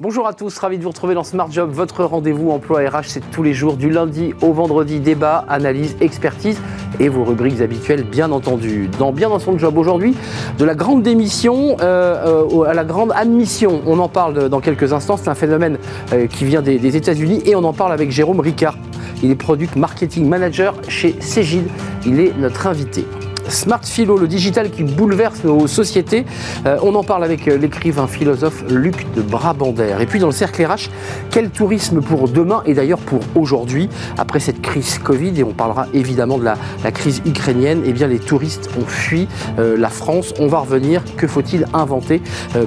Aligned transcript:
Bonjour 0.00 0.28
à 0.28 0.32
tous, 0.32 0.56
ravi 0.58 0.78
de 0.78 0.84
vous 0.84 0.90
retrouver 0.90 1.14
dans 1.14 1.24
Smart 1.24 1.50
Job, 1.50 1.70
votre 1.72 2.04
rendez-vous 2.04 2.52
emploi 2.52 2.88
RH, 2.88 3.06
c'est 3.06 3.30
tous 3.32 3.42
les 3.42 3.52
jours 3.52 3.76
du 3.76 3.90
lundi 3.90 4.32
au 4.42 4.52
vendredi, 4.52 5.00
débat, 5.00 5.44
analyse, 5.48 5.96
expertise 6.00 6.60
et 7.00 7.08
vos 7.08 7.24
rubriques 7.24 7.60
habituelles 7.60 8.04
bien 8.04 8.30
entendu. 8.30 8.88
Dans 9.00 9.10
Bien 9.10 9.28
dans 9.28 9.40
son 9.40 9.58
job 9.58 9.76
aujourd'hui, 9.76 10.14
de 10.56 10.64
la 10.64 10.76
grande 10.76 11.02
démission 11.02 11.78
euh, 11.80 12.46
euh, 12.48 12.62
à 12.62 12.74
la 12.74 12.84
grande 12.84 13.10
admission, 13.10 13.82
on 13.86 13.98
en 13.98 14.08
parle 14.08 14.48
dans 14.48 14.60
quelques 14.60 14.92
instants, 14.92 15.16
c'est 15.16 15.30
un 15.30 15.34
phénomène 15.34 15.78
euh, 16.12 16.28
qui 16.28 16.44
vient 16.44 16.62
des, 16.62 16.78
des 16.78 16.96
États-Unis 16.96 17.42
et 17.44 17.56
on 17.56 17.64
en 17.64 17.72
parle 17.72 17.90
avec 17.90 18.12
Jérôme 18.12 18.38
Ricard. 18.38 18.78
Il 19.24 19.32
est 19.32 19.34
Product 19.34 19.74
Marketing 19.74 20.28
Manager 20.28 20.76
chez 20.86 21.16
Cégide, 21.18 21.66
il 22.06 22.20
est 22.20 22.38
notre 22.38 22.68
invité. 22.68 23.04
Smart 23.48 23.80
Philo, 23.82 24.16
le 24.16 24.28
digital 24.28 24.70
qui 24.70 24.82
bouleverse 24.82 25.44
nos 25.44 25.66
sociétés. 25.66 26.24
Euh, 26.66 26.78
on 26.82 26.94
en 26.94 27.02
parle 27.02 27.24
avec 27.24 27.48
euh, 27.48 27.56
l'écrivain 27.56 28.06
philosophe 28.06 28.64
Luc 28.68 29.06
de 29.14 29.22
Brabander. 29.22 29.96
Et 30.00 30.06
puis 30.06 30.18
dans 30.18 30.26
le 30.26 30.32
cercle 30.32 30.64
RH, 30.64 30.90
quel 31.30 31.50
tourisme 31.50 32.00
pour 32.00 32.28
demain 32.28 32.62
et 32.66 32.74
d'ailleurs 32.74 32.98
pour 32.98 33.20
aujourd'hui 33.34 33.88
après 34.16 34.40
cette 34.40 34.60
crise 34.60 34.98
Covid 34.98 35.40
et 35.40 35.44
on 35.44 35.52
parlera 35.52 35.86
évidemment 35.94 36.38
de 36.38 36.44
la, 36.44 36.56
crise 36.92 37.22
ukrainienne. 37.26 37.82
Eh 37.84 37.92
bien 37.92 38.06
les 38.06 38.18
touristes 38.18 38.70
ont 38.78 38.86
fui 38.86 39.28
euh, 39.58 39.76
la 39.76 39.88
France. 39.88 40.34
On 40.38 40.46
va 40.46 40.58
revenir. 40.58 41.02
Que 41.16 41.26
faut-il 41.26 41.66
inventer 41.72 42.22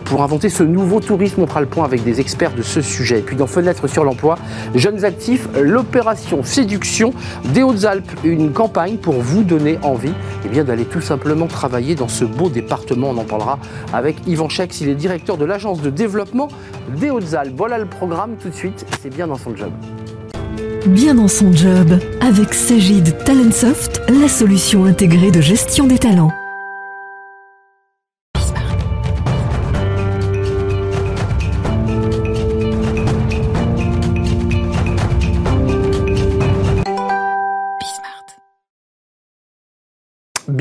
pour 0.05 0.23
inventer 0.23 0.49
ce 0.49 0.63
nouveau 0.63 0.99
tourisme? 0.99 1.41
On 1.41 1.47
fera 1.47 1.61
le 1.61 1.67
point 1.67 1.85
avec 1.85 2.03
des 2.03 2.19
experts 2.19 2.53
de 2.53 2.61
ce 2.61 2.81
sujet. 2.81 3.19
Et 3.19 3.21
puis 3.21 3.35
dans 3.35 3.47
Fenêtre 3.47 3.87
sur 3.87 4.03
l'emploi, 4.03 4.37
jeunes 4.75 5.05
actifs, 5.05 5.47
l'opération 5.59 6.43
séduction 6.43 7.13
des 7.53 7.63
Hautes-Alpes, 7.63 8.11
une 8.23 8.51
campagne 8.51 8.97
pour 8.97 9.15
vous 9.15 9.43
donner 9.43 9.77
envie 9.83 10.13
eh 10.45 10.49
bien, 10.49 10.63
d'aller 10.71 10.85
tout 10.85 11.01
simplement 11.01 11.47
travailler 11.47 11.95
dans 11.95 12.07
ce 12.07 12.23
beau 12.23 12.47
département. 12.47 13.09
On 13.09 13.17
en 13.17 13.25
parlera 13.25 13.59
avec 13.91 14.25
Yvan 14.25 14.47
Chex, 14.47 14.79
il 14.79 14.87
est 14.87 14.95
directeur 14.95 15.35
de 15.35 15.43
l'agence 15.43 15.81
de 15.81 15.89
développement 15.89 16.47
des 16.97 17.09
Hautes-Alpes. 17.09 17.55
Voilà 17.57 17.77
le 17.77 17.87
programme 17.87 18.37
tout 18.41 18.47
de 18.47 18.55
suite, 18.55 18.85
c'est 19.01 19.13
bien 19.13 19.27
dans 19.27 19.35
son 19.35 19.53
job. 19.53 19.71
Bien 20.87 21.15
dans 21.15 21.27
son 21.27 21.51
job, 21.51 21.99
avec 22.21 22.53
Cégide 22.53 23.17
Talentsoft, 23.25 24.01
la 24.07 24.29
solution 24.29 24.85
intégrée 24.85 25.29
de 25.31 25.41
gestion 25.41 25.87
des 25.87 25.99
talents. 25.99 26.31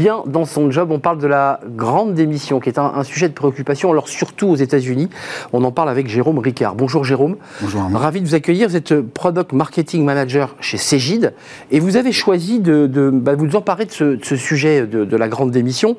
Bien 0.01 0.23
dans 0.27 0.47
son 0.47 0.70
job. 0.70 0.91
On 0.91 0.98
parle 0.98 1.19
de 1.19 1.27
la 1.27 1.61
grande 1.77 2.15
démission, 2.15 2.59
qui 2.59 2.70
est 2.70 2.79
un, 2.79 2.93
un 2.97 3.05
sujet 3.05 3.29
de 3.29 3.34
préoccupation, 3.34 3.91
alors 3.91 4.09
surtout 4.09 4.48
aux 4.48 4.56
États-Unis. 4.56 5.11
On 5.53 5.62
en 5.62 5.73
parle 5.73 5.91
avec 5.91 6.09
Jérôme 6.09 6.39
Ricard. 6.39 6.75
Bonjour 6.75 7.05
Jérôme. 7.05 7.37
Bonjour 7.61 7.83
Arnaud. 7.83 7.98
Ravi 7.98 8.23
de 8.23 8.27
vous 8.27 8.34
accueillir. 8.34 8.69
Vous 8.69 8.77
êtes 8.77 8.98
Product 8.98 9.53
Marketing 9.53 10.03
Manager 10.03 10.56
chez 10.59 10.78
Cégide 10.78 11.34
et 11.71 11.81
vous 11.81 11.98
avez 11.98 12.12
choisi 12.12 12.61
de, 12.61 12.87
de 12.87 13.11
bah, 13.11 13.34
vous 13.34 13.56
emparer 13.56 13.84
de 13.84 13.91
ce, 13.91 14.05
de 14.05 14.25
ce 14.25 14.37
sujet 14.37 14.87
de, 14.87 15.05
de, 15.05 15.17
la 15.19 15.28
grande 15.28 15.51
démission. 15.51 15.98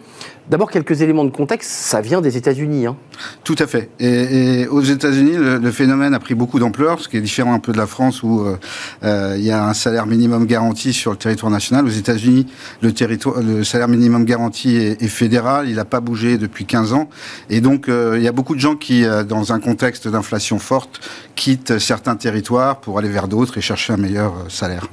D'abord, 0.49 0.71
quelques 0.71 1.01
éléments 1.01 1.23
de 1.23 1.29
contexte. 1.29 1.69
Ça 1.69 2.01
vient 2.01 2.19
des 2.19 2.35
États-Unis. 2.35 2.87
Hein. 2.87 2.97
Tout 3.43 3.55
à 3.59 3.67
fait. 3.67 3.89
Et, 3.99 4.61
et 4.61 4.67
aux 4.67 4.81
États-Unis, 4.81 5.37
le, 5.37 5.57
le, 5.57 5.71
phénomène 5.71 6.13
a 6.13 6.19
pris 6.19 6.35
beaucoup 6.35 6.59
d'ampleur, 6.59 6.99
ce 6.99 7.07
qui 7.07 7.17
est 7.17 7.21
différent 7.21 7.53
un 7.53 7.59
peu 7.59 7.71
de 7.71 7.77
la 7.77 7.87
France 7.87 8.23
où 8.23 8.41
euh, 8.41 8.57
euh, 9.03 9.35
il 9.37 9.43
y 9.43 9.51
a 9.51 9.65
un 9.65 9.73
salaire 9.73 10.07
minimum 10.07 10.45
garanti 10.45 10.93
sur 10.93 11.11
le 11.11 11.17
territoire 11.17 11.51
national. 11.51 11.85
Aux 11.85 11.89
États-Unis, 11.89 12.47
le, 12.81 13.63
salaire 13.63 13.87
minimum 13.87 14.25
garanti 14.25 14.75
est, 14.75 15.01
est 15.01 15.07
fédéral. 15.07 15.69
Il 15.69 15.75
n'a 15.75 15.85
pas 15.85 15.99
bougé 15.99 16.37
depuis 16.37 16.65
15 16.65 16.93
ans. 16.93 17.09
Et 17.49 17.61
donc, 17.61 17.87
euh, 17.87 18.15
il 18.17 18.23
y 18.23 18.27
a 18.27 18.31
beaucoup 18.31 18.55
de 18.55 18.59
gens 18.59 18.75
qui, 18.75 19.05
dans 19.27 19.53
un 19.53 19.59
contexte 19.59 20.07
d'inflation 20.07 20.59
forte, 20.59 20.99
quittent 21.35 21.79
certains 21.79 22.15
territoires 22.15 22.81
pour 22.81 22.97
aller 22.97 23.09
vers 23.09 23.27
d'autres 23.27 23.57
et 23.57 23.61
chercher 23.61 23.93
un 23.93 23.97
meilleur 23.97 24.33
euh, 24.33 24.49
salaire. 24.49 24.87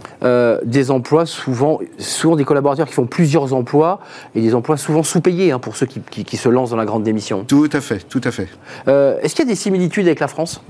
des 0.64 0.90
emplois 0.90 1.26
souvent, 1.26 1.80
souvent 1.98 2.36
des 2.36 2.44
collaborateurs 2.44 2.86
qui 2.86 2.94
font 2.94 3.06
plusieurs 3.06 3.54
emplois 3.54 4.00
et 4.34 4.40
des 4.40 4.54
emplois 4.54 4.76
souvent 4.76 5.02
sous-payés 5.02 5.37
hein, 5.38 5.58
pour 5.58 5.76
ceux 5.76 5.86
qui, 5.86 6.00
qui, 6.00 6.24
qui, 6.24 6.36
se 6.36 6.48
lancent 6.48 6.70
dans 6.70 6.76
la 6.76 6.84
grande 6.84 7.02
démission. 7.02 7.44
Tout 7.44 7.70
à 7.72 7.80
fait, 7.80 8.00
tout 8.08 8.20
à 8.24 8.30
fait. 8.30 8.48
Est-ce 8.86 9.34
qu'il 9.34 9.44
y 9.44 9.48
a 9.48 9.50
des 9.50 9.56
similitudes 9.56 10.06
avec 10.06 10.20
la 10.20 10.28
France? 10.28 10.62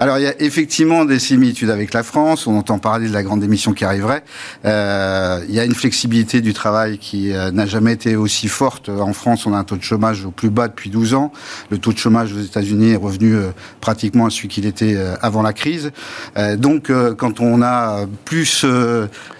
Alors 0.00 0.18
il 0.18 0.22
y 0.22 0.26
a 0.28 0.40
effectivement 0.40 1.04
des 1.04 1.18
similitudes 1.18 1.70
avec 1.70 1.92
la 1.92 2.04
France. 2.04 2.46
On 2.46 2.56
entend 2.56 2.78
parler 2.78 3.08
de 3.08 3.12
la 3.12 3.24
grande 3.24 3.40
démission 3.40 3.72
qui 3.72 3.84
arriverait. 3.84 4.22
Euh, 4.64 5.44
il 5.48 5.54
y 5.54 5.58
a 5.58 5.64
une 5.64 5.74
flexibilité 5.74 6.40
du 6.40 6.52
travail 6.52 6.98
qui 6.98 7.32
euh, 7.32 7.50
n'a 7.50 7.66
jamais 7.66 7.94
été 7.94 8.14
aussi 8.14 8.46
forte. 8.46 8.88
En 8.88 9.12
France, 9.12 9.46
on 9.46 9.54
a 9.54 9.58
un 9.58 9.64
taux 9.64 9.76
de 9.76 9.82
chômage 9.82 10.24
au 10.24 10.30
plus 10.30 10.50
bas 10.50 10.68
depuis 10.68 10.90
12 10.90 11.14
ans. 11.14 11.32
Le 11.70 11.78
taux 11.78 11.92
de 11.92 11.98
chômage 11.98 12.32
aux 12.32 12.40
États-Unis 12.40 12.92
est 12.92 12.96
revenu 12.96 13.34
euh, 13.34 13.50
pratiquement 13.80 14.26
à 14.26 14.30
celui 14.30 14.46
qu'il 14.46 14.66
était 14.66 14.94
euh, 14.96 15.16
avant 15.20 15.42
la 15.42 15.52
crise. 15.52 15.90
Donc 16.56 16.90
quand 17.16 17.40
on 17.40 17.62
a 17.62 18.06
plus 18.24 18.64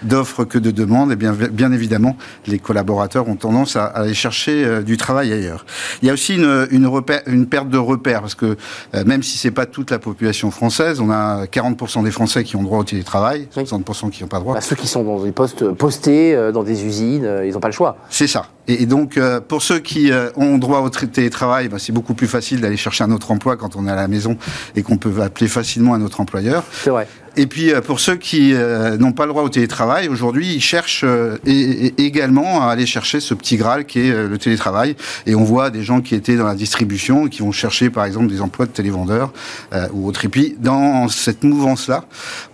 d'offres 0.03 0.43
que 0.43 0.57
de 0.57 0.71
demandes, 0.71 1.11
eh 1.11 1.15
bien, 1.15 1.33
bien 1.33 1.71
évidemment, 1.71 2.17
les 2.47 2.59
collaborateurs 2.59 3.27
ont 3.27 3.35
tendance 3.35 3.75
à, 3.75 3.85
à 3.85 4.01
aller 4.01 4.13
chercher 4.13 4.83
du 4.83 4.97
travail 4.97 5.31
ailleurs. 5.31 5.65
Il 6.01 6.07
y 6.07 6.09
a 6.09 6.13
aussi 6.13 6.35
une, 6.35 6.67
une, 6.71 6.87
repère, 6.87 7.21
une 7.27 7.47
perte 7.47 7.69
de 7.69 7.77
repères 7.77 8.21
parce 8.21 8.35
que 8.35 8.57
même 9.05 9.23
si 9.23 9.37
c'est 9.37 9.51
pas 9.51 9.65
toute 9.65 9.91
la 9.91 9.99
population 9.99 10.48
française. 10.51 10.99
On 10.99 11.09
a 11.09 11.45
40% 11.45 12.03
des 12.03 12.11
Français 12.11 12.43
qui 12.43 12.55
ont 12.55 12.63
droit 12.63 12.79
au 12.79 12.83
télétravail, 12.83 13.47
60% 13.55 14.09
qui 14.09 14.23
n'ont 14.23 14.29
pas 14.29 14.39
droit. 14.39 14.53
Bah, 14.53 14.61
ceux 14.61 14.75
qui 14.75 14.87
sont 14.87 15.03
dans 15.03 15.19
des 15.21 15.31
postes 15.31 15.69
postés, 15.71 16.35
euh, 16.35 16.51
dans 16.51 16.63
des 16.63 16.85
usines, 16.85 17.25
euh, 17.25 17.45
ils 17.45 17.53
n'ont 17.53 17.59
pas 17.59 17.67
le 17.67 17.73
choix. 17.73 17.97
C'est 18.09 18.27
ça. 18.27 18.45
Et, 18.69 18.85
donc, 18.85 19.17
euh, 19.17 19.41
pour 19.41 19.63
ceux 19.63 19.79
qui 19.79 20.11
euh, 20.11 20.29
ont 20.35 20.59
droit 20.59 20.81
au 20.81 20.89
télétravail, 20.89 21.69
bah, 21.69 21.77
c'est 21.79 21.91
beaucoup 21.91 22.13
plus 22.13 22.27
facile 22.27 22.61
d'aller 22.61 22.77
chercher 22.77 23.03
un 23.03 23.11
autre 23.11 23.31
emploi 23.31 23.57
quand 23.57 23.75
on 23.75 23.87
est 23.87 23.91
à 23.91 23.95
la 23.95 24.07
maison 24.07 24.37
et 24.75 24.83
qu'on 24.83 24.97
peut 24.97 25.23
appeler 25.23 25.47
facilement 25.47 25.95
un 25.95 26.03
autre 26.03 26.21
employeur. 26.21 26.63
C'est 26.71 26.91
vrai. 26.91 27.07
Et 27.37 27.47
puis 27.47 27.71
euh, 27.71 27.81
pour 27.81 27.99
ceux 27.99 28.15
qui 28.15 28.53
euh, 28.53 28.97
n'ont 28.97 29.11
pas 29.11 29.25
le 29.25 29.31
droit 29.31 29.43
au 29.43 29.49
télétravail, 29.49 30.07
aujourd'hui 30.07 30.53
ils 30.53 30.61
cherchent 30.61 31.03
euh, 31.03 31.37
et, 31.45 31.87
et 31.87 32.05
également 32.05 32.67
à 32.67 32.71
aller 32.71 32.85
chercher 32.85 33.19
ce 33.19 33.33
petit 33.33 33.57
graal 33.57 33.85
qui 33.85 33.99
est 33.99 34.27
le 34.27 34.37
télétravail. 34.37 34.95
Et 35.25 35.35
on 35.35 35.43
voit 35.43 35.69
des 35.69 35.83
gens 35.83 36.01
qui 36.01 36.15
étaient 36.15 36.35
dans 36.35 36.47
la 36.47 36.55
distribution 36.55 37.27
et 37.27 37.29
qui 37.29 37.41
vont 37.41 37.51
chercher 37.51 37.89
par 37.89 38.05
exemple 38.05 38.27
des 38.27 38.41
emplois 38.41 38.65
de 38.65 38.71
télévendeurs 38.71 39.31
ou 39.93 40.07
autre. 40.07 40.25
Et 40.25 40.29
puis 40.29 40.55
dans 40.59 41.07
cette 41.09 41.43
mouvance-là, 41.43 42.05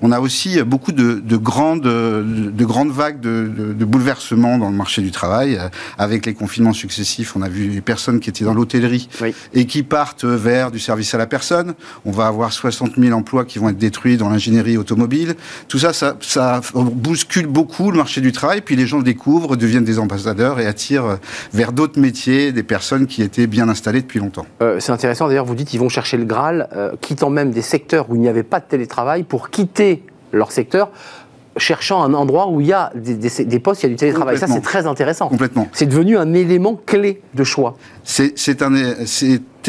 on 0.01 0.11
a 0.11 0.19
aussi 0.19 0.61
beaucoup 0.63 0.91
de, 0.91 1.21
de 1.23 1.37
grandes, 1.37 1.81
de, 1.81 2.51
de, 2.51 2.65
grandes 2.65 2.91
vagues 2.91 3.19
de, 3.19 3.49
de, 3.77 3.85
bouleversements 3.85 4.57
dans 4.57 4.69
le 4.69 4.75
marché 4.75 5.01
du 5.01 5.11
travail. 5.11 5.59
avec 5.97 6.25
les 6.25 6.33
confinements 6.33 6.73
successifs, 6.73 7.35
on 7.35 7.41
a 7.41 7.49
vu 7.49 7.67
les 7.69 7.81
personnes 7.81 8.19
qui 8.19 8.29
étaient 8.29 8.45
dans 8.45 8.53
l'hôtellerie 8.53 9.09
oui. 9.21 9.33
et 9.53 9.65
qui 9.65 9.83
partent 9.83 10.25
vers 10.25 10.71
du 10.71 10.79
service 10.79 11.13
à 11.13 11.17
la 11.17 11.27
personne. 11.27 11.73
On 12.05 12.11
va 12.11 12.27
avoir 12.27 12.51
60 12.51 12.93
000 12.97 13.17
emplois 13.17 13.45
qui 13.45 13.59
vont 13.59 13.69
être 13.69 13.77
détruits 13.77 14.17
dans 14.17 14.29
l'ingénierie 14.29 14.64
automobile. 14.77 15.35
Tout 15.67 15.79
ça, 15.79 15.93
ça, 15.93 16.15
ça, 16.21 16.61
bouscule 16.73 17.47
beaucoup 17.47 17.91
le 17.91 17.97
marché 17.97 18.21
du 18.21 18.31
travail. 18.31 18.61
Puis 18.61 18.75
les 18.75 18.87
gens 18.87 18.97
le 18.97 19.03
découvrent, 19.03 19.55
deviennent 19.55 19.83
des 19.83 19.99
ambassadeurs 19.99 20.59
et 20.59 20.65
attirent 20.65 21.17
vers 21.53 21.71
d'autres 21.71 21.99
métiers 21.99 22.51
des 22.51 22.63
personnes 22.63 23.07
qui 23.07 23.21
étaient 23.21 23.47
bien 23.47 23.69
installées 23.69 24.01
depuis 24.01 24.19
longtemps. 24.19 24.45
Euh, 24.61 24.79
c'est 24.79 24.91
intéressant 24.91 25.27
d'ailleurs, 25.27 25.45
vous 25.45 25.55
dites 25.55 25.69
qu'ils 25.69 25.79
vont 25.79 25.89
chercher 25.89 26.17
le 26.17 26.25
Graal, 26.25 26.67
euh, 26.75 26.91
quittant 26.99 27.29
même 27.29 27.51
des 27.51 27.61
secteurs 27.61 28.09
où 28.09 28.15
il 28.15 28.21
n'y 28.21 28.29
avait 28.29 28.43
pas 28.43 28.59
de 28.59 28.65
télétravail 28.65 29.23
pour 29.23 29.49
quitter 29.49 30.03
leur 30.31 30.51
secteur 30.51 30.91
cherchant 31.57 32.03
un 32.03 32.13
endroit 32.13 32.49
où 32.49 32.61
il 32.61 32.67
y 32.67 32.73
a 32.73 32.91
des, 32.95 33.15
des, 33.15 33.45
des 33.45 33.59
postes, 33.59 33.83
il 33.83 33.85
y 33.85 33.87
a 33.87 33.89
du 33.89 33.95
télétravail. 33.95 34.37
Ça, 34.37 34.47
c'est 34.47 34.61
très 34.61 34.87
intéressant. 34.87 35.29
Complètement. 35.29 35.67
C'est 35.71 35.85
devenu 35.85 36.17
un 36.17 36.33
élément 36.33 36.79
clé 36.85 37.21
de 37.33 37.43
choix. 37.43 37.77
C'est 38.03 38.61
un, 38.61 38.73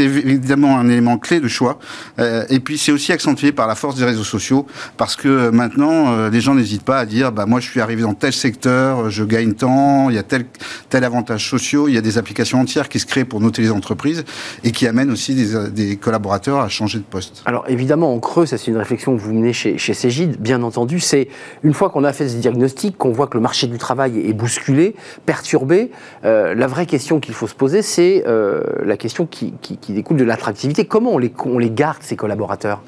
évidemment 0.04 0.78
un 0.78 0.88
élément 0.88 1.18
clé 1.18 1.40
de 1.40 1.48
choix. 1.48 1.78
Euh, 2.18 2.44
et 2.48 2.60
puis 2.60 2.78
c'est 2.78 2.92
aussi 2.92 3.12
accentué 3.12 3.52
par 3.52 3.66
la 3.66 3.74
force 3.74 3.96
des 3.96 4.04
réseaux 4.04 4.24
sociaux, 4.24 4.66
parce 4.96 5.16
que 5.16 5.50
maintenant 5.50 6.12
euh, 6.12 6.30
les 6.30 6.40
gens 6.40 6.54
n'hésitent 6.54 6.84
pas 6.84 6.98
à 6.98 7.06
dire, 7.06 7.32
bah 7.32 7.46
moi 7.46 7.60
je 7.60 7.68
suis 7.68 7.80
arrivé 7.80 8.02
dans 8.02 8.14
tel 8.14 8.32
secteur, 8.32 9.10
je 9.10 9.24
gagne 9.24 9.54
tant, 9.54 10.10
il 10.10 10.16
y 10.16 10.18
a 10.18 10.22
tel 10.22 10.46
tel 10.88 11.04
avantage 11.04 11.48
sociaux, 11.48 11.88
il 11.88 11.94
y 11.94 11.98
a 11.98 12.00
des 12.00 12.18
applications 12.18 12.60
entières 12.60 12.88
qui 12.88 13.00
se 13.00 13.06
créent 13.06 13.24
pour 13.24 13.40
noter 13.40 13.62
les 13.62 13.70
entreprises 13.70 14.24
et 14.64 14.72
qui 14.72 14.86
amènent 14.86 15.10
aussi 15.10 15.34
des, 15.34 15.96
collaborateurs 15.96 16.60
à 16.60 16.68
changer 16.68 16.98
de 16.98 17.04
poste. 17.04 17.42
Alors 17.46 17.64
évidemment 17.68 18.12
en 18.14 18.20
creux, 18.20 18.46
ça 18.46 18.58
c'est 18.58 18.70
une 18.70 18.76
réflexion 18.76 19.16
que 19.16 19.20
vous 19.20 19.32
menez 19.32 19.52
chez, 19.52 19.78
chez 19.78 19.94
Cégide, 19.94 20.40
bien 20.40 20.62
entendu, 20.62 21.00
c'est 21.00 21.28
une 21.62 21.74
fois 21.74 21.90
qu'on 21.90 22.04
a 22.04 22.12
fait 22.12 22.28
ce 22.28 22.36
diagnostic, 22.36 22.96
qu'on 22.96 23.12
voit 23.12 23.26
que 23.26 23.36
le 23.36 23.42
marché 23.42 23.66
du 23.66 23.78
travail 23.78 24.20
est 24.28 24.32
bousculé, 24.32 24.94
perturbé, 25.24 25.90
euh, 26.24 26.54
la 26.54 26.66
vraie 26.66 26.86
question 26.86 27.20
qu'il 27.20 27.34
faut 27.34 27.46
se 27.46 27.54
poser, 27.54 27.82
c'est 27.82 28.24
euh, 28.26 28.62
la 28.84 28.96
question 28.96 29.26
qui, 29.26 29.54
qui 29.86 29.92
découle 29.92 30.16
de 30.16 30.24
l'attractivité. 30.24 30.84
Comment 30.84 31.12
on 31.12 31.18
les, 31.18 31.32
on 31.44 31.58
les 31.58 31.70
garde, 31.70 31.98
ces 32.00 32.16
collaborateurs? 32.16 32.82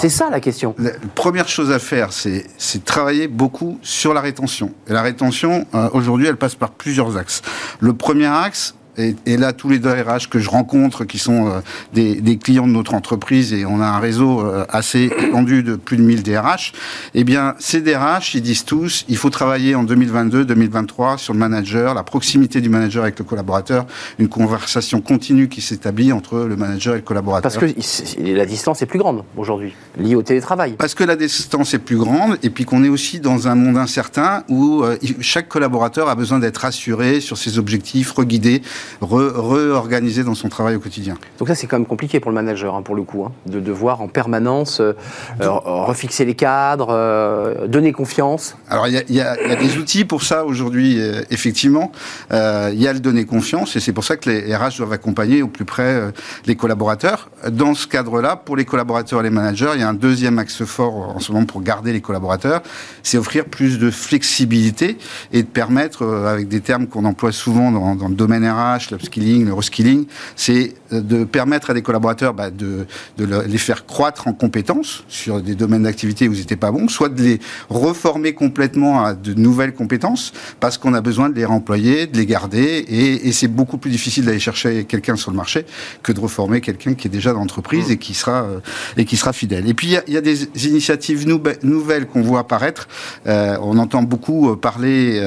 C'est 0.00 0.08
ça 0.08 0.30
la 0.30 0.40
question. 0.40 0.74
La 0.78 0.90
première 1.14 1.48
chose 1.48 1.72
à 1.72 1.78
faire, 1.78 2.12
c'est 2.12 2.84
travailler 2.84 3.26
beaucoup 3.26 3.78
sur 3.82 4.14
la 4.14 4.20
rétention. 4.20 4.72
Et 4.86 4.92
la 4.92 5.02
rétention, 5.02 5.66
euh, 5.74 5.88
aujourd'hui, 5.92 6.26
elle 6.26 6.36
passe 6.36 6.54
par 6.54 6.70
plusieurs 6.70 7.16
axes. 7.16 7.42
Le 7.80 7.92
premier 7.92 8.26
axe, 8.26 8.74
et, 8.98 9.36
là, 9.38 9.52
tous 9.54 9.70
les 9.70 9.78
DRH 9.78 10.28
que 10.28 10.38
je 10.38 10.50
rencontre, 10.50 11.04
qui 11.04 11.18
sont 11.18 11.46
euh, 11.46 11.60
des, 11.94 12.36
clients 12.36 12.66
de 12.66 12.72
notre 12.72 12.92
entreprise, 12.92 13.54
et 13.54 13.64
on 13.64 13.80
a 13.80 13.86
un 13.86 13.98
réseau 13.98 14.40
euh, 14.40 14.66
assez 14.68 15.04
étendu 15.04 15.62
de 15.62 15.76
plus 15.76 15.96
de 15.96 16.02
1000 16.02 16.22
DRH, 16.22 16.72
eh 17.14 17.24
bien, 17.24 17.54
ces 17.58 17.80
DRH, 17.80 18.34
ils 18.34 18.42
disent 18.42 18.64
tous, 18.64 19.06
il 19.08 19.16
faut 19.16 19.30
travailler 19.30 19.74
en 19.74 19.84
2022-2023 19.84 21.16
sur 21.16 21.32
le 21.32 21.38
manager, 21.38 21.94
la 21.94 22.02
proximité 22.02 22.60
du 22.60 22.68
manager 22.68 23.04
avec 23.04 23.18
le 23.18 23.24
collaborateur, 23.24 23.86
une 24.18 24.28
conversation 24.28 25.00
continue 25.00 25.48
qui 25.48 25.62
s'établit 25.62 26.12
entre 26.12 26.40
le 26.40 26.56
manager 26.56 26.94
et 26.94 26.98
le 26.98 27.02
collaborateur. 27.02 27.50
Parce 27.50 27.56
que 27.56 28.20
la 28.20 28.46
distance 28.46 28.82
est 28.82 28.86
plus 28.86 28.98
grande 28.98 29.24
aujourd'hui, 29.38 29.74
liée 29.98 30.16
au 30.16 30.22
télétravail. 30.22 30.74
Parce 30.76 30.94
que 30.94 31.04
la 31.04 31.16
distance 31.16 31.72
est 31.72 31.78
plus 31.78 31.96
grande, 31.96 32.36
et 32.42 32.50
puis 32.50 32.66
qu'on 32.66 32.84
est 32.84 32.90
aussi 32.90 33.20
dans 33.20 33.48
un 33.48 33.54
monde 33.54 33.78
incertain 33.78 34.44
où 34.48 34.82
euh, 34.82 34.98
chaque 35.20 35.48
collaborateur 35.48 36.10
a 36.10 36.14
besoin 36.14 36.38
d'être 36.38 36.66
assuré 36.66 37.20
sur 37.20 37.38
ses 37.38 37.58
objectifs, 37.58 38.12
reguidé 38.12 38.60
réorganiser 39.00 40.24
dans 40.24 40.34
son 40.34 40.48
travail 40.48 40.76
au 40.76 40.80
quotidien. 40.80 41.16
Donc 41.38 41.48
ça, 41.48 41.54
c'est 41.54 41.66
quand 41.66 41.78
même 41.78 41.86
compliqué 41.86 42.20
pour 42.20 42.30
le 42.30 42.34
manager, 42.34 42.74
hein, 42.74 42.82
pour 42.82 42.94
le 42.94 43.02
coup, 43.02 43.24
hein, 43.24 43.32
de 43.46 43.60
devoir 43.60 44.00
en 44.00 44.08
permanence 44.08 44.80
euh, 44.80 44.92
euh, 45.40 45.50
refixer 45.50 46.24
les 46.24 46.34
cadres, 46.34 46.88
euh, 46.90 47.66
donner 47.66 47.92
confiance. 47.92 48.56
Alors, 48.68 48.86
il 48.88 48.94
y, 49.08 49.20
a 49.20 49.56
des 49.56 49.78
outils 49.78 50.04
pour 50.04 50.22
ça 50.22 50.44
aujourd'hui, 50.44 50.98
effectivement. 51.30 51.92
Il 52.30 52.80
y 52.80 52.88
a 52.88 52.92
le 52.92 53.00
donner 53.00 53.24
confiance, 53.24 53.76
et 53.76 53.80
c'est 53.80 53.92
pour 53.92 54.04
ça 54.04 54.16
que 54.16 54.30
les 54.30 54.54
RH 54.54 54.78
doivent 54.78 54.92
accompagner 54.92 55.42
au 55.42 55.48
plus 55.48 55.64
près 55.64 56.12
les 56.46 56.56
collaborateurs. 56.56 57.30
Dans 57.50 57.74
ce 57.74 57.86
cadre-là, 57.86 58.36
pour 58.36 58.56
les 58.56 58.64
collaborateurs 58.64 59.20
et 59.20 59.22
les 59.24 59.30
managers, 59.30 59.70
il 59.74 59.80
y 59.80 59.84
a 59.84 59.88
un 59.88 59.94
deuxième 59.94 60.38
axe 60.38 60.64
fort 60.64 61.14
en 61.16 61.20
ce 61.20 61.32
moment 61.32 61.46
pour 61.46 61.62
garder 61.62 61.92
les 61.92 62.00
collaborateurs, 62.00 62.62
c'est 63.02 63.18
offrir 63.18 63.44
plus 63.44 63.78
de 63.78 63.90
flexibilité 63.90 64.98
et 65.32 65.42
de 65.42 65.48
permettre, 65.48 66.06
avec 66.06 66.48
des 66.48 66.60
termes 66.60 66.86
qu'on 66.86 67.04
emploie 67.04 67.32
souvent 67.32 67.70
dans, 67.70 67.94
dans 67.94 68.08
le 68.08 68.14
domaine 68.14 68.48
RH, 68.48 68.71
l'upskilling, 68.90 69.46
le 69.46 69.54
reskilling, 69.54 70.06
c'est 70.36 70.74
de 70.90 71.24
permettre 71.24 71.70
à 71.70 71.74
des 71.74 71.82
collaborateurs 71.82 72.34
bah, 72.34 72.50
de, 72.50 72.86
les 73.18 73.58
faire 73.58 73.86
croître 73.86 74.28
en 74.28 74.32
compétences 74.32 75.04
sur 75.08 75.40
des 75.40 75.54
domaines 75.54 75.84
d'activité 75.84 76.28
où 76.28 76.32
ils 76.32 76.40
n'étaient 76.40 76.56
pas 76.56 76.70
bons, 76.70 76.88
soit 76.88 77.08
de 77.08 77.22
les 77.22 77.40
reformer 77.68 78.34
complètement 78.34 79.04
à 79.04 79.14
de 79.14 79.34
nouvelles 79.34 79.74
compétences, 79.74 80.32
parce 80.60 80.78
qu'on 80.78 80.94
a 80.94 81.00
besoin 81.00 81.28
de 81.28 81.34
les 81.34 81.44
réemployer, 81.44 82.06
de 82.06 82.16
les 82.16 82.26
garder, 82.26 82.84
et, 82.88 83.32
c'est 83.32 83.48
beaucoup 83.48 83.78
plus 83.78 83.90
difficile 83.90 84.26
d'aller 84.26 84.38
chercher 84.38 84.84
quelqu'un 84.84 85.16
sur 85.16 85.30
le 85.30 85.36
marché 85.36 85.64
que 86.02 86.12
de 86.12 86.20
reformer 86.20 86.60
quelqu'un 86.60 86.94
qui 86.94 87.08
est 87.08 87.10
déjà 87.10 87.32
dans 87.32 87.38
l'entreprise 87.38 87.90
et 87.90 87.96
qui 87.96 88.12
sera 88.12 88.42
euh, 88.42 88.60
et 88.96 89.04
qui 89.04 89.16
sera 89.16 89.32
fidèle. 89.32 89.68
Et 89.68 89.74
puis 89.74 89.96
il 90.06 90.14
y, 90.14 90.16
a 90.16 90.20
des 90.20 90.44
initiatives 90.66 91.26
nouvelles 91.26 92.06
qu'on 92.06 92.20
voit 92.20 92.40
apparaître. 92.40 92.88
Euh, 93.26 93.56
on 93.62 93.78
entend 93.78 94.02
beaucoup 94.02 94.50
euh, 94.50 94.56
parler. 94.56 95.18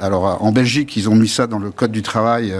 alors 0.00 0.42
en 0.42 0.52
Belgique, 0.52 0.96
ils 0.96 1.08
ont 1.08 1.14
mis 1.14 1.28
ça 1.28 1.46
dans 1.46 1.58
le 1.58 1.70
code 1.70 1.92
du 1.92 2.02
travail 2.02 2.54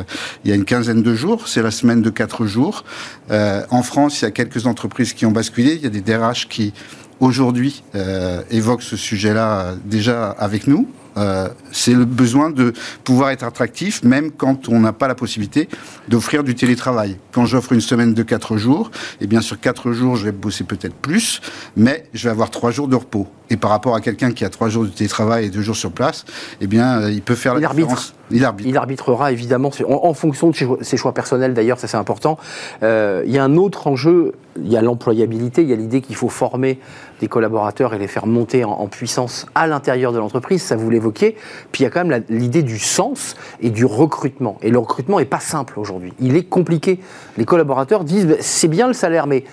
il 0.45 0.51
y 0.51 0.53
a 0.53 0.57
une 0.57 0.65
quinzaine 0.65 1.03
de 1.03 1.15
jours. 1.15 1.49
C'est 1.49 1.63
la 1.63 1.71
semaine 1.71 2.03
de 2.03 2.11
quatre 2.11 2.47
jours. 2.47 2.85
Euh, 3.31 3.63
en 3.71 3.83
France, 3.83 4.21
il 4.21 4.25
y 4.25 4.29
a 4.29 4.31
quelques 4.31 4.67
entreprises 4.67 5.13
qui 5.13 5.27
ont 5.27 5.33
basculé. 5.33 5.75
Il 5.75 5.83
y 5.83 5.87
a 5.87 5.91
des 5.91 6.01
DRH 6.01 6.49
qui, 6.49 6.73
aujourd'hui, 7.21 7.83
euh, 7.95 8.43
évoquent 8.51 8.83
ce 8.83 8.97
sujet-là 8.97 9.75
déjà 9.85 10.31
avec 10.31 10.67
nous. 10.67 10.89
Euh, 11.17 11.49
c'est 11.73 11.95
le 11.95 12.05
besoin 12.05 12.51
de 12.51 12.73
pouvoir 13.05 13.31
être 13.31 13.45
attractif, 13.45 14.03
même 14.03 14.31
quand 14.31 14.69
on 14.69 14.81
n'a 14.81 14.93
pas 14.93 15.09
la 15.09 15.15
possibilité 15.15 15.69
d'offrir 16.09 16.45
du 16.45 16.55
télétravail. 16.55 17.17
Quand 17.33 17.47
j'offre 17.47 17.73
une 17.73 17.81
semaine 17.81 18.15
de 18.15 18.23
4 18.23 18.57
jours, 18.57 18.91
eh 19.21 19.27
bien 19.27 19.41
sur 19.41 19.59
4 19.59 19.93
jours, 19.93 20.17
je 20.17 20.25
vais 20.25 20.33
bosser 20.33 20.65
peut-être 20.65 20.95
plus, 20.95 21.41
mais 21.77 22.05
je 22.13 22.25
vais 22.25 22.31
avoir 22.31 22.51
3 22.51 22.71
jours 22.71 22.89
de 22.89 22.97
repos. 22.97 23.27
Et 23.49 23.57
par 23.57 23.71
rapport 23.71 23.95
à 23.95 24.01
quelqu'un 24.01 24.33
qui 24.33 24.45
a 24.45 24.51
3 24.51 24.69
jours 24.69 24.85
de 24.85 24.89
télétravail 24.89 25.47
et 25.47 25.51
2 25.51 25.63
jours 25.63 25.77
sur 25.77 25.93
place, 25.93 26.25
eh 26.61 26.67
bien, 26.67 27.01
euh, 27.01 27.11
il 27.11 27.23
peut 27.23 27.35
faire 27.35 27.55
la 27.55 27.61
différence. 27.61 28.15
Il 28.31 28.45
arbitre. 28.45 28.69
Il 28.69 28.77
arbitrera 28.77 29.31
évidemment 29.31 29.71
en, 29.87 30.15
fonction 30.15 30.51
de 30.51 30.57
ses 30.81 30.97
choix 30.97 31.15
personnels 31.15 31.55
d'ailleurs, 31.55 31.79
ça 31.79 31.87
c'est 31.87 31.97
important. 31.97 32.39
Euh, 32.83 33.23
il 33.25 33.33
y 33.33 33.39
a 33.39 33.45
un 33.45 33.57
autre 33.57 33.87
enjeu, 33.87 34.33
il 34.57 34.71
y 34.71 34.77
a 34.77 34.83
l'employabilité, 34.83 35.63
il 35.63 35.69
y 35.69 35.73
a 35.73 35.77
l'idée 35.77 36.01
qu'il 36.01 36.17
faut 36.17 36.29
former 36.29 36.81
des 37.21 37.29
collaborateurs 37.29 37.95
et 37.95 37.99
les 37.99 38.09
faire 38.09 38.27
monter 38.27 38.65
en, 38.65 38.87
puissance 38.87 39.47
à 39.55 39.67
l'intérieur 39.67 40.13
de 40.13 40.19
l'entreprise, 40.19 40.63
ça 40.63 40.77
vous 40.77 40.91
l'évoquiez. 40.91 41.37
Puis 41.73 41.83
il 41.83 41.85
y 41.85 41.87
a 41.87 41.91
quand 41.91 42.05
même 42.05 42.25
l'idée 42.29 42.63
du 42.63 42.79
sens 42.79 43.37
et 43.61 43.71
du 43.71 43.85
recrutement. 43.85 44.59
Et 44.63 44.71
le 44.71 44.79
recrutement 44.79 45.19
n'est 45.19 45.25
pas 45.25 45.41
simple 45.41 45.79
aujourd'hui, 45.79 46.13
il 46.21 46.37
est 46.37 46.45
compliqué. 46.45 47.01
Les 47.37 47.45
collaborateurs 47.45 48.05
disent 48.05 48.27
bah, 48.27 48.35
c'est 48.41 48.69
bien 48.69 48.87
le 48.87 48.95
salaire, 48.95 49.27
mais 49.27 49.45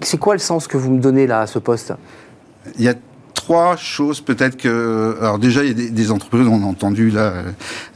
c'est 0.00 0.18
quoi 0.18 0.34
le 0.34 0.40
sens 0.40 0.66
que 0.66 0.76
vous 0.76 0.90
me 0.90 1.00
donnez 1.00 1.26
là 1.26 1.40
à 1.40 1.46
ce 1.46 1.58
poste? 1.58 1.94
Trois 3.34 3.76
choses 3.76 4.20
peut-être 4.20 4.56
que... 4.56 5.16
Alors 5.20 5.38
déjà, 5.38 5.62
il 5.64 5.68
y 5.68 5.86
a 5.86 5.90
des, 5.90 6.10
entreprises, 6.10 6.46
on 6.46 6.62
a 6.62 6.66
entendu 6.66 7.10
là 7.10 7.20
euh, 7.20 7.42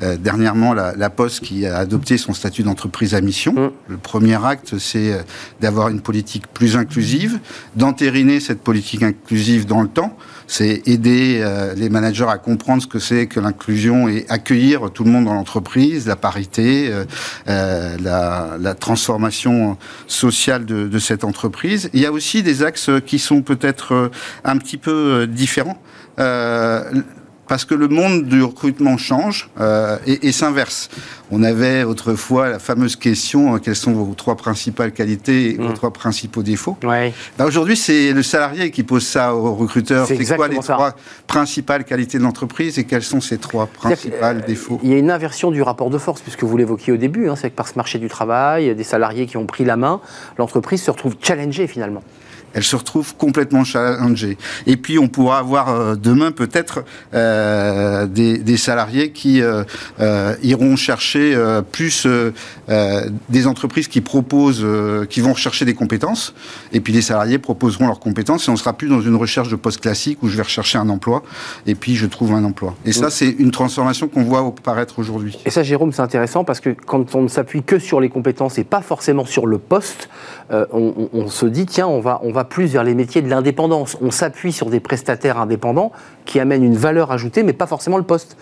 euh, 0.03 0.17
dernièrement 0.17 0.75
la, 0.75 1.11
Poste 1.11 1.41
qui 1.41 1.65
a 1.67 1.79
adopté 1.79 2.19
son 2.19 2.35
statut 2.35 2.63
d'entreprise 2.63 3.15
à 3.15 3.21
mission. 3.21 3.53
Mm. 3.53 3.71
Le 3.89 3.97
premier 3.97 4.45
acte, 4.45 4.79
c'est 4.79 5.13
euh, 5.13 5.23
d'avoir 5.61 5.89
une 5.89 6.01
politique 6.01 6.47
plus 6.49 6.77
inclusive, 6.77 7.41
d'entériner 7.77 8.41
cette 8.41 8.61
politique 8.61 9.03
inclusive 9.03 9.65
dans 9.65 9.81
le 9.81 9.89
temps 9.89 10.17
c'est 10.49 10.83
aider 10.87 11.41
euh, 11.43 11.75
les 11.75 11.91
managers 11.91 12.27
à 12.29 12.39
comprendre 12.39 12.83
ce 12.83 12.89
que 12.89 12.99
c'est 12.99 13.27
que 13.27 13.39
l'inclusion 13.39 14.09
et 14.09 14.25
accueillir 14.29 14.91
tout 14.91 15.05
le 15.05 15.11
monde 15.11 15.27
dans 15.27 15.35
l'entreprise, 15.35 16.09
la 16.09 16.17
parité, 16.17 16.89
euh, 16.91 17.05
euh, 17.49 17.97
la, 18.01 18.57
la, 18.59 18.75
transformation 18.75 19.77
sociale 20.07 20.65
de, 20.65 20.89
de, 20.89 20.99
cette 20.99 21.23
entreprise. 21.23 21.91
Il 21.93 22.01
y 22.01 22.07
a 22.07 22.13
aussi 22.13 22.43
des 22.43 22.63
axes 22.63 22.91
qui 23.07 23.19
sont 23.19 23.43
peut-être 23.43 24.11
un 24.45 24.57
petit 24.57 24.79
peu 24.79 25.27
différents 25.27 25.81
parce 27.49 27.65
que 27.65 27.75
le 27.75 27.89
monde 27.89 28.27
du 28.27 28.43
recrutement 28.43 28.97
change 28.97 29.49
euh, 29.59 29.97
et, 30.07 30.33
s'inverse. 30.33 30.91
On 31.31 31.43
avait 31.43 31.83
autrefois 31.83 32.49
la 32.49 32.59
fameuse 32.59 32.95
question 32.97 33.55
euh, 33.55 33.59
quelles 33.59 33.77
sont 33.77 33.93
vos 33.93 34.15
trois 34.15 34.37
principales 34.37 34.93
qualités 34.93 35.51
et 35.51 35.57
vos 35.57 35.71
mmh. 35.71 35.75
trois 35.75 35.93
principaux 35.93 36.43
défauts? 36.43 36.77
Ouais. 36.85 37.13
Bah, 37.39 37.47
aujourd'hui, 37.47 37.77
c'est 37.77 38.13
le 38.13 38.23
salarié 38.23 38.71
qui 38.71 38.83
pose 38.83 39.07
ça 39.07 39.35
au 39.35 39.55
recruteur. 39.55 40.07
C'est 40.07 40.37
quoi 40.37 40.49
les 40.49 40.59
trois 40.59 40.95
principales 41.27 41.85
qualités 41.85 42.19
de 42.19 42.23
l'entreprise 42.23 42.79
et 42.79 42.85
quels 42.85 43.03
sont 43.03 43.21
ces 43.21 43.39
trois 43.39 43.67
principaux 43.67 44.17
défauts? 44.47 44.79
Il 44.83 44.91
y 44.91 44.95
a 44.95 44.99
une 44.99 45.11
inversion 45.11 45.51
du 45.51 45.63
rapport 45.63 45.91
de 45.91 45.99
force, 45.99 46.21
puisque 46.21 46.45
vous 46.45 46.57
l'évoquiez 46.57 46.93
au 46.93 46.97
début, 46.97 47.29
hein, 47.29 47.37
c'est 47.37 47.51
que 47.51 47.57
par 47.57 47.69
ce 47.69 47.75
marché 47.77 47.99
du 47.99 48.09
travail, 48.09 48.75
des 48.75 48.85
salariés 48.85 49.27
qui 49.27 49.37
ont 49.39 49.47
pris 49.47 49.65
la 49.65 49.77
main, 49.77 50.01
l'entreprise 50.37 50.83
se 50.83 50.91
retrouve 50.91 51.17
challengée 51.21 51.67
finalement 51.67 52.03
elle 52.55 52.65
se 52.65 52.77
retrouve 52.77 53.15
complètement 53.17 53.65
challengée. 53.65 54.39
Et 54.67 54.77
puis 54.77 54.99
on 54.99 55.09
pourra 55.09 55.39
avoir 55.39 55.69
euh, 55.69 55.95
demain 55.95 56.33
peut-être 56.33 56.85
euh, 57.15 58.07
des, 58.07 58.39
des, 58.39 58.57
salariés 58.57 59.13
qui 59.13 59.43
euh, 59.43 59.65
iront 60.43 60.77
chercher 60.77 61.37
plus 61.73 62.07
des 63.29 63.47
entreprises 63.47 63.89
qui 63.89 64.01
proposent, 64.01 64.67
qui 65.09 65.21
vont 65.21 65.33
rechercher 65.33 65.65
des 65.65 65.75
compétences, 65.75 66.35
et 66.73 66.81
puis 66.81 66.93
les 66.93 67.03
salariés 67.03 67.39
proposeront 67.39 67.87
leurs 67.87 68.01
compétences, 68.01 68.49
et 68.49 68.51
on 68.51 68.57
sera 68.57 68.73
plus 68.73 68.89
dans 68.89 69.01
une 69.01 69.17
recherche 69.17 69.49
de 69.49 69.57
poste 69.57 69.81
classique 69.81 70.23
où 70.23 70.29
je 70.29 70.37
vais 70.37 70.43
rechercher 70.43 70.79
un 70.79 70.89
emploi, 70.89 71.23
et 71.67 71.75
puis 71.75 71.97
je 71.97 72.07
trouve 72.07 72.33
un 72.33 72.45
emploi. 72.45 72.75
Et 72.85 72.93
ça, 72.93 73.11
c'est 73.11 73.29
une 73.29 73.51
transformation 73.51 74.09
qu'on 74.09 74.25
voit 74.25 74.41
apparaître 74.41 74.99
aujourd'hui. 74.99 75.39
Et 75.45 75.51
ça, 75.51 75.63
Jérôme, 75.63 75.93
c'est 75.93 76.03
intéressant 76.03 76.45
parce 76.45 76.61
que 76.61 76.71
quand 76.71 77.15
on 77.15 77.23
ne 77.23 77.29
s'appuie 77.29 77.63
que 77.63 77.79
sur 77.79 78.01
les 78.01 78.09
compétences 78.09 78.59
et 78.59 78.65
pas 78.65 78.83
forcément 78.83 79.25
sur 79.25 79.47
le 79.47 79.59
poste, 79.59 80.09
on, 80.51 80.67
on, 80.73 81.09
on, 81.13 81.29
se 81.29 81.47
dit 81.47 81.67
tiens, 81.67 81.87
on 81.87 82.01
va, 82.01 82.21
on 82.23 82.33
va 82.33 82.38
plus 82.45 82.67
vers 82.67 82.85
les 82.85 82.95
métiers 82.95 83.23
de 83.23 83.29
l'indépendance. 83.29 83.97
On 84.01 84.11
s'appuie 84.11 84.53
sur 84.53 84.71
des 84.71 84.81
prestataires 84.81 85.39
indépendants 85.39 85.93
qui 86.25 86.41
amènent 86.41 86.65
une 86.65 86.77
valeur 86.77 87.11
ajoutée, 87.11 87.43
mais 87.43 87.53
pas 87.53 87.67
forcément 87.67 87.99
le 87.99 88.05
poste. 88.05 88.37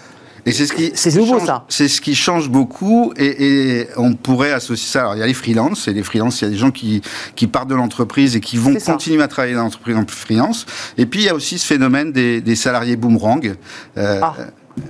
Et 0.47 0.53
c'est 0.53 0.67
ce 0.67 0.73
qui 0.73 0.93
c'est 0.95 1.15
nouveau 1.17 1.41
ça. 1.41 1.65
C'est 1.69 1.88
ce 1.88 2.00
qui 2.00 2.15
change 2.15 2.49
beaucoup 2.50 3.12
et, 3.17 3.88
on 3.97 4.15
pourrait 4.15 4.53
associer 4.53 4.88
ça. 4.88 5.00
Alors 5.00 5.17
il 5.17 5.19
y 5.19 5.23
a 5.23 5.26
les 5.26 5.35
freelances 5.35 5.88
et 5.88 5.93
les 5.93 6.05
freelances, 6.05 6.41
il 6.41 6.45
y 6.45 6.47
a 6.47 6.50
des 6.50 6.57
gens 6.57 6.71
qui 6.71 7.03
qui 7.35 7.49
partent 7.49 7.69
de 7.69 7.75
l'entreprise 7.75 8.37
et 8.37 8.41
qui 8.41 8.57
vont 8.57 8.75
continuer 8.75 9.25
à 9.25 9.29
travailler 9.29 9.55
dans 9.55 9.65
l'entreprise 9.65 9.97
en 9.97 10.07
freelance. 10.07 10.65
Et 10.99 11.07
puis 11.07 11.21
il 11.21 11.26
y 11.26 11.29
a 11.29 11.35
aussi 11.35 11.59
ce 11.59 11.67
phénomène 11.67 12.12
des, 12.12 12.57
salariés 12.57 12.95
boomerang. 12.95 13.57
Euh, 13.99 14.21
ah. 14.23 14.37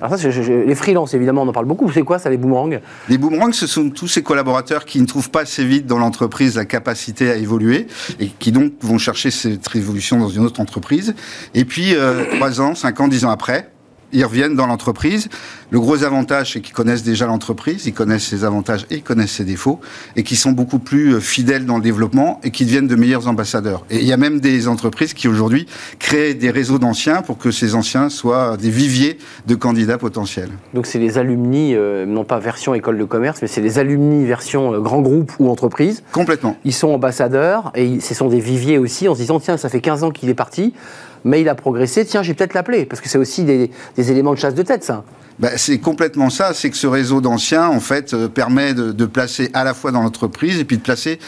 Alors 0.00 0.18
ça, 0.18 0.28
les 0.28 0.74
freelances, 0.74 1.14
évidemment, 1.14 1.42
on 1.42 1.48
en 1.48 1.52
parle 1.52 1.66
beaucoup. 1.66 1.90
C'est 1.90 2.02
quoi 2.02 2.18
ça, 2.18 2.28
les 2.28 2.36
boomerangs? 2.36 2.80
Les 3.08 3.18
boomerangs, 3.18 3.52
ce 3.52 3.66
sont 3.66 3.90
tous 3.90 4.08
ces 4.08 4.22
collaborateurs 4.22 4.84
qui 4.84 5.00
ne 5.00 5.06
trouvent 5.06 5.30
pas 5.30 5.42
assez 5.42 5.64
vite 5.64 5.86
dans 5.86 5.98
l'entreprise 5.98 6.56
la 6.56 6.64
capacité 6.64 7.30
à 7.30 7.36
évoluer 7.36 7.86
et 8.20 8.28
qui 8.28 8.52
donc 8.52 8.72
vont 8.80 8.98
chercher 8.98 9.30
cette 9.30 9.74
évolution 9.74 10.18
dans 10.18 10.28
une 10.28 10.44
autre 10.44 10.60
entreprise. 10.60 11.14
Et 11.54 11.64
puis, 11.64 11.94
euh, 11.94 12.24
trois 12.36 12.60
ans, 12.60 12.74
cinq 12.74 13.00
ans, 13.00 13.08
dix 13.08 13.24
ans 13.24 13.30
après, 13.30 13.70
ils 14.12 14.24
reviennent 14.24 14.54
dans 14.54 14.66
l'entreprise. 14.66 15.28
Le 15.70 15.80
gros 15.80 16.04
avantage, 16.04 16.52
c'est 16.52 16.60
qu'ils 16.60 16.74
connaissent 16.74 17.02
déjà 17.02 17.26
l'entreprise, 17.26 17.86
ils 17.86 17.92
connaissent 17.92 18.26
ses 18.26 18.44
avantages 18.44 18.86
et 18.90 18.96
ils 18.96 19.02
connaissent 19.02 19.32
ses 19.32 19.44
défauts, 19.44 19.80
et 20.14 20.22
qui 20.22 20.36
sont 20.36 20.52
beaucoup 20.52 20.78
plus 20.78 21.14
euh, 21.14 21.20
fidèles 21.20 21.66
dans 21.66 21.76
le 21.76 21.82
développement 21.82 22.40
et 22.44 22.50
qui 22.50 22.64
deviennent 22.64 22.86
de 22.86 22.94
meilleurs 22.94 23.28
ambassadeurs. 23.28 23.84
Et 23.90 23.98
il 23.98 24.06
y 24.06 24.12
a 24.12 24.16
même 24.16 24.40
des 24.40 24.68
entreprises 24.68 25.14
qui 25.14 25.28
aujourd'hui 25.28 25.66
créent 25.98 26.34
des 26.34 26.50
réseaux 26.50 26.78
d'anciens 26.78 27.22
pour 27.22 27.38
que 27.38 27.50
ces 27.50 27.74
anciens 27.74 28.08
soient 28.08 28.56
des 28.56 28.70
viviers 28.70 29.18
de 29.46 29.54
candidats 29.54 29.98
potentiels. 29.98 30.50
Donc 30.74 30.86
c'est 30.86 30.98
les 30.98 31.18
alumni, 31.18 31.74
euh, 31.74 32.06
non 32.06 32.24
pas 32.24 32.38
version 32.38 32.74
école 32.74 32.98
de 32.98 33.04
commerce, 33.04 33.40
mais 33.42 33.48
c'est 33.48 33.60
les 33.60 33.78
alumni 33.78 34.24
version 34.24 34.74
euh, 34.74 34.80
grand 34.80 35.00
groupe 35.00 35.32
ou 35.38 35.50
entreprise. 35.50 36.02
Complètement. 36.12 36.56
Ils 36.64 36.74
sont 36.74 36.88
ambassadeurs 36.88 37.72
et 37.74 38.00
ce 38.00 38.14
sont 38.14 38.28
des 38.28 38.40
viviers 38.40 38.78
aussi 38.78 39.08
en 39.08 39.14
se 39.14 39.20
disant 39.20 39.40
tiens, 39.40 39.56
ça 39.56 39.68
fait 39.68 39.80
15 39.80 40.04
ans 40.04 40.10
qu'il 40.10 40.28
est 40.28 40.34
parti 40.34 40.74
mais 41.24 41.40
il 41.40 41.48
a 41.48 41.54
progressé, 41.54 42.04
tiens, 42.04 42.22
j'ai 42.22 42.34
peut-être 42.34 42.54
l'appeler, 42.54 42.86
parce 42.86 43.00
que 43.00 43.08
c'est 43.08 43.18
aussi 43.18 43.44
des, 43.44 43.70
éléments 43.96 44.34
de 44.34 44.38
chasse 44.38 44.54
de 44.54 44.62
tête, 44.62 44.84
ça. 44.84 45.04
Bah, 45.38 45.50
c'est 45.56 45.78
complètement 45.78 46.30
ça, 46.30 46.54
c'est 46.54 46.70
que 46.70 46.76
ce 46.76 46.86
réseau 46.86 47.20
d'anciens, 47.20 47.68
en 47.68 47.80
fait, 47.80 48.14
euh, 48.14 48.28
permet 48.28 48.72
de, 48.72 49.06
placer 49.06 49.50
à 49.52 49.64
la 49.64 49.74
fois 49.74 49.92
dans 49.92 50.02
l'entreprise 50.02 50.58
et 50.58 50.64
puis 50.64 50.78
de 50.78 50.82
placer 50.82 51.18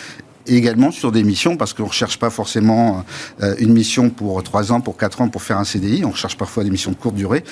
également 0.56 0.90
sur 0.90 1.12
des 1.12 1.22
missions, 1.22 1.56
parce 1.56 1.72
qu'on 1.72 1.84
ne 1.84 1.88
recherche 1.88 2.18
pas 2.18 2.30
forcément 2.30 3.04
euh, 3.42 3.54
une 3.58 3.72
mission 3.72 4.10
pour 4.10 4.42
3 4.42 4.72
ans, 4.72 4.80
pour 4.80 4.96
4 4.96 5.22
ans, 5.22 5.28
pour 5.28 5.42
faire 5.42 5.58
un 5.58 5.64
CDI, 5.64 6.04
on 6.04 6.10
recherche 6.10 6.36
parfois 6.36 6.64
des 6.64 6.70
missions 6.70 6.90
de 6.90 6.96
courte 6.96 7.14
durée. 7.14 7.44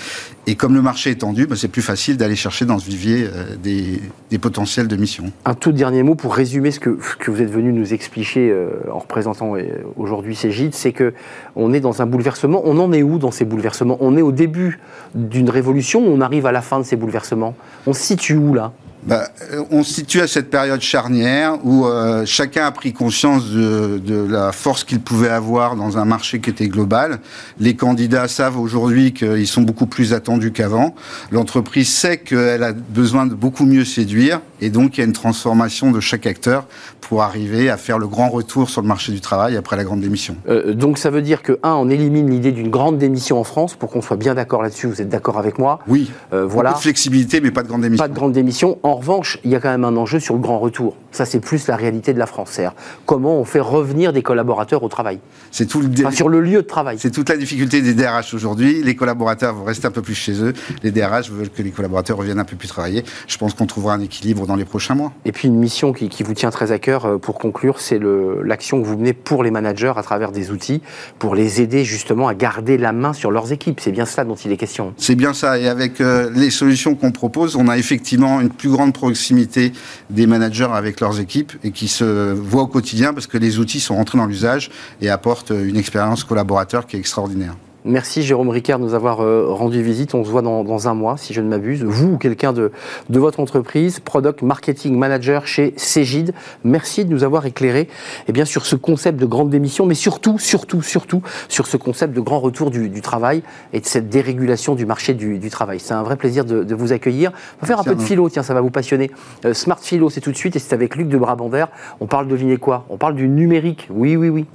Et 0.47 0.55
comme 0.55 0.75
le 0.75 0.83
marché 0.83 1.11
est 1.11 1.21
tendu, 1.21 1.47
bah, 1.47 1.57
c'est 1.57 1.69
plus 1.69 1.83
facile 1.83 2.17
d'aller 2.17 2.37
chercher 2.37 2.65
dans 2.65 2.79
ce 2.79 2.89
vivier 2.89 3.29
euh, 3.33 3.57
des, 3.63 4.39
potentiels 4.39 4.87
de 4.87 4.97
missions. 4.97 5.33
Un 5.45 5.55
tout 5.55 5.73
dernier 5.73 6.03
mot 6.03 6.15
pour 6.15 6.35
résumer 6.35 6.71
ce 6.71 6.81
que, 6.81 6.91
vous 7.27 7.43
êtes 7.43 7.51
venu 7.51 7.73
nous 7.73 7.95
expliquer 7.95 8.51
euh, 8.51 8.69
en 8.93 8.99
représentant 8.99 9.55
aujourd'hui 9.97 10.37
Cégide, 10.37 10.75
c'est 10.75 10.93
que 10.93 11.15
on 11.57 11.73
est 11.73 11.81
dans 11.81 12.03
un 12.03 12.07
bouleversement. 12.07 12.63
On 12.65 12.79
en 12.79 12.93
est 12.93 13.03
où 13.03 13.19
dans 13.19 13.31
ces 13.31 13.45
bouleversements? 13.45 13.97
On 14.01 14.17
est 14.17 14.23
au 14.23 14.33
début 14.33 14.79
d'une 15.15 15.51
révolution 15.51 15.77
on 16.07 16.21
arrive 16.21 16.47
à 16.47 16.53
la 16.53 16.63
fin 16.63 16.79
de 16.79 16.85
ces 16.85 16.97
bouleversements? 16.97 17.55
On 17.87 17.93
se 17.93 18.03
situe 18.03 18.37
où 18.37 18.55
là? 18.55 18.73
Bah, 19.07 19.29
on 19.71 19.85
se 19.85 19.95
situe 19.95 20.21
à 20.21 20.27
cette 20.27 20.51
période 20.51 20.81
charnière 20.81 21.65
où 21.65 21.87
euh, 21.87 22.27
chacun 22.27 22.67
a 22.67 22.73
pris 22.73 22.93
conscience 22.93 23.49
de, 23.51 24.01
de 24.05 24.17
la 24.29 24.51
force 24.51 24.83
qu'il 24.83 25.01
pouvait 25.01 25.29
avoir 25.29 25.77
dans 25.77 25.97
un 25.97 26.05
marché 26.05 26.41
qui 26.41 26.51
était 26.51 26.67
global. 26.67 27.21
Les 27.61 27.77
candidats 27.77 28.27
savent 28.27 28.59
aujourd'hui 28.59 29.13
qu'ils 29.13 29.47
sont 29.47 29.63
beaucoup 29.63 29.87
plus 29.87 30.13
attendus 30.13 30.51
qu'avant. 30.51 30.97
L'entreprise 31.31 31.89
sait 31.89 32.19
qu'elle 32.19 32.65
a 32.65 32.73
besoin 32.73 33.27
de 33.27 33.35
beaucoup 33.35 33.65
mieux 33.65 33.85
séduire 33.85 34.41
et 34.61 34.71
donc 34.71 34.97
il 34.97 35.01
y 35.01 35.03
a 35.03 35.07
une 35.07 35.13
transformation 35.13 35.91
de 35.91 36.01
chaque 36.01 36.27
acteur 36.27 36.67
pour 37.01 37.23
arriver 37.23 37.71
à 37.71 37.77
faire 37.77 37.99
le 37.99 38.09
grand 38.09 38.29
retour 38.29 38.69
sur 38.69 38.83
le 38.83 38.89
marché 38.89 39.13
du 39.13 39.21
travail 39.21 39.57
après 39.57 39.77
la 39.77 39.85
grande 39.85 40.01
démission. 40.01 40.37
Euh, 40.49 40.75
donc 40.75 40.99
ça 40.99 41.11
veut 41.11 41.23
dire 41.23 41.43
que, 41.43 41.59
un, 41.63 41.75
on 41.75 41.89
élimine 41.89 42.31
l'idée 42.31 42.53
d'une 42.53 42.71
grande 42.71 42.99
démission 42.99 43.39
en 43.39 43.45
France 43.45 43.75
pour 43.75 43.91
qu'on 43.91 44.03
soit 44.03 44.17
bien 44.17 44.35
d'accord 44.35 44.63
là-dessus. 44.63 44.87
Vous 44.87 45.01
êtes 45.01 45.09
d'accord 45.09 45.39
avec 45.39 45.59
moi 45.59 45.79
Oui. 45.87 46.11
Euh, 46.33 46.47
voilà. 46.47 46.71
Beaucoup 46.71 46.81
de 46.81 46.83
flexibilité, 46.83 47.41
mais 47.41 47.51
pas 47.51 47.63
de 47.63 47.69
grande 47.69 47.83
démission. 47.83 48.03
Pas 48.03 48.09
de 48.09 48.15
grande 48.15 48.33
démission. 48.33 48.79
En 48.83 48.97
revanche, 48.97 49.39
il 49.45 49.51
y 49.51 49.55
a 49.55 49.61
quand 49.61 49.71
même 49.71 49.85
un 49.85 49.97
enjeu 49.97 50.19
sur 50.19 50.35
le 50.35 50.41
grand 50.41 50.59
retour. 50.59 50.97
Ça, 51.13 51.25
c'est 51.25 51.41
plus 51.41 51.69
la 51.69 51.77
réalité 51.77 52.13
de 52.13 52.19
la 52.19 52.27
France. 52.27 52.61
Comment 53.05 53.39
on 53.39 53.45
fait 53.45 53.61
revenir 53.61 54.13
des 54.13 54.23
collaborateurs 54.23 54.83
au 54.83 54.89
travail 54.89 55.19
C'est 55.51 55.67
tout 55.67 55.81
le 55.81 55.89
enfin, 55.89 56.11
sur 56.11 56.29
le 56.29 56.41
lieu 56.41 56.63
de 56.63 56.67
travail. 56.67 56.97
C'est 56.99 57.11
toute 57.11 57.29
la 57.29 57.37
difficulté 57.37 57.83
des 57.83 57.95
DRH 57.95 58.35
aujourd'hui. 58.35 58.83
Les 58.83 58.95
collaborateurs 58.95 59.55
vont 59.55 59.65
rester 59.65 59.87
un 59.87 59.91
peu 59.91 60.03
plus 60.03 60.15
chez 60.15 60.43
eux. 60.43 60.53
Les 60.83 60.91
DRH 60.91 61.31
veulent 61.31 61.51
que 61.51 61.63
les 61.63 61.71
collaborateurs 61.71 62.17
reviennent 62.17 62.39
un 62.39 62.45
peu 62.45 62.57
plus 62.57 62.69
travailler. 62.69 63.05
Je 63.27 63.37
pense 63.39 63.55
qu'on 63.55 63.67
trouvera 63.67 63.95
un 63.95 64.01
équilibre 64.01 64.46
dans 64.47 64.57
les 64.57 64.65
prochains 64.65 64.95
mois. 64.95 65.13
Et 65.25 65.33
puis 65.33 65.49
une 65.49 65.59
mission 65.59 65.93
qui, 65.93 66.09
qui 66.09 66.23
vous 66.23 66.35
tient 66.35 66.51
très 66.51 66.73
à 66.73 66.79
cœur 66.79 67.05
euh, 67.05 67.19
pour 67.19 67.39
conclure, 67.39 67.81
c'est 67.81 68.01
l'action 68.45 68.81
que 68.81 68.87
vous 68.87 68.97
menez 68.97 69.13
pour 69.13 69.43
les 69.43 69.51
managers 69.51 69.93
à 69.97 70.03
travers 70.03 70.33
des 70.33 70.51
outils 70.51 70.83
pour 71.19 71.35
les 71.35 71.61
aider 71.61 71.85
justement 71.85 72.29
à 72.29 72.35
garder 72.35 72.79
la 72.79 72.93
main 72.93 73.13
sur 73.13 73.31
leurs 73.31 73.53
équipes. 73.53 73.81
C'est 73.81 73.93
bien 73.93 74.07
cela 74.07 74.25
dont 74.25 74.35
il 74.35 74.53
est 74.53 74.57
question. 74.57 74.95
C'est 74.97 75.15
bien 75.15 75.33
ça. 75.33 75.59
Et 75.59 75.69
avec 75.69 76.01
euh, 76.01 76.31
les 76.35 76.51
solutions 76.51 76.95
qu'on 76.95 77.13
propose, 77.13 77.57
on 77.57 77.69
a 77.69 77.79
effectivement 77.79 78.41
une 78.41 78.51
plus 78.51 78.71
grande 78.71 78.93
proximité 78.93 79.73
des 80.11 80.27
managers 80.27 80.69
avec 80.73 81.01
leurs 81.01 81.21
équipes 81.21 81.53
et 81.65 81.71
qui 81.71 81.89
se 81.89 82.33
voient 82.33 82.63
au 82.63 82.67
quotidien 82.67 83.13
parce 83.13 83.27
que 83.27 83.39
les 83.39 83.59
outils 83.59 83.81
sont 83.81 83.97
rentrés 83.97 84.19
dans 84.19 84.27
l'usage 84.27 84.71
et 85.01 85.11
apportent 85.11 85.51
une 85.51 85.77
expérience 85.77 86.25
collaborateur 86.25 86.87
qui 86.87 86.97
est 86.97 87.01
extraordinaire. 87.01 87.57
Merci 87.87 88.23
Jérôme 88.23 88.49
Ricard 88.49 88.81
de 88.81 88.85
nous 88.85 88.95
avoir 88.95 89.21
euh, 89.21 89.47
rendu 89.49 89.81
visite. 89.81 90.13
On 90.15 90.25
se 90.25 90.31
voit 90.31 90.43
dans, 90.43 90.65
dans 90.65 90.89
un 90.89 90.95
mois, 90.95 91.17
si 91.17 91.33
je 91.33 91.41
ne 91.41 91.49
m'abuse. 91.49 91.85
Vous 91.85 92.15
ou 92.15 92.19
quelqu'un 92.19 92.53
de, 92.53 92.73
de 93.11 93.19
votre 93.21 93.39
entreprise, 93.39 94.01
Product 94.01 94.43
Marketing 94.43 94.99
Manager 94.99 95.47
chez 95.47 95.73
Cégide. 95.77 96.35
Merci 96.65 97.05
de 97.05 97.13
nous 97.13 97.23
avoir 97.23 97.47
éclairé 97.47 97.89
eh 98.27 98.33
bien, 98.33 98.45
sur 98.45 98.67
ce 98.67 98.75
concept 98.75 99.21
de 99.21 99.27
grande 99.27 99.51
démission, 99.51 99.87
mais 99.87 99.95
surtout, 99.95 100.41
surtout, 100.41 100.83
surtout 100.83 101.23
sur 101.49 101.69
ce 101.69 101.77
concept 101.77 102.13
de 102.13 102.21
grand 102.21 102.41
retour 102.41 102.73
du, 102.73 102.89
du 102.89 103.03
travail 103.03 103.45
et 103.73 103.79
de 103.79 103.87
cette 103.87 104.09
dérégulation 104.09 104.75
du 104.75 104.85
marché 104.85 105.15
du, 105.15 105.39
du 105.39 105.51
travail. 105.51 105.79
C'est 105.79 105.95
un 105.95 106.03
vrai 106.03 106.17
plaisir 106.17 106.45
de, 106.45 106.65
de, 106.65 106.75
vous 106.75 106.93
accueillir. 106.93 107.31
On 107.59 107.61
va 107.61 107.69
faire 107.69 107.79
un 107.79 107.85
peu 107.85 107.95
de 107.95 108.03
philo, 108.03 108.29
tiens, 108.29 108.43
ça 108.43 108.53
va 108.53 108.63
vous 108.63 108.71
passionner. 108.71 109.13
Euh, 109.45 109.55
Smart 109.55 109.79
Philo, 109.79 110.11
c'est 110.11 110.21
tout 110.21 110.33
de 110.33 110.37
suite 110.37 110.57
et 110.57 110.59
c'est 110.59 110.75
avec 110.75 110.97
Luc 110.97 111.09
de 111.09 111.19
Brabander. 111.19 111.67
On 112.01 112.07
parle, 112.07 112.27
devinez 112.27 112.57
quoi? 112.57 112.85
On 112.91 112.97
parle 112.97 113.15
du 113.15 113.29
numérique. 113.29 113.87
Oui, 113.93 114.17
oui, 114.17 114.29
oui. 114.29 114.47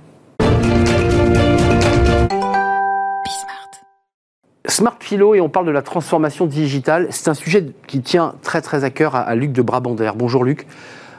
Smart 4.68 4.98
Philo 5.00 5.34
et 5.34 5.42
on 5.42 5.50
parle 5.50 5.66
de 5.66 5.72
la 5.72 5.82
transformation 5.82 6.46
digitale. 6.46 7.08
C'est 7.10 7.30
un 7.30 7.34
sujet 7.34 7.66
qui 7.88 8.02
tient 8.02 8.36
très 8.44 8.62
très 8.62 8.84
à 8.84 8.90
cœur 8.90 9.16
à, 9.16 9.34
Luc 9.36 9.52
de 9.52 9.62
Brabander. 9.62 10.12
Bonjour 10.16 10.44
Luc. 10.44 10.68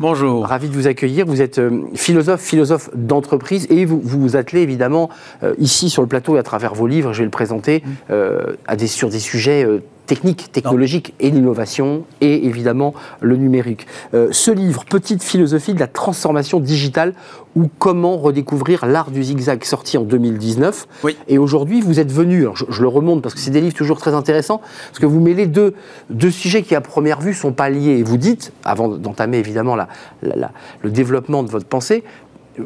Bonjour. 0.00 0.46
Ravi 0.46 0.68
de 0.68 0.75
vous 0.75 0.87
accueillir. 0.87 1.26
Vous 1.26 1.42
êtes 1.42 1.58
euh, 1.58 1.82
philosophe, 1.94 2.40
philosophe 2.40 2.90
d'entreprise 2.94 3.66
et 3.70 3.84
vous 3.84 4.00
vous 4.02 4.37
attelez 4.37 4.62
évidemment 4.62 5.11
euh, 5.42 5.54
ici 5.58 5.90
sur 5.90 6.02
le 6.02 6.08
plateau 6.08 6.37
et 6.37 6.38
à 6.38 6.42
travers 6.42 6.75
vos 6.75 6.87
livres, 6.87 7.12
je 7.12 7.18
vais 7.18 7.25
le 7.25 7.30
présenter, 7.30 7.82
euh, 8.11 8.56
à 8.66 8.76
des, 8.76 8.87
sur 8.87 9.11
des 9.11 9.20
sujets 9.20 9.66
technique, 10.14 10.52
technologique 10.52 11.14
et 11.21 11.31
l'innovation 11.31 12.04
et 12.21 12.47
évidemment 12.47 12.92
le 13.23 13.37
numérique. 13.37 13.87
Euh, 14.12 14.28
ce 14.31 14.50
livre, 14.50 14.85
Petite 14.85 15.23
philosophie 15.23 15.73
de 15.73 15.81
la 15.81 15.87
transformation 15.87 16.61
digitale 16.61 17.14
ou 17.57 17.71
comment 17.78 18.19
redécouvrir 18.19 18.85
l'art 18.85 19.11
du 19.11 19.23
zigzag, 19.25 19.64
sorti 19.64 19.97
en 19.97 20.02
2019. 20.02 20.87
Oui. 21.02 21.16
Et 21.28 21.38
aujourd'hui, 21.38 21.81
vous 21.81 21.99
êtes 21.99 22.12
venu, 22.12 22.47
je, 22.54 22.64
je, 22.69 22.83
le 22.83 22.88
remonte 22.88 23.23
parce 23.23 23.35
que 23.35 23.40
c'est 23.40 23.50
des 23.50 23.62
livres 23.62 23.75
toujours 23.75 23.99
très 23.99 24.12
intéressants, 24.12 24.61
parce 24.88 24.99
que 24.99 25.07
vous 25.07 25.21
mêlez 25.21 25.47
deux, 25.47 25.75
deux 26.11 26.31
sujets 26.31 26.62
qui 26.62 26.75
à 26.75 26.83
première 26.83 27.23
vue 27.23 27.33
sont 27.33 27.52
pas 27.52 27.71
liés. 27.71 27.99
Et 27.99 28.02
vous 28.02 28.19
dites, 28.19 28.52
avant 28.64 28.88
d'entamer 28.88 29.38
évidemment 29.38 29.76
la, 29.76 29.88
la, 30.23 30.37
la, 30.37 30.50
le 30.83 30.90
développement 30.90 31.42
de 31.42 31.49
votre 31.49 31.66
pensée, 31.66 32.04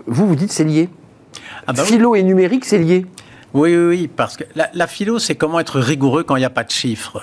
vous 0.06 0.26
vous 0.26 0.34
dites 0.34 0.50
c'est 0.50 0.64
lié. 0.64 0.88
Ah 1.68 1.72
bah 1.72 1.84
Philo 1.84 2.10
oui. 2.10 2.20
et 2.20 2.22
numérique, 2.24 2.64
c'est 2.64 2.78
lié. 2.78 3.06
Oui, 3.56 3.74
oui, 3.74 3.86
oui, 3.88 4.10
parce 4.14 4.36
que 4.36 4.44
la, 4.54 4.68
la 4.74 4.86
philo, 4.86 5.18
c'est 5.18 5.34
comment 5.34 5.58
être 5.58 5.80
rigoureux 5.80 6.24
quand 6.24 6.36
il 6.36 6.40
n'y 6.40 6.44
a 6.44 6.50
pas 6.50 6.64
de 6.64 6.70
chiffres. 6.70 7.22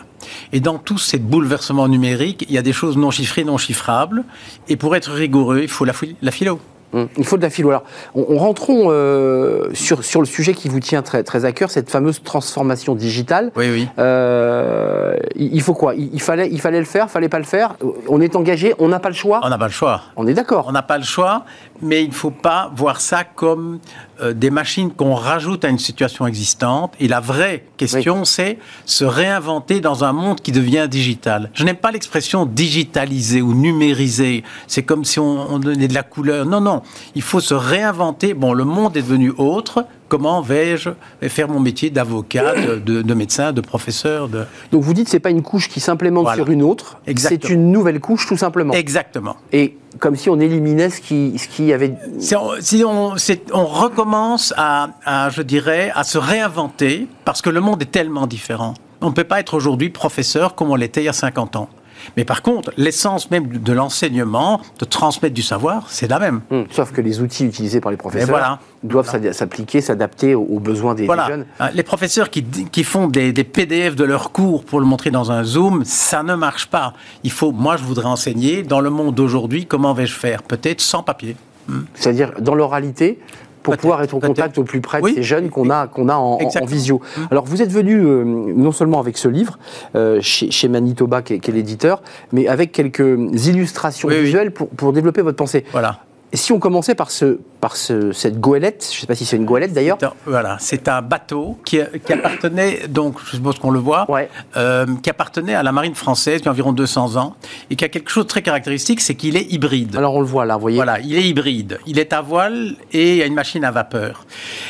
Et 0.51 0.59
dans 0.59 0.79
tous 0.79 0.97
ces 0.97 1.19
bouleversements 1.19 1.87
numériques, 1.87 2.45
il 2.49 2.55
y 2.55 2.57
a 2.57 2.63
des 2.63 2.73
choses 2.73 2.97
non 2.97 3.11
chiffrées, 3.11 3.43
non 3.43 3.59
chiffrables. 3.59 4.23
Et 4.67 4.75
pour 4.75 4.95
être 4.95 5.11
rigoureux, 5.11 5.59
il 5.61 5.67
faut 5.67 5.85
la, 5.85 5.93
la 6.23 6.31
philo. 6.31 6.59
Hum, 6.93 7.07
il 7.17 7.25
faut 7.25 7.37
de 7.37 7.41
la 7.41 7.49
philo. 7.49 7.69
Alors, 7.69 7.83
on, 8.13 8.25
on 8.29 8.37
rentrons 8.37 8.85
euh, 8.89 9.69
sur, 9.73 10.03
sur 10.03 10.19
le 10.21 10.27
sujet 10.27 10.53
qui 10.53 10.69
vous 10.69 10.79
tient 10.79 11.01
très, 11.01 11.23
très 11.23 11.43
à 11.43 11.51
cœur, 11.51 11.71
cette 11.71 11.89
fameuse 11.89 12.21
transformation 12.21 12.93
digitale. 12.93 13.51
Oui, 13.55 13.69
oui. 13.71 13.87
Euh, 13.97 15.15
il, 15.35 15.55
il 15.55 15.61
faut 15.61 15.73
quoi? 15.73 15.95
Il, 15.95 16.13
il, 16.13 16.21
fallait, 16.21 16.49
il 16.51 16.61
fallait 16.61 16.79
le 16.79 16.85
faire, 16.85 17.09
fallait 17.09 17.29
pas 17.29 17.39
le 17.39 17.45
faire? 17.45 17.75
On 18.07 18.21
est 18.21 18.35
engagé, 18.35 18.75
on 18.77 18.89
n'a 18.89 18.99
pas 18.99 19.09
le 19.09 19.15
choix? 19.15 19.41
On 19.43 19.49
n'a 19.49 19.57
pas 19.57 19.67
le 19.67 19.73
choix. 19.73 20.01
On 20.17 20.27
est 20.27 20.35
d'accord. 20.35 20.65
On 20.67 20.71
n'a 20.71 20.83
pas 20.83 20.99
le 20.99 21.03
choix, 21.03 21.45
mais 21.81 22.03
il 22.03 22.09
ne 22.09 22.13
faut 22.13 22.29
pas 22.29 22.71
voir 22.75 23.01
ça 23.01 23.23
comme 23.23 23.79
euh, 24.22 24.34
des 24.34 24.50
machines 24.50 24.91
qu'on 24.91 25.15
rajoute 25.15 25.65
à 25.65 25.70
une 25.70 25.79
situation 25.79 26.27
existante. 26.27 26.93
Et 27.00 27.08
la 27.08 27.20
vraie 27.20 27.65
question, 27.77 28.20
oui. 28.20 28.25
c'est 28.25 28.58
se 28.86 29.05
réinventer 29.05 29.82
dans 29.82 30.03
un 30.03 30.13
monde 30.13 30.41
qui 30.41 30.51
devient 30.51 30.88
digital. 30.89 31.50
Je 31.53 31.63
n'aime 31.63 31.77
pas 31.77 31.91
l'expression 31.91 32.46
digitaliser 32.46 33.41
ou 33.41 33.53
numériser. 33.53 34.43
C'est 34.67 34.84
comme 34.84 35.05
si 35.05 35.20
on, 35.20 35.53
on 35.53 35.60
donnait 35.60 35.88
de 35.88 35.93
la 35.93 36.03
couleur. 36.03 36.46
Non, 36.46 36.62
non. 36.62 36.82
Il 37.15 37.22
faut 37.22 37.39
se 37.39 37.53
réinventer. 37.53 38.34
Bon, 38.34 38.53
le 38.53 38.65
monde 38.65 38.96
est 38.98 39.01
devenu 39.01 39.34
autre. 39.38 39.86
Comment 40.13 40.41
vais-je 40.41 40.91
faire 41.24 41.50
mon 41.50 41.60
métier 41.60 41.89
d'avocat, 41.89 42.53
de, 42.53 42.75
de, 42.86 43.01
de, 43.01 43.13
médecin, 43.15 43.51
de 43.51 43.62
professeur 43.62 44.29
de... 44.29 44.46
Donc 44.72 44.84
vous 44.84 44.93
dites 44.93 45.10
c'est 45.10 45.20
pas 45.20 45.32
une 45.32 45.41
couche 45.41 45.67
qui 45.67 45.79
s'implémente 45.79 46.25
voilà. 46.25 46.36
sur 46.36 46.51
une 46.51 46.62
autre, 46.62 47.00
c'est 47.17 47.50
une 47.50 47.72
nouvelle 47.72 48.00
couche 48.00 48.27
tout 48.27 48.38
simplement. 48.38 48.74
Exactement. 48.74 49.38
Et 49.51 49.75
comme 49.98 50.15
si 50.15 50.29
on 50.29 50.39
éliminait 50.39 50.91
ce 50.91 51.01
qui, 51.01 51.39
ce 51.39 51.48
qui 51.48 51.74
avait. 51.74 51.96
Si 52.20 52.36
on, 52.36 52.51
si 52.60 52.84
on, 52.86 53.15
on 53.53 53.65
recommence 53.65 54.53
à, 54.55 54.89
à, 55.03 55.32
je 55.32 55.41
dirais, 55.41 55.91
à 55.96 56.03
se 56.03 56.20
réinventer 56.20 57.08
parce 57.25 57.41
que 57.41 57.50
le 57.50 57.60
monde 57.60 57.82
est 57.82 57.91
tellement 57.91 58.27
différent. 58.27 58.75
On 59.01 59.08
ne 59.08 59.15
peut 59.15 59.24
pas 59.24 59.39
être 59.39 59.55
aujourd'hui 59.55 59.89
professeur 59.89 60.53
comme 60.53 60.70
on 60.70 60.75
l'était 60.75 61.01
il 61.01 61.05
y 61.05 61.10
a 61.10 61.13
50 61.13 61.55
ans. 61.55 61.70
Mais 62.17 62.25
par 62.25 62.41
contre, 62.41 62.72
l'essence 62.77 63.31
même 63.31 63.48
de 63.48 63.74
l'enseignement, 63.74 64.62
de 64.79 64.86
transmettre 64.86 65.33
du 65.33 65.41
savoir, 65.41 65.89
c'est 65.89 66.07
la 66.07 66.19
même. 66.19 66.41
Mmh, 66.50 66.63
sauf 66.69 66.91
que 66.91 67.01
les 67.01 67.22
outils 67.22 67.45
utilisés 67.45 67.81
par 67.81 67.91
les 67.91 67.98
professeurs 67.98 68.29
voilà. 68.29 68.60
doivent 68.83 69.10
voilà. 69.10 69.33
s'appliquer, 69.33 69.81
s'adapter 69.81 70.36
aux 70.36 70.60
besoins 70.60 70.95
des, 70.95 71.05
voilà. 71.05 71.25
des, 71.25 71.31
jeunes. 71.31 71.45
Les 71.74 71.83
professeurs 71.83 72.29
qui, 72.29 72.43
qui 72.43 72.83
font 72.83 73.07
des, 73.07 73.33
des, 73.33 73.43
PDF 73.43 73.95
de 73.95 74.03
leurs 74.03 74.31
cours 74.31 74.63
pour 74.63 74.79
le 74.79 74.86
montrer 74.86 75.12
dans 75.12 75.31
un 75.31 75.43
Zoom, 75.43 75.83
ça 75.86 76.24
ne 76.24 76.36
marche 76.36 76.67
pas. 76.67 76.93
Il 77.24 77.31
faut, 77.31 77.51
moi, 77.51 77.77
je 77.77 77.83
voudrais 77.83 78.05
enseigner 78.05 78.63
dans 78.63 78.79
le 78.79 78.89
monde 78.89 79.15
d'aujourd'hui, 79.15 79.65
comment 79.65 79.93
vais-je 79.93 80.15
faire? 80.15 80.43
Peut-être 80.43 80.81
sans 80.81 81.03
papier. 81.03 81.36
Mmh. 81.67 81.79
C'est-à-dire 81.93 82.33
dans 82.39 82.55
l'oralité, 82.55 83.19
pour 83.63 83.77
pouvoir 83.77 84.03
être 84.03 84.13
au 84.13 84.20
contact 84.20 84.58
au 84.58 84.63
plus 84.63 84.82
près 84.82 85.00
de 85.00 85.05
oui. 85.05 85.13
ces 85.15 85.24
jeunes 85.24 85.50
qu'on 85.50 85.70
a, 85.70 85.88
qu'on 85.88 86.10
a 86.10 86.15
en, 86.15 86.38
en, 86.38 86.65
visio. 86.65 87.00
Mmh. 87.00 87.22
Alors 87.32 87.46
vous 87.46 87.62
êtes 87.62 87.72
venu 87.72 87.96
euh, 87.96 88.24
non 88.24 88.72
seulement 88.72 89.00
avec 89.00 89.17
ce 89.17 89.27
livre 89.27 89.58
euh, 89.96 90.20
chez, 90.22 90.51
chez, 90.51 90.67
Manitoba, 90.67 91.22
qui 91.22 91.34
est, 91.34 91.48
l'éditeur, 91.48 92.01
mais 92.32 92.48
avec 92.48 92.72
quelques 92.72 93.17
illustrations 93.48 94.10
oui, 94.10 94.22
visuelles 94.22 94.48
oui. 94.48 94.53
Pour, 94.53 94.70
pour 94.70 94.93
développer 94.93 95.22
votre 95.22 95.38
pensée. 95.38 95.65
Voilà. 95.72 96.00
Et 96.33 96.37
si 96.37 96.51
on 96.51 96.57
commençait 96.57 96.95
par, 96.95 97.11
ce, 97.11 97.37
par 97.61 97.75
ce, 97.75 98.11
cette 98.11 98.39
goélette, 98.39 98.89
je 98.89 98.97
ne 98.97 99.01
sais 99.01 99.07
pas 99.07 99.13
si 99.13 99.23
c'est 99.23 99.37
une 99.37 99.45
goélette 99.45 99.71
d'ailleurs. 99.71 99.99
Voilà, 100.25 100.57
c'est 100.59 100.87
un 100.87 101.03
bateau 101.03 101.59
qui, 101.63 101.79
qui, 102.03 102.11
appartenait, 102.11 102.87
donc 102.87 103.19
je 103.23 103.35
suppose 103.35 103.59
qu'on 103.59 103.69
le 103.69 103.77
voit, 103.77 104.09
ouais. 104.09 104.27
euh, 104.57 104.87
qui 105.03 105.11
appartenait 105.11 105.53
à 105.53 105.61
la 105.61 105.71
marine 105.71 105.93
française 105.93 106.41
a 106.47 106.49
environ 106.49 106.73
200 106.73 107.17
ans 107.17 107.35
et 107.69 107.75
qui 107.75 107.85
a 107.85 107.89
quelque 107.89 108.09
chose 108.09 108.23
de 108.23 108.29
très 108.29 108.41
caractéristique, 108.41 108.99
c'est 108.99 109.13
qu'il 109.13 109.37
est 109.37 109.45
hybride. 109.53 109.95
Alors 109.95 110.15
on 110.15 110.21
le 110.21 110.25
voit 110.25 110.45
là, 110.45 110.55
vous 110.55 110.61
voyez. 110.61 110.77
Voilà, 110.77 110.99
il 111.01 111.15
est 111.15 111.23
hybride. 111.23 111.79
Il 111.85 111.99
est 111.99 112.13
à 112.13 112.21
voile 112.21 112.77
et 112.91 113.11
il 113.11 113.17
y 113.17 113.21
a 113.21 113.27
une 113.27 113.35
machine 113.35 113.63
à 113.63 113.69
vapeur. 113.69 114.25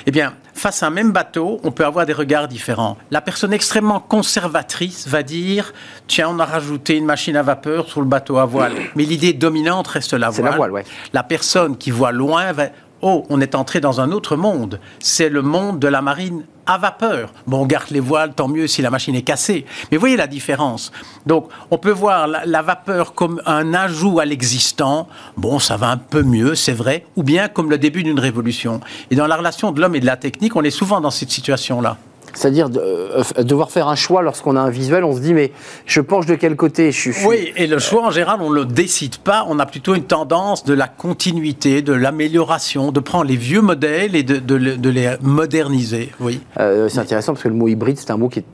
Eh 0.05 0.12
bien, 0.12 0.34
face 0.54 0.84
à 0.84 0.88
un 0.88 0.90
même 0.90 1.12
bateau, 1.12 1.60
on 1.64 1.72
peut 1.72 1.86
avoir 1.86 2.06
des 2.06 2.14
regards 2.14 2.48
différents. 2.48 2.98
La 3.12 3.22
personne 3.22 3.54
extrêmement 3.54 4.00
conservatrice 4.00 5.08
va 5.08 5.24
dire 5.24 5.74
tiens, 6.08 6.30
on 6.30 6.40
a 6.40 6.46
rajouté 6.46 6.98
une 6.98 7.06
machine 7.06 7.36
à 7.36 7.44
vapeur 7.44 7.88
sur 7.88 8.02
le 8.02 8.08
bateau 8.08 8.38
à 8.38 8.46
voile. 8.46 8.74
Mais 8.96 9.04
l'idée 9.04 9.34
dominante 9.34 9.88
reste 9.88 10.14
la 10.14 10.30
voile. 10.30 10.52
la 10.52 10.56
voile, 10.56 10.72
ouais. 10.72 10.86
La 11.14 11.24
personne 11.24 11.78
qui 11.78 11.92
voit 11.92 12.12
loin 12.12 12.52
va 12.52 12.68
oh, 13.04 13.26
on 13.30 13.42
est 13.42 13.54
entré 13.54 13.82
dans 13.82 14.02
un 14.02 14.12
autre 14.12 14.36
monde. 14.36 14.80
C'est 15.00 15.30
le 15.30 15.42
monde 15.42 15.78
de 15.78 15.88
la 15.88 16.02
marine 16.02 16.46
à 16.66 16.78
vapeur. 16.78 17.34
Bon, 17.46 17.62
on 17.62 17.66
garde 17.66 17.92
les 17.92 18.00
voiles, 18.00 18.34
tant 18.34 18.48
mieux 18.48 18.68
si 18.68 18.82
la 18.82 18.90
machine 18.90 19.14
est 19.16 19.22
cassée. 19.22 19.66
Mais 19.92 19.98
voyez 19.98 20.16
la 20.16 20.28
différence. 20.28 20.92
Donc, 21.26 21.50
on 21.70 21.78
peut 21.78 21.92
voir 21.92 22.28
la, 22.28 22.62
vapeur 22.62 23.14
comme 23.14 23.42
un 23.46 23.74
ajout 23.74 24.20
à 24.20 24.26
l'existant. 24.26 25.10
Bon, 25.36 25.60
ça 25.60 25.76
va 25.76 25.90
un 25.90 25.98
peu 25.98 26.24
mieux, 26.24 26.56
c'est 26.56 26.74
vrai. 26.74 27.06
Ou 27.18 27.24
bien 27.24 27.50
comme 27.50 27.70
le 27.70 27.78
début 27.78 28.04
d'une 28.04 28.20
révolution. 28.20 28.80
Et 29.12 29.16
dans 29.16 29.28
la 29.28 29.36
relation 29.36 29.72
de 29.72 29.82
l'homme 29.82 29.96
et 29.96 30.00
de 30.00 30.06
la 30.06 30.18
technique, 30.18 30.56
on 30.56 30.64
est 30.64 30.72
souvent 30.72 31.02
dans 31.02 31.12
cette 31.12 31.32
situation-là. 31.32 31.98
C'est-à-dire 32.34 32.70
euh, 32.75 33.24
devoir 33.44 33.72
faire 33.72 33.88
un 33.88 33.96
choix 33.96 34.22
lorsqu'on 34.22 34.56
a 34.56 34.62
un 34.62 34.70
visuel, 34.70 35.04
on 35.04 35.16
se 35.16 35.20
dit 35.20 35.34
mais 35.34 35.52
je 35.86 36.02
penche 36.02 36.25
de 36.25 36.36
quel 36.36 36.56
côté 36.56 36.92
je 36.92 37.12
suis, 37.12 37.25
Oui, 37.25 37.54
et 37.56 37.68
le 37.68 37.80
choix 37.80 38.06
en 38.06 38.12
général, 38.12 38.40
on 38.42 38.50
ne 38.50 38.56
le 38.56 38.66
décide 38.66 39.18
pas, 39.18 39.46
on 39.48 39.60
a 39.60 39.66
plutôt 39.66 39.94
une 39.94 40.04
tendance 40.04 40.66
de 40.66 40.74
la 40.74 40.88
continuité, 40.88 41.82
de 41.82 41.94
l'amélioration, 41.94 42.92
de 42.92 43.00
prendre 43.00 43.25
les 43.25 43.36
vieux 43.36 43.62
modèles 43.62 44.16
et 44.16 44.24
de, 44.24 44.38
de, 44.38 44.90
les 44.90 45.16
moderniser. 45.22 46.12
Oui. 46.20 46.42
Euh, 46.60 46.90
c'est 46.90 47.00
intéressant 47.00 47.34
parce 47.34 47.44
que 47.44 47.50
le 47.50 47.56
mot 47.56 47.68
hybride, 47.68 47.98
c'est 47.98 48.12
un 48.12 48.18
mot 48.18 48.30
qui 48.30 48.40
est 48.40 48.46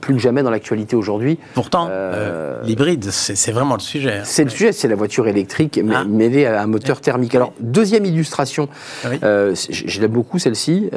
plus 0.00 0.14
que 0.14 0.20
jamais 0.20 0.42
dans 0.42 0.50
l'actualité 0.50 0.96
aujourd'hui. 0.96 1.38
Pourtant, 1.54 1.88
euh, 1.90 2.60
l'hybride, 2.64 3.10
c'est 3.10 3.52
vraiment 3.52 3.74
le 3.74 3.80
sujet. 3.80 4.18
Hein. 4.18 4.24
C'est 4.24 4.44
le 4.44 4.50
sujet, 4.50 4.72
c'est 4.72 4.88
la 4.88 4.96
voiture 4.96 5.26
électrique 5.26 5.80
ah. 5.92 6.04
mêlée 6.04 6.46
à 6.46 6.62
un 6.62 6.66
moteur 6.66 7.00
thermique. 7.00 7.34
Alors, 7.34 7.52
deuxième 7.60 8.04
illustration, 8.04 8.68
ah 9.04 9.08
je 9.54 10.00
l'aime 10.00 10.10
beaucoup 10.10 10.38
celle-ci, 10.38 10.90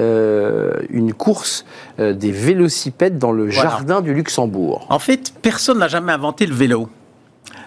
une 0.89 1.13
course 1.13 1.65
des 1.97 2.24
vélocipèdes 2.31 3.17
dans 3.17 3.31
le 3.31 3.49
jardin 3.49 4.01
du 4.01 4.13
Luxembourg. 4.13 4.85
En 4.89 4.99
fait, 4.99 5.33
personne 5.41 5.79
n'a 5.79 5.87
jamais 5.87 6.11
inventé 6.11 6.45
le 6.45 6.55
vélo. 6.55 6.89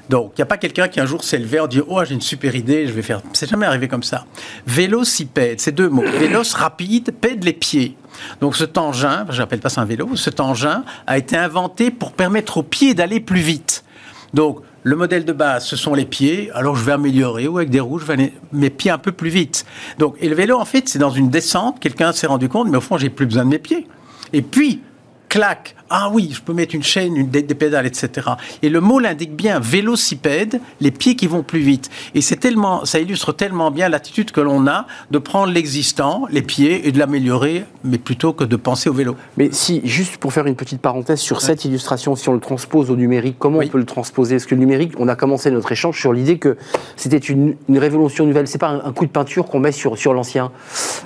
Donc, 0.08 0.32
il 0.36 0.40
n'y 0.40 0.42
a 0.42 0.46
pas 0.46 0.56
quelqu'un 0.56 0.88
qui 0.88 1.00
un 1.00 1.06
jour 1.06 1.22
s'est 1.22 1.38
levé 1.38 1.60
en 1.60 1.66
dit 1.66 1.82
Oh, 1.86 2.02
j'ai 2.04 2.14
une 2.14 2.20
super 2.20 2.54
idée, 2.54 2.86
je 2.86 2.92
vais 2.92 3.02
faire. 3.02 3.20
C'est 3.34 3.48
jamais 3.48 3.66
arrivé 3.66 3.88
comme 3.88 4.02
ça. 4.02 4.24
Vélocipède, 4.66 5.60
c'est 5.60 5.72
deux 5.72 5.88
mots. 5.88 6.02
Véloce 6.02 6.54
rapide, 6.54 7.12
pède 7.20 7.44
les 7.44 7.52
pieds. 7.52 7.96
Donc, 8.40 8.56
cet 8.56 8.78
engin, 8.78 9.26
je 9.28 9.38
n'appelle 9.38 9.60
pas 9.60 9.68
ça 9.68 9.82
un 9.82 9.84
vélo, 9.84 10.16
cet 10.16 10.40
engin 10.40 10.82
a 11.06 11.18
été 11.18 11.36
inventé 11.36 11.90
pour 11.90 12.12
permettre 12.12 12.58
aux 12.58 12.62
pieds 12.62 12.94
d'aller 12.94 13.20
plus 13.20 13.40
vite. 13.40 13.84
Donc, 14.34 14.62
le 14.82 14.96
modèle 14.96 15.24
de 15.24 15.32
base, 15.32 15.66
ce 15.66 15.76
sont 15.76 15.94
les 15.94 16.06
pieds. 16.06 16.50
Alors, 16.54 16.74
je 16.74 16.84
vais 16.84 16.92
améliorer 16.92 17.46
ou 17.46 17.58
avec 17.58 17.68
des 17.68 17.80
roues, 17.80 17.98
je 17.98 18.06
vais 18.06 18.14
aller 18.14 18.32
mes 18.52 18.70
pieds 18.70 18.90
un 18.90 18.98
peu 18.98 19.12
plus 19.12 19.28
vite. 19.28 19.66
Donc, 19.98 20.16
et 20.20 20.28
le 20.28 20.34
vélo, 20.34 20.58
en 20.58 20.64
fait, 20.64 20.88
c'est 20.88 20.98
dans 20.98 21.10
une 21.10 21.28
descente. 21.28 21.80
Quelqu'un 21.80 22.12
s'est 22.12 22.26
rendu 22.26 22.48
compte, 22.48 22.68
mais 22.68 22.78
au 22.78 22.80
fond, 22.80 22.96
j'ai 22.96 23.10
plus 23.10 23.26
besoin 23.26 23.44
de 23.44 23.50
mes 23.50 23.58
pieds. 23.58 23.86
Et 24.32 24.42
puis, 24.42 24.80
clac, 25.28 25.75
ah 25.90 26.11
oui, 26.12 26.30
je 26.32 26.40
peux 26.42 26.52
mettre 26.52 26.75
une 26.75 26.82
chaîne, 26.82 27.16
une, 27.16 27.28
des, 27.28 27.42
pédales, 27.42 27.87
etc. 27.87 28.28
Et 28.62 28.68
le 28.68 28.80
mot 28.80 28.99
l'indique 28.99 29.35
bien, 29.35 29.58
vélocipède, 29.61 30.61
les 30.80 30.90
pieds 30.90 31.16
qui 31.16 31.26
vont 31.26 31.42
plus 31.42 31.61
vite. 31.61 31.90
Et 32.14 32.20
c'est 32.20 32.37
tellement, 32.37 32.85
ça 32.85 32.99
illustre 32.99 33.32
tellement 33.32 33.70
bien 33.70 33.88
l'attitude 33.88 34.30
que 34.30 34.40
l'on 34.40 34.66
a 34.66 34.87
de 35.11 35.18
prendre 35.18 35.52
l'existant, 35.52 36.26
les 36.30 36.42
pieds, 36.42 36.88
et 36.88 36.92
de 36.92 36.99
l'améliorer, 36.99 37.64
mais 37.85 37.99
plutôt 37.99 38.32
que 38.32 38.44
de 38.44 38.56
penser 38.56 38.88
au 38.88 38.92
vélo. 38.92 39.16
Mais 39.37 39.50
si, 39.52 39.80
juste 39.85 40.18
pour 40.18 40.32
faire 40.32 40.47
une 40.47 40.56
petite 40.56 40.80
parenthèse 40.80 41.20
sur 41.20 41.40
cette 41.40 41.64
illustration, 41.64 42.16
si 42.16 42.28
on 42.28 42.35
le 42.35 42.40
transpose 42.40 42.90
au 42.90 42.97
numérique, 42.97 43.37
comment 43.38 43.58
on 43.58 43.68
peut 43.68 43.78
le 43.78 43.87
transposer? 43.87 44.37
Parce 44.37 44.47
que 44.47 44.54
le 44.54 44.61
numérique, 44.61 44.92
on 44.99 45.08
a 45.08 45.16
commencé 45.16 45.50
notre 45.50 45.73
échange 45.73 45.99
sur 45.99 46.12
l'idée 46.12 46.38
que 46.38 46.56
c'était 46.97 47.18
une, 47.18 47.56
révolution 47.68 48.26
nouvelle. 48.26 48.49
C'est 48.49 48.58
pas 48.58 48.68
un, 48.68 48.92
coup 48.92 49.06
de 49.06 49.11
peinture 49.11 49.47
qu'on 49.47 49.61
met 49.61 49.73
sur, 49.73 49.97
sur 49.97 50.12
l'ancien. 50.12 50.50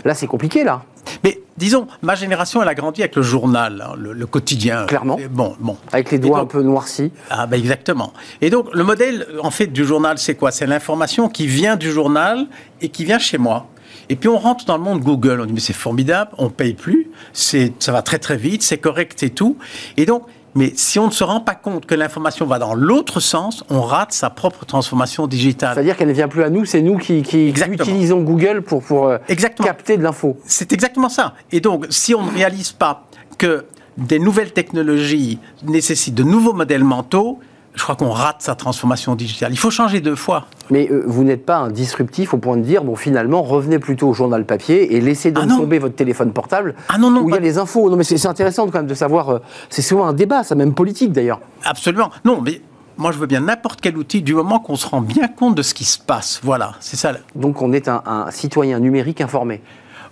Là, 0.05 0.15
c'est 0.15 0.27
compliqué, 0.27 0.65
là. 0.65 0.85
Mais 1.25 1.41
disons, 1.57 1.87
ma 2.03 2.15
génération, 2.15 2.63
elle 2.63 2.69
a 2.69 2.75
grandi 2.75 3.03
avec 3.03 3.17
le 3.17 3.23
journal, 3.23 3.85
hein, 3.87 3.95
le, 3.97 4.27
quotidien. 4.27 4.87
Clairement. 4.87 5.19
bon, 5.31 5.57
bon. 5.61 5.77
Avec 5.93 6.11
les 6.11 6.19
doigts 6.19 6.41
un 6.41 6.47
peu 6.47 6.63
noircis. 6.63 7.13
Ah, 7.31 7.47
ben 7.47 7.59
exactement. 7.59 8.13
Et 8.41 8.51
donc, 8.51 8.69
le 8.73 8.85
modèle, 8.85 9.27
en 9.43 9.51
fait, 9.51 9.67
du 9.67 9.85
journal, 9.85 10.19
c'est 10.19 10.35
quoi? 10.35 10.51
C'est 10.51 10.67
l'information 10.67 11.29
qui 11.29 11.47
vient 11.47 11.77
du 11.77 11.91
journal 11.91 12.47
et 12.81 12.89
qui 12.89 13.05
vient 13.05 13.19
chez 13.19 13.39
moi. 13.39 13.67
Et 14.09 14.17
puis 14.17 14.29
on 14.29 14.39
rentre 14.39 14.65
dans 14.65 14.77
le 14.77 14.83
monde 14.83 15.01
Google, 15.01 15.41
on 15.41 15.47
dit 15.47 15.53
mais 15.53 15.61
c'est 15.61 15.73
formidable, 15.73 16.33
on 16.37 16.51
paye 16.51 16.75
plus, 16.75 17.09
ça 17.33 17.93
va 17.93 18.03
très 18.03 18.19
très 18.19 18.37
vite, 18.37 18.63
c'est 18.63 18.79
correct 18.79 19.23
et 19.23 19.31
tout. 19.31 19.57
Et 19.97 20.07
donc 20.07 20.27
mais 20.55 20.73
si 20.77 20.99
on 20.99 21.07
ne 21.07 21.13
se 21.13 21.25
rend 21.25 21.41
pas 21.41 21.55
compte 21.55 21.87
que 21.87 21.95
l'information 21.95 22.47
va 22.47 22.59
dans 22.59 22.75
l'autre 22.75 23.21
sens, 23.21 23.65
on 23.71 23.81
rate 23.81 24.13
sa 24.13 24.31
propre 24.31 24.67
transformation 24.67 25.27
digitale. 25.27 25.75
C'est-à-dire 25.75 25.97
qu'elle 25.97 26.09
ne 26.09 26.13
vient 26.13 26.29
plus 26.29 26.43
à 26.43 26.51
nous, 26.51 26.65
c'est 26.65 26.83
nous 26.83 26.99
qui, 26.99 27.21
utilisons 27.21 28.21
Google 28.21 28.63
pour, 28.63 28.83
pour 28.83 29.09
euh, 29.09 29.19
capter 29.65 29.97
de 29.97 30.03
l'info. 30.03 30.37
C'est 30.45 30.73
exactement 30.73 31.09
ça. 31.09 31.35
Et 31.51 31.61
donc, 31.61 31.87
si 31.91 32.15
on 32.15 32.23
ne 32.23 32.31
réalise 32.31 32.73
pas 32.73 33.07
que 33.39 33.65
des 33.97 34.19
nouvelles 34.19 34.53
technologies 34.53 35.39
nécessitent 35.65 36.15
de 36.15 36.23
nouveaux 36.23 36.53
modèles 36.53 36.85
mentaux, 36.85 37.39
je 37.75 37.83
crois 37.83 37.97
qu'on 37.97 38.11
rate 38.11 38.43
sa 38.43 38.55
transformation 38.55 39.15
digitale. 39.15 39.53
Il 39.53 39.59
faut 39.59 39.71
changer 39.71 40.01
deux 40.01 40.15
fois. 40.15 40.47
Mais 40.71 40.89
euh, 40.91 41.05
vous 41.07 41.25
n'êtes 41.25 41.47
pas 41.47 41.57
un 41.57 41.71
disruptif 41.71 42.35
au 42.35 42.39
point 42.39 42.57
de 42.57 42.63
dire, 42.63 42.85
bon, 42.85 42.97
finalement, 42.97 43.43
revenez 43.43 43.79
plutôt 43.79 44.09
au 44.09 44.15
journal 44.15 44.45
papier 44.45 44.95
et 44.95 45.01
laissez 45.01 45.31
donc 45.31 45.45
ah 45.51 45.57
tomber 45.57 45.79
votre 45.79 45.95
téléphone 45.95 46.33
portable 46.33 46.75
ah 46.89 46.99
non, 46.99 47.11
non, 47.11 47.23
où 47.23 47.31
il 47.31 47.35
y 47.35 47.39
a 47.39 47.41
les 47.41 47.59
infos. 47.59 47.89
Non, 47.89 47.97
mais 47.97 48.05
c'est 48.05 48.27
intéressant 48.27 48.67
quand 48.67 48.79
même 48.79 48.87
de 48.87 48.95
savoir. 48.95 49.31
Euh, 49.31 49.39
c'est 49.71 49.83
souvent 49.83 50.07
un 50.07 50.13
débat, 50.13 50.45
ça 50.45 50.55
même 50.55 50.75
politique 50.75 51.13
d'ailleurs. 51.13 51.41
Absolument. 51.65 52.11
Non, 52.25 52.41
mais 52.43 52.61
moi, 52.99 53.11
je 53.11 53.19
veux 53.19 53.27
bien 53.27 53.41
n'importe 53.41 53.81
quel 53.81 53.97
outil 53.97 54.21
du 54.21 54.35
moment 54.35 54.61
qu'on 54.61 54.77
se 54.77 54.87
rend 54.87 55.01
bien 55.01 55.29
compte 55.29 55.55
de 55.55 55.63
ce 55.63 55.73
qui 55.73 55.85
se 55.85 55.99
passe. 55.99 56.41
Voilà, 56.43 56.73
c'est 56.81 56.97
ça. 56.97 57.13
Donc, 57.35 57.63
on 57.63 57.73
est 57.73 57.89
un 57.89 58.27
citoyen 58.31 58.81
numérique 58.81 59.23
informé. 59.23 59.63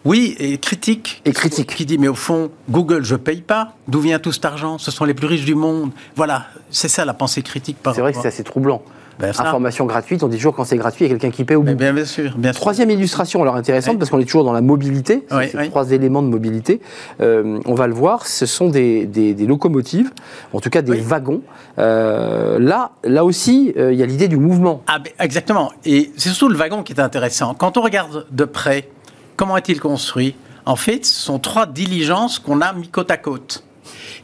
Oui, 0.04 0.34
et 0.38 0.58
critique. 0.58 1.22
Et 1.24 1.32
critique. 1.32 1.74
Qui 1.74 1.84
dit, 1.84 1.98
mais 1.98 2.08
au 2.08 2.14
fond, 2.14 2.50
Google, 2.70 3.04
je 3.04 3.16
paye 3.16 3.42
pas. 3.42 3.74
D'où 3.88 4.00
vient 4.00 4.18
tout 4.18 4.32
cet 4.32 4.44
argent? 4.44 4.78
Ce 4.78 4.90
sont 4.90 5.04
les 5.04 5.14
plus 5.14 5.26
riches 5.26 5.44
du 5.44 5.54
monde. 5.54 5.90
Voilà, 6.16 6.46
c'est 6.70 6.88
ça 6.88 7.04
la 7.04 7.14
pensée 7.14 7.42
critique. 7.42 7.76
C'est 7.84 8.00
vrai 8.00 8.12
que 8.12 8.20
c'est 8.20 8.28
assez 8.28 8.44
troublant. 8.44 8.82
Ben, 9.20 9.34
Information 9.38 9.84
gratuite, 9.84 10.22
on 10.22 10.28
dit 10.28 10.38
toujours 10.38 10.54
quand 10.54 10.64
c'est 10.64 10.78
gratuit, 10.78 11.04
il 11.04 11.08
y 11.08 11.10
a 11.10 11.14
quelqu'un 11.14 11.30
qui 11.30 11.44
paie 11.44 11.54
au 11.54 11.62
bout. 11.62 11.74
Bien, 11.74 11.92
bien, 11.92 12.06
sûr, 12.06 12.32
bien 12.38 12.52
Troisième 12.52 12.88
illustration, 12.88 13.42
alors 13.42 13.54
intéressante, 13.54 13.98
parce 13.98 14.10
qu'on 14.10 14.18
est 14.18 14.24
toujours 14.24 14.44
dans 14.44 14.54
la 14.54 14.62
mobilité, 14.62 15.26
ces 15.52 15.68
trois 15.68 15.90
éléments 15.92 16.22
de 16.22 16.28
mobilité. 16.28 16.80
Euh, 17.20 17.60
on 17.66 17.74
va 17.74 17.86
le 17.86 17.92
voir, 17.92 18.26
ce 18.26 18.46
sont 18.46 18.68
des, 18.70 19.06
locomotives, 19.46 20.10
en 20.54 20.60
tout 20.60 20.70
cas 20.70 20.80
des 20.80 20.98
wagons. 20.98 21.42
Euh, 21.78 22.58
là, 22.58 22.92
là 23.04 23.24
aussi, 23.26 23.74
euh, 23.76 23.92
il 23.92 23.98
y 23.98 24.02
a 24.02 24.06
l'idée 24.06 24.28
du 24.28 24.38
mouvement. 24.38 24.82
Ah, 24.86 24.98
ben, 24.98 25.12
exactement. 25.18 25.70
Et 25.84 26.12
c'est 26.16 26.30
surtout 26.30 26.48
le 26.48 26.56
wagon 26.56 26.82
qui 26.82 26.94
est 26.94 27.00
intéressant. 27.00 27.54
Quand 27.54 27.76
on 27.76 27.82
regarde 27.82 28.26
de 28.30 28.44
près, 28.44 28.88
Comment 29.40 29.56
est-il 29.56 29.80
construit 29.80 30.34
En 30.66 30.76
fait, 30.76 31.06
ce 31.06 31.18
sont 31.18 31.38
trois 31.38 31.64
diligences 31.64 32.38
qu'on 32.38 32.60
a 32.60 32.74
mis 32.74 32.88
côte 32.88 33.10
à 33.10 33.16
côte. 33.16 33.64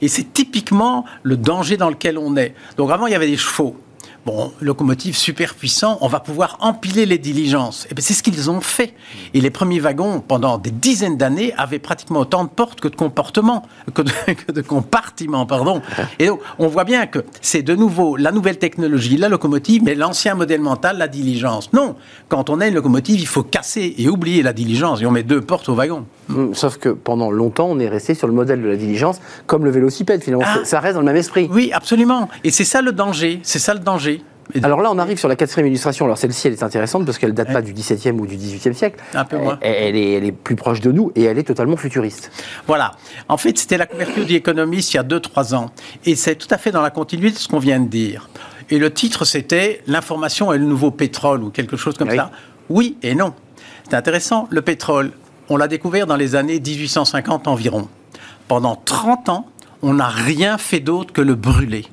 Et 0.02 0.08
c'est 0.08 0.30
typiquement 0.34 1.06
le 1.22 1.38
danger 1.38 1.78
dans 1.78 1.88
lequel 1.88 2.18
on 2.18 2.36
est. 2.36 2.54
Donc 2.76 2.90
avant, 2.90 3.06
il 3.06 3.12
y 3.12 3.14
avait 3.14 3.26
des 3.26 3.38
chevaux 3.38 3.80
bon, 4.26 4.52
locomotive 4.60 5.16
super 5.16 5.54
puissant, 5.54 5.98
on 6.00 6.08
va 6.08 6.18
pouvoir 6.18 6.58
empiler 6.60 7.06
les 7.06 7.16
diligences. 7.16 7.84
Et 7.84 7.88
eh 7.92 7.94
bien, 7.94 8.02
c'est 8.04 8.12
ce 8.12 8.24
qu'ils 8.24 8.50
ont 8.50 8.60
fait. 8.60 8.92
Et 9.34 9.40
les 9.40 9.50
premiers 9.50 9.78
wagons, 9.78 10.20
pendant 10.20 10.58
des 10.58 10.72
dizaines 10.72 11.16
d'années, 11.16 11.54
avaient 11.56 11.78
pratiquement 11.78 12.20
autant 12.20 12.42
de 12.42 12.48
portes 12.48 12.80
que 12.80 12.88
de 12.88 12.96
comportements, 12.96 13.62
que 13.94 14.02
de, 14.02 14.60
compartiments, 14.66 15.46
pardon. 15.46 15.80
Et 16.18 16.26
donc, 16.26 16.40
on 16.58 16.66
voit 16.66 16.82
bien 16.82 17.06
que 17.06 17.20
c'est 17.40 17.62
de 17.62 17.76
nouveau 17.76 18.16
la 18.16 18.32
nouvelle 18.32 18.58
technologie, 18.58 19.16
la 19.16 19.28
locomotive, 19.28 19.82
mais 19.84 19.94
l'ancien 19.94 20.34
modèle 20.34 20.60
mental, 20.60 20.98
la 20.98 21.06
diligence. 21.06 21.72
Non, 21.72 21.94
quand 22.28 22.50
on 22.50 22.60
a 22.60 22.66
une 22.66 22.74
locomotive, 22.74 23.20
il 23.20 23.28
faut 23.28 23.44
casser 23.44 23.94
et 23.96 24.08
oublier 24.08 24.42
la 24.42 24.52
diligence, 24.52 25.00
et 25.00 25.06
on 25.06 25.12
met 25.12 25.22
deux 25.22 25.40
portes 25.40 25.68
au 25.68 25.74
wagon. 25.74 26.04
Hum, 26.30 26.52
sauf 26.52 26.78
que 26.78 26.88
pendant 26.88 27.30
longtemps, 27.30 27.68
on 27.70 27.78
est 27.78 27.88
resté 27.88 28.14
sur 28.14 28.26
le 28.26 28.32
modèle 28.32 28.60
de 28.60 28.66
la 28.66 28.76
diligence, 28.76 29.20
comme 29.46 29.64
le 29.64 29.70
vélocipède, 29.70 30.24
finalement. 30.24 30.44
Ah. 30.48 30.64
ça 30.64 30.80
reste 30.80 30.94
dans 30.94 31.00
le 31.00 31.06
même 31.06 31.16
esprit. 31.16 31.48
Oui, 31.52 31.70
absolument. 31.72 32.28
Et 32.42 32.50
c'est 32.50 32.64
ça 32.64 32.82
le 32.82 32.90
danger. 32.90 33.38
C'est 33.44 33.60
ça 33.60 33.72
le 33.72 33.80
danger. 33.80 34.15
Alors 34.62 34.80
là, 34.80 34.90
on 34.92 34.98
arrive 34.98 35.18
sur 35.18 35.28
la 35.28 35.36
quatrième 35.36 35.66
illustration. 35.66 36.04
Alors 36.04 36.18
celle-ci, 36.18 36.46
elle 36.46 36.54
est 36.54 36.62
intéressante 36.62 37.04
parce 37.04 37.18
qu'elle 37.18 37.34
date 37.34 37.52
pas 37.52 37.62
du 37.62 37.72
XVIIe 37.72 38.12
ou 38.12 38.26
du 38.26 38.36
XVIIIe 38.36 38.74
siècle. 38.74 39.02
Un 39.14 39.24
peu 39.24 39.38
moins. 39.38 39.58
Elle, 39.60 39.96
est, 39.96 40.32
plus 40.32 40.56
proche 40.56 40.80
de 40.80 40.92
nous 40.92 41.12
et 41.14 41.24
elle 41.24 41.38
est 41.38 41.44
totalement 41.44 41.76
futuriste. 41.76 42.30
Voilà. 42.66 42.92
En 43.28 43.36
fait, 43.36 43.58
c'était 43.58 43.76
la 43.76 43.86
couverture 43.86 44.24
du 44.24 44.34
Economist 44.34 44.94
il 44.94 44.96
y 44.96 45.00
a 45.00 45.02
2-3 45.02 45.54
ans. 45.54 45.70
Et 46.04 46.14
c'est 46.14 46.36
tout 46.36 46.48
à 46.50 46.58
fait 46.58 46.70
dans 46.70 46.82
la 46.82 46.90
continuité 46.90 47.34
de 47.34 47.40
ce 47.40 47.48
qu'on 47.48 47.58
vient 47.58 47.80
de 47.80 47.88
dire. 47.88 48.28
Et 48.70 48.78
le 48.78 48.92
titre, 48.92 49.24
c'était 49.24 49.82
L'information 49.86 50.52
est 50.52 50.58
le 50.58 50.64
nouveau 50.64 50.90
pétrole 50.90 51.42
ou 51.42 51.50
quelque 51.50 51.76
chose 51.76 51.96
comme 51.96 52.10
ça. 52.10 52.30
Oui 52.68 52.96
et 53.02 53.14
non. 53.14 53.34
C'est 53.88 53.94
intéressant. 53.94 54.48
Le 54.50 54.62
pétrole, 54.62 55.12
on 55.48 55.56
l'a 55.56 55.68
découvert 55.68 56.06
dans 56.06 56.16
les 56.16 56.34
années 56.34 56.60
1850 56.60 57.48
environ. 57.48 57.88
Pendant 58.48 58.76
30 58.76 59.28
ans, 59.28 59.46
on 59.82 59.94
n'a 59.94 60.08
rien 60.08 60.58
fait 60.58 60.80
d'autre 60.80 61.12
que 61.12 61.20
le 61.20 61.34
brûler. 61.34 61.86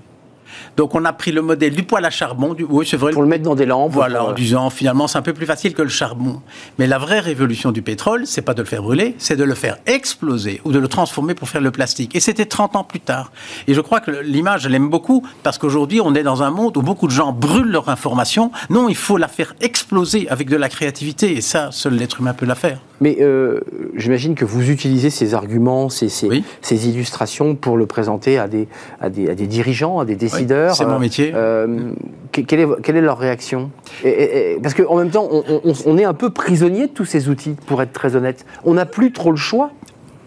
Donc 0.77 0.95
on 0.95 1.05
a 1.05 1.13
pris 1.13 1.31
le 1.31 1.41
modèle 1.41 1.75
du 1.75 1.83
poêle 1.83 2.05
à 2.05 2.09
charbon, 2.09 2.53
du, 2.53 2.63
oui 2.63 2.87
c'est 2.89 2.97
vrai. 2.97 3.11
Pour 3.11 3.21
le 3.21 3.27
mettre 3.27 3.43
dans 3.43 3.55
des 3.55 3.65
lampes. 3.65 3.91
Voilà, 3.91 4.25
en 4.25 4.33
disant 4.33 4.69
finalement 4.69 5.07
c'est 5.07 5.17
un 5.17 5.21
peu 5.21 5.33
plus 5.33 5.45
facile 5.45 5.73
que 5.73 5.81
le 5.81 5.89
charbon. 5.89 6.41
Mais 6.79 6.87
la 6.87 6.97
vraie 6.97 7.19
révolution 7.19 7.71
du 7.71 7.81
pétrole, 7.81 8.25
c'est 8.25 8.41
pas 8.41 8.53
de 8.53 8.61
le 8.61 8.67
faire 8.67 8.81
brûler, 8.81 9.15
c'est 9.17 9.35
de 9.35 9.43
le 9.43 9.55
faire 9.55 9.77
exploser 9.85 10.61
ou 10.65 10.71
de 10.71 10.79
le 10.79 10.87
transformer 10.87 11.35
pour 11.35 11.49
faire 11.49 11.61
le 11.61 11.71
plastique. 11.71 12.15
Et 12.15 12.19
c'était 12.19 12.45
30 12.45 12.75
ans 12.75 12.83
plus 12.83 12.99
tard. 12.99 13.31
Et 13.67 13.73
je 13.73 13.81
crois 13.81 13.99
que 13.99 14.11
l'image, 14.11 14.63
je 14.63 14.69
l'aime 14.69 14.89
beaucoup 14.89 15.25
parce 15.43 15.57
qu'aujourd'hui 15.57 16.01
on 16.01 16.15
est 16.15 16.23
dans 16.23 16.43
un 16.43 16.51
monde 16.51 16.77
où 16.77 16.81
beaucoup 16.81 17.07
de 17.07 17.13
gens 17.13 17.31
brûlent 17.31 17.71
leur 17.71 17.89
information. 17.89 18.51
Non, 18.69 18.89
il 18.89 18.95
faut 18.95 19.17
la 19.17 19.27
faire 19.27 19.53
exploser 19.61 20.27
avec 20.29 20.49
de 20.49 20.57
la 20.57 20.69
créativité 20.69 21.37
et 21.37 21.41
ça, 21.41 21.69
seul 21.71 21.95
l'être 21.95 22.19
humain 22.19 22.33
peut 22.33 22.45
la 22.45 22.55
faire. 22.55 22.79
Mais 23.03 23.17
euh, 23.19 23.59
j'imagine 23.95 24.33
que 24.33 24.45
vous 24.45 24.71
utilisez 24.71 25.09
ces 25.09 25.33
arguments, 25.33 25.89
ces, 25.89 26.07
ces, 26.07 26.29
Oui. 26.29 26.43
ces 26.61 26.87
illustrations 26.87 27.53
pour 27.53 27.75
le 27.75 27.85
présenter 27.85 28.39
à 28.39 28.47
des, 28.47 28.69
à 29.01 29.09
des, 29.09 29.29
à 29.29 29.35
des 29.35 29.45
dirigeants, 29.45 29.99
à 29.99 30.05
des 30.05 30.15
décideurs. 30.15 30.73
c'est 30.73 30.85
mon 30.85 30.99
métier. 30.99 31.33
Euh, 31.35 31.91
que- 32.31 32.39
quelle, 32.39 32.61
est, 32.61 32.67
quelle 32.81 32.95
est 32.95 33.01
leur 33.01 33.17
réaction? 33.17 33.71
Et- 34.05 34.07
et- 34.09 34.53
et- 34.53 34.59
Parce 34.61 34.73
qu'en 34.73 34.95
même 34.95 35.09
temps, 35.09 35.27
on, 35.29 35.43
on- 35.65 35.73
on 35.85 35.97
est 35.97 36.05
un 36.05 36.13
peu 36.13 36.29
prisonnier 36.29 36.87
de 36.87 36.93
tous 36.93 37.03
ces 37.03 37.27
outils, 37.27 37.57
pour 37.67 37.81
être 37.81 37.91
très 37.91 38.15
honnête. 38.15 38.45
On 38.63 38.75
n'a 38.75 38.85
plus 38.85 39.11
trop 39.11 39.31
le 39.31 39.37
choix. 39.37 39.71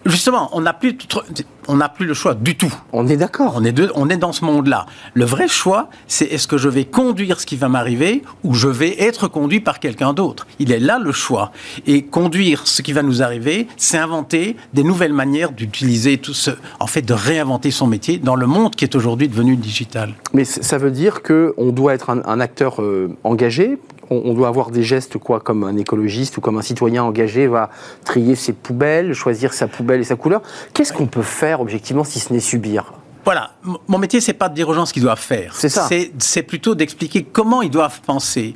Justement, 0.07 0.49
on 0.53 0.61
n'a 0.61 0.73
plus, 0.73 0.97
trop- 0.97 1.23
on 1.69 1.77
n'a 1.77 1.89
plus 1.89 2.07
le 2.07 2.15
choix 2.15 2.35
du 2.35 2.57
tout. 2.57 2.73
On 2.93 3.09
est 3.09 3.17
d'accord. 3.17 3.55
On 3.57 3.65
est, 3.65 3.75
on 3.95 4.09
est 4.09 4.17
dans 4.17 4.33
ce 4.33 4.45
monde-là. 4.45 4.87
Le 5.15 5.25
vrai 5.25 5.49
choix, 5.49 5.91
c'est 6.07 6.27
est-ce 6.27 6.47
que 6.47 6.57
je 6.59 6.69
vais 6.69 6.85
conduire 6.85 7.41
ce 7.41 7.47
qui 7.47 7.57
va 7.57 7.69
m'arriver 7.69 8.23
ou 8.45 8.55
je 8.55 8.69
vais 8.69 9.01
être 9.03 9.27
conduit 9.29 9.61
par 9.61 9.81
quelqu'un 9.81 10.13
d'autre. 10.13 10.47
Il 10.59 10.71
est 10.73 10.79
là 10.79 10.99
le 10.99 11.13
choix. 11.13 11.51
Et 11.87 12.03
conduire 12.03 12.67
ce 12.67 12.83
qui 12.83 12.93
va 12.93 13.03
nous 13.03 13.21
arriver, 13.23 13.67
c'est 13.77 13.99
inventer 13.99 14.57
des 14.75 14.85
nouvelles 14.85 15.13
manières 15.13 15.51
d'utiliser 15.53 16.19
tout 16.19 16.35
ce, 16.35 16.53
en 16.81 16.87
fait, 16.87 17.03
de 17.03 17.13
réinventer 17.15 17.71
son 17.71 17.87
métier 17.87 18.19
dans 18.19 18.37
le 18.37 18.47
monde 18.47 18.75
qui 18.77 18.85
est 18.85 18.95
aujourd'hui 18.95 19.29
devenu 19.29 19.57
digital. 19.57 20.15
Mais 20.33 20.45
ça 20.45 20.79
veut 20.79 20.91
dire 20.93 21.23
qu'on 21.23 21.73
doit 21.73 21.95
être 21.95 22.11
un, 22.11 22.23
un 22.27 22.41
acteur 22.41 22.81
euh, 22.81 23.09
engagé. 23.25 23.77
On, 24.11 24.35
doit 24.35 24.49
avoir 24.49 24.71
des 24.71 24.83
gestes, 24.83 25.19
quoi, 25.19 25.41
comme 25.41 25.65
un 25.65 25.77
écologiste 25.77 26.37
ou 26.37 26.41
comme 26.41 26.59
un 26.59 26.63
citoyen 26.63 27.03
engagé 27.03 27.47
va 27.49 27.71
trier 28.05 28.37
ses 28.37 28.53
poubelles, 28.53 29.15
choisir 29.15 29.53
sa 29.53 29.67
poubelle 29.67 30.01
et 30.01 30.05
sa 30.05 30.17
couleur. 30.17 30.43
Qu'est-ce 30.75 30.93
qu'on 30.93 31.07
peut 31.07 31.23
faire 31.23 31.61
objectivement 31.61 32.05
si 32.05 32.21
ce 32.21 32.33
n'est 32.33 32.41
subir? 32.41 32.93
Voilà, 33.27 33.51
mon 33.89 33.99
métier, 33.99 34.21
c'est 34.21 34.35
pas 34.35 34.49
de 34.49 34.55
dire 34.55 34.69
aux 34.69 34.73
gens 34.73 34.87
ce 34.87 34.93
qu'ils 34.93 35.03
doivent 35.03 35.19
faire. 35.19 35.53
C'est 35.57 35.69
ça. 35.69 35.89
C'est 36.19 36.43
plutôt 36.45 36.77
d'expliquer 36.77 37.25
comment 37.25 37.61
ils 37.61 37.71
doivent 37.71 38.01
penser. 38.03 38.55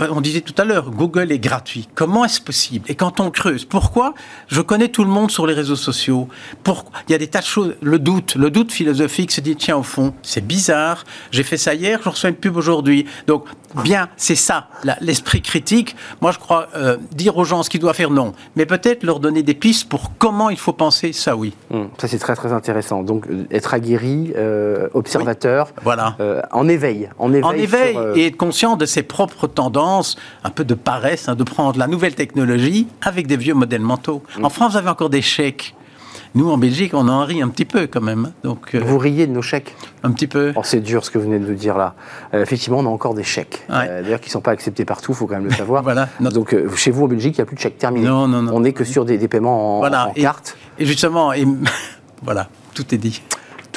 On 0.00 0.22
disait 0.22 0.40
tout 0.40 0.54
à 0.56 0.64
l'heure, 0.64 0.90
Google 0.90 1.30
est 1.30 1.38
gratuit. 1.38 1.86
Comment 1.94 2.24
est-ce 2.24 2.40
possible? 2.40 2.86
Et 2.88 2.94
quand 2.94 3.20
on 3.20 3.30
creuse, 3.30 3.66
pourquoi? 3.66 4.14
Je 4.48 4.62
connais 4.62 4.88
tout 4.88 5.04
le 5.04 5.10
monde 5.10 5.30
sur 5.30 5.46
les 5.46 5.52
réseaux 5.52 5.76
sociaux. 5.76 6.28
Pourquoi 6.64 6.92
Il 7.08 7.12
y 7.12 7.14
a 7.14 7.18
des 7.18 7.26
tas 7.26 7.40
de 7.40 7.44
choses. 7.44 7.74
Le 7.82 7.98
doute, 7.98 8.36
le 8.36 8.50
doute 8.50 8.72
philosophique 8.72 9.32
se 9.32 9.42
dit 9.42 9.54
tiens, 9.54 9.76
au 9.76 9.82
fond, 9.82 10.14
c'est 10.22 10.46
bizarre. 10.46 11.04
J'ai 11.30 11.42
fait 11.42 11.58
ça 11.58 11.74
hier, 11.74 12.00
je 12.02 12.08
reçois 12.08 12.30
une 12.30 12.36
pub 12.36 12.56
aujourd'hui. 12.56 13.04
Donc, 13.26 13.44
bien, 13.84 14.08
c'est 14.16 14.34
ça, 14.34 14.68
l'esprit 15.02 15.42
critique. 15.42 15.94
Moi, 16.22 16.32
je 16.32 16.38
crois 16.38 16.68
euh, 16.74 16.96
dire 17.12 17.36
aux 17.36 17.44
gens 17.44 17.62
ce 17.62 17.68
qu'ils 17.68 17.80
doivent 17.80 17.96
faire, 17.96 18.10
non. 18.10 18.32
Mais 18.56 18.64
peut-être 18.64 19.02
leur 19.04 19.20
donner 19.20 19.42
des 19.42 19.54
pistes 19.54 19.90
pour 19.90 20.12
comment 20.16 20.48
il 20.48 20.56
faut 20.58 20.72
penser, 20.72 21.12
ça, 21.12 21.36
oui. 21.36 21.52
Hum, 21.70 21.90
Ça, 21.98 22.08
c'est 22.08 22.18
très 22.18 22.34
très 22.34 22.54
intéressant. 22.54 23.02
Donc, 23.02 23.26
euh, 23.28 23.44
être 23.50 23.74
aguerri, 23.74 23.89
euh, 24.36 24.88
observateur, 24.94 25.68
Voilà. 25.82 26.16
euh, 26.20 26.40
en 26.52 26.68
éveil. 26.68 27.08
En 27.18 27.30
éveil, 27.32 27.44
en 27.44 27.52
éveil 27.52 27.92
sur, 27.92 28.00
euh, 28.00 28.14
et 28.16 28.26
être 28.26 28.36
conscient 28.36 28.76
de 28.76 28.86
ses 28.86 29.02
propres 29.02 29.46
tendances, 29.46 30.16
un 30.44 30.50
peu 30.50 30.64
de 30.64 30.74
paresse, 30.74 31.28
hein, 31.28 31.34
de 31.34 31.44
prendre 31.44 31.78
la 31.78 31.86
nouvelle 31.86 32.14
technologie 32.14 32.86
avec 33.02 33.26
des 33.26 33.36
vieux 33.36 33.54
modèles 33.54 33.80
mentaux. 33.82 34.22
Mm. 34.38 34.44
En 34.44 34.50
France, 34.50 34.72
vous 34.72 34.78
avez 34.78 34.88
encore 34.90 35.10
des 35.10 35.22
chèques. 35.22 35.74
Nous, 36.36 36.48
en 36.48 36.58
Belgique, 36.58 36.92
on 36.94 37.08
en 37.08 37.24
rit 37.24 37.42
un 37.42 37.48
petit 37.48 37.64
peu 37.64 37.88
quand 37.88 38.00
même. 38.00 38.26
hein. 38.26 38.32
Donc, 38.44 38.76
euh, 38.76 38.80
Vous 38.84 38.98
riez 38.98 39.26
de 39.26 39.32
nos 39.32 39.42
chèques? 39.42 39.74
Un 40.04 40.12
petit 40.12 40.28
peu. 40.28 40.52
Oh, 40.54 40.60
c'est 40.62 40.78
dur 40.78 41.04
ce 41.04 41.10
que 41.10 41.18
vous 41.18 41.24
venez 41.24 41.40
de 41.40 41.46
nous 41.48 41.56
dire 41.56 41.76
là. 41.76 41.94
Euh, 42.34 42.42
effectivement, 42.42 42.78
on 42.78 42.86
a 42.86 42.88
encore 42.88 43.14
des 43.14 43.24
chèques. 43.24 43.64
Ouais. 43.68 43.74
Euh, 43.88 44.02
D'ailleurs, 44.02 44.20
qui 44.20 44.28
ne 44.28 44.32
sont 44.32 44.40
pas 44.40 44.52
acceptés 44.52 44.84
partout, 44.84 45.10
il 45.10 45.16
faut 45.16 45.26
quand 45.26 45.34
même 45.34 45.46
le 45.46 45.50
savoir. 45.64 45.82
Voilà. 45.82 46.08
Notre- 46.20 46.36
Donc, 46.36 46.54
chez 46.76 46.92
vous 46.92 47.04
en 47.06 47.08
Belgique, 47.08 47.34
il 47.36 47.40
n'y 47.40 47.42
a 47.42 47.46
plus 47.46 47.56
de 47.56 47.60
chèques 47.60 47.78
terminés. 47.78 48.06
Non, 48.06 48.28
non, 48.28 48.42
non. 48.42 48.52
On 48.54 48.60
n'est 48.60 48.72
que 48.72 48.84
sur 48.84 49.04
des, 49.04 49.18
des 49.18 49.26
paiements 49.26 49.78
en, 49.78 49.80
Voilà. 49.80 50.08
en 50.08 50.12
Et- 50.14 50.20
carte. 50.22 50.56
Et 50.78 50.86
justement, 50.86 51.32
et, 51.32 51.44
voilà, 52.22 52.48
tout 52.74 52.94
est 52.94 52.98
dit. 52.98 53.22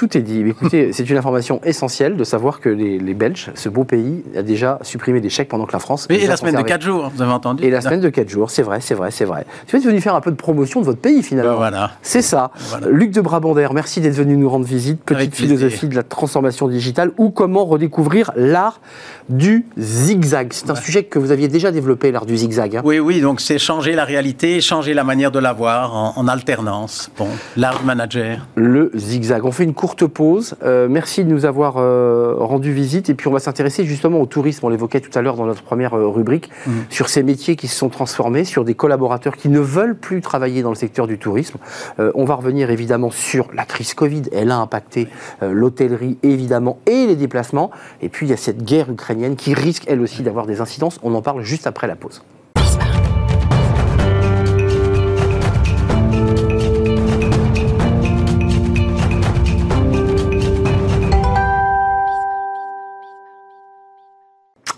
Tout 0.03 0.17
est 0.17 0.21
dit. 0.21 0.41
Écoutez, 0.45 0.91
c'est 0.91 1.09
une 1.09 1.15
information 1.15 1.61
essentielle 1.63 2.17
de 2.17 2.25
savoir 2.25 2.59
que 2.59 2.67
les, 2.67 2.99
les 2.99 3.13
Belges, 3.13 3.51
ce 3.55 3.69
beau 3.69 3.85
pays, 3.85 4.21
a 4.37 4.41
déjà 4.41 4.77
supprimé 4.81 5.21
des 5.21 5.29
chèques 5.29 5.47
pendant 5.47 5.65
que 5.65 5.71
la 5.71 5.79
France. 5.79 6.07
Et 6.09 6.27
la 6.27 6.35
semaine 6.35 6.55
de 6.55 6.57
conservés. 6.57 6.69
4 6.69 6.81
jours, 6.81 7.11
vous 7.15 7.21
avez 7.21 7.31
entendu 7.31 7.63
Et 7.63 7.69
la 7.69 7.79
semaine 7.79 8.01
de 8.01 8.09
4 8.09 8.27
jours, 8.27 8.51
c'est 8.51 8.63
vrai, 8.63 8.81
c'est 8.81 8.95
vrai, 8.95 9.11
c'est 9.11 9.23
vrai. 9.23 9.45
Tu 9.67 9.77
es 9.77 9.79
venu 9.79 10.01
faire 10.01 10.13
un 10.15 10.19
peu 10.19 10.31
de 10.31 10.35
promotion 10.35 10.81
de 10.81 10.85
votre 10.85 10.99
pays 10.99 11.23
finalement. 11.23 11.51
Ben 11.51 11.57
voilà. 11.57 11.91
C'est 12.01 12.21
ça. 12.21 12.51
Voilà. 12.69 12.87
Luc 12.89 13.11
de 13.11 13.21
Brabander, 13.21 13.69
merci 13.73 14.01
d'être 14.01 14.15
venu 14.15 14.35
nous 14.35 14.49
rendre 14.49 14.65
visite. 14.65 14.99
Petite 15.05 15.17
Avec 15.17 15.31
plaisir. 15.31 15.55
philosophie 15.57 15.87
de 15.87 15.95
la 15.95 16.03
transformation 16.03 16.67
digitale 16.67 17.11
ou 17.17 17.29
comment 17.29 17.63
redécouvrir 17.63 18.31
l'art 18.35 18.81
du 19.29 19.65
zigzag. 19.77 20.49
C'est 20.51 20.69
un 20.69 20.75
sujet 20.75 21.03
que 21.05 21.17
vous 21.17 21.31
aviez 21.31 21.47
déjà 21.47 21.71
développé, 21.71 22.11
l'art 22.11 22.25
du 22.25 22.35
zigzag. 22.35 22.75
hein. 22.75 22.81
Oui, 22.83 22.99
oui, 22.99 23.21
donc 23.21 23.39
c'est 23.39 23.57
changer 23.57 23.93
la 23.93 24.03
réalité, 24.03 24.59
changer 24.59 24.93
la 24.93 25.05
manière 25.05 25.31
de 25.31 25.39
la 25.39 25.53
voir 25.53 25.95
en, 25.95 26.13
en 26.17 26.27
alternance. 26.27 27.09
Bon, 27.17 27.29
l'art 27.55 27.83
manager. 27.85 28.45
Le 28.55 28.91
zigzag. 28.95 29.45
On 29.45 29.51
fait 29.53 29.63
une 29.63 29.73
courte 29.93 30.07
pause. 30.07 30.55
Euh, 30.63 30.87
merci 30.89 31.23
de 31.23 31.29
nous 31.29 31.45
avoir 31.45 31.75
euh, 31.77 32.33
rendu 32.39 32.73
visite. 32.73 33.11
Et 33.11 33.13
puis 33.13 33.27
on 33.27 33.31
va 33.31 33.39
s'intéresser 33.39 33.85
justement 33.85 34.19
au 34.19 34.25
tourisme. 34.25 34.65
On 34.65 34.69
l'évoquait 34.69 35.01
tout 35.01 35.15
à 35.17 35.21
l'heure 35.21 35.35
dans 35.35 35.45
notre 35.45 35.61
première 35.61 35.93
euh, 35.93 36.07
rubrique, 36.07 36.49
sur 36.89 37.09
ces 37.09 37.21
métiers 37.21 37.55
qui 37.55 37.67
se 37.67 37.75
sont 37.75 37.89
transformés, 37.89 38.43
sur 38.43 38.65
des 38.65 38.73
collaborateurs 38.73 39.37
qui 39.37 39.49
ne 39.49 39.59
veulent 39.59 39.95
plus 39.95 40.21
travailler 40.21 40.63
dans 40.63 40.69
le 40.69 40.75
secteur 40.75 41.05
du 41.05 41.19
tourisme. 41.19 41.59
Euh, 41.99 42.11
on 42.15 42.25
va 42.25 42.33
revenir 42.33 42.71
évidemment 42.71 43.11
sur 43.11 43.49
la 43.53 43.65
crise 43.65 43.93
Covid. 43.93 44.23
Elle 44.31 44.49
a 44.49 44.57
impacté 44.57 45.07
l'hôtellerie 45.41 46.17
évidemment 46.23 46.79
et 46.87 47.05
les 47.05 47.15
déplacements. 47.15 47.69
Et 48.01 48.09
puis 48.09 48.25
il 48.25 48.29
y 48.29 48.33
a 48.33 48.37
cette 48.37 48.63
guerre 48.63 48.89
ukrainienne 48.89 49.35
qui 49.35 49.53
risque 49.53 49.83
elle 49.87 50.01
aussi 50.01 50.23
d'avoir 50.23 50.47
des 50.47 50.59
incidences. 50.59 50.99
On 51.03 51.13
en 51.13 51.21
parle 51.21 51.43
juste 51.43 51.67
après 51.67 51.85
la 51.85 51.95
pause. 51.95 52.23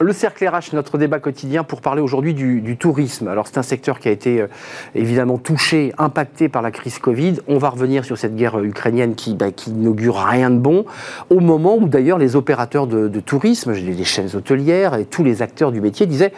Le 0.05 0.13
cercle 0.13 0.47
RH, 0.47 0.73
notre 0.73 0.99
débat 0.99 1.17
quotidien 1.17 1.63
pour 1.63 1.81
parler 1.81 1.99
aujourd'hui 1.99 2.35
du, 2.35 2.77
tourisme. 2.77 3.27
Alors 3.27 3.47
c'est 3.47 3.57
un 3.57 3.63
secteur 3.63 3.97
qui 3.97 4.07
a 4.07 4.11
été 4.11 4.39
euh, 4.39 4.47
évidemment 4.93 5.39
touché, 5.39 5.93
impacté 5.97 6.47
par 6.47 6.61
la 6.61 6.69
crise 6.69 6.99
Covid. 6.99 7.37
On 7.47 7.57
va 7.57 7.69
revenir 7.69 8.05
sur 8.05 8.15
cette 8.15 8.35
guerre 8.35 8.59
euh, 8.59 8.65
ukrainienne 8.65 9.15
qui, 9.15 9.33
bah, 9.33 9.49
qui 9.51 9.73
rien 10.07 10.51
de 10.51 10.59
bon, 10.59 10.85
au 11.31 11.39
moment 11.39 11.75
où 11.75 11.87
d'ailleurs 11.87 12.19
les 12.19 12.35
opérateurs 12.35 12.85
de, 12.85 13.19
tourisme, 13.19 13.71
les 13.71 14.03
chaînes 14.03 14.29
hôtelières 14.35 14.93
et 14.93 15.05
tous 15.05 15.23
les 15.23 15.41
acteurs 15.41 15.71
du 15.71 15.81
métier 15.81 16.05
disaient 16.05 16.33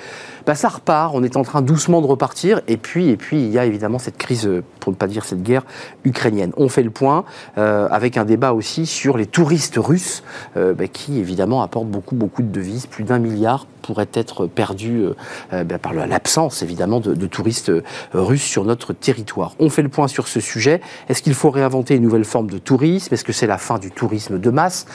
bah, 0.45 0.55
ça 0.55 0.69
repart, 0.69 1.11
on 1.13 1.21
est 1.21 1.35
en 1.35 1.43
train 1.43 1.61
doucement 1.61 1.99
de 1.99 2.07
repartir. 2.07 2.61
Et 2.69 2.77
puis, 2.77 3.09
et 3.09 3.17
puis 3.17 3.41
il 3.41 3.49
y 3.49 3.59
a 3.59 3.65
évidemment 3.65 3.99
cette 3.99 4.17
crise, 4.17 4.47
euh, 4.47 4.63
pour 4.79 4.93
ne 4.93 4.97
pas 4.97 5.07
dire 5.07 5.25
cette 5.25 5.43
guerre 5.43 5.65
ukrainienne. 6.05 6.53
On 6.55 6.69
fait 6.69 6.83
le 6.83 6.89
point 6.89 7.25
avec 7.57 8.15
un 8.15 8.23
débat 8.23 8.53
aussi 8.53 8.85
sur 8.85 9.17
les 9.17 9.25
touristes 9.25 9.75
russes 9.77 10.23
bah, 10.55 10.87
qui 10.87 11.19
évidemment 11.19 11.61
apportent 11.61 11.89
beaucoup, 11.89 12.15
beaucoup 12.15 12.43
de 12.43 12.47
devises, 12.47 12.85
plus 12.85 13.03
d'un 13.03 13.19
milliard 13.19 13.56
départ 13.57 13.76
pourrait 13.87 14.09
être 14.13 14.47
perdu 14.47 14.99
euh, 14.99 15.15
euh, 15.53 15.63
bah, 15.63 15.79
par 15.79 15.93
l'absence 15.93 16.61
évidemment 16.61 16.99
de, 16.99 17.13
de 17.13 17.27
touristes 17.27 17.69
euh, 17.69 17.81
russes 18.13 18.43
sur 18.43 18.65
notre 18.65 18.91
territoire. 18.91 19.55
On 19.59 19.69
fait 19.69 19.81
le 19.81 19.89
point 19.89 20.09
sur 20.09 20.27
ce 20.27 20.41
sujet. 20.41 20.81
Est-ce 21.07 21.21
qu'il 21.23 21.33
faut 21.33 21.49
réinventer 21.49 21.95
une 21.95 22.03
nouvelle 22.03 22.25
forme 22.25 22.49
de 22.49 22.57
tourisme? 22.57 23.13
Est-ce 23.13 23.23
que 23.23 23.31
c'est 23.31 23.47
la 23.47 23.57
fin 23.57 23.79
du 23.79 23.89
tourisme 23.91 24.39
de 24.39 24.49
masse? 24.49 24.85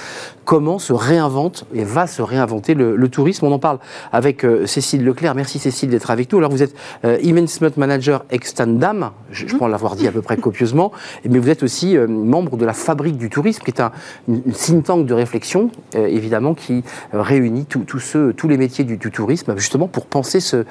Comment 0.44 0.78
se 0.78 0.92
réinvente 0.92 1.64
et 1.74 1.84
va 1.84 2.06
se 2.06 2.20
réinventer 2.20 2.74
le, 2.74 2.94
le 2.96 3.08
tourisme? 3.08 3.46
On 3.46 3.52
en 3.52 3.58
parle 3.58 3.78
avec 4.12 4.44
euh, 4.44 4.66
Cécile 4.66 5.04
Leclerc. 5.04 5.34
Merci 5.34 5.58
Cécile 5.58 5.88
d'être 5.88 6.10
avec 6.10 6.30
nous. 6.30 6.38
Alors 6.38 6.50
vous 6.50 6.62
êtes 6.62 6.74
Investment 7.02 7.70
Manager 7.78 8.24
Extendam, 8.30 9.10
je, 9.30 9.46
je 9.46 9.56
pense 9.56 9.70
l'avoir 9.70 9.96
dit 9.96 10.06
à 10.06 10.12
peu 10.12 10.20
près 10.20 10.36
copieusement, 10.36 10.92
mais 11.28 11.38
vous 11.38 11.48
êtes 11.48 11.62
aussi 11.62 11.96
membre 11.96 12.58
de 12.58 12.66
la 12.66 12.74
Fabrique 12.74 13.16
du 13.16 13.30
Tourisme, 13.30 13.62
qui 13.64 13.70
est 13.70 13.80
un 13.80 13.90
une 14.28 14.52
think 14.52 14.84
tank 14.84 15.06
de 15.06 15.14
réflexion, 15.14 15.70
évidemment, 15.94 16.54
qui 16.54 16.84
réunit 17.12 17.64
tous 17.66 17.98
ceux, 17.98 18.32
tous 18.32 18.48
les 18.48 18.56
métiers 18.56 18.81
du, 18.84 18.98
tourisme, 18.98 19.56
justement 19.56 19.88
pour 19.88 20.06
penser 20.06 20.40
ce, 20.40 20.64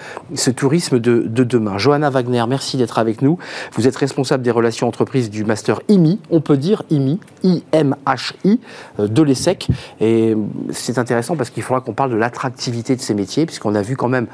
tourisme 0.51 0.99
de, 0.99 1.23
de 1.27 1.43
demain. 1.43 1.77
Johanna 1.77 2.09
Wagner, 2.09 2.43
merci 2.47 2.77
d'être 2.77 2.99
avec 2.99 3.21
nous. 3.21 3.37
Vous 3.73 3.87
êtes 3.87 3.95
responsable 3.95 4.43
des 4.43 4.51
relations 4.51 4.87
entreprises 4.87 5.29
du 5.29 5.43
master 5.43 5.81
IMI, 5.87 6.19
on 6.29 6.41
peut 6.41 6.57
dire 6.57 6.83
IMI, 6.89 7.19
I-M-H-I, 7.43 8.59
euh, 8.99 9.07
de 9.07 9.21
l'ESSEC. 9.21 9.67
Et 9.99 10.35
c'est 10.71 10.97
intéressant 10.97 11.35
parce 11.35 11.49
qu'il 11.49 11.63
faudra 11.63 11.81
qu'on 11.81 11.93
parle 11.93 12.11
de 12.11 12.15
l'attractivité 12.15 12.95
de 12.95 13.01
ces 13.01 13.13
métiers, 13.13 13.45
puisqu'on 13.45 13.75
a 13.75 13.81
vu 13.81 13.95
quand 13.95 14.09
même 14.09 14.27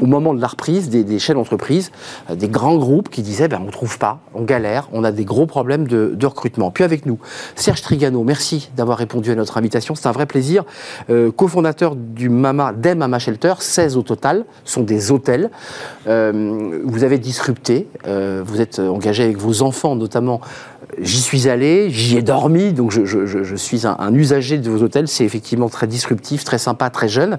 au 0.00 0.06
moment 0.06 0.34
de 0.34 0.40
la 0.40 0.46
reprise 0.46 0.88
des, 0.88 1.04
des 1.04 1.18
chaînes 1.18 1.36
d'entreprise, 1.36 1.90
euh, 2.30 2.34
des 2.34 2.48
grands 2.48 2.76
groupes 2.76 3.08
qui 3.08 3.22
disaient 3.22 3.48
ben, 3.48 3.58
on 3.62 3.66
ne 3.66 3.70
trouve 3.70 3.98
pas, 3.98 4.20
on 4.34 4.42
galère, 4.42 4.88
on 4.92 5.04
a 5.04 5.12
des 5.12 5.24
gros 5.24 5.46
problèmes 5.46 5.86
de, 5.86 6.26
recrutement. 6.26 6.70
Puis 6.70 6.84
avec 6.84 7.06
nous, 7.06 7.18
Serge 7.56 7.82
Trigano, 7.82 8.22
merci 8.22 8.70
d'avoir 8.76 8.98
répondu 8.98 9.32
à 9.32 9.34
notre 9.34 9.58
invitation, 9.58 9.94
c'est 9.94 10.06
un 10.06 10.12
vrai 10.12 10.26
plaisir. 10.26 10.64
Euh, 11.08 11.32
cofondateur 11.32 11.96
du 11.96 12.28
Mama, 12.28 12.72
des 12.72 12.94
Mama 12.94 13.18
Shelter, 13.18 13.54
16 13.58 13.96
au 13.96 14.02
total, 14.02 14.44
sont 14.64 14.82
des 14.82 15.10
hôtels. 15.10 15.50
Euh, 16.06 16.80
vous 16.84 17.02
avez 17.02 17.18
disrupté, 17.18 17.88
euh, 18.06 18.42
vous 18.44 18.60
êtes 18.60 18.78
engagé 18.78 19.24
avec 19.24 19.38
vos 19.38 19.62
enfants 19.62 19.96
notamment. 19.96 20.40
J'y 21.00 21.20
suis 21.20 21.48
allé, 21.48 21.90
j'y 21.90 22.16
ai 22.16 22.22
dormi, 22.22 22.72
donc 22.72 22.90
je, 22.90 23.54
suis 23.56 23.86
un, 23.86 24.14
usager 24.14 24.58
de 24.58 24.70
vos 24.70 24.82
hôtels. 24.82 25.08
C'est 25.08 25.24
effectivement 25.24 25.68
très 25.68 25.86
disruptif, 25.86 26.44
très 26.44 26.58
sympa, 26.58 26.90
très 26.90 27.08
jeune. 27.08 27.38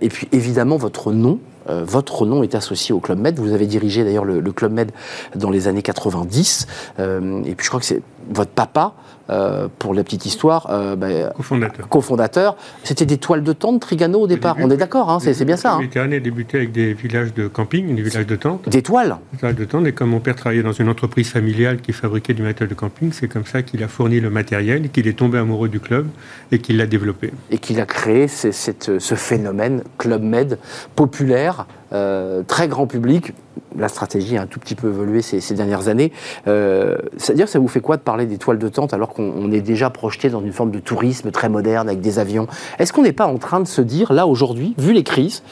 Et 0.00 0.08
puis 0.08 0.28
évidemment, 0.32 0.76
votre 0.76 1.12
nom, 1.12 1.38
euh, 1.68 1.84
votre 1.84 2.26
nom 2.26 2.42
est 2.42 2.54
associé 2.54 2.94
au 2.94 3.00
Club 3.00 3.18
Med. 3.18 3.38
Vous 3.38 3.52
avez 3.52 3.66
dirigé 3.66 4.04
d'ailleurs 4.04 4.24
le, 4.24 4.40
Club 4.52 4.72
Med 4.72 4.92
dans 5.34 5.50
les 5.50 5.68
années 5.68 5.82
90. 5.82 6.66
Euh, 6.98 7.42
et 7.44 7.54
puis 7.54 7.64
je 7.64 7.70
crois 7.70 7.80
que 7.80 7.86
c'est 7.86 8.02
votre 8.30 8.50
papa, 8.50 8.94
euh, 9.30 9.68
pour 9.78 9.94
la 9.94 10.04
petite 10.04 10.26
histoire, 10.26 10.68
euh, 10.70 10.96
bah, 10.96 11.30
cofondateur. 11.36 11.88
cofondateur. 11.88 12.56
C'était 12.82 13.04
des 13.04 13.18
toiles 13.18 13.42
de 13.42 13.52
tente 13.52 13.80
Trigano 13.80 14.20
au 14.20 14.26
départ. 14.26 14.56
On 14.60 14.70
est 14.70 14.76
d'accord, 14.76 15.10
hein, 15.10 15.18
c'est 15.20 15.44
bien 15.44 15.56
ça. 15.56 15.74
Hein. 15.74 15.78
Méditerranée 15.80 16.16
a 16.16 16.20
débuté 16.20 16.56
avec 16.56 16.72
des 16.72 16.94
villages 16.94 17.34
de 17.34 17.46
camping, 17.46 17.94
des 17.94 18.02
villages 18.02 18.26
de 18.26 18.36
tente. 18.36 18.68
Des 18.68 18.82
toiles 18.82 19.16
Des 19.32 19.38
toiles 19.38 19.54
de 19.54 19.64
tente. 19.64 19.86
Et 19.86 19.92
comme 19.92 20.10
mon 20.10 20.20
père 20.20 20.36
travaillait 20.36 20.62
dans 20.62 20.72
une 20.72 20.88
entreprise 20.88 21.28
familiale 21.28 21.80
qui 21.80 21.92
fabriquait 21.92 22.34
du 22.34 22.42
matériel 22.42 22.70
de 22.70 22.74
camping, 22.74 23.12
c'est 23.12 23.28
comme 23.28 23.44
ça 23.44 23.62
qu'il 23.62 23.82
a 23.82 23.88
fourni 23.88 24.20
le 24.20 24.30
matériel, 24.30 24.90
qu'il 24.90 25.06
est 25.06 25.18
tombé 25.18 25.38
amoureux 25.38 25.68
du 25.68 25.80
club 25.80 26.06
et 26.50 26.58
qu'il 26.58 26.78
l'a 26.78 26.86
développé. 26.86 27.30
Et 27.50 27.58
qu'il 27.58 27.80
a 27.80 27.86
créé 27.86 28.28
ce 28.28 29.14
phénomène 29.14 29.82
Club 29.98 30.22
Med 30.22 30.58
populaire 30.96 31.66
euh, 31.92 32.42
très 32.46 32.68
grand 32.68 32.86
public. 32.86 33.32
La 33.76 33.88
stratégie 33.88 34.36
a 34.36 34.42
un 34.42 34.46
tout 34.46 34.58
petit 34.58 34.74
peu 34.74 34.88
évolué 34.88 35.22
ces, 35.22 35.54
dernières 35.54 35.88
années. 35.88 36.12
Euh, 36.46 36.96
C'est-à-dire, 37.16 37.48
ça 37.48 37.58
vous 37.58 37.68
fait 37.68 37.80
quoi 37.80 37.96
de 37.96 38.02
parler 38.02 38.26
des 38.26 38.38
toiles 38.38 38.58
de 38.58 38.68
tente 38.68 38.92
alors 38.92 39.10
qu'on 39.10 39.52
est 39.52 39.60
déjà 39.60 39.90
projeté 39.90 40.30
dans 40.30 40.40
une 40.40 40.52
forme 40.52 40.70
de 40.70 40.80
tourisme 40.80 41.30
très 41.30 41.48
moderne 41.48 41.88
avec 41.88 42.00
des 42.00 42.18
avions? 42.18 42.46
Est-ce 42.78 42.92
qu'on 42.92 43.02
n'est 43.02 43.12
pas 43.12 43.26
en 43.26 43.38
train 43.38 43.60
de 43.60 43.68
se 43.68 43.80
dire, 43.80 44.12
là 44.12 44.26
aujourd'hui, 44.26 44.74
vu 44.78 44.92
les 44.92 45.04
crises, 45.04 45.42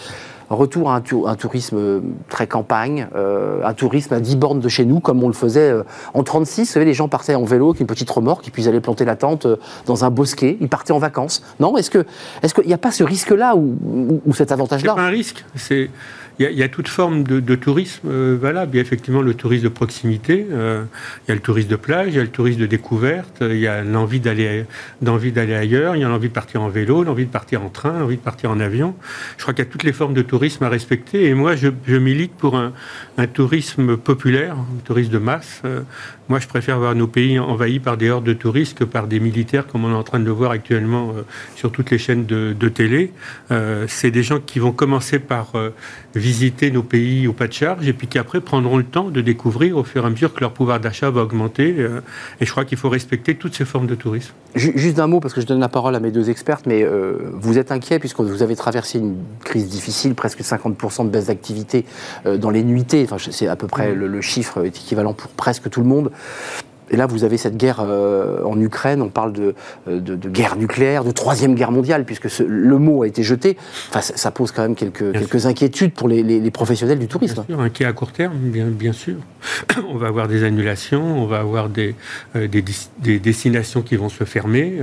retour 0.55 0.91
à 0.91 0.97
un, 0.97 1.35
tourisme 1.35 2.03
très 2.29 2.47
campagne, 2.47 3.09
euh, 3.17 3.65
un 3.65 3.75
tourisme 3.75 4.15
à 4.15 4.21
10 4.21 4.37
bornes 4.37 4.61
de 4.61 4.69
chez 4.69 4.85
nous, 4.85 5.01
comme 5.01 5.23
on 5.23 5.29
le 5.29 5.35
faisait 5.35 5.71
euh, 5.71 5.83
en 6.15 6.23
36. 6.23 6.61
Vous 6.61 6.73
savez, 6.73 6.85
les 6.85 6.95
gens 6.95 7.09
partaient 7.09 7.35
en 7.35 7.45
vélo 7.45 7.71
avec 7.71 7.81
une 7.81 7.87
petite 7.87 8.11
remorque, 8.11 8.47
et 8.47 8.51
puis 8.51 8.63
ils 8.63 8.69
allaient 8.69 8.81
planter 8.81 9.05
la 9.05 9.17
tente 9.17 9.47
euh, 9.47 9.57
dans 9.87 10.05
un 10.05 10.11
bosquet, 10.11 10.57
ils 10.61 10.69
partaient 10.69 10.93
en 10.93 10.99
vacances. 10.99 11.43
Non 11.59 11.77
Est-ce 11.77 11.91
qu'il 11.91 12.67
n'y 12.67 12.75
a 12.75 12.79
pas 12.79 12.93
ce 12.93 13.03
risque-là 13.03 13.57
ou, 13.57 14.21
ou, 14.25 14.35
cet 14.35 14.53
avantage-là? 14.53 14.93
C'est 14.93 15.01
pas 15.01 15.07
un 15.07 15.11
risque, 15.11 15.45
c'est 15.57 15.91
il 16.39 16.51
y, 16.53 16.63
a 16.63 16.69
toute 16.69 16.89
forme 16.89 17.23
de, 17.23 17.55
tourisme 17.55 18.09
euh, 18.09 18.37
valable. 18.39 18.73
Il 18.75 18.77
y 18.77 18.79
a 18.81 18.83
effectivement 18.83 19.23
le 19.23 19.33
tourisme 19.33 19.65
de 19.65 19.69
proximité, 19.71 20.47
euh, 20.51 20.85
il 21.25 21.31
y 21.31 21.33
a 21.33 21.35
le 21.35 21.41
tourisme 21.41 21.69
de 21.69 21.77
plage, 21.77 22.09
il 22.09 22.17
y 22.17 22.19
a 22.19 22.23
le 22.23 22.29
tourisme 22.29 22.61
de 22.61 22.67
découverte, 22.67 23.39
il 23.41 23.57
y 23.59 23.67
a 23.67 23.83
l'envie 23.83 24.21
d'aller, 24.21 24.67
d'envie 25.01 25.33
d'aller 25.33 25.55
ailleurs, 25.55 25.97
il 25.97 26.03
y 26.03 26.05
a 26.05 26.09
l'envie 26.09 26.29
de 26.29 26.35
partir 26.35 26.61
en 26.61 26.69
vélo, 26.69 27.05
l'envie 27.05 27.25
de 27.25 27.31
partir 27.31 27.63
en 27.63 27.71
train, 27.71 27.99
l'envie 27.99 28.17
de 28.17 28.23
partir 28.23 28.51
en 28.51 28.61
avion. 28.61 28.95
Je 29.39 29.43
crois 29.43 29.55
qu'il 29.55 29.65
y 29.65 29.69
a 29.69 29.71
toutes 29.71 29.85
les 29.85 29.95
formes 29.95 30.15
de 30.15 30.23
tourisme 30.23 30.65
à 30.65 30.69
respecter. 30.69 31.27
Et 31.27 31.35
moi, 31.35 31.55
je, 31.57 31.97
milite 31.97 32.35
pour 32.35 32.57
un, 32.57 32.73
tourisme 33.33 33.97
populaire, 33.97 34.57
un 34.57 34.81
tourisme 34.85 35.13
de 35.13 35.19
masse. 35.19 35.63
Euh, 36.27 36.37
moi, 36.37 36.39
je 36.39 36.49
préfère 36.49 36.79
voir 36.79 36.95
nos 36.95 37.07
pays 37.07 37.39
envahis 37.39 37.81
par 37.81 37.97
des 37.97 38.11
hordes 38.11 38.25
de 38.25 38.33
touristes 38.33 38.79
que 38.79 38.85
par 38.85 39.07
des 39.07 39.21
militaires, 39.21 39.67
comme 39.67 39.85
on 39.85 39.91
est 39.91 39.95
en 39.95 40.03
train 40.03 40.19
de 40.19 40.25
le 40.25 40.31
voir 40.31 40.51
actuellement 40.51 41.13
sur 41.55 41.71
toutes 41.71 41.91
les 41.91 41.99
chaînes 41.99 42.27
de, 42.27 42.55
de 42.59 42.69
télé. 42.69 43.13
c'est 43.87 44.11
des 44.11 44.23
gens 44.23 44.41
qui 44.41 44.59
vont 44.59 44.73
commencer 44.73 45.19
par 45.19 45.53
visiter 46.17 46.71
nos 46.71 46.83
pays 46.83 47.29
au 47.29 47.33
pas 47.33 47.47
de 47.47 47.53
charge 47.53 47.87
et 47.87 47.93
puis 47.93 48.07
qui 48.07 48.19
après 48.19 48.41
prendront 48.41 48.79
le 48.79 48.85
temps 48.85 49.11
de 49.11 49.21
découvrir 49.21 49.77
au 49.77 49.85
fur 49.85 50.03
et 50.03 50.07
à 50.07 50.11
mesure 50.11 50.33
que 50.33 50.41
leur 50.41 50.53
pouvoir 50.53 50.81
d'achat 50.81 51.11
va 51.11 51.23
augmenter. 51.23 51.75
Euh, 51.79 52.01
et 52.41 52.47
je 52.47 52.51
crois 52.51 52.65
qu'il 52.65 52.79
faut 52.79 52.89
respecter 52.89 53.35
toutes 53.35 53.55
ces 53.55 53.65
formes 53.65 53.87
de 53.87 53.95
tourisme. 53.95 54.33
Juste 54.55 54.99
un 54.99 55.07
mot, 55.07 55.21
parce 55.21 55.35
que 55.35 55.41
je 55.41 55.47
donne 55.47 55.61
la 55.61 55.69
parole 55.69 55.95
à 55.95 56.01
mes 56.01 56.11
deux 56.11 56.31
expertes, 56.31 56.67
mais 56.67 56.83
euh, 56.83 57.31
vous 57.35 57.59
êtes 57.59 57.71
inquiet 57.71 57.99
puisque 57.99 58.21
vous 58.21 58.43
avez 58.43 58.57
traversé 58.57 58.99
une 58.99 59.17
crise 59.45 59.69
difficile, 59.69 60.15
presque 60.15 60.41
50% 60.41 61.05
de 61.05 61.11
baisse 61.11 61.27
d'activité 61.27 61.85
euh, 62.25 62.39
dans 62.39 62.51
les 62.51 62.63
nuitées. 62.63 63.07
Enfin, 63.11 63.17
c'est 63.31 63.49
à 63.49 63.57
peu 63.57 63.67
près 63.67 63.93
mmh. 63.93 63.99
le, 63.99 64.07
le, 64.09 64.21
chiffre 64.23 64.65
est 64.65 64.69
équivalent 64.69 65.13
pour 65.13 65.31
presque 65.31 65.69
tout 65.69 65.81
le 65.81 65.87
monde. 65.87 66.11
Et 66.91 66.97
là, 66.97 67.07
vous 67.07 67.25
avez 67.25 67.37
cette 67.37 67.57
guerre 67.57 67.81
euh, 67.81 68.45
en 68.45 68.61
Ukraine, 68.61 69.03
on 69.03 69.09
parle 69.09 69.33
de, 69.33 69.55
euh, 69.89 70.01
de, 70.01 70.29
guerre 70.29 70.57
nucléaire, 70.57 71.05
de 71.05 71.11
troisième 71.11 71.55
guerre 71.55 71.73
mondiale, 71.73 72.05
puisque 72.05 72.29
le 72.39 72.79
mot 72.79 73.03
a 73.03 73.09
été 73.09 73.23
jeté. 73.23 73.57
Enfin, 73.89 74.01
ça, 74.01 74.31
pose 74.31 74.53
quand 74.53 74.63
même 74.63 74.77
quelques, 74.77 75.13
quelques 75.13 75.47
inquiétudes 75.47 75.93
pour 75.93 76.09
les, 76.09 76.23
les, 76.23 76.51
professionnels 76.51 76.99
du 76.99 77.09
tourisme. 77.09 77.45
Bien 77.49 77.57
sûr, 77.57 77.61
inquiet 77.61 77.85
à 77.87 77.93
court 77.93 78.13
terme, 78.13 78.37
bien, 78.37 78.67
bien, 78.67 78.93
sûr. 78.93 79.17
on 79.89 79.97
va 79.97 80.07
avoir 80.07 80.29
des 80.29 80.45
annulations, 80.45 81.03
on 81.03 81.27
va 81.27 81.41
avoir 81.41 81.69
des, 81.69 81.95
euh, 82.37 82.47
des, 82.47 82.63
des, 82.99 83.19
destinations 83.19 83.83
qui 83.83 83.97
vont 83.97 84.09
se 84.09 84.25
fermer 84.25 84.79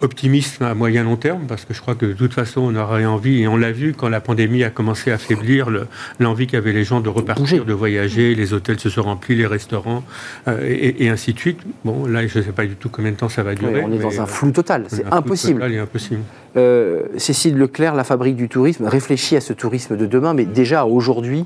optimisme 0.00 0.64
à 0.64 0.74
moyen 0.74 1.04
long 1.04 1.16
terme, 1.16 1.46
parce 1.48 1.64
que 1.64 1.74
je 1.74 1.80
crois 1.80 1.94
que 1.94 2.06
de 2.06 2.12
toute 2.12 2.32
façon, 2.32 2.60
on 2.60 2.76
aurait 2.76 3.04
envie, 3.04 3.42
et 3.42 3.48
on 3.48 3.56
l'a 3.56 3.72
vu 3.72 3.94
quand 3.94 4.08
la 4.08 4.20
pandémie 4.20 4.62
a 4.64 4.70
commencé 4.70 5.10
à 5.10 5.14
affaiblir 5.14 5.68
l'envie 6.20 6.46
qu'avaient 6.46 6.72
les 6.72 6.84
gens 6.84 7.00
de 7.00 7.08
repartir, 7.08 7.64
de 7.64 7.72
voyager, 7.72 8.34
les 8.34 8.52
hôtels 8.52 8.78
se 8.78 8.90
sont 8.90 9.02
remplis, 9.02 9.34
les 9.34 9.46
restaurants, 9.46 10.04
euh, 10.46 10.58
et, 10.68 11.08
ainsi 11.08 11.32
de 11.32 11.38
suite. 11.38 11.60
Bon, 11.84 12.06
là, 12.06 12.26
je 12.26 12.38
ne 12.38 12.44
sais 12.44 12.52
pas 12.52 12.66
du 12.66 12.76
tout 12.76 12.88
combien 12.88 13.10
de 13.10 13.16
temps 13.16 13.28
ça 13.28 13.42
va 13.42 13.54
durer. 13.54 13.82
on 13.84 13.92
est 13.92 13.98
dans 13.98 14.20
un 14.20 14.26
flou 14.26 14.50
total, 14.52 14.84
c'est 14.88 15.04
impossible. 15.10 15.60
Total 15.60 15.78
impossible. 15.78 16.22
Euh, 16.56 17.02
Cécile 17.16 17.56
Leclerc, 17.56 17.94
la 17.94 18.04
fabrique 18.04 18.36
du 18.36 18.48
tourisme, 18.48 18.86
réfléchit 18.86 19.36
à 19.36 19.40
ce 19.40 19.52
tourisme 19.52 19.96
de 19.96 20.06
demain, 20.06 20.34
mais 20.34 20.44
déjà 20.44 20.84
aujourd'hui, 20.84 21.44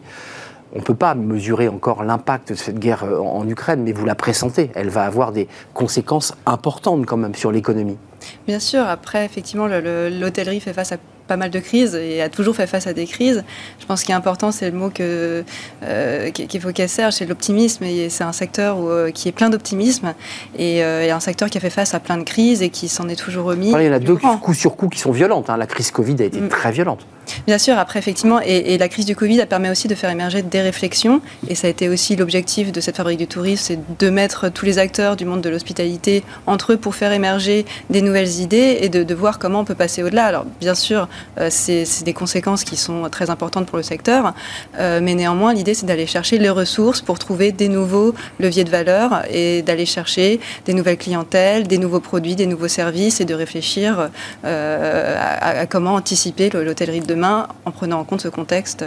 on 0.75 0.79
ne 0.79 0.85
peut 0.85 0.95
pas 0.95 1.15
mesurer 1.15 1.69
encore 1.69 2.03
l'impact 2.03 2.51
de 2.51 2.55
cette 2.55 2.79
guerre 2.79 3.05
euh, 3.05 3.19
en 3.19 3.47
Ukraine, 3.49 3.83
mais 3.83 3.93
vous 3.93 4.07
la 4.07 4.15
pressentez. 4.15 4.71
Elle 4.75 4.89
va 4.89 5.05
avoir 5.05 5.33
des 5.33 5.49
conséquences 5.75 6.35
importantes 6.47 7.05
quand 7.07 7.17
même 7.17 7.35
sur 7.35 7.53
l'économie. 7.53 7.99
Bien 8.47 8.61
sûr, 8.61 8.83
après, 8.87 9.25
effectivement, 9.25 9.67
l'hôtellerie 9.67 10.61
fait 10.61 10.73
face 10.73 10.93
à 10.93 10.97
pas 11.27 11.37
mal 11.37 11.51
de 11.51 11.61
crises 11.61 11.95
et 11.95 12.21
a 12.21 12.29
toujours 12.29 12.55
fait 12.55 12.67
face 12.67 12.87
à 12.87 12.93
des 12.93 13.07
crises. 13.07 13.45
Je 13.81 13.87
pense 13.87 14.03
qu'il 14.03 14.13
est 14.13 14.17
important, 14.17 14.53
c'est 14.53 14.71
le 14.71 14.77
mot 14.77 14.91
que 14.91 15.45
euh, 15.83 16.31
qu'il 16.31 16.61
faut 16.61 16.73
qu'elle 16.73 16.89
serge, 16.89 17.15
c'est 17.15 17.27
l'optimisme. 17.27 17.85
Et 17.85 18.11
c'est 18.11 18.25
un 18.25 18.33
secteur 18.33 18.79
euh, 18.81 19.11
qui 19.11 19.29
est 19.29 19.33
plein 19.33 19.51
d'optimisme 19.51 20.15
et, 20.59 20.83
euh, 20.85 21.13
un 21.13 21.21
secteur 21.21 21.51
qui 21.51 21.59
a 21.59 21.61
fait 21.61 21.71
face 21.71 21.95
à 21.95 22.01
plein 22.01 22.19
de 22.19 22.25
crises 22.25 22.63
et 22.63 22.71
qui 22.71 22.89
s'en 22.89 23.09
est 23.09 23.17
toujours 23.17 23.47
remis. 23.47 23.73
il 23.75 23.87
y 23.87 23.89
en 23.89 23.93
a 23.93 23.99
deux 23.99 24.17
coups 24.17 24.59
sur 24.59 24.77
coup 24.77 24.89
qui 24.89 24.99
sont 24.99 25.13
violentes. 25.13 25.51
Hein. 25.51 25.57
La 25.57 25.67
crise 25.67 25.91
Covid 25.91 26.17
a 26.21 26.25
été 26.25 26.41
mm. 26.41 26.49
très 26.49 26.73
violente. 26.73 27.07
Bien 27.47 27.59
sûr, 27.59 27.79
après, 27.79 27.99
effectivement, 27.99 28.41
et, 28.41 28.79
la 28.79 28.89
crise 28.89 29.07
du 29.07 29.17
Covid 29.17 29.41
a 29.41 29.47
permis 29.47 29.71
aussi 29.71 29.89
de 29.89 29.95
faire 29.95 30.11
émerger 30.11 30.43
des 30.43 30.61
réflexions. 30.61 31.21
Et 31.49 31.55
ça 31.55 31.67
a 31.67 31.71
été 31.71 31.89
aussi 31.89 32.17
l'objectif 32.17 32.73
de 32.73 32.81
cette 32.81 32.97
fabrique 32.97 33.19
du 33.19 33.27
tourisme, 33.27 33.63
c'est 33.65 33.99
de 33.99 34.11
mettre 34.11 34.49
tous 34.49 34.65
les 34.65 34.79
acteurs 34.79 35.17
du 35.17 35.25
monde 35.25 35.41
de 35.41 35.49
l'hospitalité 35.49 36.23
entre 36.47 36.73
eux 36.73 36.77
pour 36.77 36.95
faire 36.95 37.13
émerger 37.13 37.65
des 37.91 38.03
nouvelles 38.03 38.41
idées 38.41 38.79
et 38.81 38.89
de, 38.89 39.13
voir 39.15 39.39
comment 39.39 39.61
on 39.61 39.65
peut 39.65 39.75
passer 39.75 40.03
au-delà. 40.03 40.25
Alors, 40.25 40.47
bien 40.61 40.75
sûr, 40.75 41.07
euh, 41.39 41.49
c'est 41.51 41.85
des 42.05 42.15
conséquences 42.15 42.65
qui 42.65 42.77
sont 42.77 43.09
très 43.11 43.29
importantes 43.29 43.67
pour 43.67 43.77
le 43.77 43.83
secteur. 43.83 44.35
Euh, 44.79 45.01
mais 45.03 45.15
néanmoins, 45.15 45.53
l'idée, 45.53 45.75
c'est 45.75 45.87
d'aller 45.87 46.07
chercher 46.07 46.39
les 46.39 46.49
ressources 46.49 47.03
pour 47.03 47.19
trouver 47.19 47.53
des 47.53 47.69
nouveaux 47.69 48.15
leviers 48.41 48.65
de 48.65 48.71
valeur 48.71 49.23
et 49.31 49.63
d'aller 49.63 49.87
chercher 49.87 50.41
des 50.65 50.73
nouvelles 50.73 50.97
clientèles, 50.97 51.67
des 51.67 51.79
nouveaux 51.79 52.01
produits, 52.01 52.37
des 52.37 52.47
nouveaux 52.47 52.69
services 52.69 53.21
et 53.21 53.25
de 53.25 53.35
réfléchir 53.35 54.09
euh, 54.45 55.17
à, 55.41 55.67
comment 55.67 55.95
anticiper 55.95 56.51
l'hôtellerie 56.51 57.01
de 57.01 57.12
demain 57.15 57.49
en 57.65 57.71
prenant 57.71 58.01
en 58.01 58.05
compte 58.05 58.23
ce 58.23 58.29
contexte. 58.29 58.85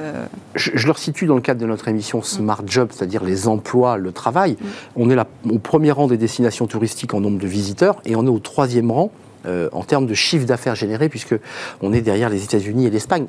Je, 0.55 0.71
je, 0.73 0.87
le 0.87 0.93
situe 0.93 1.25
dans 1.25 1.35
le 1.35 1.41
cadre 1.41 1.61
de 1.61 1.65
notre 1.65 1.87
émission 1.87 2.21
Smart 2.21 2.63
Job, 2.65 2.89
c'est-à-dire 2.91 3.23
les 3.23 3.47
emplois, 3.47 3.97
le 3.97 4.11
travail. 4.11 4.53
Mm. 4.53 4.65
On 4.95 5.09
est 5.09 5.15
là, 5.15 5.27
au 5.49 5.59
premier 5.59 5.91
rang 5.91 6.07
des 6.07 6.17
destinations 6.17 6.67
touristiques 6.67 7.13
en 7.13 7.21
nombre 7.21 7.39
de 7.39 7.47
visiteurs 7.47 8.01
et 8.05 8.15
on 8.15 8.25
est 8.25 8.29
au 8.29 8.39
troisième 8.39 8.91
rang 8.91 9.11
euh, 9.45 9.69
en 9.73 9.83
termes 9.83 10.07
de 10.07 10.13
chiffre 10.13 10.45
d'affaires 10.45 10.75
généré, 10.75 11.07
puisque 11.09 11.35
on 11.81 11.93
est 11.93 12.01
derrière 12.01 12.29
les 12.29 12.43
États-Unis 12.43 12.87
et 12.87 12.89
l'Espagne 12.89 13.27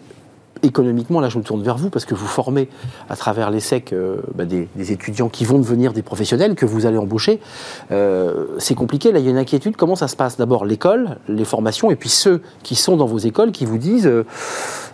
économiquement, 0.62 1.20
là 1.20 1.28
je 1.28 1.38
me 1.38 1.42
tourne 1.42 1.62
vers 1.62 1.76
vous 1.76 1.90
parce 1.90 2.04
que 2.04 2.14
vous 2.14 2.26
formez 2.26 2.68
à 3.08 3.16
travers 3.16 3.50
l'ESSEC 3.50 3.92
euh, 3.92 4.18
bah, 4.34 4.44
des, 4.44 4.68
étudiants 4.92 5.28
qui 5.28 5.44
vont 5.44 5.58
devenir 5.58 5.92
des 5.92 6.02
professionnels 6.02 6.54
que 6.54 6.66
vous 6.66 6.86
allez 6.86 6.98
embaucher. 6.98 7.40
Euh, 7.90 8.46
c'est 8.58 8.74
compliqué, 8.74 9.12
là 9.12 9.18
il 9.18 9.24
y 9.24 9.28
a 9.28 9.30
une 9.30 9.38
inquiétude. 9.38 9.76
Comment 9.76 9.96
ça 9.96 10.08
se 10.08 10.16
passe? 10.16 10.36
D'abord 10.36 10.64
l'école, 10.64 11.18
les 11.28 11.44
formations, 11.44 11.90
et 11.90 11.96
puis 11.96 12.08
ceux 12.08 12.42
qui 12.62 12.74
sont 12.74 12.96
dans 12.96 13.06
vos 13.06 13.18
écoles 13.18 13.52
qui 13.52 13.64
vous 13.64 13.78
disent 13.78 14.10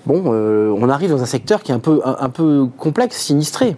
bon, 0.07 0.25
on 0.27 0.89
arrive 0.89 1.11
dans 1.11 1.23
un 1.23 1.27
secteur 1.27 1.63
qui 1.63 1.73
est 1.73 1.75
un 1.75 2.29
peu 2.29 2.67
complexe, 2.79 3.17
sinistré 3.17 3.77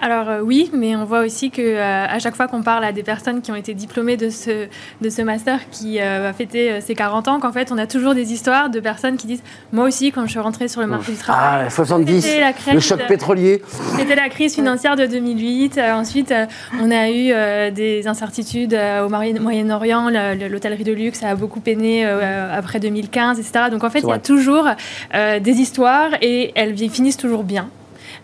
alors 0.00 0.28
euh, 0.28 0.40
oui, 0.40 0.70
mais 0.74 0.96
on 0.96 1.04
voit 1.04 1.20
aussi 1.20 1.50
que 1.50 1.62
euh, 1.62 2.06
à 2.06 2.18
chaque 2.18 2.34
fois 2.34 2.48
qu'on 2.48 2.62
parle 2.62 2.84
à 2.84 2.90
des 2.90 3.04
personnes 3.04 3.40
qui 3.42 3.52
ont 3.52 3.56
été 3.56 3.74
diplômées 3.74 4.16
de 4.16 4.28
ce, 4.28 4.66
de 5.00 5.08
ce 5.08 5.22
master 5.22 5.60
qui 5.70 6.00
euh, 6.00 6.20
va 6.20 6.32
fêter 6.32 6.80
ses 6.80 6.94
40 6.94 7.28
ans, 7.28 7.38
qu'en 7.38 7.52
fait 7.52 7.70
on 7.70 7.78
a 7.78 7.86
toujours 7.86 8.14
des 8.14 8.32
histoires 8.32 8.70
de 8.70 8.80
personnes 8.80 9.16
qui 9.16 9.28
disent 9.28 9.42
moi 9.72 9.84
aussi 9.84 10.10
quand 10.10 10.24
je 10.26 10.30
suis 10.30 10.40
rentrée 10.40 10.66
sur 10.66 10.80
le 10.80 10.88
marché 10.88 11.12
du 11.12 11.18
travail. 11.18 11.66
Ah, 11.66 11.70
70, 11.70 12.28
le 12.72 12.80
choc 12.80 13.06
pétrolier. 13.06 13.62
C'était 13.96 14.16
la 14.16 14.28
crise 14.28 14.54
financière 14.54 14.96
de 14.96 15.06
2008. 15.06 15.78
ensuite, 15.78 16.34
on 16.80 16.90
a 16.90 17.10
eu 17.10 17.72
des 17.72 18.06
incertitudes 18.06 18.74
au 18.74 19.08
Moyen-Orient. 19.08 20.10
L'hôtellerie 20.50 20.84
de 20.84 20.92
luxe 20.92 21.22
a 21.22 21.34
beaucoup 21.34 21.60
peiné 21.60 22.04
après 22.04 22.80
2015, 22.80 23.38
etc. 23.38 23.66
Donc 23.70 23.84
en 23.84 23.90
fait, 23.90 24.00
il 24.00 24.08
y 24.08 24.12
a 24.12 24.18
toujours 24.18 24.68
des 25.12 25.52
histoires 25.52 26.10
et 26.20 26.52
elles 26.56 26.76
finissent 26.76 27.16
toujours 27.16 27.44
bien. 27.44 27.68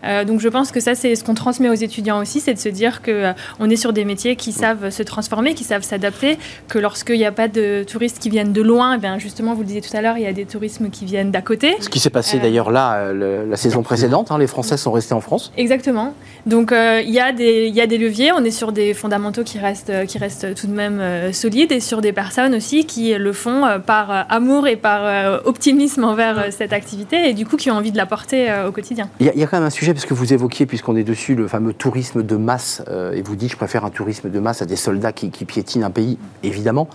Euh, 0.03 0.25
donc 0.25 0.39
je 0.39 0.49
pense 0.49 0.71
que 0.71 0.79
ça, 0.79 0.95
c'est 0.95 1.15
ce 1.15 1.23
qu'on 1.23 1.33
transmet 1.33 1.69
aux 1.69 1.73
étudiants 1.73 2.21
aussi, 2.21 2.39
c'est 2.39 2.53
de 2.53 2.59
se 2.59 2.69
dire 2.69 3.01
qu'on 3.01 3.11
euh, 3.11 3.33
on 3.59 3.69
est 3.69 3.75
sur 3.75 3.93
des 3.93 4.05
métiers 4.05 4.35
qui 4.35 4.51
savent 4.51 4.89
se 4.89 5.03
transformer, 5.03 5.53
qui 5.53 5.63
savent 5.63 5.83
s'adapter, 5.83 6.37
que 6.67 6.79
lorsqu'il 6.79 7.17
n'y 7.17 7.25
a 7.25 7.31
pas 7.31 7.47
de 7.47 7.83
touristes 7.87 8.19
qui 8.19 8.29
viennent 8.29 8.53
de 8.53 8.61
loin, 8.61 8.97
eh 9.01 9.19
justement, 9.19 9.53
vous 9.53 9.61
le 9.61 9.67
disiez 9.67 9.81
tout 9.81 9.95
à 9.95 10.01
l'heure, 10.01 10.17
il 10.17 10.23
y 10.23 10.27
a 10.27 10.33
des 10.33 10.45
tourismes 10.45 10.89
qui 10.89 11.05
viennent 11.05 11.31
d'à 11.31 11.41
côté. 11.41 11.75
Ce 11.79 11.89
qui 11.89 11.99
s'est 11.99 12.09
passé 12.09 12.37
euh, 12.37 12.41
d'ailleurs 12.41 12.71
là, 12.71 13.13
la 13.13 13.57
saison 13.57 13.83
précédente, 13.83 14.31
hein, 14.31 14.37
les 14.37 14.47
Français 14.47 14.77
sont 14.77 14.91
restés 14.91 15.13
en 15.13 15.21
France. 15.21 15.51
Exactement. 15.57 16.13
Donc 16.45 16.71
il 16.73 17.09
y, 17.09 17.19
a 17.19 17.31
des, 17.31 17.69
y 17.69 17.81
a 17.81 17.87
des 17.87 17.97
leviers, 17.97 18.31
on 18.31 18.43
est 18.43 18.51
sur 18.51 18.71
des 18.71 18.93
fondamentaux 18.93 19.43
qui 19.43 19.59
restent, 19.59 20.05
qui 20.07 20.17
restent 20.17 20.55
tout 20.55 20.67
de 20.67 20.73
même 20.73 21.33
solides 21.33 21.71
et 21.71 21.79
sur 21.79 22.01
des 22.01 22.13
personnes 22.13 22.55
aussi 22.55 22.85
qui 22.85 23.13
le 23.13 23.33
font 23.33 23.63
par 23.85 24.25
amour 24.29 24.67
et 24.67 24.75
par 24.75 25.41
optimisme 25.45 26.03
envers 26.03 26.51
cette 26.51 26.73
activité 26.73 27.29
et 27.29 27.33
du 27.33 27.45
coup 27.45 27.57
qui 27.57 27.69
ont 27.69 27.75
envie 27.75 27.91
de 27.91 27.97
la 27.97 28.05
porter 28.05 28.47
au 28.67 28.71
quotidien. 28.71 29.09
Il 29.19 29.27
y, 29.27 29.43
a 29.43 29.47
quand 29.47 29.57
même 29.57 29.67
un 29.67 29.69
sujet, 29.69 29.90
parce 29.93 30.05
que 30.05 30.13
vous 30.13 30.33
évoquiez, 30.33 30.65
puisqu'on 30.65 30.95
est 30.95 31.03
dessus, 31.03 31.35
le 31.35 31.47
fameux 31.47 31.73
tourisme 31.73 32.23
de 32.23 32.35
masse, 32.35 32.83
euh, 32.87 33.13
et 33.13 33.21
vous 33.21 33.35
dites, 33.35 33.51
je 33.51 33.57
préfère 33.57 33.85
un 33.85 33.89
tourisme 33.89 34.29
de 34.29 34.39
masse 34.39 34.61
à 34.61 34.65
des 34.65 34.75
soldats 34.75 35.11
qui, 35.11 35.29
piétinent 35.45 35.85
un 35.85 35.91
pays, 35.91 36.17
évidemment. 36.43 36.87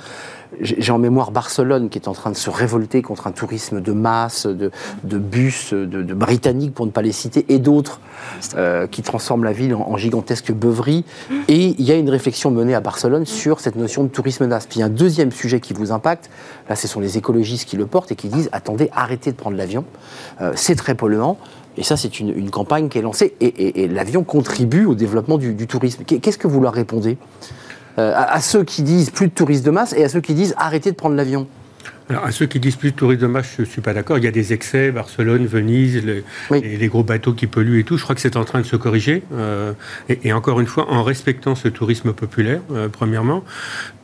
J'ai 0.61 0.93
en 0.93 0.99
mémoire 0.99 1.33
Barcelone 1.33 1.89
qui 1.89 1.99
est 1.99 2.07
en 2.07 2.13
train 2.13 2.31
de 2.31 2.37
se 2.37 2.51
révolter 2.51 3.03
contre 3.03 3.27
un 3.27 3.33
tourisme 3.33 3.81
de 3.81 3.91
masse, 3.91 4.47
de, 4.47 4.71
bus, 5.19 5.75
de, 5.75 6.15
britanniques 6.15 6.73
pour 6.73 6.87
ne 6.87 6.93
pas 6.93 7.03
les 7.03 7.11
citer, 7.11 7.45
et 7.49 7.59
d'autres 7.59 8.01
euh, 8.55 8.87
qui 8.87 9.03
transforment 9.03 9.43
la 9.43 9.53
ville 9.53 9.75
en, 9.75 9.97
gigantesque 9.97 10.53
beuverie. 10.53 11.05
Et 11.49 11.75
il 11.79 11.83
y 11.83 11.91
a 11.91 11.97
une 11.97 12.11
réflexion 12.11 12.53
menée 12.53 12.77
à 12.77 12.81
Barcelone 12.81 13.27
sur 13.27 13.59
cette 13.59 13.75
notion 13.75 14.05
de 14.05 14.09
tourisme 14.09 14.45
de 14.45 14.51
masse. 14.51 14.67
Puis 14.67 14.79
il 14.79 14.81
y 14.81 14.83
a 14.85 14.87
un 14.87 14.91
deuxième 14.91 15.33
sujet 15.33 15.59
qui 15.59 15.73
vous 15.73 15.91
impacte. 15.91 16.31
Là, 16.69 16.77
ce 16.77 16.87
sont 16.87 17.01
les 17.01 17.19
écologistes 17.19 17.69
qui 17.69 17.77
le 17.77 17.87
portent 17.87 18.13
et 18.13 18.17
qui 18.17 18.29
disent 18.29 18.49
attendez, 18.53 18.89
arrêtez 18.95 19.33
de 19.33 19.37
prendre 19.37 19.57
l'avion. 19.57 19.85
Euh, 20.41 20.53
c'est 20.55 20.77
très 20.77 20.95
polluant. 20.95 21.39
Et 21.77 21.83
ça, 21.83 21.97
c'est 21.97 22.21
une, 22.21 22.51
campagne 22.51 22.89
qui 22.89 22.99
est 22.99 23.03
lancée. 23.03 23.35
Et, 23.41 23.89
l'avion 23.89 24.25
contribue 24.25 24.85
au 24.85 24.95
développement 24.95 25.39
du 25.39 25.67
tourisme. 25.67 26.05
Qu'est-ce 26.05 26.39
que 26.39 26.49
vous 26.49 26.61
leur 26.61 26.73
répondez 26.73 27.19
euh, 27.99 28.13
à, 28.15 28.41
ceux 28.43 28.63
qui 28.63 28.83
disent 28.83 29.09
plus 29.09 29.29
de 29.29 29.33
touristes 29.33 29.65
de 29.65 29.71
masse 29.71 29.95
et 29.95 30.05
à 30.05 30.11
ceux 30.11 30.21
qui 30.21 30.35
disent 30.35 30.55
arrêtez 30.59 30.91
de 30.91 30.97
prendre 30.97 31.17
l'avion? 31.17 31.47
Alors, 32.09 32.25
à 32.25 32.31
ceux 32.31 32.47
qui 32.47 32.61
disent 32.61 32.77
plus 32.77 32.93
de 32.93 32.97
tourisme 32.97 33.23
de 33.23 33.27
masse, 33.27 33.55
je 33.57 33.63
ne 33.63 33.67
suis 33.67 33.81
pas 33.81 33.93
d'accord. 33.93 34.19
Il 34.19 34.25
y 34.25 34.29
a 34.29 34.31
des 34.31 34.53
excès, 34.53 34.93
Barcelone, 34.93 35.47
Venise, 35.47 36.05
les, 36.51 36.89
gros 36.89 37.03
bateaux 37.03 37.33
qui 37.33 37.49
polluent 37.49 37.81
et 37.81 37.85
tout. 37.85 37.97
Je 37.97 38.05
crois 38.05 38.15
que 38.15 38.21
c'est 38.21 38.37
en 38.37 38.45
train 38.45 38.61
de 38.61 38.67
se 38.67 38.77
corriger. 38.77 39.25
Euh, 39.33 39.73
et, 40.09 40.33
encore 40.33 40.61
une 40.61 40.67
fois, 40.67 40.89
en 40.91 41.03
respectant 41.03 41.57
ce 41.57 41.67
tourisme 41.67 42.13
populaire, 42.13 42.61
euh, 42.71 42.89
premièrement. 42.89 43.43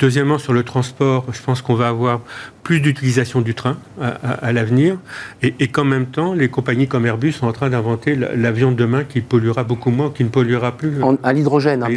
Deuxièmement, 0.00 0.38
sur 0.38 0.52
le 0.52 0.64
transport, 0.64 1.26
je 1.32 1.40
pense 1.42 1.62
qu'on 1.62 1.74
va 1.74 1.88
avoir 1.88 2.22
plus 2.62 2.80
d'utilisation 2.80 3.40
du 3.40 3.54
train 3.54 3.76
à, 4.00 4.52
l'avenir, 4.52 4.98
et, 5.42 5.54
et 5.58 5.68
qu'en 5.68 5.84
même 5.84 6.06
temps, 6.06 6.32
les 6.32 6.48
compagnies 6.48 6.86
comme 6.86 7.06
Airbus 7.06 7.32
sont 7.32 7.46
en 7.46 7.52
train 7.52 7.70
d'inventer 7.70 8.14
l'avion 8.14 8.70
de 8.70 8.76
demain 8.76 9.04
qui 9.04 9.20
polluera 9.20 9.64
beaucoup 9.64 9.90
moins, 9.90 10.10
qui 10.10 10.22
ne 10.22 10.28
polluera 10.28 10.76
plus. 10.76 10.92
à 11.22 11.32
l'hydrogène, 11.32 11.82
hein, 11.82 11.88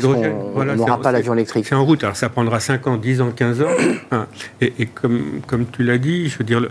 on 0.55 0.65
n'aura 0.65 0.99
pas 1.01 1.11
l'avion 1.11 1.33
électrique. 1.33 1.65
C'est 1.67 1.75
en 1.75 1.85
route, 1.85 2.03
alors 2.03 2.15
ça 2.15 2.29
prendra 2.29 2.59
5 2.59 2.87
ans, 2.87 2.97
10 2.97 3.21
ans, 3.21 3.31
15 3.35 3.61
ans. 3.61 3.65
Hein. 4.11 4.27
et, 4.61 4.71
et, 4.77 4.85
comme, 4.85 5.41
comme 5.47 5.65
tu 5.65 5.83
l'as 5.83 5.97
dit, 5.97 6.29
je 6.29 6.37
veux 6.37 6.43
dire, 6.43 6.59
le, 6.59 6.69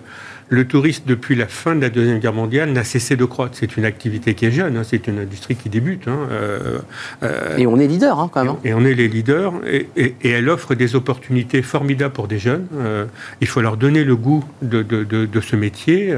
le 0.49 0.67
tourisme, 0.67 1.05
depuis 1.07 1.35
la 1.35 1.47
fin 1.47 1.75
de 1.75 1.81
la 1.81 1.91
Deuxième 1.91 2.19
Guerre 2.19 2.33
mondiale, 2.33 2.71
n'a 2.71 2.85
cessé 2.85 3.17
de 3.17 3.25
croître. 3.25 3.57
C'est 3.57 3.77
une 3.77 3.85
activité 3.85 4.35
qui 4.35 4.47
est 4.47 4.51
jeune, 4.51 4.77
hein. 4.77 4.83
c'est 4.85 5.07
une 5.07 5.19
industrie 5.19 5.57
qui 5.57 5.69
débute. 5.69 6.07
Hein. 6.09 6.19
Euh, 6.31 6.79
euh, 7.23 7.57
et 7.57 7.67
on 7.67 7.79
est 7.79 7.87
leader, 7.87 8.19
hein, 8.19 8.31
quand 8.33 8.45
même. 8.45 8.55
Et, 8.65 8.75
on 8.75 8.85
est 8.85 8.95
les 8.95 9.09
leaders, 9.09 9.53
et, 9.67 10.15
elle 10.23 10.49
offre 10.49 10.75
des 10.75 10.97
opportunités 10.97 11.63
formidables 11.63 12.13
pour 12.13 12.29
des 12.29 12.39
jeunes. 12.39 12.67
Euh, 12.77 13.07
il 13.41 13.47
faut 13.47 13.61
leur 13.61 13.77
donner 13.77 14.05
le 14.05 14.17
goût 14.17 14.45
de, 14.63 14.83
de 14.83 15.41
ce 15.41 15.57
métier, 15.57 16.15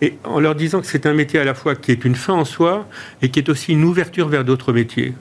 et 0.00 0.18
en 0.24 0.40
leur 0.40 0.54
disant 0.54 0.80
que 0.80 0.86
c'est 0.86 1.06
un 1.06 1.14
métier 1.14 1.38
à 1.38 1.44
la 1.44 1.54
fois 1.54 1.74
qui 1.74 1.92
est 1.92 2.04
une 2.04 2.14
fin 2.14 2.34
en 2.34 2.44
soi, 2.44 2.86
et 3.22 3.30
qui 3.30 3.38
est 3.38 3.48
aussi 3.48 3.72
une 3.72 3.84
ouverture 3.84 4.28
vers 4.28 4.44
d'autres 4.44 4.72
métiers 4.72 5.14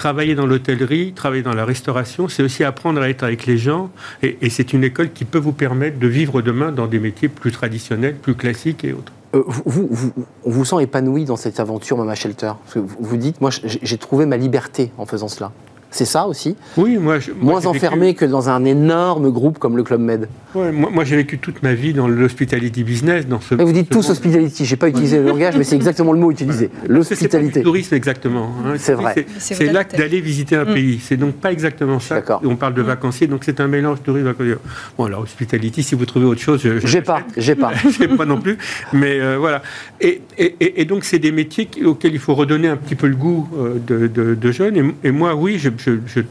travailler 0.00 0.34
dans 0.34 0.46
l'hôtellerie, 0.46 1.12
travailler 1.12 1.42
dans 1.42 1.52
la 1.52 1.66
restauration, 1.66 2.26
c'est 2.26 2.42
aussi 2.42 2.64
apprendre 2.64 3.02
à 3.02 3.10
être 3.10 3.22
avec 3.22 3.44
les 3.44 3.58
gens. 3.58 3.90
Et, 4.22 4.48
c'est 4.48 4.72
une 4.72 4.82
école 4.82 5.12
qui 5.12 5.26
peut 5.26 5.38
vous 5.38 5.52
permettre 5.52 5.98
de 5.98 6.06
vivre 6.06 6.40
demain 6.40 6.72
dans 6.72 6.86
des 6.86 6.98
métiers 6.98 7.28
plus 7.28 7.52
traditionnels, 7.52 7.79
plus 8.22 8.34
classiques 8.34 8.84
et 8.84 8.92
autres. 8.92 9.12
Euh, 9.34 9.44
vous, 9.46 9.88
vous, 9.90 10.12
on 10.44 10.50
vous 10.50 10.64
sent 10.64 10.82
épanoui 10.82 11.24
dans 11.24 11.36
cette 11.36 11.60
aventure 11.60 11.96
Mama 11.96 12.14
Shelter? 12.14 12.52
Parce 12.64 12.74
que 12.74 12.78
vous 12.80 13.16
dites, 13.16 13.40
moi 13.40 13.50
j'ai 13.64 13.98
trouvé 13.98 14.26
ma 14.26 14.36
liberté 14.36 14.90
en 14.98 15.06
faisant 15.06 15.28
cela. 15.28 15.52
C'est 15.90 16.04
ça 16.04 16.26
aussi 16.26 16.56
Oui, 16.76 16.98
moi. 16.98 17.18
Moins 17.40 17.66
enfermé 17.66 18.14
que 18.14 18.24
dans 18.24 18.48
un 18.48 18.64
énorme 18.64 19.30
groupe 19.30 19.58
comme 19.58 19.76
le 19.76 19.82
Club 19.82 20.00
Med. 20.00 20.28
Ouais, 20.54 20.72
moi, 20.72 21.04
j'ai 21.04 21.16
vécu 21.16 21.38
toute 21.38 21.62
ma 21.62 21.74
vie 21.74 21.92
dans 21.92 22.08
l'hospitality 22.08 22.84
business. 22.84 23.26
Dans 23.26 23.40
ce, 23.40 23.54
vous 23.54 23.72
dites 23.72 23.90
tous 23.90 24.08
hospitality, 24.10 24.64
je 24.64 24.72
n'ai 24.72 24.76
pas 24.76 24.88
utilisé 24.88 25.18
le 25.18 25.24
langage, 25.24 25.56
mais 25.56 25.64
c'est 25.64 25.76
exactement 25.76 26.12
le 26.12 26.18
mot 26.18 26.30
utilisé. 26.30 26.70
L'hospitalité. 26.88 27.60
Le 27.60 27.64
tourisme, 27.64 27.94
exactement. 27.94 28.52
Hein. 28.64 28.74
C'est 28.76 28.94
vrai. 28.94 29.26
C'est 29.38 29.72
l'acte 29.72 29.96
d'aller 29.96 30.20
visiter 30.20 30.56
un 30.56 30.64
mm. 30.64 30.74
pays. 30.74 31.00
C'est 31.02 31.16
donc 31.16 31.34
pas 31.34 31.52
exactement 31.52 32.00
ça. 32.00 32.22
On 32.44 32.56
parle 32.56 32.74
de 32.74 32.82
mm. 32.82 32.86
vacancier, 32.86 33.26
donc 33.26 33.42
c'est 33.44 33.60
un 33.60 33.68
mélange 33.68 34.02
tourisme-vacancier. 34.02 34.56
Bon, 34.96 35.04
alors, 35.04 35.20
hospitality, 35.22 35.82
si 35.82 35.94
vous 35.94 36.06
trouvez 36.06 36.26
autre 36.26 36.40
chose. 36.40 36.66
J'ai 36.84 37.02
pas, 37.02 37.22
j'ai 37.36 37.54
pas. 37.54 37.72
j'ai 37.98 38.08
pas 38.08 38.26
non 38.26 38.40
plus. 38.40 38.58
Mais 38.92 39.20
euh, 39.20 39.36
voilà. 39.38 39.62
Et, 40.00 40.20
et, 40.38 40.80
et 40.80 40.84
donc, 40.84 41.04
c'est 41.04 41.18
des 41.18 41.32
métiers 41.32 41.68
auxquels 41.84 42.12
il 42.12 42.18
faut 42.18 42.34
redonner 42.34 42.68
un 42.68 42.76
petit 42.76 42.94
peu 42.94 43.06
le 43.06 43.16
goût 43.16 43.48
euh, 43.56 43.74
de, 43.86 44.06
de, 44.06 44.34
de 44.34 44.52
jeunes. 44.52 44.92
Et, 45.04 45.10
moi, 45.10 45.34
oui, 45.34 45.58
je 45.58 45.68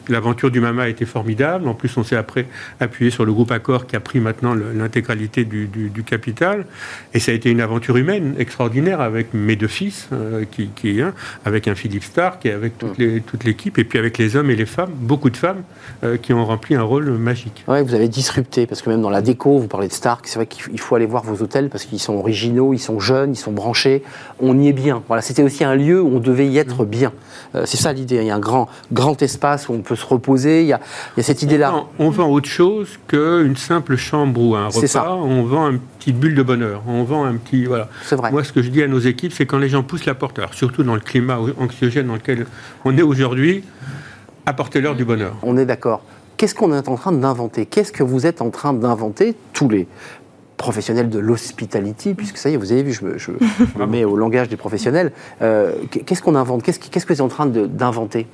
l'aventure 0.07 0.51
du 0.51 0.59
Mama 0.59 0.83
a 0.83 0.87
été 0.87 1.05
formidable. 1.05 1.67
En 1.67 1.73
plus, 1.73 1.95
on 1.97 2.03
s'est 2.03 2.15
après 2.15 2.47
appuyé 2.79 3.11
sur 3.11 3.25
le 3.25 3.33
groupe 3.33 3.51
Accor 3.51 3.87
qui 3.87 3.95
a 3.95 3.99
pris 3.99 4.19
maintenant 4.19 4.53
l'intégralité 4.53 5.45
du, 5.45 6.03
capital. 6.05 6.65
Et 7.13 7.19
ça 7.19 7.31
a 7.31 7.35
été 7.35 7.49
une 7.49 7.61
aventure 7.61 7.97
humaine 7.97 8.35
extraordinaire 8.39 9.01
avec 9.01 9.33
mes 9.33 9.55
deux 9.55 9.67
fils, 9.67 10.07
euh, 10.13 10.45
qui, 10.49 10.69
qui 10.75 11.01
hein, 11.01 11.13
avec 11.45 11.67
un 11.67 11.75
Philippe 11.75 12.03
Stark 12.03 12.45
et 12.45 12.51
avec 12.51 12.77
toute 12.77 13.43
l'équipe, 13.43 13.77
et 13.77 13.83
puis 13.83 13.99
avec 13.99 14.17
les 14.17 14.35
hommes 14.35 14.49
et 14.49 14.55
les 14.55 14.65
femmes, 14.65 14.91
beaucoup 14.93 15.29
de 15.29 15.37
femmes 15.37 15.63
euh, 16.03 16.17
qui 16.17 16.33
ont 16.33 16.45
rempli 16.45 16.75
un 16.75 16.81
rôle 16.81 17.09
magique. 17.11 17.63
Oui, 17.67 17.81
vous 17.83 17.93
avez 17.93 18.07
disrupté, 18.07 18.65
parce 18.65 18.81
que 18.81 18.89
même 18.89 19.01
dans 19.01 19.09
la 19.09 19.21
déco, 19.21 19.59
vous 19.59 19.67
parlez 19.67 19.87
de 19.87 19.93
Stark, 19.93 20.27
c'est 20.27 20.35
vrai 20.35 20.47
qu'il 20.47 20.79
faut 20.79 20.95
aller 20.95 21.05
voir 21.05 21.23
vos 21.23 21.43
hôtels 21.43 21.69
parce 21.69 21.85
qu'ils 21.85 21.99
sont 21.99 22.15
originaux, 22.15 22.73
ils 22.73 22.79
sont 22.79 22.99
jeunes, 22.99 23.33
ils 23.33 23.37
sont 23.37 23.51
branchés. 23.51 24.03
On 24.39 24.57
y 24.59 24.69
est 24.69 24.73
bien. 24.73 25.03
Voilà, 25.07 25.21
c'était 25.21 25.43
aussi 25.43 25.63
un 25.63 25.75
lieu 25.75 26.01
où 26.01 26.15
on 26.15 26.19
devait 26.19 26.47
y 26.47 26.57
être 26.57 26.83
mmh. 26.83 26.89
bien. 26.89 27.11
Euh, 27.55 27.63
c'est 27.65 27.77
ça 27.77 27.93
l'idée. 27.93 28.17
Il 28.17 28.25
y 28.25 28.31
a 28.31 28.35
un 28.35 28.39
grand, 28.39 28.67
grand 28.91 29.21
espace 29.21 29.38
où 29.69 29.73
on 29.73 29.81
peut 29.81 29.95
se 29.95 30.05
reposer. 30.05 30.61
Il 30.61 30.67
y 30.67 30.73
a, 30.73 30.79
cette 31.19 31.41
idée-là. 31.41 31.85
On, 31.97 32.09
vend 32.09 32.29
autre 32.29 32.49
chose 32.49 32.99
qu'une 33.07 33.55
simple 33.55 33.95
chambre 33.95 34.41
ou 34.41 34.55
un 34.55 34.67
repas. 34.67 34.87
Ça. 34.87 35.13
On 35.13 35.43
vend 35.43 35.69
une 35.69 35.79
petite 35.79 36.19
bulle 36.19 36.35
de 36.35 36.43
bonheur. 36.43 36.83
On 36.87 37.03
vend 37.03 37.25
un 37.25 37.35
petit. 37.35 37.65
Voilà. 37.65 37.89
C'est 38.05 38.15
vrai. 38.15 38.31
Moi, 38.31 38.43
ce 38.43 38.51
que 38.51 38.61
je 38.61 38.69
dis 38.69 38.83
à 38.83 38.87
nos 38.87 38.99
équipes, 38.99 39.33
c'est 39.33 39.45
quand 39.45 39.57
les 39.57 39.69
gens 39.69 39.83
poussent 39.83 40.05
la 40.05 40.15
porte, 40.15 40.39
alors 40.39 40.53
surtout 40.53 40.83
dans 40.83 40.95
le 40.95 41.01
climat 41.01 41.39
anxiogène 41.59 42.07
dans 42.07 42.15
lequel 42.15 42.45
on 42.85 42.97
est 42.97 43.01
aujourd'hui, 43.01 43.63
apportez-leur 44.45 44.95
du 44.95 45.05
bonheur. 45.05 45.35
On 45.43 45.57
est 45.57 45.65
d'accord. 45.65 46.01
Qu'est-ce 46.37 46.55
qu'on 46.55 46.73
est 46.73 46.87
en 46.87 46.95
train 46.95 47.11
d'inventer? 47.11 47.65
Qu'est-ce 47.65 47.91
que 47.91 48.03
vous 48.03 48.25
êtes 48.25 48.41
en 48.41 48.49
train 48.49 48.71
d'inventer 48.73 49.35
tous 49.51 49.67
les 49.67 49.87
professionnels 50.59 51.09
de 51.09 51.19
l'hospitality, 51.19 52.13
puisque 52.13 52.37
ça 52.37 52.49
y 52.49 52.53
est, 52.53 52.57
vous 52.57 52.71
avez 52.71 52.83
vu, 52.83 52.93
je 52.93 53.31
me, 53.79 53.85
mets 53.87 54.03
au 54.03 54.15
langage 54.15 54.49
des 54.49 54.57
professionnels. 54.57 55.11
Euh, 55.41 55.73
qu'est-ce 56.05 56.21
qu'on 56.21 56.35
invente? 56.35 56.61
Qu'est-ce 56.61 56.79
que 56.79 57.07
vous 57.07 57.13
êtes 57.13 57.21
en 57.21 57.29
train 57.29 57.47
d'inventer? 57.47 58.27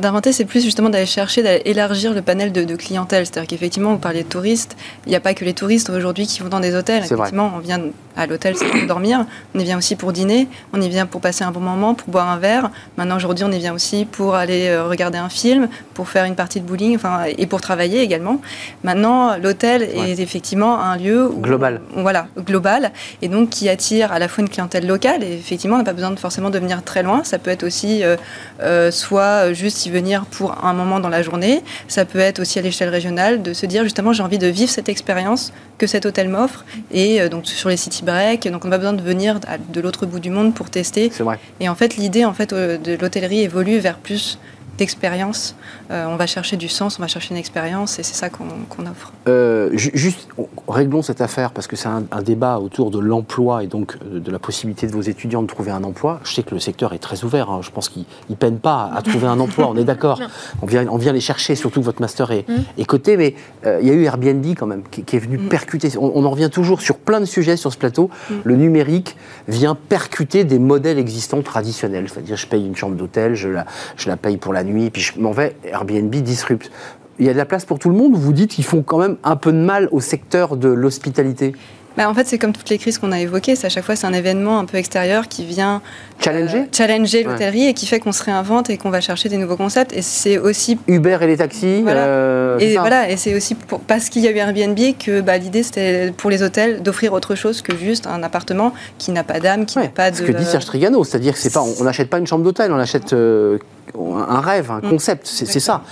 D'inventer, 0.00 0.32
c'est 0.32 0.44
plus 0.44 0.62
justement 0.62 0.88
d'aller 0.88 1.06
chercher, 1.06 1.42
d'élargir 1.42 2.12
le 2.12 2.22
panel 2.22 2.52
de, 2.52 2.76
clientèle. 2.76 3.26
C'est-à-dire 3.26 3.48
qu'effectivement, 3.48 3.92
vous 3.92 3.98
parlez 3.98 4.22
de 4.22 4.28
touristes, 4.28 4.76
il 5.06 5.10
n'y 5.10 5.16
a 5.16 5.20
pas 5.20 5.34
que 5.34 5.44
les 5.44 5.54
touristes 5.54 5.90
aujourd'hui 5.90 6.26
qui 6.26 6.40
vont 6.40 6.48
dans 6.48 6.60
des 6.60 6.74
hôtels. 6.74 7.04
Effectivement, 7.04 7.52
on 7.54 7.58
vient 7.58 7.80
à 8.16 8.26
l'hôtel, 8.26 8.54
pour 8.54 8.86
dormir. 8.88 9.26
On 9.54 9.58
y 9.58 9.64
vient 9.64 9.78
aussi 9.78 9.94
pour 9.94 10.12
dîner. 10.12 10.48
On 10.72 10.80
y 10.80 10.88
vient 10.88 11.06
pour 11.06 11.20
passer 11.20 11.44
un 11.44 11.50
bon 11.50 11.60
moment, 11.60 11.94
pour 11.94 12.08
boire 12.08 12.28
un 12.28 12.38
verre. 12.38 12.70
Maintenant, 12.96 13.16
aujourd'hui, 13.16 13.44
on 13.44 13.52
y 13.52 13.58
vient 13.58 13.74
aussi 13.74 14.06
pour 14.06 14.34
aller 14.34 14.68
euh, 14.68 14.84
regarder 14.84 15.18
un 15.18 15.28
film, 15.28 15.68
pour 15.94 16.08
faire 16.08 16.24
une 16.24 16.34
partie 16.34 16.60
de 16.60 16.66
bowling, 16.66 16.96
enfin, 16.96 17.24
et 17.26 17.46
pour 17.46 17.60
travailler 17.60 18.00
également. 18.00 18.40
Maintenant, 18.84 19.36
l'hôtel 19.36 19.82
est 19.82 20.18
effectivement 20.18 20.80
un 20.80 20.96
lieu 20.96 21.30
global. 21.40 21.80
voilà, 21.94 22.26
global, 22.38 22.92
et 23.22 23.28
donc 23.28 23.50
qui 23.50 23.68
attire 23.68 24.12
à 24.12 24.18
la 24.18 24.28
fois 24.28 24.42
une 24.42 24.48
clientèle 24.48 24.86
locale. 24.86 25.22
Et 25.22 25.34
effectivement, 25.34 25.76
on 25.76 25.78
n'a 25.78 25.84
pas 25.84 25.92
besoin 25.92 26.10
de 26.10 26.18
forcément 26.18 26.50
de 26.50 26.58
venir 26.58 26.82
très 26.82 27.02
loin. 27.02 27.22
Ça 27.24 27.38
peut 27.38 27.50
être 27.50 27.64
aussi 27.64 28.02
euh, 28.02 28.16
euh, 28.62 28.90
soit 28.90 29.52
juste 29.52 29.75
y 29.84 29.90
venir 29.90 30.24
pour 30.26 30.64
un 30.64 30.72
moment 30.72 31.00
dans 31.00 31.08
la 31.08 31.22
journée. 31.22 31.62
Ça 31.88 32.04
peut 32.04 32.18
être 32.18 32.40
aussi 32.40 32.58
à 32.58 32.62
l'échelle 32.62 32.88
régionale 32.88 33.42
de 33.42 33.52
se 33.52 33.66
dire 33.66 33.82
justement 33.82 34.12
j'ai 34.12 34.22
envie 34.22 34.38
de 34.38 34.46
vivre 34.46 34.70
cette 34.70 34.88
expérience 34.88 35.52
que 35.78 35.86
cet 35.86 36.06
hôtel 36.06 36.28
m'offre. 36.28 36.64
Et 36.90 37.28
donc 37.28 37.46
sur 37.46 37.68
les 37.68 37.76
city 37.76 38.04
breaks, 38.04 38.48
donc 38.48 38.64
on 38.64 38.68
n'a 38.68 38.76
pas 38.76 38.78
besoin 38.78 38.94
de 38.94 39.02
venir 39.02 39.40
de 39.68 39.80
l'autre 39.80 40.06
bout 40.06 40.20
du 40.20 40.30
monde 40.30 40.54
pour 40.54 40.70
tester. 40.70 41.10
C'est 41.12 41.22
vrai. 41.22 41.38
Et 41.60 41.68
en 41.68 41.74
fait 41.74 41.96
l'idée 41.96 42.24
en 42.24 42.32
fait 42.32 42.54
de 42.54 42.96
l'hôtellerie 43.00 43.40
évolue 43.40 43.78
vers 43.78 43.98
plus 43.98 44.38
d'expérience. 44.76 45.54
Euh, 45.90 46.06
on 46.06 46.16
va 46.16 46.26
chercher 46.26 46.56
du 46.56 46.68
sens, 46.68 46.98
on 46.98 47.02
va 47.02 47.08
chercher 47.08 47.32
une 47.32 47.38
expérience 47.38 47.98
et 47.98 48.02
c'est 48.02 48.14
ça 48.14 48.28
qu'on 48.28 48.46
offre. 48.86 49.12
Euh, 49.28 49.70
juste, 49.74 50.28
réglons 50.68 51.02
cette 51.02 51.20
affaire 51.20 51.52
parce 51.52 51.66
que 51.66 51.76
c'est 51.76 51.88
un, 51.88 52.02
débat 52.22 52.58
autour 52.58 52.90
de 52.90 52.98
l'emploi 52.98 53.62
et 53.62 53.66
donc 53.66 53.96
euh, 54.02 54.18
de 54.18 54.30
la 54.30 54.38
possibilité 54.38 54.86
de 54.86 54.92
vos 54.92 55.02
étudiants 55.02 55.42
de 55.42 55.46
trouver 55.46 55.70
un 55.70 55.84
emploi. 55.84 56.20
Je 56.24 56.34
sais 56.34 56.42
que 56.42 56.54
le 56.54 56.60
secteur 56.60 56.92
est 56.92 56.98
très 56.98 57.24
ouvert. 57.24 57.50
Hein. 57.50 57.60
Je 57.62 57.70
pense 57.70 57.88
qu'ils 57.88 58.04
ne 58.28 58.34
peinent 58.34 58.58
pas 58.58 58.90
à 58.94 59.02
trouver 59.02 59.26
un 59.26 59.38
emploi, 59.38 59.68
on 59.68 59.76
est 59.76 59.84
d'accord. 59.84 60.20
On 60.62 60.66
vient, 60.66 60.86
on 60.88 60.96
vient 60.96 61.12
les 61.12 61.20
chercher, 61.20 61.54
surtout 61.54 61.80
que 61.80 61.84
votre 61.84 62.00
master 62.00 62.30
est, 62.30 62.46
mmh. 62.48 62.84
coté. 62.84 63.16
Mais 63.16 63.34
il 63.64 63.86
y 63.86 63.90
a 63.90 63.92
eu 63.92 64.04
Airbnb 64.04 64.44
quand 64.56 64.66
même 64.66 64.82
qui, 64.90 65.16
est 65.16 65.18
venu 65.18 65.38
mmh. 65.38 65.48
percuter. 65.48 65.90
On, 65.98 66.24
en 66.24 66.30
revient 66.30 66.50
toujours 66.50 66.80
sur 66.80 66.96
plein 66.96 67.20
de 67.20 67.24
sujets 67.24 67.56
sur 67.56 67.72
ce 67.72 67.78
plateau. 67.78 68.10
Mmh. 68.30 68.34
Le 68.44 68.56
numérique 68.56 69.16
vient 69.48 69.74
percuter 69.74 70.44
des 70.44 70.58
modèles 70.58 70.98
existants 70.98 71.42
traditionnels. 71.42 72.08
C'est-à-dire, 72.08 72.36
je 72.36 72.46
paye 72.46 72.66
une 72.66 72.76
chambre 72.76 72.96
d'hôtel, 72.96 73.34
je 73.34 73.48
la, 73.48 73.66
je 73.96 74.08
la 74.08 74.16
paye 74.16 74.36
pour 74.36 74.52
la 74.52 74.64
puis 74.90 75.02
je 75.02 75.18
m'en 75.18 75.32
vais, 75.32 75.56
Airbnb 75.64 76.14
disrupte. 76.14 76.70
Il 77.18 77.24
y 77.24 77.30
a 77.30 77.32
de 77.32 77.38
la 77.38 77.46
place 77.46 77.64
pour 77.64 77.78
tout 77.78 77.88
le 77.88 77.96
monde 77.96 78.14
ou 78.14 78.18
vous 78.18 78.32
dites 78.32 78.50
qu'ils 78.50 78.64
font 78.64 78.82
quand 78.82 78.98
même 78.98 79.16
un 79.24 79.36
peu 79.36 79.52
de 79.52 79.58
mal 79.58 79.88
au 79.90 80.00
secteur 80.00 80.56
de 80.56 80.68
l'hospitalité? 80.68 81.54
Bah, 81.96 82.08
En 82.08 82.14
fait, 82.14 82.26
c'est 82.26 82.38
comme 82.38 82.52
toutes 82.52 82.68
les 82.70 82.78
crises 82.78 82.98
qu'on 82.98 83.12
a 83.12 83.20
évoquées. 83.20 83.54
À 83.62 83.68
chaque 83.68 83.84
fois, 83.84 83.96
c'est 83.96 84.06
un 84.06 84.12
événement 84.12 84.58
un 84.58 84.64
peu 84.64 84.76
extérieur 84.76 85.28
qui 85.28 85.44
vient 85.44 85.82
challenger, 86.20 86.58
euh, 86.58 86.66
challenger 86.72 87.22
l'hôtellerie 87.24 87.66
et 87.66 87.74
qui 87.74 87.86
fait 87.86 88.00
qu'on 88.00 88.12
se 88.12 88.22
réinvente 88.22 88.70
et 88.70 88.76
qu'on 88.76 88.90
va 88.90 89.00
chercher 89.00 89.28
des 89.28 89.36
nouveaux 89.36 89.56
concepts. 89.56 89.92
Et 89.92 90.02
c'est 90.02 90.38
aussi 90.38 90.78
Uber 90.86 91.18
et 91.20 91.26
les 91.26 91.36
taxis. 91.36 91.82
Voilà. 91.82 92.06
Euh, 92.06 92.58
et 92.58 92.76
voilà, 92.76 93.10
et 93.10 93.16
c'est 93.16 93.34
aussi 93.34 93.54
pour, 93.54 93.80
parce 93.80 94.08
qu'il 94.08 94.22
y 94.22 94.28
a 94.28 94.30
eu 94.30 94.36
Airbnb 94.36 94.78
que 94.98 95.20
bah, 95.20 95.38
l'idée 95.38 95.62
c'était 95.62 96.12
pour 96.16 96.30
les 96.30 96.42
hôtels 96.42 96.82
d'offrir 96.82 97.12
autre 97.12 97.34
chose 97.34 97.62
que 97.62 97.76
juste 97.76 98.06
un 98.06 98.22
appartement 98.22 98.72
qui 98.98 99.12
n'a 99.12 99.24
pas 99.24 99.40
d'âme, 99.40 99.66
qui 99.66 99.78
n'a 99.78 99.88
pas 99.88 100.10
de. 100.10 100.16
Ce 100.16 100.22
que 100.22 100.32
dit 100.32 100.44
Serge 100.44 100.64
Trigano, 100.66 101.04
c'est-à-dire 101.04 101.34
que 101.34 101.38
c'est 101.38 101.52
pas, 101.52 101.62
on 101.62 101.84
n'achète 101.84 102.10
pas 102.10 102.18
une 102.18 102.26
chambre 102.26 102.44
d'hôtel, 102.44 102.72
on 102.72 102.78
achète 102.78 103.12
euh, 103.12 103.58
un 103.94 104.40
rêve, 104.40 104.70
un 104.70 104.78
mm. 104.78 104.90
concept. 104.90 105.26
C'est 105.26 105.60
ça. 105.60 105.82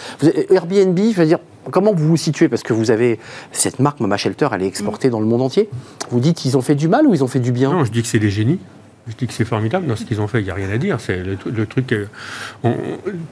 Airbnb, 0.51 0.99
je 0.99 1.17
veux 1.21 1.27
dire, 1.27 1.39
Comment 1.71 1.93
vous 1.93 2.09
vous 2.09 2.17
situez? 2.17 2.49
Parce 2.49 2.63
que 2.63 2.73
vous 2.73 2.91
avez 2.91 3.19
cette 3.53 3.79
marque 3.79 4.01
Mama 4.01 4.17
Shelter, 4.17 4.49
elle 4.53 4.63
est 4.63 4.67
exportée 4.67 5.11
dans 5.11 5.21
le 5.21 5.27
monde 5.27 5.43
entier. 5.43 5.69
Vous 6.11 6.21
dites 6.21 6.37
qu'ils 6.37 6.57
ont 6.57 6.63
fait 6.63 6.75
du 6.75 6.89
mal 6.89 7.07
ou 7.07 7.15
ils 7.15 7.25
ont 7.25 7.29
fait 7.29 7.41
du 7.41 7.53
bien? 7.53 7.73
Non, 7.73 7.85
je 7.85 7.93
dis 7.93 8.03
que 8.03 8.09
c'est 8.09 8.19
des 8.19 8.31
génies. 8.31 8.59
Je 9.07 9.15
dis 9.17 9.27
que 9.27 9.35
c'est 9.35 9.45
formidable 9.45 9.87
dans 9.87 9.97
ce 9.97 10.05
qu'ils 10.05 10.23
ont 10.23 10.29
fait, 10.29 10.41
il 10.41 10.45
n'y 10.45 10.51
a 10.51 10.55
rien 10.55 10.71
à 10.71 10.79
dire. 10.79 10.99
C'est 10.99 11.23
le, 11.23 11.67
truc. 11.67 11.95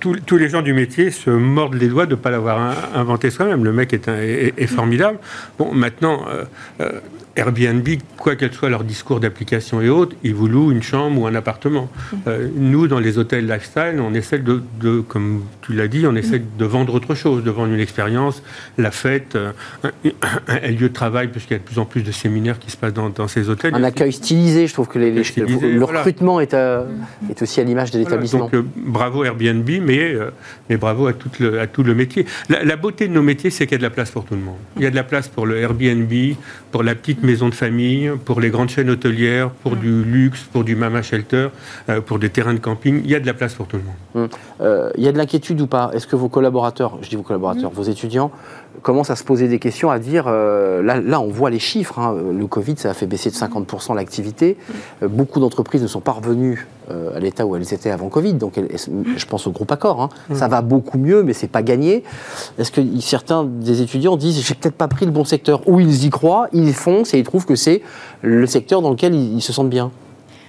tous, 0.01 0.37
les 0.37 0.49
gens 0.51 0.61
du 0.61 0.75
métier 0.75 1.11
se 1.11 1.31
mordent 1.31 1.75
les 1.75 1.89
doigts 1.89 2.05
de 2.05 2.11
ne 2.11 2.17
pas 2.17 2.31
l'avoir 2.31 2.77
inventé 2.95 3.31
soi-même. 3.31 3.65
Le 3.65 3.73
mec 3.73 3.95
est, 3.95 4.09
est, 4.09 4.67
formidable. 4.67 5.19
Bon, 5.59 5.73
maintenant, 5.73 6.27
euh, 6.29 6.45
euh, 6.83 7.01
Airbnb, 7.35 7.89
quoi 8.19 8.37
qu'elle 8.37 8.53
soit 8.53 8.69
leur 8.69 8.85
discours 8.85 9.19
d'application 9.19 9.81
et 9.81 9.89
autres, 9.89 10.15
ils 10.23 10.35
vous 10.35 10.49
louent 10.49 10.71
une 10.71 10.83
chambre 10.83 11.23
ou 11.23 11.27
un 11.27 11.35
appartement. 11.35 11.89
Mm. 12.13 12.17
Euh, 12.27 12.49
nous, 12.55 12.89
dans 12.89 12.99
les 12.99 13.19
hôtels 13.19 13.47
lifestyle, 13.47 14.01
on 14.01 14.13
essaie 14.13 14.39
de, 14.39 15.01
comme 15.01 15.43
tu 15.63 15.73
l'as 15.73 15.89
dit, 15.89 16.07
on 16.07 16.15
essaie 16.15 16.41
mm. 16.41 16.59
de 16.59 16.65
vendre 16.65 16.95
autre 16.95 17.15
chose, 17.15 17.43
de 17.43 17.51
vendre 17.51 17.73
une 17.73 17.81
expérience, 17.81 18.43
la 18.77 18.91
fête, 18.91 19.37
euh, 19.37 19.53
un, 20.49 20.71
lieu 20.71 20.89
de 20.89 20.95
travail, 20.95 21.29
puisqu'il 21.29 21.55
y 21.55 21.57
a 21.57 21.59
de 21.59 21.65
plus 21.65 21.79
en 21.79 21.87
plus 21.87 22.03
de 22.03 22.13
séminaires 22.13 22.59
qui 22.59 22.71
se 22.71 22.77
passent 22.77 22.93
dans, 22.93 23.29
ces 23.29 23.49
hôtels. 23.49 23.75
Un 23.75 23.85
accueil 23.85 24.13
stylisé, 24.13 24.67
je 24.67 24.73
trouve 24.75 24.89
que 24.89 24.99
les, 24.99 25.11
le 25.13 25.85
recrutement 25.85 26.39
est, 26.41 26.55
euh, 26.55 26.85
est, 27.31 27.41
aussi 27.41 27.61
à 27.61 27.65
l'image 27.65 27.93
de 27.93 27.99
l'établissement. 27.99 28.51
donc 28.53 28.65
bravo 28.77 29.25
Airbnb, 29.25 29.69
mais, 29.83 30.15
mais 30.69 30.77
bravo 30.77 31.07
à 31.07 31.15
tout, 31.15 31.31
le, 31.41 31.61
à 31.61 31.67
tout 31.67 31.83
le 31.83 31.95
métier. 31.95 32.27
La, 32.51 32.63
la 32.63 32.77
beauté 32.77 33.09
de 33.09 33.13
nos 33.13 33.23
métiers, 33.23 33.51
c'est 33.51 33.67
qu'il 33.67 33.73
y 33.73 33.77
a 33.77 33.79
de 33.79 33.83
la 33.83 33.91
place 33.91 34.11
pour 34.11 34.25
tout 34.25 34.35
le 34.35 34.41
monde. 34.41 34.59
Il 34.77 34.83
y 34.83 34.87
a 34.87 34.91
de 34.91 34.97
la 34.97 35.05
place 35.05 35.29
pour 35.29 35.47
le 35.47 35.59
Airbnb, 35.59 36.13
pour 36.71 36.83
la 36.83 36.95
petite 36.95 37.22
maisons 37.23 37.49
de 37.49 37.55
famille, 37.55 38.13
pour 38.25 38.41
les 38.41 38.51
grandes 38.51 38.71
chaînes 38.71 38.91
hôtelières, 38.91 39.51
pour 39.51 39.77
du 39.77 40.03
luxe, 40.05 40.43
pour 40.53 40.65
du 40.65 40.77
mama 40.77 41.03
shelter, 41.03 41.49
euh, 41.89 42.01
pour 42.01 42.19
des 42.19 42.31
terrains 42.31 42.55
de 42.55 42.59
camping. 42.59 43.01
Il 43.05 43.11
y 43.11 43.15
a 43.15 43.21
de 43.21 43.27
la 43.27 43.35
place 43.35 43.55
pour 43.55 43.67
tout 43.67 43.77
le 43.77 43.83
monde. 43.83 43.95
Hum. 44.15 44.29
Euh, 44.61 44.91
il 44.97 45.05
y 45.05 45.09
a 45.09 45.13
de 45.13 45.19
l'inquiétude 45.19 45.61
ou 45.61 45.67
pas? 45.67 45.91
Est-ce 45.95 46.07
que 46.07 46.17
vos 46.17 46.29
collaborateurs, 46.29 46.99
je 47.03 47.09
dis 47.09 47.17
vos 47.17 47.23
collaborateurs, 47.23 47.71
vos 47.71 47.83
étudiants, 47.83 48.31
commencent 48.81 49.11
à 49.11 49.17
se 49.17 49.25
poser 49.25 49.49
des 49.49 49.59
questions, 49.59 49.91
à 49.91 49.99
dire, 49.99 50.25
euh, 50.27 50.83
là, 50.83 51.01
là, 51.01 51.21
on 51.21 51.29
voit 51.29 51.51
les 51.51 51.59
chiffres, 51.59 51.99
hein. 51.99 52.17
le 52.37 52.47
Covid, 52.47 52.75
ça 52.79 52.91
a 52.91 52.95
fait 52.95 53.07
baisser 53.07 53.31
de 53.31 53.35
50% 53.35 53.95
l'activité. 53.95 54.57
beaucoup 55.03 55.41
d'entreprises 55.41 55.83
ne 55.83 55.87
sont 55.87 56.01
pas 56.01 56.13
revenues 56.13 56.67
à 57.15 57.21
l'état 57.21 57.47
où 57.47 57.57
elles 57.57 57.73
étaient 57.73 57.91
avant 57.91 58.09
Covid, 58.09 58.35
donc 58.35 58.61
je 59.17 59.27
pense 59.27 59.47
au 59.47 59.51
groupe 59.51 59.71
Accor, 59.73 60.03
hein. 60.03 60.09
ça 60.35 60.49
va 60.49 60.61
beaucoup 60.61 60.99
mieux, 60.99 61.23
mais 61.23 61.33
c'est 61.33 61.47
pas 61.47 61.63
gagné. 61.63 62.03
Est-ce 62.59 62.71
que 62.71 62.83
certains 63.01 63.45
des 63.45 63.81
étudiants 63.81 64.17
disent, 64.17 64.45
j'ai 64.45 64.55
peut-être 64.55 64.75
pas 64.75 64.89
pris 64.89 65.07
le 65.07 65.13
bon 65.13 65.25
secteur, 65.25 65.67
ou 65.69 65.81
ils 65.81 66.05
y 66.05 66.11
croient, 66.11 66.49
ils 66.53 66.75
foncent 66.75 67.15
et 67.15 67.19
ils 67.19 67.25
trouvent 67.25 67.47
que 67.47 67.57
c'est 67.57 67.83
le 68.21 68.47
secteur 68.47 68.83
dans 68.83 68.91
lequel 68.91 69.15
ils 69.15 69.41
se 69.41 69.53
sentent 69.53 69.71
bien 69.71 69.91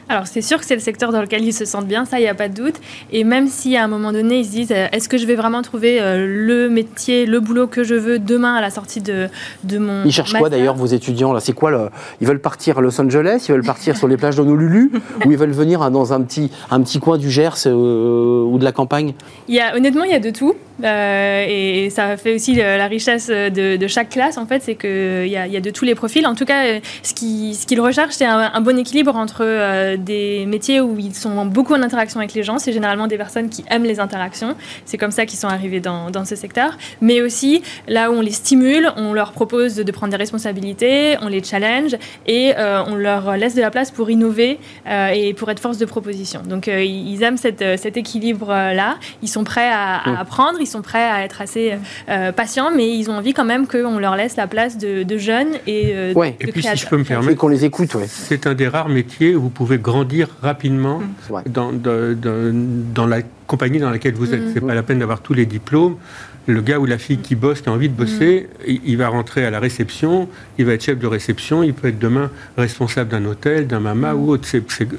alors 0.09 0.27
c'est 0.27 0.41
sûr 0.41 0.59
que 0.59 0.65
c'est 0.65 0.75
le 0.75 0.81
secteur 0.81 1.11
dans 1.11 1.21
lequel 1.21 1.43
ils 1.43 1.53
se 1.53 1.65
sentent 1.65 1.87
bien, 1.87 2.05
ça 2.05 2.19
il 2.19 2.23
n'y 2.23 2.27
a 2.27 2.35
pas 2.35 2.49
de 2.49 2.53
doute. 2.53 2.75
Et 3.11 3.23
même 3.23 3.47
si 3.47 3.77
à 3.77 3.83
un 3.83 3.87
moment 3.87 4.11
donné 4.11 4.39
ils 4.39 4.45
se 4.45 4.51
disent 4.51 4.71
euh, 4.71 4.87
est-ce 4.91 5.09
que 5.09 5.17
je 5.17 5.25
vais 5.25 5.35
vraiment 5.35 5.61
trouver 5.61 6.01
euh, 6.01 6.25
le 6.27 6.69
métier, 6.69 7.25
le 7.25 7.39
boulot 7.39 7.67
que 7.67 7.83
je 7.83 7.95
veux 7.95 8.19
demain 8.19 8.55
à 8.55 8.61
la 8.61 8.69
sortie 8.69 9.01
de, 9.01 9.27
de 9.63 9.77
mon... 9.77 10.03
Ils 10.05 10.11
cherchent 10.11 10.33
quoi 10.33 10.49
d'ailleurs 10.49 10.75
vos 10.75 10.85
étudiants 10.85 11.33
là? 11.33 11.39
C'est 11.39 11.53
quoi 11.53 11.71
le... 11.71 11.89
Ils 12.21 12.27
veulent 12.27 12.41
partir 12.41 12.77
à 12.77 12.81
Los 12.81 12.99
Angeles, 12.99 13.45
ils 13.47 13.51
veulent 13.51 13.63
partir 13.63 13.97
sur 13.97 14.07
les 14.07 14.17
plages 14.17 14.35
d'Honolulu 14.35 14.91
ou 15.25 15.31
ils 15.31 15.37
veulent 15.37 15.51
venir 15.51 15.89
dans 15.91 16.13
un 16.13 16.21
petit, 16.21 16.51
un 16.71 16.81
petit 16.81 16.99
coin 16.99 17.17
du 17.17 17.29
Gers 17.29 17.65
euh, 17.65 18.43
ou 18.43 18.57
de 18.57 18.63
la 18.63 18.71
campagne? 18.71 19.13
Il 19.47 19.55
y 19.55 19.59
a, 19.59 19.75
Honnêtement 19.75 20.03
il 20.03 20.11
y 20.11 20.15
a 20.15 20.19
de 20.19 20.29
tout. 20.29 20.53
Et 20.81 21.89
ça 21.91 22.17
fait 22.17 22.35
aussi 22.35 22.55
la 22.55 22.87
richesse 22.87 23.27
de, 23.27 23.87
chaque 23.87 24.09
classe 24.09 24.37
en 24.37 24.45
fait, 24.45 24.61
c'est 24.63 24.75
qu'il 24.75 25.27
y, 25.27 25.37
a, 25.37 25.47
y 25.47 25.57
a 25.57 25.61
de 25.61 25.69
tous 25.69 25.85
les 25.85 25.95
profils. 25.95 26.25
En 26.25 26.35
tout 26.35 26.45
cas, 26.45 26.79
ce 27.03 27.13
qu'ils 27.13 27.55
ce 27.55 27.81
recherchent 27.81 28.13
c'est 28.15 28.25
un, 28.25 28.51
un, 28.53 28.61
bon 28.61 28.77
équilibre 28.77 29.15
entre 29.15 29.95
des 29.97 30.45
métiers 30.45 30.81
où 30.81 30.97
ils 30.99 31.13
sont 31.13 31.45
beaucoup 31.45 31.73
en 31.73 31.81
interaction 31.81 32.19
avec 32.19 32.33
les 32.33 32.43
gens. 32.43 32.59
C'est 32.59 32.73
généralement 32.73 33.07
des 33.07 33.17
personnes 33.17 33.49
qui 33.49 33.63
aiment 33.69 33.83
les 33.83 33.99
interactions. 33.99 34.55
C'est 34.85 34.97
comme 34.97 35.11
ça 35.11 35.25
qu'ils 35.25 35.39
sont 35.39 35.47
arrivés 35.47 35.79
dans, 35.79 36.09
dans, 36.09 36.25
ce 36.25 36.35
secteur. 36.35 36.77
Mais 37.01 37.21
aussi, 37.21 37.61
là 37.87 38.11
où 38.11 38.15
on 38.15 38.21
les 38.21 38.31
stimule, 38.31 38.91
on 38.97 39.13
leur 39.13 39.31
propose 39.31 39.75
de, 39.75 39.91
prendre 39.91 40.11
des 40.11 40.17
responsabilités, 40.17 41.17
on 41.21 41.27
les 41.27 41.43
challenge 41.43 41.95
et 42.27 42.53
euh, 42.57 42.83
on 42.87 42.95
leur 42.95 43.37
laisse 43.37 43.55
de 43.55 43.61
la 43.61 43.71
place 43.71 43.91
pour 43.91 44.09
innover 44.09 44.59
euh, 44.87 45.09
et 45.09 45.33
pour 45.33 45.49
être 45.51 45.59
force 45.59 45.77
de 45.77 45.85
proposition. 45.85 46.41
Donc, 46.43 46.67
euh, 46.67 46.83
ils 46.83 47.21
aiment 47.23 47.37
cette, 47.37 47.79
cet 47.79 47.97
équilibre-là. 47.97 48.97
Ils 49.21 49.29
sont 49.29 49.43
prêts 49.43 49.69
à, 49.71 50.19
apprendre, 50.19 50.59
ils 50.63 50.67
sont 50.67 50.81
prêts 50.81 51.03
à 51.03 51.23
être 51.23 51.41
assez 51.41 51.77
patients, 52.35 52.71
mais 52.75 52.89
ils 52.89 53.09
ont 53.09 53.13
envie 53.13 53.33
quand 53.33 53.45
même 53.45 53.67
qu'on 53.67 53.99
leur 53.99 54.15
laisse 54.15 54.35
la 54.35 54.47
place 54.47 54.77
de, 54.77 55.17
jeunes 55.17 55.53
et 55.67 56.13
ouais. 56.13 56.35
et 56.39 56.51
puis, 56.51 56.63
si 56.63 56.75
je 56.75 56.87
peux 56.87 56.97
me 56.97 57.03
permettre, 57.03 57.37
qu'on 57.37 57.47
les 57.47 57.65
écoute. 57.65 57.93
Ouais. 57.93 58.05
C'est 58.07 58.47
un 58.47 58.55
des 58.55 58.67
rares 58.67 58.89
métiers 58.89 59.35
où 59.35 59.43
vous 59.43 59.49
pouvez 59.49 59.77
grandir 59.77 60.27
rapidement 60.41 60.99
mmh. 60.99 61.49
dans, 61.49 61.71
dans, 61.73 63.05
la 63.05 63.21
compagnie 63.47 63.79
dans 63.79 63.91
laquelle 63.91 64.15
vous 64.15 64.33
êtes. 64.33 64.41
Mmh. 64.41 64.51
C'est 64.53 64.61
pas 64.61 64.73
la 64.73 64.83
peine 64.83 64.99
d'avoir 64.99 65.21
tous 65.21 65.33
les 65.33 65.45
diplômes 65.45 65.97
le 66.47 66.61
gars 66.61 66.79
ou 66.79 66.85
la 66.85 66.97
fille 66.97 67.17
qui 67.17 67.35
bosse, 67.35 67.61
qui 67.61 67.69
a 67.69 67.71
envie 67.71 67.89
de 67.89 67.93
bosser, 67.93 68.49
mm. 68.67 68.71
il, 68.85 68.97
va 68.97 69.07
rentrer 69.07 69.45
à 69.45 69.49
la 69.49 69.59
réception, 69.59 70.27
il 70.57 70.65
va 70.65 70.73
être 70.73 70.83
chef 70.83 70.99
de 70.99 71.07
réception, 71.07 71.63
il 71.63 71.73
peut 71.73 71.89
être 71.89 71.99
demain 71.99 72.29
responsable 72.57 73.09
d'un 73.09 73.25
hôtel, 73.25 73.67
d'un 73.67 73.79
mama 73.79 74.13
ou 74.13 74.31
autre. 74.31 74.47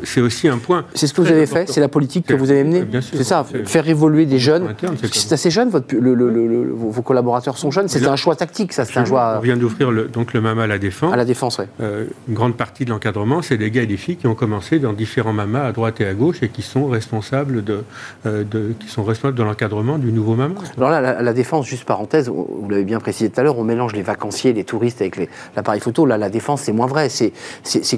C'est 0.05 0.21
aussi 0.21 0.49
un 0.49 0.59
point. 0.59 0.85
C'est 0.95 1.07
ce 1.07 1.15
que 1.15 1.21
vous 1.21 1.31
avez 1.31 1.47
fait, 1.47 1.69
c'est 1.69 1.81
la 1.81 1.89
politique 1.89 2.27
que 2.27 2.35
vous 2.35 2.51
avez 2.51 2.65
menée. 2.65 2.85
C'est 3.01 3.25
ça, 3.25 3.47
faire 3.65 3.89
évoluer 3.89 4.27
des 4.27 4.39
jeunes. 4.39 4.75
C'est 5.13 5.33
assez 5.33 5.51
jeune, 5.51 5.71
votre, 5.71 5.95
vos 5.97 7.03
collaborateurs 7.03 7.59
sont 7.59 7.71
jeunes. 7.71 7.89
C'est 7.89 8.07
un 8.07 8.17
choix 8.17 8.37
tactique, 8.37 8.73
ça. 8.73 8.85
C'est 8.85 8.99
un 8.99 9.05
choix. 9.05 9.37
On 9.39 9.43
vient 9.43 9.57
d'offrir 9.57 9.91
donc 10.13 10.33
le 10.33 10.41
mama 10.41 10.65
à 10.65 10.67
la 10.67 10.79
défense. 10.79 11.13
À 11.13 11.17
la 11.17 11.25
défense, 11.25 11.59
oui. 11.59 11.65
Euh, 11.81 12.05
une 12.29 12.35
grande 12.35 12.57
partie 12.57 12.85
de 12.85 12.91
l'encadrement, 12.91 13.43
c'est 13.43 13.57
des 13.57 13.71
gars 13.71 13.83
et 13.83 13.87
des 13.87 13.97
filles 13.97 14.17
qui 14.17 14.27
ont 14.27 14.35
commencé 14.35 14.79
dans 14.79 14.93
différents 14.93 15.33
mamas 15.33 15.67
à 15.67 15.73
droite 15.73 16.01
et 16.01 16.07
à 16.07 16.15
gauche 16.15 16.43
et 16.43 16.49
qui 16.49 16.63
sont 16.63 16.87
responsables 16.87 17.65
de, 17.65 17.85
euh, 18.27 18.45
qui 18.79 18.89
sont 18.89 19.05
responsables 19.05 19.39
de 19.39 19.43
l'encadrement 19.43 19.99
du 19.99 20.13
nouveau 20.13 20.35
mama. 20.35 20.55
Alors 20.77 20.91
là, 20.91 21.23
la 21.23 21.34
défense, 21.35 21.66
juste 21.66 21.85
parenthèse, 21.85 22.28
vous 22.28 22.68
l'avez 22.68 22.85
bien 22.85 23.01
précisé 23.01 23.30
tout 23.30 23.41
à 23.41 23.43
l'heure, 23.43 23.59
on 23.59 23.64
mélange 23.64 23.93
les 23.93 24.03
vacanciers, 24.03 24.53
les 24.53 24.64
touristes 24.64 25.01
avec 25.01 25.28
l'appareil 25.57 25.80
photo. 25.80 26.07
Là, 26.07 26.18
la 26.18 26.30
défense, 26.30 26.62
c'est 26.62 26.72
moins 26.72 26.87
vrai. 26.87 27.09
C'est 27.09 27.32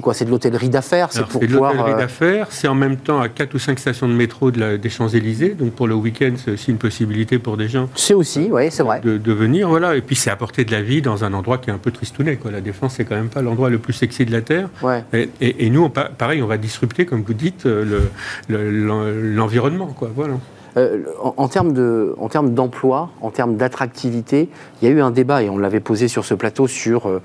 quoi? 0.01 0.13
C'est 0.13 0.25
de 0.25 0.29
l'hôtellerie 0.29 0.69
d'affaires? 0.69 1.09
C'est 1.11 1.25
pour 1.25 1.41
de 1.41 1.47
l'hôtellerie 1.47 1.93
euh, 1.93 1.97
d'affaires. 1.97 2.47
C'est 2.49 2.67
en 2.67 2.75
même 2.75 2.97
temps 2.97 3.19
à 3.21 3.29
4 3.29 3.53
ou 3.53 3.59
5 3.59 3.79
stations 3.79 4.07
de 4.07 4.13
métro 4.13 4.51
de 4.51 4.59
la, 4.59 4.77
des 4.77 4.89
Champs-Élysées. 4.89 5.49
Donc 5.49 5.73
pour 5.73 5.87
le 5.87 5.95
week-end, 5.95 6.33
c'est 6.43 6.51
aussi 6.51 6.71
une 6.71 6.77
possibilité 6.77 7.39
pour 7.39 7.57
des 7.57 7.67
gens. 7.67 7.89
C'est 7.95 8.13
aussi, 8.13 8.49
oui, 8.51 8.69
c'est 8.71 8.83
vrai. 8.83 9.01
De, 9.01 9.31
venir, 9.31 9.69
voilà. 9.69 9.95
Et 9.95 10.01
puis 10.01 10.15
c'est 10.15 10.29
apporter 10.29 10.65
de 10.65 10.71
la 10.71 10.81
vie 10.81 11.01
dans 11.01 11.23
un 11.23 11.33
endroit 11.33 11.57
qui 11.57 11.69
est 11.69 11.73
un 11.73 11.77
peu 11.77 11.91
tristounet. 11.91 12.37
Quoi. 12.37 12.51
La 12.51 12.61
défense, 12.61 12.95
c'est 12.95 13.05
quand 13.05 13.15
même 13.15 13.29
pas 13.29 13.41
l'endroit 13.41 13.69
le 13.69 13.79
plus 13.79 13.93
sexy 13.93 14.25
de 14.25 14.31
la 14.31 14.41
Terre. 14.41 14.69
Ouais. 14.81 15.03
Et, 15.41 15.69
nous, 15.69 15.89
pareil, 15.89 16.41
on 16.41 16.47
va 16.47 16.57
disrupter, 16.57 17.05
comme 17.05 17.23
vous 17.23 17.33
dites, 17.33 17.65
euh, 17.65 18.01
l'environnement. 18.49 19.95
Le, 20.01 20.07
voilà. 20.15 20.33
Euh, 20.77 21.03
en, 21.19 21.47
termes 21.47 22.53
d'emploi, 22.53 23.09
en 23.21 23.31
termes 23.31 23.55
d'attractivité, 23.55 24.49
il 24.81 24.87
y 24.87 24.91
a 24.91 24.93
eu 24.93 25.01
un 25.01 25.11
débat, 25.11 25.41
et 25.41 25.49
on 25.49 25.57
l'avait 25.57 25.79
posé 25.79 26.07
sur 26.07 26.23
ce 26.23 26.33
plateau, 26.33 26.67
sur 26.67 27.07
euh, 27.07 27.21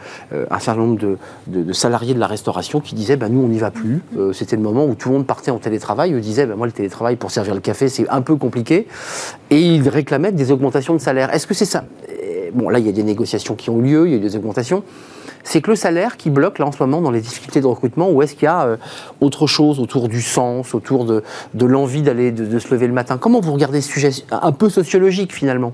un 0.51 0.59
certain 0.59 0.81
nombre 0.81 1.19
de, 1.47 1.73
salariés 1.73 2.15
de 2.15 2.21
la 2.21 2.27
restauration 2.27 2.81
qui 2.81 2.95
disaient 2.95 3.17
bah, 3.17 3.29
nous, 3.29 3.41
on 3.41 3.49
n'y 3.49 3.59
va 3.59 3.71
plus. 3.71 4.01
Euh, 4.17 4.33
c'était 4.33 4.57
le 4.57 4.63
moment 4.63 4.87
où 4.87 4.95
tout 4.95 5.11
le 5.11 5.17
monde 5.17 5.27
partait 5.27 5.51
en 5.51 5.59
télétravail. 5.59 6.15
Eux 6.15 6.21
disaient 6.21 6.47
bah, 6.47 6.57
moi, 6.57 6.67
le 6.67 6.73
télétravail 6.73 7.17
pour 7.17 7.31
servir 7.31 7.55
le 7.55 7.61
café, 7.61 7.89
c'est 7.89 8.09
un 8.09 8.23
peu 8.23 8.37
compliqué. 8.37 8.87
Et 9.51 9.61
ils 9.61 9.89
réclamaient 9.89 10.33
des 10.33 10.51
augmentations 10.51 10.95
de 10.95 11.01
salaire. 11.01 11.33
Est-ce 11.35 11.47
que 11.47 11.55
c'est 11.55 11.67
ça? 11.67 11.85
Bon, 12.55 12.69
là, 12.69 12.79
il 12.79 12.87
y 12.87 12.89
a 12.89 12.93
des 12.93 13.03
négociations 13.03 13.55
qui 13.55 13.71
ont 13.71 13.81
lieu, 13.81 14.07
il 14.07 14.13
y 14.13 14.15
a 14.15 14.19
eu 14.19 14.21
des 14.21 14.37
augmentations 14.37 14.83
c'est 15.45 15.61
que 15.61 15.71
le 15.71 15.77
salaire 15.77 16.17
qui 16.17 16.31
bloque 16.31 16.59
là 16.59 16.67
en 16.67 16.73
ce 16.73 16.83
moment 16.83 17.01
dans 17.01 17.11
les 17.11 17.21
difficultés 17.21 17.61
de 17.61 17.67
recrutement 17.67 18.11
ou 18.11 18.23
est-ce 18.23 18.35
qu'il 18.35 18.45
y 18.45 18.49
a 18.49 18.65
euh, 18.65 18.77
autre 19.21 19.47
chose 19.47 19.81
autour 19.81 20.09
du 20.09 20.23
sens, 20.23 20.75
autour 20.75 21.05
de, 21.05 21.23
l'envie 21.55 22.03
d'aller 22.03 22.31
de, 22.33 22.59
se 22.59 22.73
lever 22.73 22.87
le 22.87 22.93
matin? 22.93 23.19
Comment 23.19 23.41
vous 23.41 23.53
regardez 23.53 23.81
ce 23.81 23.91
sujet 23.91 24.11
un 24.31 24.53
peu 24.53 24.69
sociologique 24.69 25.33
finalement? 25.33 25.73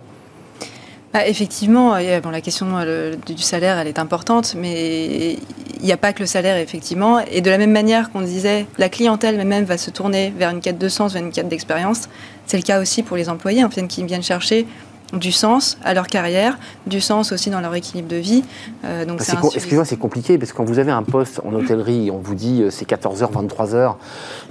Bah, 1.12 1.26
effectivement, 1.26 1.96
bon, 2.22 2.30
la 2.30 2.42
question 2.42 2.66
euh, 2.76 3.14
du 3.26 3.42
salaire, 3.42 3.78
elle 3.78 3.88
est 3.88 3.98
importante, 3.98 4.54
mais 4.56 5.38
il 5.80 5.84
n'y 5.84 5.92
a 5.92 5.96
pas 5.96 6.12
que 6.12 6.20
le 6.20 6.26
salaire, 6.26 6.58
effectivement. 6.58 7.20
Et 7.20 7.40
de 7.40 7.48
la 7.48 7.56
même 7.56 7.72
manière 7.72 8.10
qu'on 8.10 8.20
disait, 8.20 8.66
la 8.76 8.90
clientèle 8.90 9.42
même 9.46 9.64
va 9.64 9.78
se 9.78 9.90
tourner 9.90 10.34
vers 10.36 10.50
une 10.50 10.60
quête 10.60 10.78
de 10.78 10.88
sens, 10.88 11.14
vers 11.14 11.22
une 11.22 11.32
quête 11.32 11.48
d'expérience, 11.48 12.08
c'est 12.46 12.58
le 12.58 12.62
cas 12.62 12.80
aussi 12.80 13.02
pour 13.02 13.16
les 13.16 13.30
employés, 13.30 13.64
fait, 13.70 13.86
qui 13.86 14.04
viennent 14.04 14.22
chercher 14.22 14.66
du 15.12 15.32
sens 15.32 15.78
à 15.84 15.94
leur 15.94 16.06
carrière, 16.06 16.58
du 16.86 17.00
sens 17.00 17.32
aussi 17.32 17.50
dans 17.50 17.60
leur 17.60 17.74
équilibre 17.74 18.08
de 18.08 18.16
vie. 18.16 18.42
Euh, 18.84 19.04
donc 19.04 19.18
bah, 19.18 19.24
Excusez-moi, 19.54 19.84
c'est 19.84 19.96
compliqué 19.96 20.38
parce 20.38 20.52
que 20.52 20.56
quand 20.56 20.64
vous 20.64 20.78
avez 20.78 20.92
un 20.92 21.02
poste 21.02 21.40
en 21.44 21.54
hôtellerie, 21.54 22.10
on 22.10 22.18
vous 22.18 22.34
dit 22.34 22.62
euh, 22.62 22.70
c'est 22.70 22.88
14h, 22.88 23.30
23h, 23.32 23.94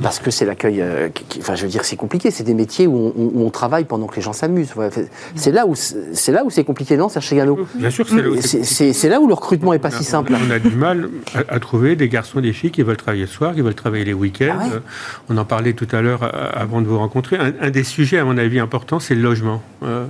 parce 0.01 0.19
que 0.19 0.31
c'est 0.31 0.45
l'accueil. 0.45 0.81
Euh, 0.81 1.09
enfin, 1.39 1.55
je 1.55 1.63
veux 1.63 1.69
dire, 1.69 1.85
c'est 1.85 1.95
compliqué. 1.95 2.31
C'est 2.31 2.43
des 2.43 2.55
métiers 2.55 2.87
où 2.87 3.13
on, 3.17 3.49
travaille 3.49 3.85
pendant 3.85 4.07
que 4.07 4.15
les 4.17 4.21
gens 4.21 4.33
s'amusent. 4.33 4.73
C'est 5.35 5.51
là 5.51 5.65
où 5.65 5.73
c'est 5.75 6.31
là 6.31 6.43
où 6.43 6.49
c'est 6.49 6.63
compliqué, 6.63 6.97
non, 6.97 7.09
Serge 7.09 7.33
Gano 7.33 7.65
Bien 7.75 7.89
sûr, 7.89 8.05
c'est 8.41 9.09
là, 9.09 9.21
où 9.21 9.27
le 9.27 9.33
recrutement 9.33 9.73
est 9.73 9.79
pas 9.79 9.91
si 9.91 10.03
simple. 10.03 10.33
On 10.47 10.51
a 10.51 10.59
du 10.59 10.75
mal 10.75 11.09
à, 11.33 11.59
trouver 11.59 11.95
des 11.95 12.09
garçons, 12.09 12.41
des 12.41 12.53
filles 12.53 12.71
qui 12.71 12.81
veulent 12.81 12.97
travailler 12.97 13.23
le 13.23 13.29
soir, 13.29 13.55
qui 13.55 13.61
veulent 13.61 13.73
travailler 13.73 14.05
les 14.05 14.13
week-ends. 14.13 14.57
Ah 14.59 14.79
on 15.29 15.37
en 15.37 15.45
parlait 15.45 15.73
tout 15.73 15.87
à 15.91 16.01
l'heure 16.01 16.29
avant 16.55 16.81
de 16.81 16.87
vous 16.87 16.97
rencontrer. 16.97 17.37
Un, 17.37 17.69
des 17.69 17.83
sujets, 17.83 18.17
à 18.17 18.25
mon 18.25 18.37
avis, 18.37 18.59
important, 18.59 18.99
c'est 18.99 19.15
le 19.15 19.21
logement. 19.21 19.61
Euh, 19.83 20.05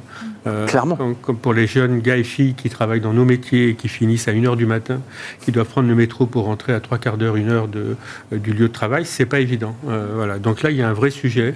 Clairement. 0.68 0.98
Comme, 1.22 1.38
pour 1.38 1.54
les 1.54 1.68
jeunes 1.68 2.00
gars 2.00 2.18
et 2.18 2.24
filles 2.24 2.54
qui 2.54 2.70
travaillent 2.70 3.02
dans 3.02 3.14
nos 3.14 3.26
métiers 3.26 3.70
et 3.70 3.76
qui 3.76 3.88
finissent 3.88 4.28
à 4.28 4.34
1h 4.34 4.56
du 4.56 4.66
matin, 4.66 5.02
qui 5.42 5.52
doivent 5.52 5.68
prendre 5.68 5.88
le 5.88 5.96
métro 5.96 6.26
pour 6.26 6.46
rentrer 6.46 6.74
à 6.74 6.80
trois 6.80 6.98
quarts 6.98 7.18
d'heure, 7.18 7.36
une 7.36 7.50
heure 7.50 7.68
de, 7.68 7.96
euh, 8.34 8.38
du 8.38 8.54
lieu 8.54 8.68
de 8.68 8.74
travail, 8.74 9.06
c'est 9.06 9.26
pas 9.26 9.40
évident. 9.40 9.76
Euh, 9.88 10.12
voilà. 10.16 10.40
Donc 10.40 10.62
là, 10.62 10.72
il 10.72 10.78
y 10.78 10.82
a 10.82 10.90
un 10.90 10.94
vrai 10.94 11.10
sujet 11.10 11.56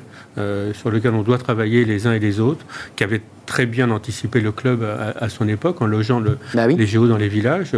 sur 0.74 0.92
lequel 0.92 1.14
on 1.14 1.24
doit 1.24 1.38
travailler 1.38 1.84
les 1.84 2.08
uns 2.08 2.14
et 2.14 2.20
les 2.20 2.40
autres, 2.40 2.66
qui 2.96 3.04
avait 3.04 3.22
très 3.46 3.66
bien 3.66 3.92
anticipé 3.92 4.40
le 4.40 4.54
club 4.54 4.82
à, 4.84 5.28
son 5.28 5.48
époque 5.48 5.82
en 5.82 5.86
logeant 5.86 6.22
le, 6.22 6.38
bah 6.54 6.68
les 6.68 6.88
géos 6.88 7.08
dans 7.08 7.18
les 7.18 7.28
villages. 7.28 7.74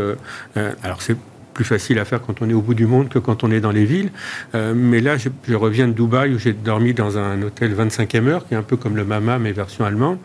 alors 0.83 1.01
c'est 1.01 1.17
plus 1.53 1.63
facile 1.63 1.99
à 1.99 2.05
faire 2.05 2.21
quand 2.21 2.41
on 2.41 2.49
est 2.49 2.53
au 2.53 2.61
bout 2.61 2.73
du 2.73 2.85
monde 2.85 3.09
que 3.09 3.19
quand 3.19 3.43
on 3.43 3.51
est 3.51 3.59
dans 3.59 3.71
les 3.71 3.85
villes. 3.85 4.11
Euh, 4.55 4.73
mais 4.75 4.99
là, 4.99 5.17
je, 5.17 5.55
reviens 5.55 5.87
de 5.87 5.93
Dubaï 5.93 6.33
où 6.33 6.39
j'ai 6.39 6.53
dormi 6.53 6.93
dans 6.93 7.17
un 7.17 7.41
hôtel 7.41 7.73
25e 7.73 8.27
heure, 8.27 8.47
qui 8.47 8.53
est 8.53 8.57
un 8.57 8.63
peu 8.63 8.77
comme 8.77 8.95
le 8.95 9.05
Mama, 9.05 9.39
mais 9.39 9.51
version 9.51 9.85
allemande. 9.85 10.17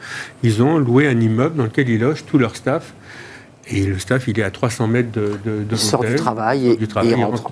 Ils 0.43 0.62
ont 0.62 0.79
loué 0.79 1.07
un 1.07 1.20
immeuble 1.20 1.57
dans 1.57 1.64
lequel 1.64 1.89
ils 1.89 2.01
logent 2.01 2.24
tout 2.24 2.39
leur 2.39 2.57
staff 2.57 2.95
et 3.70 3.84
le 3.84 3.98
staff, 3.98 4.28
il 4.28 4.38
est 4.40 4.42
à 4.42 4.50
300 4.50 4.86
mètres 4.88 5.12
de, 5.12 5.38
de, 5.44 5.64
il 5.70 5.78
sort 5.78 6.02
du 6.02 6.14
travail 6.14 6.68
et, 6.68 6.76
du 6.76 6.88
travail, 6.88 7.14
il 7.16 7.24
rentre. 7.24 7.50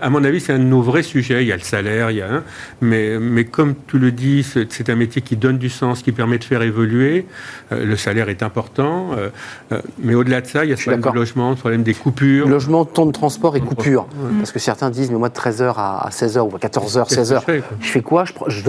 À 0.00 0.10
mon 0.10 0.22
avis, 0.22 0.40
c'est 0.40 0.52
un 0.52 0.58
de 0.58 0.64
nos 0.64 0.82
vrais 0.82 1.02
sujets. 1.02 1.42
Il 1.42 1.48
y 1.48 1.52
a 1.52 1.56
le 1.56 1.62
salaire, 1.62 2.10
il 2.10 2.18
y 2.18 2.22
a 2.22 2.42
mais, 2.80 3.18
mais 3.18 3.44
comme 3.44 3.74
tu 3.86 3.98
le 3.98 4.12
dis, 4.12 4.44
c'est 4.44 4.90
un 4.90 4.96
métier 4.96 5.22
qui 5.22 5.36
donne 5.36 5.58
du 5.58 5.70
sens, 5.70 6.02
qui 6.02 6.12
permet 6.12 6.38
de 6.38 6.44
faire 6.44 6.62
évoluer. 6.62 7.26
Euh, 7.72 7.84
le 7.84 7.96
salaire 7.96 8.28
est 8.28 8.42
important. 8.42 9.10
Euh, 9.12 9.30
euh, 9.72 9.80
mais 9.98 10.14
au-delà 10.14 10.40
de 10.40 10.46
ça, 10.46 10.64
il 10.64 10.70
y 10.70 10.72
a 10.72 10.76
ce 10.76 10.82
problème 10.82 11.00
du 11.00 11.18
logement, 11.18 11.50
le 11.50 11.56
problème 11.56 11.82
des 11.82 11.94
coupures. 11.94 12.48
Logement, 12.48 12.84
temps 12.84 13.06
de 13.06 13.12
transport 13.12 13.56
et 13.56 13.60
coupures. 13.60 14.06
Parce 14.38 14.52
que 14.52 14.58
certains 14.58 14.90
disent, 14.90 15.10
mais 15.10 15.18
moi, 15.18 15.28
de 15.28 15.34
13h 15.34 15.74
à 15.76 16.08
16h 16.10 16.40
ou 16.40 16.54
à 16.54 16.58
14h, 16.58 17.08
16h, 17.08 17.62
je 17.80 17.88
fais 17.88 18.02
quoi 18.02 18.24
je, 18.24 18.32
je, 18.48 18.60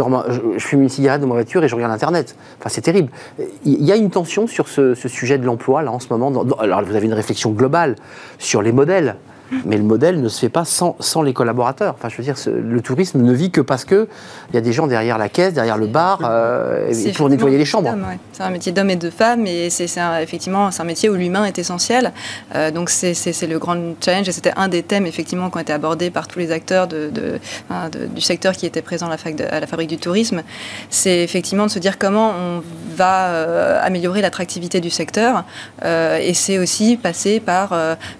je, 0.58 0.66
fume 0.66 0.84
une 0.84 0.90
cigarette 0.90 1.22
dans 1.22 1.28
ma 1.28 1.34
voiture 1.34 1.64
et 1.64 1.68
je 1.68 1.76
regarde 1.76 1.92
Internet. 1.92 2.36
Enfin, 2.60 2.70
c'est 2.70 2.82
terrible. 2.82 3.12
Il 3.66 3.84
y 3.84 3.92
a 3.92 3.96
une 3.96 4.10
tension 4.10 4.48
sur 4.48 4.68
ce, 4.68 4.96
ce 4.96 5.08
sujet 5.08 5.38
de 5.38 5.46
l'emploi, 5.46 5.82
là, 5.82 5.92
en 5.92 6.00
ce 6.00 6.08
moment 6.10 6.13
alors 6.60 6.84
vous 6.84 6.96
avez 6.96 7.06
une 7.06 7.14
réflexion 7.14 7.52
globale 7.52 7.96
sur 8.38 8.62
les 8.62 8.72
modèles 8.72 9.16
mais 9.66 9.78
le 9.78 9.84
modèle 9.84 10.22
ne 10.22 10.30
se 10.30 10.40
fait 10.40 10.50
pas 10.50 10.66
sans, 10.66 10.96
sans 11.00 11.22
les 11.22 11.34
collaborateurs. 11.34 11.96
Enfin, 11.98 12.10
je 12.10 12.18
veux 12.18 12.24
dire, 12.24 12.36
le 12.48 12.82
tourisme 12.82 13.22
ne 13.22 13.34
vit 13.34 13.52
que 13.52 13.62
parce 13.62 13.86
qu'il 13.86 14.08
y 14.54 14.58
a 14.58 14.62
des 14.62 14.74
gens 14.74 14.88
derrière 14.88 15.18
la 15.18 15.30
caisse, 15.30 15.54
derrière 15.54 15.78
le 15.78 15.88
bar, 15.88 16.22
euh, 16.24 16.92
pour 17.16 17.30
nettoyer 17.30 17.58
les 17.58 17.66
chambres. 17.66 17.96
C'est 18.32 18.44
un 18.44 18.50
métier 18.50 18.72
d'hommes 18.72 18.90
et 18.90 18.96
de 18.96 19.10
femmes, 19.10 19.46
et 19.48 19.70
c'est 19.70 19.88
effectivement 20.22 20.70
un 20.78 20.84
métier 20.84 21.10
où 21.10 21.16
l'humain 21.16 21.46
est 21.46 21.60
essentiel. 21.60 22.12
Euh, 22.56 22.72
donc 22.72 22.90
c'est 22.90 23.48
le 23.48 23.60
grand 23.60 23.78
challenge, 24.04 24.30
et 24.30 24.32
c'était 24.32 24.54
un 24.56 24.68
des 24.68 24.84
thèmes 24.84 25.06
effectivement 25.06 25.50
qui 25.50 25.58
ont 25.58 25.62
été 25.62 25.74
abordés 25.74 26.10
par 26.10 26.28
tous 26.28 26.40
les 26.40 26.52
acteurs 26.52 26.88
de, 26.88 27.12
du 28.14 28.22
secteur 28.22 28.54
qui 28.54 28.66
étaient 28.66 28.82
présents 28.82 29.08
à 29.08 29.12
la, 29.12 29.18
fac 29.18 29.40
à 29.40 29.60
la 29.60 29.68
fabrique 29.68 29.90
du 29.90 29.98
tourisme. 29.98 30.44
C'est 30.90 31.24
effectivement 31.24 31.66
de 31.66 31.72
se 31.72 31.80
dire 31.80 31.98
comment 31.98 32.32
on 32.32 32.64
va 32.96 33.28
euh, 33.28 33.80
améliorer 33.82 34.22
l'attractivité 34.22 34.82
du 34.82 34.90
secteur, 34.90 35.44
et 35.84 36.34
c'est 36.34 36.58
aussi 36.58 36.98
passer 36.98 37.40
par 37.40 37.70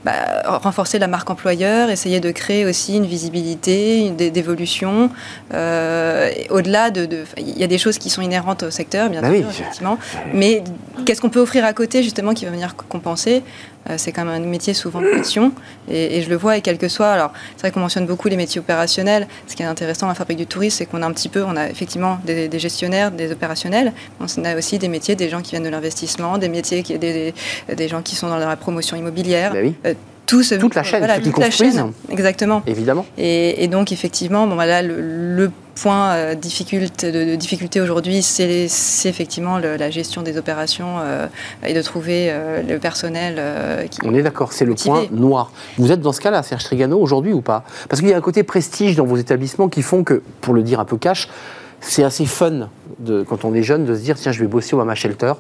bah, 0.04 0.12
renforcer 0.46 1.00
la 1.00 1.08
marque 1.14 1.30
employeur, 1.30 1.92
essayer 1.92 2.20
de 2.20 2.32
créer 2.32 2.66
aussi 2.66 2.98
une 2.98 3.06
visibilité, 3.06 4.08
une 4.08 4.16
d'évolution. 4.16 5.12
Euh, 5.54 6.32
au-delà 6.50 6.90
de, 6.90 7.08
il 7.38 7.60
y 7.60 7.64
a 7.64 7.68
des 7.68 7.78
choses 7.78 8.00
qui 8.00 8.10
sont 8.10 8.24
inhérentes 8.24 8.64
au 8.64 8.72
secteur, 8.72 9.12
bien 9.12 9.22
bah 9.22 9.30
sûr, 9.30 9.48
effectivement. 9.48 10.00
Mais 10.34 10.64
qu'est-ce 11.06 11.22
qu'on 11.22 11.30
peut 11.30 11.40
offrir 11.40 11.66
à 11.66 11.74
côté 11.74 12.02
justement 12.02 12.34
qui 12.34 12.46
va 12.46 12.52
venir 12.52 12.76
compenser? 12.76 13.44
Euh, 13.90 13.96
c'est 13.98 14.12
quand 14.14 14.26
même 14.26 14.42
un 14.42 14.48
métier 14.48 14.74
souvent 14.74 15.02
de 15.02 15.10
passion 15.10 15.52
et, 15.90 16.22
je 16.22 16.30
le 16.30 16.38
vois 16.38 16.58
et 16.58 16.62
quel 16.62 16.78
que 16.80 16.88
soit. 16.88 17.12
Alors 17.12 17.32
c'est 17.58 17.62
vrai 17.62 17.72
qu'on 17.72 17.82
mentionne 17.82 18.08
beaucoup 18.08 18.28
les 18.28 18.38
métiers 18.38 18.60
opérationnels. 18.60 19.28
Ce 19.46 19.56
qui 19.56 19.62
est 19.62 19.68
intéressant 19.68 20.08
dans 20.08 20.14
la 20.14 20.16
fabrique 20.16 20.40
du 20.40 20.48
tourisme, 20.48 20.78
c'est 20.78 20.86
qu'on 20.88 21.04
a 21.04 21.06
un 21.06 21.12
petit 21.12 21.30
peu, 21.30 21.44
on 21.44 21.56
a 21.56 21.70
effectivement 21.70 22.18
des, 22.26 22.50
gestionnaires, 22.58 23.12
des 23.12 23.32
opérationnels. 23.32 23.94
On 24.20 24.46
a 24.46 24.56
aussi 24.56 24.80
des 24.80 24.88
métiers, 24.88 25.16
des 25.16 25.30
gens 25.30 25.42
qui 25.42 25.52
viennent 25.52 25.70
de 25.70 25.76
l'investissement, 25.78 26.40
des 26.40 26.50
métiers 26.50 26.82
qui 26.82 26.98
des, 26.98 27.36
des, 27.82 27.88
gens 27.88 28.02
qui 28.02 28.16
sont 28.16 28.30
dans 28.30 28.38
la 28.38 28.56
promotion 28.56 28.96
immobilière. 28.98 29.52
Bah 29.54 29.60
oui. 29.62 29.76
Euh, 29.86 29.94
toute 30.26 30.76
la 30.76 30.84
chaîne, 30.84 31.22
toute 31.22 31.38
la 31.38 31.52
chaîne, 31.52 31.92
exactement. 32.10 32.64
Évidemment. 32.68 33.06
Et, 33.18 33.68
donc 33.68 33.92
effectivement, 33.92 34.48
bon, 34.48 34.56
voilà, 34.56 34.82
le, 34.82 35.52
point 35.76 36.12
euh, 36.12 36.36
difficulté, 36.36 37.12
de, 37.12 37.36
difficulté 37.36 37.82
aujourd'hui, 37.82 38.22
c'est 38.22 38.68
effectivement 39.06 39.58
la 39.58 39.90
gestion 39.90 40.22
des 40.22 40.38
opérations 40.38 40.98
euh, 41.00 41.28
et 41.66 41.74
de 41.74 41.82
trouver 41.82 42.28
euh, 42.30 42.62
le 42.62 42.78
personnel. 42.78 43.42
Qui 43.90 44.00
On 44.04 44.14
est 44.14 44.22
d'accord, 44.22 44.54
c'est 44.54 44.66
le 44.66 44.76
point 44.76 45.06
noir. 45.12 45.52
Vous 45.78 45.92
êtes 45.92 46.02
dans 46.02 46.12
ce 46.12 46.22
cas-là, 46.22 46.44
Serge 46.44 46.64
Trigano, 46.64 47.00
aujourd'hui 47.00 47.34
ou 47.34 47.42
pas? 47.42 47.64
Parce 47.90 48.02
qu'il 48.02 48.10
y 48.10 48.14
a 48.14 48.18
un 48.18 48.22
côté 48.22 48.44
prestige 48.44 48.96
dans 48.96 49.06
vos 49.06 49.18
établissements 49.18 49.68
qui 49.68 49.82
font 49.82 50.04
que, 50.04 50.22
pour 50.42 50.54
le 50.54 50.62
dire 50.62 50.80
un 50.80 50.86
peu 50.86 50.98
cash, 50.98 51.28
c'est 51.84 52.04
assez 52.04 52.26
fun 52.26 52.70
de, 53.00 53.24
quand 53.24 53.44
on 53.44 53.54
est 53.54 53.64
jeune 53.64 53.86
de 53.86 53.94
se 53.94 54.02
dire 54.02 54.16
tiens 54.16 54.32
je 54.32 54.40
vais 54.40 54.48
bosser 54.48 54.74
au 54.74 54.78
Mama 54.78 54.96
Shelter. 54.96 55.34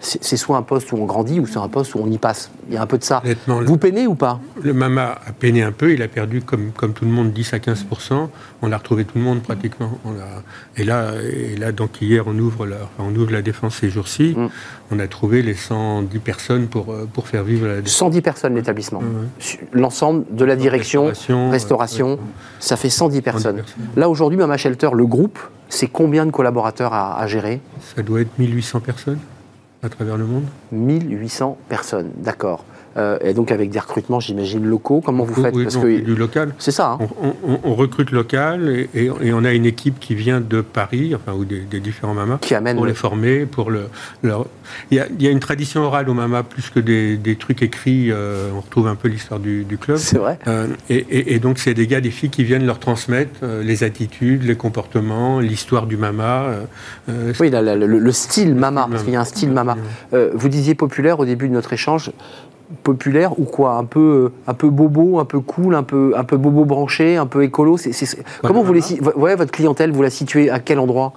C'est 0.00 0.36
soit 0.36 0.56
un 0.56 0.62
poste 0.62 0.92
où 0.92 0.96
on 0.96 1.06
grandit 1.06 1.40
ou 1.40 1.46
c'est 1.46 1.58
un 1.58 1.68
poste 1.68 1.94
où 1.94 1.98
on 2.00 2.10
y 2.10 2.18
passe. 2.18 2.50
Il 2.68 2.74
y 2.74 2.76
a 2.76 2.82
un 2.82 2.86
peu 2.86 2.98
de 2.98 3.04
ça. 3.04 3.22
Vous 3.46 3.76
peinez 3.76 4.06
ou 4.06 4.14
pas? 4.14 4.40
Le 4.62 4.72
Mama 4.72 5.18
a 5.26 5.32
peiné 5.32 5.62
un 5.62 5.72
peu. 5.72 5.92
Il 5.92 6.02
a 6.02 6.08
perdu 6.08 6.40
comme, 6.40 6.70
comme 6.70 6.92
tout 6.92 7.04
le 7.04 7.10
monde 7.10 7.32
10 7.32 7.52
à 7.54 7.58
15% 7.58 8.28
On 8.62 8.72
a 8.72 8.76
retrouvé 8.76 9.04
tout 9.04 9.18
le 9.18 9.24
monde 9.24 9.42
pratiquement. 9.42 9.98
On 10.04 10.12
a, 10.12 10.42
et, 10.76 10.84
là, 10.84 11.12
et 11.20 11.56
là 11.56 11.72
donc 11.72 12.00
hier 12.00 12.24
on 12.26 12.38
ouvre 12.38 12.66
la, 12.66 12.76
on 12.98 13.14
ouvre 13.14 13.32
la 13.32 13.42
défense 13.42 13.76
ces 13.76 13.90
jours-ci. 13.90 14.34
Mm. 14.36 14.48
On 14.90 14.98
a 14.98 15.06
trouvé 15.06 15.42
les 15.42 15.54
110 15.54 16.18
personnes 16.18 16.66
pour, 16.66 16.90
euh, 16.92 17.08
pour 17.12 17.28
faire 17.28 17.44
vivre 17.44 17.66
la 17.66 17.76
défense. 17.76 17.92
110 17.92 18.22
personnes 18.22 18.54
l'établissement. 18.54 19.02
L'ensemble 19.72 20.24
de 20.30 20.44
la 20.44 20.56
direction, 20.56 21.12
restauration, 21.50 22.18
ça 22.58 22.76
fait 22.76 22.90
110 22.90 23.22
personnes. 23.22 23.58
110 23.58 23.62
personnes. 23.62 23.86
Là 23.96 24.08
aujourd'hui 24.08 24.38
Mama 24.38 24.56
Shelter, 24.56 24.90
le 24.94 25.06
groupe 25.06 25.38
c'est 25.68 25.88
combien 25.88 26.26
de 26.26 26.30
collaborateurs 26.30 26.92
à, 26.92 27.26
gérer? 27.26 27.60
Ça 27.94 28.02
doit 28.02 28.20
être 28.20 28.38
1800 28.38 28.80
personnes 28.80 29.18
à 29.82 29.88
travers 29.88 30.16
le 30.16 30.24
monde. 30.24 30.44
1800 30.72 31.58
personnes, 31.68 32.10
d'accord. 32.16 32.64
Euh, 32.96 33.18
et 33.20 33.34
donc 33.34 33.52
avec 33.52 33.70
des 33.70 33.78
recrutements, 33.78 34.20
j'imagine, 34.20 34.64
locaux. 34.64 35.00
Comment 35.04 35.24
vous 35.24 35.42
faites 35.42 35.54
Parce 35.54 35.76
que, 35.76 36.00
Du 36.00 36.14
local. 36.14 36.54
C'est 36.58 36.72
ça. 36.72 36.98
Hein. 37.00 37.32
On, 37.64 37.74
recrute 37.74 38.10
local 38.10 38.86
et, 38.94 39.10
on 39.10 39.44
a 39.44 39.52
une 39.52 39.66
équipe 39.66 40.00
qui 40.00 40.14
vient 40.14 40.40
de 40.40 40.60
Paris, 40.60 41.14
enfin, 41.14 41.32
ou 41.36 41.44
des, 41.44 41.80
différents 41.80 42.14
mamas, 42.14 42.38
qui 42.40 42.54
amène 42.54 42.76
pour 42.76 42.86
les 42.86 42.94
former. 42.94 43.46
Pour 43.46 43.70
le, 43.70 43.88
Il, 44.90 45.04
y 45.20 45.26
a, 45.26 45.30
une 45.30 45.40
tradition 45.40 45.82
orale 45.82 46.08
au 46.08 46.14
mamas 46.14 46.42
plus 46.42 46.70
que 46.70 46.80
des, 46.80 47.36
trucs 47.36 47.62
écrits. 47.62 48.10
Euh, 48.10 48.50
on 48.54 48.60
retrouve 48.60 48.88
un 48.88 48.96
peu 48.96 49.08
l'histoire 49.08 49.38
du, 49.38 49.64
club. 49.80 49.98
C'est 49.98 50.18
vrai. 50.18 50.38
Euh, 50.48 50.66
et, 50.88 51.38
donc, 51.38 51.58
c'est 51.58 51.74
des 51.74 51.86
gars, 51.86 52.00
des 52.00 52.10
filles 52.10 52.30
qui 52.30 52.42
viennent 52.42 52.66
leur 52.66 52.80
transmettre 52.80 53.44
les 53.62 53.84
attitudes, 53.84 54.42
les 54.42 54.56
comportements, 54.56 55.40
l'histoire 55.40 55.86
du 55.86 55.96
mama. 55.96 56.46
oui, 57.06 57.50
le, 57.52 58.12
style 58.12 58.54
mama, 58.54 58.88
parce 58.90 59.04
qu'il 59.04 59.12
y 59.12 59.16
a 59.16 59.20
un 59.20 59.24
style 59.24 59.52
mama. 59.52 59.76
vous 60.12 60.48
disiez 60.48 60.74
populaire 60.74 61.20
au 61.20 61.24
début 61.24 61.48
de 61.48 61.54
notre 61.54 61.72
échange 61.72 62.10
populaire 62.82 63.38
ou 63.38 63.44
quoi 63.44 63.74
un 63.74 63.84
peu 63.84 64.30
un 64.46 64.54
peu 64.54 64.68
bobo 64.68 65.18
un 65.18 65.24
peu 65.24 65.40
cool 65.40 65.74
un 65.74 65.82
peu 65.82 66.12
un 66.16 66.24
peu 66.24 66.36
bobo 66.36 66.64
branché 66.64 67.16
un 67.16 67.26
peu 67.26 67.42
écolo 67.42 67.76
c'est, 67.78 67.92
comment 68.42 68.62
vous 68.62 68.72
les 68.72 68.82
ouais, 69.16 69.36
votre 69.36 69.50
clientèle 69.50 69.90
vous 69.92 70.02
la 70.02 70.10
situez 70.10 70.50
à 70.50 70.58
quel 70.58 70.78
endroit? 70.78 71.12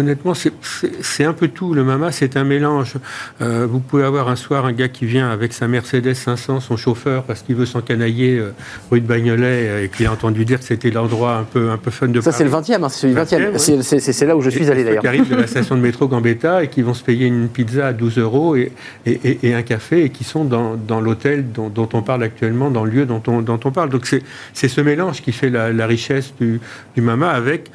Honnêtement, 0.00 0.32
c'est 0.32 1.24
un 1.24 1.34
peu 1.34 1.48
tout. 1.48 1.74
Le 1.74 1.84
Mama, 1.84 2.10
c'est 2.10 2.38
un 2.38 2.44
mélange. 2.44 2.94
Euh, 3.42 3.66
vous 3.70 3.80
pouvez 3.80 4.02
avoir 4.02 4.30
un 4.30 4.36
soir 4.36 4.64
un 4.64 4.72
gars 4.72 4.88
qui 4.88 5.04
vient 5.04 5.28
avec 5.28 5.52
sa 5.52 5.68
Mercedes 5.68 6.14
500, 6.14 6.60
son 6.60 6.78
chauffeur, 6.78 7.24
parce 7.24 7.42
qu'il 7.42 7.54
veut 7.54 7.66
s'encanailler 7.66 8.38
euh, 8.38 8.54
rue 8.90 9.02
de 9.02 9.06
Bagnolet, 9.06 9.68
euh, 9.68 9.84
et 9.84 9.88
qui 9.90 10.06
a 10.06 10.12
entendu 10.12 10.46
dire 10.46 10.58
que 10.58 10.64
c'était 10.64 10.90
l'endroit 10.90 11.36
un 11.36 11.42
peu, 11.42 11.68
un 11.68 11.76
peu 11.76 11.90
fun 11.90 12.08
de 12.08 12.18
Ça, 12.22 12.32
c'est 12.32 12.44
le 12.44 12.50
20e, 12.50 12.82
hein, 12.82 12.88
c'est 12.88 13.08
le 13.08 13.14
20e. 13.14 13.98
C'est 14.00 14.24
là 14.24 14.38
où 14.38 14.40
je 14.40 14.48
suis 14.48 14.70
allé 14.70 14.84
d'ailleurs. 14.84 15.02
Qui 15.02 15.06
arrivent 15.06 15.28
de 15.28 15.36
la 15.36 15.46
station 15.46 15.76
de 15.76 15.82
métro 15.82 16.08
Gambetta 16.08 16.64
et 16.64 16.68
qui 16.68 16.80
vont 16.80 16.94
se 16.94 17.04
payer 17.04 17.26
une 17.26 17.48
pizza 17.48 17.88
à 17.88 17.92
12 17.92 18.16
euros 18.16 18.56
et, 18.56 18.72
et, 19.04 19.52
un 19.52 19.62
café 19.62 20.04
et 20.04 20.08
qui 20.08 20.24
sont 20.24 20.46
dans, 20.46 20.76
dans 20.76 21.02
l'hôtel 21.02 21.52
dont, 21.52 21.88
on 21.92 22.00
parle 22.00 22.22
actuellement, 22.22 22.70
dans 22.70 22.86
le 22.86 22.90
lieu 22.90 23.04
dont 23.04 23.22
on, 23.26 23.42
dont 23.42 23.60
on 23.62 23.70
parle. 23.70 23.90
Donc 23.90 24.06
c'est 24.06 24.68
ce 24.68 24.80
mélange 24.80 25.20
qui 25.20 25.32
fait 25.32 25.50
la, 25.50 25.86
richesse 25.86 26.32
du, 26.40 26.58
du 26.94 27.02
Mama 27.02 27.28
avec 27.28 27.70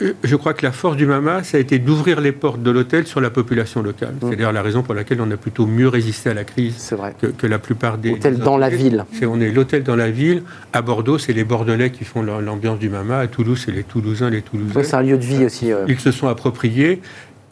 je 0.00 0.36
crois 0.36 0.52
que 0.52 0.64
la 0.64 0.72
force 0.72 0.96
du 0.96 1.06
Mama, 1.06 1.42
ça 1.42 1.56
a 1.56 1.60
été 1.60 1.78
d'ouvrir 1.78 2.20
les 2.20 2.32
portes 2.32 2.62
de 2.62 2.70
l'hôtel 2.70 3.06
sur 3.06 3.20
la 3.20 3.30
population 3.30 3.82
locale. 3.82 4.14
Mmh. 4.20 4.26
C'est 4.28 4.36
d'ailleurs 4.36 4.52
la 4.52 4.62
raison 4.62 4.82
pour 4.82 4.94
laquelle 4.94 5.20
on 5.22 5.30
a 5.30 5.36
plutôt 5.36 5.66
mieux 5.66 5.88
résisté 5.88 6.30
à 6.30 6.34
la 6.34 6.44
crise 6.44 6.94
Que, 7.38 7.46
la 7.46 7.58
plupart 7.58 7.96
des. 7.96 8.12
Hôtel 8.12 8.38
dans 8.38 8.58
la 8.58 8.68
ville. 8.68 9.04
on 9.22 9.40
est 9.40 9.50
l'hôtel 9.50 9.82
dans 9.82 9.96
la 9.96 10.10
ville. 10.10 10.42
À 10.72 10.82
Bordeaux, 10.82 11.18
c'est 11.18 11.32
les 11.32 11.44
Bordelais 11.44 11.90
qui 11.90 12.04
font 12.04 12.22
l'ambiance 12.22 12.78
du 12.78 12.90
Mama. 12.90 13.18
À 13.18 13.26
Toulouse, 13.26 13.62
c'est 13.64 13.72
les 13.72 13.84
Toulousains, 13.84 14.28
les 14.28 14.42
Toulousains. 14.42 14.82
c'est 14.82 14.96
un 14.96 15.02
lieu 15.02 15.16
de 15.16 15.24
vie 15.24 15.44
aussi. 15.44 15.70
Ils 15.88 16.00
se 16.00 16.10
sont 16.10 16.28
appropriés. 16.28 17.00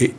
Et, 0.01 0.12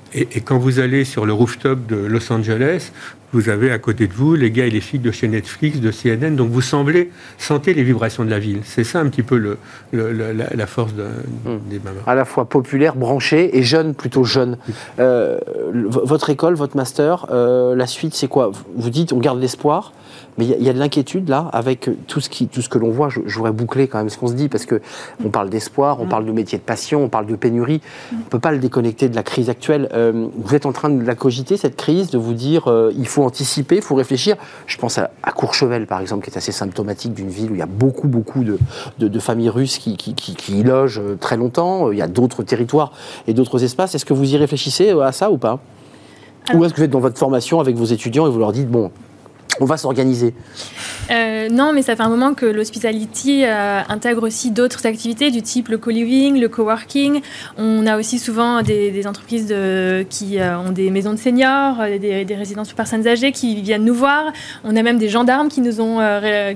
quand 0.45 0.57
vous 0.57 0.79
allez 0.79 1.03
sur 1.03 1.25
le 1.25 1.33
rooftop 1.33 1.85
de 1.85 1.97
Los 1.97 2.31
Angeles, 2.31 2.91
vous 3.35 3.49
avez 3.49 3.69
à 3.69 3.79
côté 3.79 4.07
de 4.07 4.13
vous 4.13 4.33
les 4.33 4.49
gars 4.49 4.65
et 4.65 4.69
les 4.69 4.79
filles 4.79 5.01
de 5.01 5.11
chez 5.11 5.27
Netflix, 5.27 5.81
de 5.81 5.91
CNN, 5.91 6.35
donc 6.35 6.49
vous 6.51 6.61
semblez 6.61 7.11
sentez 7.37 7.73
les 7.73 7.83
vibrations 7.83 8.23
de 8.23 8.29
la 8.29 8.39
ville. 8.39 8.61
C'est 8.63 8.85
ça 8.85 8.99
un 8.99 9.07
petit 9.09 9.23
peu 9.23 9.37
le, 9.37 9.57
la, 9.91 10.67
force 10.67 10.93
hmm. 10.93 11.69
des 11.69 11.79
mamas. 11.79 11.99
À 12.07 12.15
la 12.15 12.23
fois 12.23 12.45
populaire, 12.45 12.95
branché 12.95 13.57
et 13.57 13.63
jeune, 13.63 13.93
plutôt 13.93 14.23
jeune. 14.23 14.57
Euh, 14.99 15.37
votre 15.73 16.29
école, 16.29 16.55
votre 16.55 16.77
master, 16.77 17.27
euh, 17.29 17.75
la 17.75 17.87
suite, 17.87 18.15
c'est 18.15 18.29
quoi? 18.29 18.51
Vous 18.75 18.89
dites 18.89 19.11
on 19.11 19.19
garde 19.19 19.41
l'espoir. 19.41 19.91
Mais 20.37 20.45
il 20.45 20.63
y, 20.63 20.69
a 20.69 20.73
de 20.73 20.79
l'inquiétude 20.79 21.29
là, 21.29 21.49
avec 21.53 21.89
tout 22.07 22.19
ce, 22.19 22.29
qui, 22.29 22.47
tout 22.47 22.61
ce 22.61 22.67
que 22.67 22.77
l'on 22.77 22.91
voit. 22.91 23.07
Je, 23.09 23.21
voudrais 23.35 23.53
boucler 23.53 23.87
quand 23.87 23.99
même 23.99 24.09
ce 24.09 24.17
qu'on 24.17 24.27
se 24.27 24.33
dit, 24.33 24.49
parce 24.49 24.65
que 24.65 24.81
on 25.23 25.29
parle 25.29 25.49
d'espoir, 25.49 26.01
on 26.01 26.05
mm. 26.05 26.09
parle 26.09 26.25
de 26.25 26.31
métier 26.33 26.57
de 26.57 26.63
passion, 26.63 27.03
on 27.03 27.09
parle 27.09 27.25
de 27.25 27.35
pénurie. 27.35 27.81
On 28.11 28.17
ne 28.17 28.23
peut 28.23 28.39
pas 28.39 28.51
le 28.51 28.57
déconnecter 28.57 29.07
de 29.07 29.15
la 29.15 29.23
crise 29.23 29.49
actuelle. 29.49 29.87
Euh, 29.93 30.27
vous 30.35 30.53
êtes 30.53 30.65
en 30.65 30.73
train 30.73 30.89
de 30.89 31.05
la 31.05 31.15
cogiter, 31.15 31.55
cette 31.55 31.77
crise, 31.77 32.09
de 32.09 32.17
vous 32.17 32.33
dire 32.33 32.67
euh, 32.67 32.91
il 32.97 33.07
faut 33.07 33.23
anticiper, 33.23 33.77
il 33.77 33.81
faut 33.81 33.95
réfléchir. 33.95 34.35
Je 34.67 34.77
pense 34.77 34.97
à, 34.97 35.09
Courchevel, 35.35 35.87
par 35.87 36.01
exemple, 36.01 36.25
qui 36.25 36.31
est 36.31 36.37
assez 36.37 36.51
symptomatique 36.51 37.13
d'une 37.13 37.29
ville 37.29 37.51
où 37.51 37.55
il 37.55 37.59
y 37.59 37.63
a 37.63 37.67
beaucoup, 37.67 38.07
beaucoup 38.07 38.43
de, 38.43 38.57
de, 38.99 39.19
familles 39.19 39.49
russes 39.49 39.77
qui, 39.77 39.95
qui, 39.95 40.13
qui, 40.13 40.59
y 40.59 40.63
logent 40.63 40.99
euh, 40.99 41.15
très 41.15 41.37
longtemps. 41.37 41.91
Il 41.91 41.97
y 41.97 42.01
a 42.01 42.07
d'autres 42.07 42.43
territoires 42.43 42.91
et 43.27 43.33
d'autres 43.33 43.63
espaces. 43.63 43.95
Est-ce 43.95 44.05
que 44.05 44.13
vous 44.13 44.33
y 44.33 44.37
réfléchissez 44.37 44.89
à 44.91 45.11
ça 45.13 45.31
ou 45.31 45.37
pas? 45.37 45.59
Ou 46.53 46.63
est-ce 46.63 46.73
que 46.73 46.79
vous 46.79 46.83
êtes 46.83 46.91
dans 46.91 46.99
votre 46.99 47.17
formation 47.17 47.59
avec 47.59 47.75
vos 47.75 47.85
étudiants 47.85 48.27
et 48.27 48.29
vous 48.29 48.39
leur 48.39 48.51
dites, 48.51 48.69
bon, 48.69 48.91
on 49.59 49.65
va 49.65 49.77
s'organiser 49.77 50.33
euh, 51.11 51.47
Non, 51.49 51.71
mais 51.73 51.81
ça 51.81 51.95
fait 51.95 52.03
un 52.03 52.09
moment 52.09 52.33
que 52.33 52.45
l'hospitality 52.45 53.43
euh, 53.45 53.81
intègre 53.87 54.23
aussi 54.23 54.51
d'autres 54.51 54.85
activités 54.85 55.31
du 55.31 55.41
type 55.41 55.69
le 55.69 55.77
co-living, 55.77 56.39
le 56.39 56.49
coworking. 56.49 57.21
On 57.57 57.85
a 57.87 57.97
aussi 57.97 58.19
souvent 58.19 58.61
des, 58.61 59.07
entreprises 59.07 59.53
qui 60.09 60.39
euh, 60.39 60.57
ont 60.57 60.71
des 60.71 60.89
maisons 60.89 61.11
de 61.11 61.17
seniors, 61.17 61.77
des, 61.99 62.35
résidences 62.35 62.67
pour 62.69 62.75
personnes 62.75 63.07
âgées 63.07 63.31
qui 63.31 63.61
viennent 63.61 63.85
nous 63.85 63.93
voir. 63.93 64.25
On 64.63 64.75
a 64.75 64.83
même 64.83 64.97
des 64.97 65.09
gendarmes 65.09 65.47
qui 65.47 65.61
nous 65.61 65.79
ont, 65.79 65.99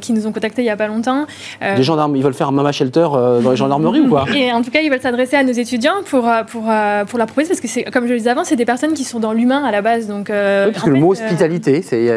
qui 0.02 0.14
nous 0.14 0.28
ont 0.28 0.32
contactés 0.32 0.62
il 0.62 0.66
n'y 0.66 0.72
a 0.72 0.78
pas 0.78 0.88
longtemps. 0.88 1.26
Des 1.62 1.84
gendarmes, 1.84 2.16
ils 2.16 2.24
veulent 2.24 2.34
faire 2.34 2.50
un 2.50 2.52
mama 2.52 2.72
shelter 2.72 3.08
dans 3.44 3.52
les 3.52 3.56
gendarmeries 3.56 4.02
ou 4.02 4.10
quoi? 4.10 4.26
Et 4.36 4.52
en 4.52 4.62
tout 4.62 4.72
cas, 4.72 4.82
ils 4.82 4.90
veulent 4.90 5.02
s'adresser 5.02 5.38
à 5.38 5.44
nos 5.44 5.52
étudiants 5.52 6.04
pour, 6.06 6.30
pour, 6.48 6.64
pour 6.64 7.20
la 7.20 7.26
proposer 7.26 7.50
parce 7.50 7.62
que, 7.62 7.68
c'est, 7.68 7.84
comme 7.84 8.08
je 8.08 8.14
le 8.14 8.18
disais 8.18 8.32
avant, 8.32 8.44
c'est 8.44 8.56
des 8.56 8.66
personnes 8.66 8.94
qui 8.94 9.04
sont 9.04 9.20
dans 9.20 9.34
l'humain 9.34 9.64
à 9.64 9.72
la 9.72 9.82
base. 9.82 10.08
Donc, 10.08 10.28
parce 10.28 10.84
que 10.84 10.90
le 10.90 11.00
mot 11.00 11.12
hospitalité, 11.12 11.82
c'est, 11.82 12.10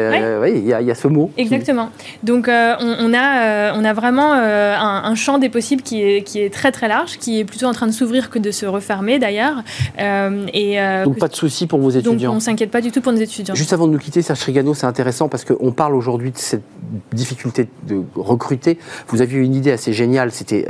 il 0.81 0.87
y, 0.87 0.91
a 0.91 0.95
ce 0.95 1.07
mot. 1.07 1.31
Exactement. 1.37 1.89
Donc 2.23 2.47
euh, 2.47 2.75
on, 2.79 3.13
a, 3.13 3.45
euh, 3.45 3.71
on 3.75 3.83
a 3.83 3.93
vraiment 3.93 4.33
euh, 4.33 4.75
un, 4.77 5.15
champ 5.15 5.37
des 5.37 5.49
possibles 5.49 5.81
qui 5.81 6.01
est, 6.01 6.23
qui 6.23 6.39
est 6.39 6.51
très 6.51 6.71
très 6.71 6.87
large, 6.87 7.17
qui 7.17 7.39
est 7.39 7.45
plutôt 7.45 7.65
en 7.67 7.73
train 7.73 7.87
de 7.87 7.91
s'ouvrir 7.91 8.29
que 8.29 8.39
de 8.39 8.51
se 8.51 8.65
refermer 8.65 9.19
d'ailleurs. 9.19 9.63
et, 9.97 10.77
donc 11.03 11.19
pas 11.19 11.27
de 11.27 11.35
souci 11.35 11.67
pour 11.67 11.79
vos 11.79 11.89
étudiants. 11.89 12.31
Donc 12.31 12.37
on 12.37 12.39
s'inquiète 12.39 12.71
pas 12.71 12.81
du 12.81 12.91
tout 12.91 13.01
pour 13.01 13.11
nos 13.11 13.19
étudiants. 13.19 13.55
Juste 13.55 13.73
avant 13.73 13.87
de 13.87 13.93
nous 13.93 13.99
quitter, 13.99 14.21
Serge 14.21 14.39
Trigano, 14.39 14.73
c'est 14.73 14.87
intéressant 14.87 15.29
parce 15.29 15.45
qu'on 15.45 15.71
parle 15.71 15.95
aujourd'hui 15.95 16.31
de 16.31 16.37
cette 16.37 16.63
difficulté 17.11 17.67
de 17.87 18.01
recruter. 18.15 18.77
Vous 19.07 19.21
aviez 19.21 19.39
une 19.39 19.55
idée 19.55 19.71
assez 19.71 19.93
géniale, 19.93 20.31
c'était 20.31 20.67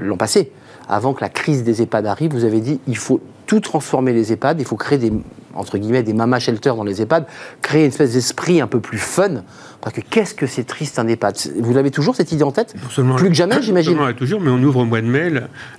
l'an 0.00 0.16
passé 0.16 0.50
avant 0.88 1.14
que 1.14 1.20
la 1.20 1.28
crise 1.28 1.64
des 1.64 1.82
EHPAD 1.82 2.06
arrive, 2.06 2.32
vous 2.32 2.44
avez 2.44 2.60
dit 2.60 2.80
il 2.86 2.96
faut 2.96 3.20
tout 3.46 3.60
transformer 3.60 4.12
les 4.12 4.32
EHPAD, 4.32 4.60
il 4.60 4.66
faut 4.66 4.76
créer 4.76 4.98
des 4.98 5.12
entre 5.54 5.78
guillemets 5.78 6.02
des 6.02 6.12
mama 6.12 6.38
shelters 6.38 6.76
dans 6.76 6.84
les 6.84 7.00
EHPAD, 7.00 7.26
créer 7.62 7.82
une 7.82 7.88
espèce 7.88 8.12
d'esprit 8.12 8.60
un 8.60 8.66
peu 8.66 8.80
plus 8.80 8.98
fun. 8.98 9.42
Parce 9.86 9.94
que 9.94 10.00
qu'est-ce 10.00 10.34
que 10.34 10.48
c'est 10.48 10.64
triste 10.64 10.98
un 10.98 11.06
EHPAD 11.06 11.36
Vous 11.60 11.76
avez 11.76 11.92
toujours 11.92 12.16
cette 12.16 12.32
idée 12.32 12.42
en 12.42 12.50
tête 12.50 12.74
Plus 12.92 13.28
que 13.28 13.34
jamais, 13.34 13.62
j'imagine. 13.62 13.96
toujours, 14.16 14.40
mais 14.40 14.50
on 14.50 14.60
ouvre 14.60 14.80
au 14.80 14.84
mois 14.84 15.00
de 15.00 15.06
mai 15.06 15.30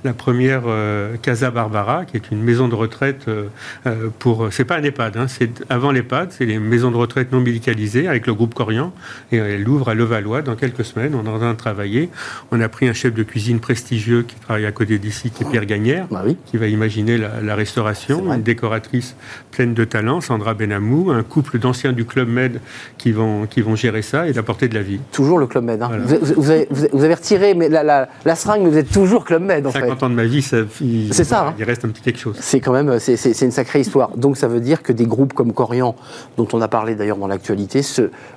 la, 0.05 0.13
première 0.13 0.61
euh, 0.65 1.17
Casa 1.21 1.51
Barbara, 1.51 2.05
qui 2.05 2.15
est 2.15 2.31
une 2.31 2.41
maison 2.41 2.69
de 2.69 2.75
retraite 2.75 3.25
euh, 3.27 3.47
euh, 3.85 4.07
pour. 4.17 4.47
C'est 4.51 4.63
pas 4.63 4.77
un 4.77 4.83
EHPAD, 4.83 5.17
hein, 5.17 5.27
c'est 5.27 5.61
avant 5.69 5.91
l'EHPAD, 5.91 6.31
c'est 6.31 6.45
les 6.45 6.57
maisons 6.57 6.89
de 6.89 6.95
retraite 6.95 7.33
non 7.33 7.41
médicalisées 7.41 8.07
avec 8.07 8.27
le 8.27 8.33
groupe 8.33 8.53
Corian, 8.53 8.93
et 9.33 9.37
elle 9.39 9.67
ouvre 9.67 9.89
à 9.89 9.93
Levallois 9.93 10.41
dans 10.41 10.55
quelques 10.55 10.85
semaines. 10.85 11.13
On 11.13 11.25
est 11.25 11.29
en 11.29 11.39
train 11.39 11.51
de 11.51 11.57
travailler. 11.57 12.09
On 12.51 12.61
a 12.61 12.69
pris 12.69 12.87
un 12.87 12.93
chef 12.93 13.13
de 13.13 13.23
cuisine 13.23 13.59
prestigieux 13.59 14.23
qui 14.23 14.35
travaille 14.35 14.67
à 14.67 14.71
côté 14.71 14.99
d'ici, 14.99 15.31
qui 15.31 15.43
est 15.43 15.49
Pierre 15.49 15.65
Gagnère, 15.65 16.07
bah 16.09 16.23
qui 16.45 16.55
va 16.55 16.67
imaginer 16.67 17.17
la, 17.17 17.41
la 17.41 17.55
restauration, 17.55 18.33
une 18.33 18.41
décoratrice 18.41 19.17
pleine 19.51 19.73
de 19.73 19.83
talent, 19.83 20.21
Sandra 20.21 20.53
Benamou, 20.53 21.11
un 21.11 21.23
couple 21.23 21.59
d'anciens 21.59 21.91
du 21.91 22.05
Club 22.05 22.29
Med 22.29 22.61
qui 22.97 23.11
vont, 23.11 23.47
qui 23.47 23.59
vont 23.59 23.75
gérer 23.75 23.96
ça 24.01 24.27
et 24.27 24.33
d'apporter 24.33 24.67
de 24.67 24.75
la 24.75 24.81
vie. 24.81 24.99
Toujours 25.11 25.37
le 25.37 25.47
Club 25.47 25.63
Med. 25.63 25.81
Hein. 25.81 25.91
Vous, 26.05 26.51
avez, 26.51 26.67
vous, 26.69 27.03
avez, 27.03 27.13
retiré 27.13 27.53
mais 27.53 27.69
la, 27.69 28.07
la, 28.25 28.35
seringue, 28.35 28.63
mais 28.63 28.69
vous 28.69 28.77
êtes 28.77 28.91
toujours 28.91 29.25
Club 29.25 29.43
Med. 29.43 29.65
En 29.65 29.71
50 29.71 30.03
ans 30.03 30.09
de 30.09 30.15
ma 30.15 30.25
vie, 30.25 30.41
ça, 30.41 30.57
il, 30.81 31.13
ça, 31.13 31.47
hein. 31.47 31.53
il 31.57 31.63
reste 31.63 31.85
un 31.85 31.89
petit 31.89 32.01
quelque 32.01 32.19
chose. 32.19 32.35
C'est 32.39 32.59
quand 32.59 32.73
même 32.73 32.99
c'est 32.99 33.41
une 33.41 33.51
sacrée 33.51 33.81
histoire. 33.81 34.15
Donc 34.17 34.37
ça 34.37 34.47
veut 34.47 34.59
dire 34.59 34.81
que 34.83 34.93
des 34.93 35.05
groupes 35.05 35.33
comme 35.33 35.53
Corian, 35.53 35.95
dont 36.37 36.47
on 36.53 36.61
a 36.61 36.67
parlé 36.67 36.95
d'ailleurs 36.95 37.17
dans 37.17 37.27
l'actualité, 37.27 37.81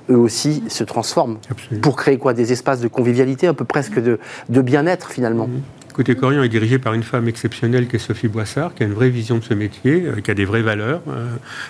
eux 0.09 0.17
aussi 0.17 0.63
se 0.67 0.83
transforment. 0.83 1.37
Pour 1.81 1.95
créer 1.95 2.17
quoi? 2.17 2.33
Des 2.33 2.51
espaces 2.51 2.79
de 2.79 2.87
convivialité, 2.87 3.47
un 3.47 3.53
peu 3.53 3.65
presque 3.65 3.99
de, 3.99 4.19
de 4.49 4.61
bien-être 4.61 5.11
finalement. 5.11 5.47
Mhm. 5.47 5.61
Côté 5.93 6.15
Corian 6.15 6.41
est 6.41 6.49
dirigé 6.49 6.79
par 6.79 6.93
une 6.93 7.03
femme 7.03 7.27
exceptionnelle 7.27 7.87
qui 7.87 7.97
est 7.97 7.99
Sophie 7.99 8.29
Boissard, 8.29 8.73
qui 8.73 8.83
a 8.83 8.85
une 8.85 8.93
vraie 8.93 9.09
vision 9.09 9.37
de 9.37 9.43
ce 9.43 9.53
métier, 9.53 10.03
euh, 10.05 10.21
qui 10.21 10.31
a 10.31 10.33
des 10.33 10.45
vraies 10.45 10.61
valeurs. 10.61 11.01
Euh, 11.09 11.27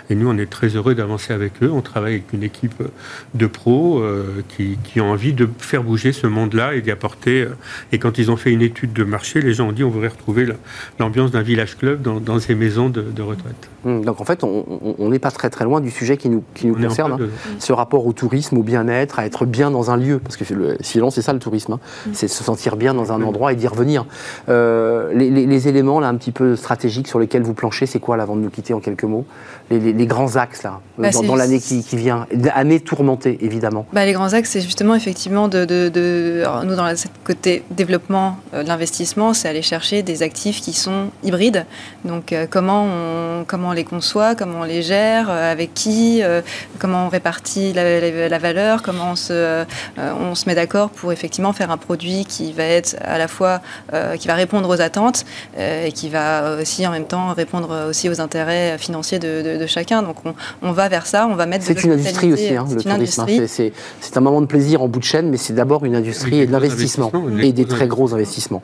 et 0.09 0.15
nous, 0.15 0.30
on 0.30 0.38
est 0.38 0.49
très 0.49 0.67
heureux 0.67 0.93
d'avancer 0.93 1.34
avec 1.34 1.63
eux. 1.63 1.72
On 1.72 1.82
travaille 1.82 2.13
avec 2.13 2.34
une 2.34 2.43
équipe 2.43 2.84
de 3.34 3.47
pros 3.47 3.99
euh, 3.99 4.43
qui, 4.49 4.78
qui, 4.84 5.01
ont 5.01 5.11
envie 5.11 5.34
de 5.34 5.49
faire 5.57 5.84
bouger 5.84 6.11
ce 6.11 6.28
monde-là 6.28 6.76
et 6.76 6.82
d'y 6.82 6.91
apporter. 6.91 7.47
et 7.91 7.97
quand 7.97 8.19
ils 8.19 8.30
ont 8.30 8.38
fait 8.38 8.51
une 8.51 8.61
étude 8.61 8.93
de 8.93 9.03
marché, 9.03 9.41
les 9.41 9.53
gens 9.53 9.69
ont 9.69 9.72
dit 9.72 9.84
on 9.84 9.89
voudrait 9.89 10.09
retrouver 10.09 10.47
l'ambiance 10.99 11.32
d'un 11.32 11.41
village 11.41 11.78
club 11.78 12.01
dans, 12.01 12.39
ces 12.39 12.53
maisons 12.53 12.89
de, 12.89 13.22
retraite. 13.22 13.69
Mmh, 13.84 14.01
donc 14.01 14.22
en 14.22 14.26
fait, 14.26 14.43
on 14.43 15.09
n'est 15.09 15.19
pas 15.19 15.32
très 15.32 15.49
très 15.49 15.65
loin 15.65 15.82
du 15.82 15.89
sujet 15.89 16.17
qui 16.17 16.30
nous, 16.30 16.43
qui 16.53 16.67
nous 16.67 16.76
concerne. 16.76 17.13
Hein. 17.13 17.28
Ce 17.59 17.74
rapport 17.74 18.05
au 18.05 18.13
tourisme, 18.13 18.57
au 18.57 18.63
bien-être, 18.63 19.19
à 19.19 19.26
être 19.26 19.45
bien 19.45 19.72
dans 19.72 19.89
un 19.89 19.97
lieu. 19.97 20.19
Parce 20.19 20.38
que 20.38 20.53
le, 20.53 20.78
sinon, 20.82 21.09
c'est 21.09 21.22
ça 21.22 21.34
le 21.34 21.39
tourisme. 21.39 21.74
Hein. 21.74 21.80
Mmh. 22.07 22.09
C'est 22.13 22.28
se 22.28 22.43
sentir 22.43 22.76
bien 22.76 22.93
dans 22.93 23.11
un 23.11 23.22
endroit 23.22 23.53
et 23.53 23.55
d'y 23.55 23.67
revenir. 23.67 24.05
Euh, 24.49 25.14
les, 25.14 25.68
éléments 25.68 25.99
là 25.99 26.07
un 26.07 26.16
petit 26.16 26.32
peu 26.32 26.55
stratégiques 26.55 27.07
sur 27.07 27.20
lesquels 27.20 27.43
vous 27.43 27.53
planchez, 27.53 27.86
c'est 27.86 27.99
quoi 27.99 28.18
là 28.18 28.24
avant 28.24 28.36
de 28.36 28.41
nous 28.41 28.49
quitter 28.49 28.74
en 28.74 28.80
quelques 28.80 29.03
mots 29.03 29.26
les, 29.70 30.05
grands 30.05 30.36
axes 30.36 30.64
là 30.64 30.80
euh, 30.99 31.03
bah, 31.03 31.09
dans, 31.26 31.36
l'année 31.36 31.59
qui, 31.59 31.82
vient, 31.95 32.28
année 32.53 32.80
tourmentée 32.80 33.38
évidemment. 33.41 33.86
Bah, 33.93 34.05
les 34.05 34.14
grands 34.14 34.34
axes, 34.34 34.49
c'est 34.49 34.62
justement 34.62 34.95
effectivement 34.95 35.47
de, 35.47 35.66
nous 36.66 36.76
dans 36.76 36.88
le 36.88 36.95
côté 37.24 37.64
développement 37.72 38.38
euh, 38.53 38.64
de 38.64 38.68
l'investissement, 38.68 39.34
c'est 39.34 39.47
aller 39.47 39.62
chercher 39.62 40.03
des 40.03 40.24
actifs 40.24 40.62
qui 40.62 40.74
sont 40.74 41.09
hybrides. 41.24 41.66
Donc 42.05 42.34
comment 42.49 42.86
on 42.86 43.45
comment 43.45 43.70
on 43.70 43.74
les 43.74 43.84
conçoit, 43.84 44.36
comment 44.36 44.62
on 44.62 44.64
les 44.64 44.82
gère, 44.82 45.30
avec 45.30 45.74
qui, 45.74 46.22
comment 46.80 47.05
on 47.05 47.09
répartit 47.09 47.74
la, 47.74 48.39
valeur, 48.39 48.82
comment 48.82 49.12
on 49.12 49.16
se 49.16 49.64
on 49.97 50.36
se 50.36 50.47
met 50.47 50.55
d'accord 50.55 50.89
pour 50.89 51.12
effectivement 51.12 51.53
faire 51.53 51.72
un 51.72 51.78
produit 51.78 52.26
qui 52.26 52.53
va 52.53 52.64
être 52.64 52.95
à 53.01 53.18
la 53.18 53.28
fois 53.28 53.62
qui 54.18 54.28
va 54.28 54.36
répondre 54.36 54.70
aux 54.70 54.82
attentes 54.82 55.26
euh, 55.58 55.86
et 55.86 55.91
qui 55.91 56.10
va 56.10 56.58
aussi 56.62 56.86
en 56.86 56.91
même 56.91 57.06
temps 57.06 57.34
répondre 57.34 57.88
aussi 57.89 58.10
aux 58.10 58.22
intérêts 58.22 58.78
financiers 58.78 59.20
de, 59.20 59.66
chacun. 59.68 60.04
Donc 60.04 60.18
on, 60.62 60.72
va 60.72 60.89
vers 60.89 61.06
ça, 61.06 61.28
on 61.28 61.36
va 61.36 61.45
mettre. 61.45 61.66
C'est 61.66 61.84
une 61.84 61.93
industrie 61.93 62.34
aussi, 62.34 62.56
hein, 62.56 62.66
le 62.70 62.82
tourisme. 62.82 63.26
Hein. 63.28 63.72
C'est 63.99 64.18
un 64.18 64.22
moment 64.22 64.41
de 64.41 64.47
plaisir 64.47 64.82
en 64.82 64.88
bout 64.88 64.99
de 64.99 65.06
chaîne, 65.06 65.30
mais 65.30 65.38
c'est 65.38 65.54
d'abord 65.54 65.86
une 65.86 65.95
industrie 65.95 66.39
et 66.39 66.47
de 66.47 66.52
l'investissement 66.52 67.12
et 67.39 67.52
des 67.52 67.66
très 67.66 67.88
gros 67.88 68.14
investissements. 68.14 68.62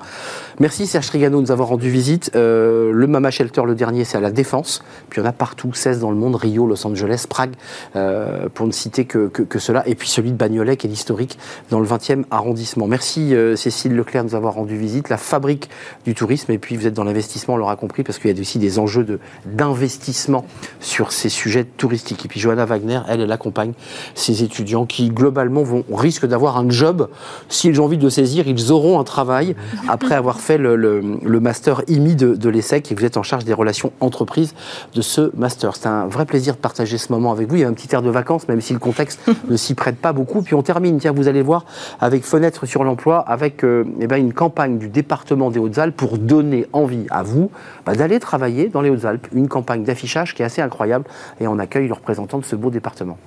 Merci 0.59 0.87
Serge 0.87 1.07
Trigano 1.07 1.37
de 1.37 1.43
nous 1.43 1.51
avoir 1.51 1.67
rendu 1.67 1.89
visite. 1.89 2.31
Euh, 2.35 2.91
le 2.91 3.05
Mama 3.05 3.29
Shelter, 3.29 3.61
le 3.65 3.75
dernier, 3.75 4.05
c'est 4.05 4.17
à 4.17 4.21
la 4.21 4.31
Défense. 4.31 4.83
Puis 5.09 5.21
il 5.21 5.23
y 5.23 5.27
en 5.27 5.29
a 5.29 5.33
partout, 5.33 5.71
16 5.71 5.99
dans 5.99 6.09
le 6.09 6.17
monde, 6.17 6.35
Rio, 6.35 6.65
Los 6.65 6.85
Angeles, 6.87 7.25
Prague, 7.29 7.53
euh, 7.95 8.49
pour 8.51 8.65
ne 8.65 8.71
citer 8.71 9.05
que, 9.05 9.27
que, 9.27 9.59
cela. 9.59 9.87
Et 9.87 9.93
puis 9.93 10.09
celui 10.09 10.31
de 10.31 10.35
Bagnolet, 10.35 10.75
qui 10.75 10.87
est 10.87 10.89
l'historique, 10.89 11.37
dans 11.69 11.79
le 11.79 11.87
20e 11.87 12.23
arrondissement. 12.31 12.87
Merci 12.87 13.35
Cécile 13.55 13.95
Leclerc 13.95 14.23
de 14.23 14.29
nous 14.29 14.35
avoir 14.35 14.55
rendu 14.55 14.77
visite. 14.77 15.09
La 15.09 15.17
fabrique 15.27 15.69
du 16.05 16.15
tourisme. 16.15 16.51
Et 16.51 16.57
puis 16.57 16.75
vous 16.77 16.87
êtes 16.87 16.93
dans 16.93 17.03
l'investissement, 17.03 17.55
on 17.55 17.57
l'aura 17.57 17.75
compris, 17.75 18.03
parce 18.03 18.17
qu'il 18.19 18.35
y 18.35 18.37
a 18.37 18.41
aussi 18.41 18.59
des 18.59 18.79
enjeux 18.79 19.19
d'investissement 19.45 20.45
sur 20.79 21.11
ces 21.11 21.29
sujets 21.29 21.65
touristiques. 21.65 22.25
Et 22.25 22.27
puis 22.27 22.39
Johanna 22.39 22.65
Wagner, 22.65 23.01
elle, 23.07 23.21
elle 23.21 23.31
accompagne 23.31 23.73
ces 24.15 24.43
étudiants 24.43 24.85
qui, 24.85 25.09
globalement, 25.09 25.63
vont, 25.63 25.83
risquent 25.91 26.25
d'avoir 26.25 26.57
un 26.57 26.69
job. 26.69 27.09
S'ils 27.49 27.79
ont 27.81 27.85
envie 27.85 27.97
de 27.97 28.09
saisir, 28.09 28.47
ils 28.47 28.71
auront 28.71 28.99
un 28.99 29.03
travail 29.03 29.55
après 29.87 30.15
avoir 30.15 30.39
fait 30.39 30.57
le, 30.57 30.75
le, 30.75 31.39
master 31.39 31.83
IMI 31.87 32.15
de, 32.15 32.35
de 32.35 32.49
l'ESSEC 32.49 32.91
et 32.91 32.95
vous 32.95 33.05
êtes 33.05 33.17
en 33.17 33.23
charge 33.23 33.45
des 33.45 33.53
relations 33.53 33.91
entreprises 33.99 34.53
de 34.93 35.01
ce 35.01 35.31
master. 35.37 35.75
C'est 35.75 35.87
un 35.87 36.07
vrai 36.07 36.25
plaisir 36.25 36.55
de 36.55 36.59
partager 36.59 36.97
ce 36.97 37.11
moment 37.11 37.31
avec 37.31 37.47
vous. 37.49 37.55
Il 37.55 37.61
y 37.61 37.63
a 37.63 37.67
un 37.67 37.73
petit 37.73 37.93
air 37.93 38.01
de 38.01 38.09
vacances, 38.09 38.47
même 38.47 38.61
si 38.61 38.73
le 38.73 38.79
contexte 38.79 39.19
ne 39.49 39.55
s'y 39.55 39.75
prête 39.75 39.97
pas 39.97 40.13
beaucoup. 40.13 40.41
Puis 40.41 40.55
on 40.55 40.61
termine, 40.61 40.99
tiens, 40.99 41.11
vous 41.11 41.27
allez 41.27 41.41
voir, 41.41 41.65
avec 41.99 42.23
Fenêtre 42.23 42.65
sur 42.65 42.83
l'emploi, 42.83 43.19
avec 43.19 43.63
euh, 43.63 43.85
eh 43.99 44.07
ben, 44.07 44.17
une 44.17 44.33
campagne 44.33 44.77
du 44.77 44.89
département 44.89 45.16
des 45.25 45.59
Hautes-Alpes 45.59 45.95
pour 45.95 46.17
donner 46.17 46.65
envie 46.73 47.05
à 47.09 47.23
vous 47.23 47.51
bah, 47.85 47.95
d'aller 47.95 48.19
travailler 48.19 48.69
dans 48.69 48.81
les 48.81 48.89
Hautes-Alpes. 48.89 49.27
Une 49.33 49.47
campagne 49.47 49.83
d'affichage 49.83 50.33
qui 50.33 50.41
est 50.41 50.45
assez 50.45 50.61
incroyable 50.61 51.05
et 51.39 51.47
on 51.47 51.59
accueille 51.59 51.87
le 51.87 51.93
représentant 51.93 52.37
de 52.37 52.45
ce 52.45 52.55
beau 52.55 52.69
département. 52.69 53.17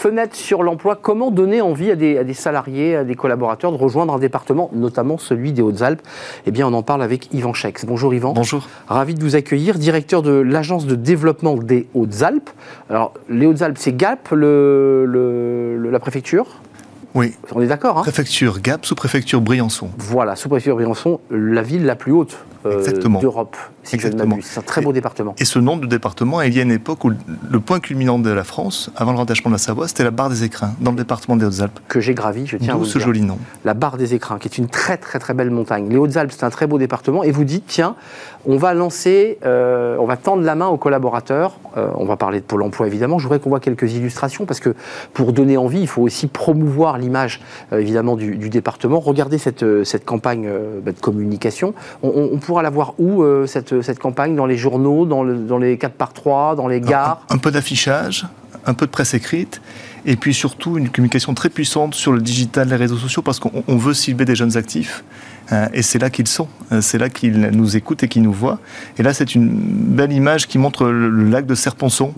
Fenêtre 0.00 0.34
sur 0.34 0.62
l'emploi. 0.62 0.96
Comment 0.96 1.30
donner 1.30 1.60
envie 1.60 1.90
à 1.90 1.94
des, 1.94 2.32
salariés, 2.32 2.96
à 2.96 3.04
des 3.04 3.14
collaborateurs 3.14 3.70
de 3.70 3.76
rejoindre 3.76 4.14
un 4.14 4.18
département, 4.18 4.70
notamment 4.72 5.18
celui 5.18 5.52
des 5.52 5.60
Hautes-Alpes? 5.60 6.00
Eh 6.46 6.50
bien, 6.50 6.66
on 6.66 6.72
en 6.72 6.82
parle 6.82 7.02
avec 7.02 7.32
Yvan 7.34 7.52
Chex. 7.52 7.84
Bonjour 7.84 8.14
Yvan. 8.14 8.32
Bonjour. 8.32 8.66
Ravi 8.88 9.14
de 9.14 9.22
vous 9.22 9.36
accueillir, 9.36 9.78
directeur 9.78 10.22
de 10.22 10.32
l'agence 10.32 10.86
de 10.86 10.94
développement 10.94 11.54
des 11.54 11.86
Hautes-Alpes. 11.92 12.48
Alors, 12.88 13.12
les 13.28 13.44
Hautes-Alpes, 13.44 13.76
c'est 13.78 13.94
Gap, 13.94 14.30
la 14.32 15.98
préfecture? 16.00 16.46
Oui. 17.14 17.34
On 17.52 17.60
est 17.60 17.66
d'accord. 17.66 17.98
Hein 17.98 18.02
préfecture 18.02 18.60
Gap, 18.60 18.86
sous-préfecture 18.86 19.40
Briançon. 19.40 19.90
Voilà, 19.98 20.36
sous-préfecture 20.36 20.76
Briançon, 20.76 21.20
la 21.30 21.62
ville 21.62 21.84
la 21.84 21.96
plus 21.96 22.12
haute 22.12 22.38
euh, 22.66 22.84
d'Europe, 23.20 23.56
si 23.82 23.94
Exactement. 23.94 24.36
je 24.38 24.44
C'est 24.44 24.60
un 24.60 24.62
très 24.62 24.82
beau 24.82 24.92
département. 24.92 25.34
Et 25.38 25.46
ce 25.46 25.58
nom 25.58 25.78
de 25.78 25.86
département 25.86 26.42
il 26.42 26.54
y 26.54 26.58
a 26.58 26.62
une 26.62 26.70
époque 26.70 27.04
où 27.04 27.10
le 27.50 27.60
point 27.60 27.80
culminant 27.80 28.18
de 28.18 28.30
la 28.30 28.44
France, 28.44 28.90
avant 28.96 29.12
le 29.12 29.18
rattachement 29.18 29.50
de 29.50 29.54
la 29.54 29.58
Savoie, 29.58 29.88
c'était 29.88 30.04
la 30.04 30.10
barre 30.10 30.28
des 30.28 30.44
écrins, 30.44 30.74
dans 30.80 30.90
le 30.90 30.98
département 30.98 31.36
des 31.36 31.46
Hautes-Alpes. 31.46 31.80
Que 31.88 32.00
j'ai 32.00 32.14
gravi, 32.14 32.46
je 32.46 32.58
tiens 32.58 32.74
à 32.74 32.76
vous 32.76 32.84
ce 32.84 32.98
joli 32.98 33.22
nom. 33.22 33.38
La 33.64 33.72
barre 33.72 33.96
des 33.96 34.14
écrins, 34.14 34.38
qui 34.38 34.48
est 34.48 34.58
une 34.58 34.68
très 34.68 34.98
très 34.98 35.18
très 35.18 35.32
belle 35.32 35.50
montagne. 35.50 35.88
Les 35.88 35.96
Hautes-Alpes, 35.96 36.32
c'est 36.32 36.44
un 36.44 36.50
très 36.50 36.66
beau 36.66 36.78
département. 36.78 37.22
Et 37.22 37.30
vous 37.30 37.44
dites, 37.44 37.64
tiens, 37.66 37.96
on 38.46 38.56
va 38.56 38.74
lancer, 38.74 39.38
euh, 39.44 39.96
on 39.98 40.06
va 40.06 40.16
tendre 40.16 40.42
la 40.42 40.54
main 40.54 40.66
aux 40.66 40.76
collaborateurs. 40.76 41.58
Euh, 41.76 41.88
on 41.94 42.04
va 42.04 42.16
parler 42.16 42.40
de 42.40 42.44
Pôle 42.44 42.62
emploi 42.62 42.86
évidemment. 42.86 43.18
Je 43.18 43.24
voudrais 43.24 43.38
qu'on 43.38 43.50
voit 43.50 43.60
quelques 43.60 43.92
illustrations 43.94 44.44
parce 44.44 44.60
que 44.60 44.74
pour 45.14 45.32
donner 45.32 45.56
envie, 45.56 45.80
il 45.80 45.88
faut 45.88 46.02
aussi 46.02 46.26
promouvoir 46.26 46.98
l'image 47.00 47.40
évidemment 47.72 48.16
du, 48.16 48.48
département. 48.50 49.00
Regardez 49.00 49.38
cette, 49.38 49.64
cette 49.84 50.04
campagne 50.04 50.48
bah, 50.84 50.92
de 50.92 51.00
communication. 51.00 51.74
On, 52.02 52.30
on 52.32 52.38
pourra 52.38 52.62
la 52.62 52.70
voir 52.70 52.94
où 52.98 53.22
euh, 53.22 53.46
cette, 53.46 53.82
cette, 53.82 53.98
campagne? 53.98 54.34
Dans 54.36 54.46
les 54.46 54.56
journaux, 54.56 55.06
dans, 55.06 55.24
dans 55.24 55.58
les 55.58 55.78
4 55.78 55.94
par 55.94 56.12
3 56.12 56.56
dans 56.56 56.68
les 56.68 56.80
gares? 56.80 57.24
un, 57.30 57.38
peu 57.38 57.50
d'affichage, 57.50 58.26
un 58.66 58.74
peu 58.74 58.86
de 58.86 58.90
presse 58.90 59.14
écrite, 59.14 59.60
et 60.06 60.16
puis 60.16 60.34
surtout 60.34 60.78
une 60.78 60.88
communication 60.88 61.34
très 61.34 61.48
puissante 61.48 61.94
sur 61.94 62.12
le 62.12 62.20
digital, 62.20 62.68
les 62.68 62.76
réseaux 62.76 62.96
sociaux, 62.96 63.22
parce 63.22 63.38
qu'on 63.38 63.76
veut 63.76 63.94
cibler 63.94 64.24
des 64.24 64.34
jeunes 64.34 64.56
actifs. 64.56 65.04
Euh, 65.52 65.66
et 65.72 65.82
c'est 65.82 65.98
là 65.98 66.10
qu'ils 66.10 66.28
sont, 66.28 66.48
euh, 66.72 66.80
c'est 66.80 66.98
là 66.98 67.08
qu'ils 67.08 67.38
nous 67.38 67.76
écoutent 67.76 68.02
et 68.02 68.08
qu'ils 68.08 68.22
nous 68.22 68.32
voient. 68.32 68.60
Et 68.98 69.02
là, 69.02 69.12
c'est 69.12 69.34
une 69.34 69.50
belle 69.50 70.12
image 70.12 70.46
qui 70.46 70.58
montre 70.58 70.86
le, 70.86 71.28
lac 71.28 71.46
de 71.46 71.54
Serponçon, 71.54 72.14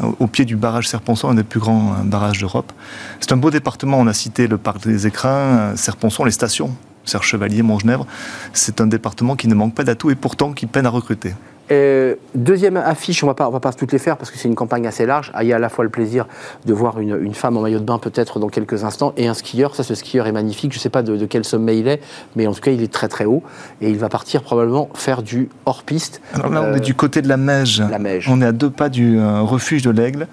au 0.00 0.26
pied 0.26 0.44
du 0.44 0.56
barrage 0.56 0.88
Serponçon, 0.88 1.28
un 1.28 1.34
des 1.34 1.44
plus 1.44 1.60
grands 1.60 1.94
barrages 2.04 2.38
d'Europe. 2.38 2.72
C'est 3.20 3.32
un 3.32 3.36
beau 3.36 3.50
département, 3.50 3.98
on 3.98 4.06
a 4.06 4.12
cité 4.12 4.46
le 4.46 4.58
parc 4.58 4.86
des 4.86 5.06
écrins, 5.06 5.76
Serponçon, 5.76 6.24
les 6.24 6.32
stations 6.32 6.74
Serre 7.04 7.24
Chevalier, 7.24 7.62
Montgenèvre, 7.62 8.06
c'est 8.52 8.80
un 8.80 8.86
département 8.86 9.36
qui 9.36 9.48
ne 9.48 9.54
manque 9.54 9.74
pas 9.74 9.84
d'atouts 9.84 10.10
et 10.10 10.14
pourtant 10.14 10.52
qui 10.52 10.66
peine 10.66 10.86
à 10.86 10.90
recruter. 10.90 11.34
Euh, 11.72 12.14
deuxième 12.34 12.76
affiche, 12.76 13.24
on 13.24 13.28
ne 13.28 13.32
va 13.32 13.60
pas 13.60 13.72
toutes 13.72 13.92
les 13.92 13.98
faire 13.98 14.16
parce 14.16 14.30
que 14.30 14.38
c'est 14.38 14.48
une 14.48 14.54
campagne 14.54 14.86
assez 14.86 15.06
large. 15.06 15.30
Ah, 15.34 15.42
il 15.42 15.48
y 15.48 15.52
a 15.52 15.56
à 15.56 15.58
la 15.58 15.68
fois 15.68 15.84
le 15.84 15.90
plaisir 15.90 16.26
de 16.66 16.72
voir 16.72 17.00
une, 17.00 17.34
femme 17.34 17.56
en 17.56 17.62
maillot 17.62 17.78
de 17.78 17.84
bain 17.84 17.98
peut-être 17.98 18.38
dans 18.38 18.48
quelques 18.48 18.84
instants 18.84 19.12
et 19.16 19.26
un 19.26 19.34
skieur. 19.34 19.74
Ça, 19.74 19.82
ce 19.82 19.94
skieur 19.94 20.26
est 20.26 20.32
magnifique. 20.32 20.72
Je 20.72 20.78
ne 20.78 20.82
sais 20.82 20.90
pas 20.90 21.02
de, 21.02 21.24
quel 21.26 21.44
sommet 21.44 21.78
il 21.78 21.88
est, 21.88 22.00
mais 22.36 22.46
en 22.46 22.52
tout 22.52 22.60
cas, 22.60 22.70
il 22.70 22.82
est 22.82 22.92
très 22.92 23.08
très 23.08 23.24
haut 23.24 23.42
et 23.80 23.90
il 23.90 23.98
va 23.98 24.08
partir 24.08 24.42
probablement 24.42 24.88
faire 24.94 25.22
du 25.22 25.48
hors-piste. 25.66 26.20
Alors 26.34 26.50
là, 26.50 26.62
on 26.62 26.74
est 26.74 26.80
du 26.80 26.94
côté 26.94 27.22
de 27.22 27.28
la 27.28 27.36
Meige. 27.36 27.82
La 27.90 27.98
Meige. 27.98 28.28
On 28.28 28.40
est 28.42 28.46
à 28.46 28.52
deux 28.52 28.70
pas 28.70 28.88
du 28.88 29.18
euh, 29.18 29.40
refuge 29.40 29.82
de 29.82 29.90
l'Aigle 29.90 30.28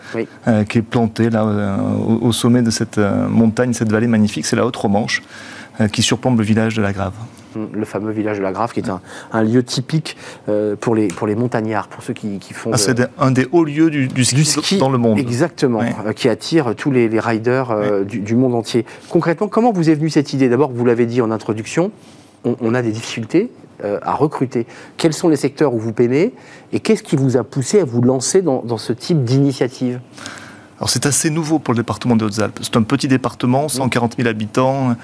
euh, 0.48 0.64
qui 0.64 0.80
est 0.80 0.82
planté 0.82 1.30
là 1.30 1.46
au, 1.46 2.28
au, 2.28 2.32
sommet 2.32 2.62
de 2.62 2.72
cette 2.72 2.98
montagne, 2.98 3.74
cette 3.74 3.92
vallée 3.92 4.08
magnifique. 4.08 4.46
C'est 4.46 4.56
la 4.56 4.66
Haute-Romanche. 4.66 5.22
Euh, 5.82 5.88
qui 5.88 6.02
surplombe 6.02 6.38
le 6.38 6.44
village 6.44 6.76
de 6.76 6.82
la 6.82 6.92
Grave 6.92 7.14
le 7.56 7.86
fameux 7.86 8.12
village 8.12 8.38
de 8.38 8.44
la 8.44 8.52
Grave, 8.52 8.74
qui 8.74 8.80
est 8.80 8.90
un, 9.32 9.44
lieu 9.44 9.64
typique 9.64 10.18
euh, 10.48 10.76
pour, 10.76 10.96
les, 10.96 11.08
pour 11.08 11.28
les 11.28 11.36
montagnards, 11.36 11.88
pour 11.88 12.04
ceux 12.04 12.14
qui, 12.14 12.40
font. 12.54 12.72
Ah, 12.74 12.78
c'est 12.78 13.02
un 13.18 13.32
des 13.32 13.48
hauts 13.52 13.64
lieux 13.64 13.90
du, 13.90 14.26
ski, 14.26 14.78
dans 14.78 14.90
le 14.90 14.98
monde. 14.98 15.20
Exactement, 15.20 15.82
euh, 15.82 16.14
qui 16.14 16.30
attire 16.30 16.76
tous 16.76 16.92
les, 16.92 17.08
riders 17.20 18.06
du, 18.06 18.36
monde 18.36 18.56
entier. 18.56 18.86
Concrètement, 19.10 19.48
comment 19.48 19.72
vous 19.72 19.90
est 19.90 19.96
venue 19.96 20.10
cette 20.10 20.34
idée? 20.34 20.50
D'abord, 20.50 20.72
vous 20.72 20.86
l'avez 20.86 21.06
dit 21.06 21.22
en 21.22 21.32
introduction, 21.32 21.92
on, 22.44 22.74
a 22.74 22.82
des 22.82 22.92
difficultés 22.92 23.52
à 23.84 24.14
recruter. 24.14 24.66
Quels 24.98 25.14
sont 25.14 25.30
les 25.30 25.36
secteurs 25.36 25.74
où 25.74 25.80
vous 25.80 25.94
peinez 25.94 26.34
et 26.74 26.80
qu'est-ce 26.80 27.04
qui 27.04 27.16
vous 27.16 27.38
a 27.38 27.44
poussé 27.44 27.80
à 27.80 27.86
vous 27.86 28.02
lancer 28.02 28.42
dans, 28.42 28.62
dans 28.62 28.78
ce 28.78 28.94
type 28.94 29.24
d'initiative? 29.24 30.00
Alors 30.80 30.90
c'est 30.90 31.06
assez 31.06 31.30
nouveau 31.30 31.60
pour 31.60 31.74
le 31.74 31.80
département 31.80 32.16
des 32.16 32.24
Hautes-Alpes. 32.24 32.60
C'est 32.62 32.78
un 32.78 32.84
petit 32.84 33.10
département, 33.10 33.68
140 33.68 34.16
000 34.18 34.30
habitants, 34.30 34.96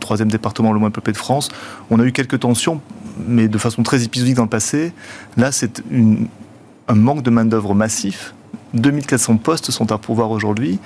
troisième 0.00 0.30
département 0.30 0.72
le 0.72 0.78
moins 0.78 0.90
peuplé 0.90 1.12
de 1.12 1.18
France. 1.18 1.50
On 1.90 2.00
a 2.00 2.04
eu 2.04 2.12
quelques 2.12 2.40
tensions, 2.40 2.80
mais 3.28 3.46
de 3.46 3.58
façon 3.58 3.82
très 3.82 4.02
épisodique 4.02 4.36
dans 4.36 4.44
le 4.44 4.48
passé. 4.48 4.92
Là, 5.36 5.52
c'est 5.52 5.82
un 6.88 6.94
manque 6.94 7.22
de 7.22 7.30
main-d'œuvre 7.30 7.74
massif. 7.74 8.34
2400 8.74 9.38
postes 9.38 9.70
sont 9.70 9.90
à 9.92 9.98
pourvoir 9.98 10.30
aujourd'hui 10.30 10.78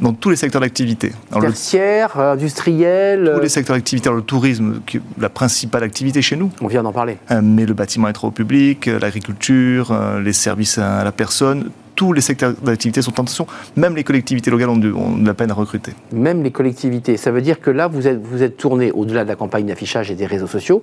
dans 0.00 0.12
tous 0.12 0.30
les 0.30 0.36
secteurs 0.36 0.60
d'activité. 0.60 1.12
Tertiaire, 1.40 2.18
industriel 2.18 3.32
Tous 3.34 3.40
les 3.40 3.48
secteurs 3.48 3.76
d'activité. 3.76 4.10
Le 4.10 4.22
tourisme, 4.22 4.80
qui 4.86 4.98
est 4.98 5.02
la 5.18 5.30
principale 5.30 5.82
activité 5.82 6.22
chez 6.22 6.36
nous. 6.36 6.50
On 6.60 6.66
vient 6.66 6.82
d'en 6.82 6.92
parler. 6.92 7.16
Euh, 7.30 7.40
mais 7.42 7.66
le 7.66 7.74
bâtiment 7.74 8.08
est 8.08 8.12
trop 8.12 8.30
public, 8.30 8.88
euh, 8.88 8.98
l'agriculture, 8.98 9.90
euh, 9.90 10.20
les 10.20 10.32
services 10.32 10.78
à 10.78 11.02
la 11.02 11.12
personne, 11.12 11.70
tous 12.00 12.14
les 12.14 12.22
secteurs 12.22 12.54
d'activité 12.62 13.02
sont 13.02 13.10
en 13.20 13.24
tension. 13.24 13.46
Même 13.76 13.94
les 13.94 14.04
collectivités 14.04 14.50
locales 14.50 14.70
ont 14.70 14.78
de, 14.78 14.94
la 15.22 15.34
peine 15.34 15.50
à 15.50 15.54
recruter. 15.54 15.92
Même 16.12 16.42
les 16.42 16.50
collectivités. 16.50 17.18
Ça 17.18 17.30
veut 17.30 17.42
dire 17.42 17.60
que 17.60 17.70
là, 17.70 17.88
vous 17.88 18.08
êtes, 18.08 18.18
vous 18.24 18.42
êtes 18.42 18.56
tourné, 18.56 18.90
au-delà 18.90 19.24
de 19.24 19.28
la 19.28 19.36
campagne 19.36 19.66
d'affichage 19.66 20.10
et 20.10 20.14
des 20.14 20.24
réseaux 20.24 20.46
sociaux, 20.46 20.80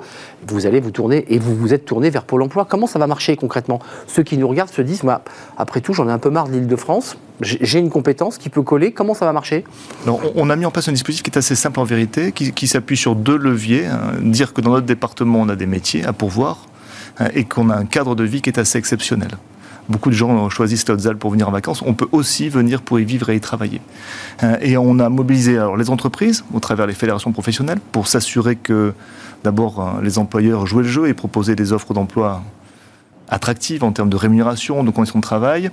vous 0.48 0.68
allez 0.68 0.80
vous 0.80 0.92
tourner 0.92 1.26
et 1.30 1.40
vous 1.40 1.56
vous 1.56 1.74
êtes 1.74 1.86
tourné 1.86 2.12
vers 2.12 2.24
Pôle 2.24 2.44
emploi. 2.44 2.66
Comment 2.66 2.86
ça 2.86 3.00
va 3.00 3.08
marcher 3.08 3.36
concrètement? 3.36 3.80
Ceux 4.06 4.22
qui 4.22 4.38
nous 4.38 4.48
regardent 4.48 4.70
se 4.70 4.84
disent, 4.84 5.02
bah, 5.04 5.24
après 5.58 5.82
tout, 5.82 5.92
j'en 5.92 6.08
ai 6.08 6.12
un 6.12 6.20
peu 6.20 6.30
marre 6.30 6.50
de 6.50 6.52
l'île 6.52 6.68
de 6.68 6.76
France, 6.76 7.18
j'ai 7.42 7.80
une 7.80 7.90
compétence 7.90 8.38
qui 8.38 8.50
peut 8.50 8.62
coller, 8.62 8.92
comment 8.92 9.16
ça 9.16 9.26
va 9.26 9.34
marcher? 9.34 9.64
On, 10.06 10.52
a 10.52 10.56
mis 10.56 10.68
en 10.68 10.72
place 10.72 10.88
un 10.88 10.92
dispositif 10.92 11.24
qui 11.24 11.32
est 11.32 11.38
assez 11.40 11.56
simple 11.56 11.80
en 11.80 11.84
vérité, 11.84 12.32
qui, 12.32 12.68
s'appuie 12.68 12.96
sur 12.96 13.16
deux 13.16 13.38
leviers. 13.38 13.88
Hein. 13.88 14.02
Dire 14.22 14.54
que 14.54 14.62
dans 14.62 14.70
notre 14.70 14.86
département, 14.86 15.42
on 15.42 15.50
a 15.50 15.56
des 15.56 15.66
métiers 15.66 16.06
à 16.06 16.14
pourvoir 16.14 16.68
hein, 17.18 17.30
et 17.34 17.46
qu'on 17.46 17.72
a 17.72 17.76
un 17.76 17.86
cadre 17.86 18.14
de 18.14 18.24
vie 18.24 18.44
qui 18.44 18.52
est 18.52 18.60
assez 18.60 18.78
exceptionnel 18.78 19.32
beaucoup 19.90 20.10
de 20.10 20.16
gens 20.16 20.50
choisissent 20.50 20.90
Hautes-Alpes 20.90 21.20
pour 21.20 21.32
venir 21.32 21.48
en 21.48 21.52
vacances, 21.52 21.82
on 21.86 21.94
peut 21.94 22.08
aussi 22.12 22.50
venir 22.50 22.82
pour 22.82 23.00
y 23.00 23.06
vivre 23.06 23.30
et 23.30 23.36
y 23.36 23.40
travailler. 23.40 23.82
Euh, 24.44 24.58
et 24.62 24.78
on 24.78 25.00
a 25.00 25.10
mobilisé 25.10 25.60
les 25.78 25.90
entreprises 25.90 26.44
au 26.54 26.60
travers 26.60 26.88
des 26.88 26.94
fédérations 26.94 27.32
professionnelles 27.32 27.80
pour 27.92 28.08
s'assurer 28.08 28.56
que 28.56 28.94
d'abord 29.44 29.80
euh, 29.80 30.02
les 30.02 30.18
employeurs 30.18 30.66
jouaient 30.68 30.84
le 30.84 30.90
jeu 30.90 31.08
et 31.08 31.14
proposaient 31.14 31.56
des 31.56 31.74
offres 31.74 31.94
d'emploi 31.94 32.42
attractives 33.30 33.84
en 33.84 33.92
termes 33.92 34.10
de 34.10 34.16
rémunération, 34.16 34.84
de 34.84 34.92
conditions 34.92 35.20
de 35.20 35.24
travail, 35.24 35.70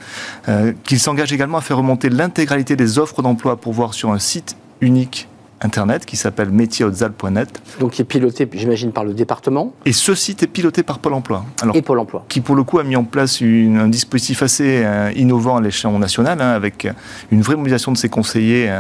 euh, 0.49 0.73
qu'ils 0.85 0.99
s'engagent 0.99 1.33
également 1.33 1.59
à 1.59 1.61
faire 1.61 1.77
remonter 1.77 2.11
l'intégralité 2.11 2.77
des 2.77 2.99
offres 2.99 3.23
d'emploi 3.23 3.57
pour 3.57 3.73
voir 3.73 3.95
sur 3.95 4.11
un 4.11 4.19
site 4.19 4.57
unique 4.81 5.29
internet 5.61 6.05
qui 6.05 6.17
s'appelle 6.17 6.51
métiershautes-alpes.net. 6.51 7.63
Donc 7.81 7.93
qui 7.93 8.03
est 8.03 8.05
piloté, 8.05 8.49
j'imagine, 8.53 8.93
par 8.93 9.05
le 9.05 9.15
département. 9.15 9.73
Et 9.85 9.93
ce 9.93 10.15
site 10.15 10.43
est 10.43 10.47
piloté 10.47 10.83
par 10.83 10.99
Pôle 10.99 11.15
Emploi. 11.15 11.45
Alors, 11.63 11.77
et 11.77 11.83
Pôle 11.83 11.99
Emploi. 11.99 12.25
Qui 12.29 12.41
pour 12.41 12.57
le 12.57 12.65
coup 12.65 12.79
a 12.79 12.85
mis 12.85 12.97
en 12.97 13.05
place 13.05 13.41
un 13.43 13.89
dispositif 13.89 14.43
assez 14.43 14.83
euh, 14.85 15.13
innovant 15.17 15.57
à 15.57 15.61
l'échelon 15.61 15.99
national, 15.99 16.41
hein, 16.41 16.51
avec 16.51 16.89
une 17.31 17.43
vraie 17.43 17.57
mobilisation 17.57 17.93
de 17.93 17.97
ses 17.97 18.09
conseillers 18.09 18.71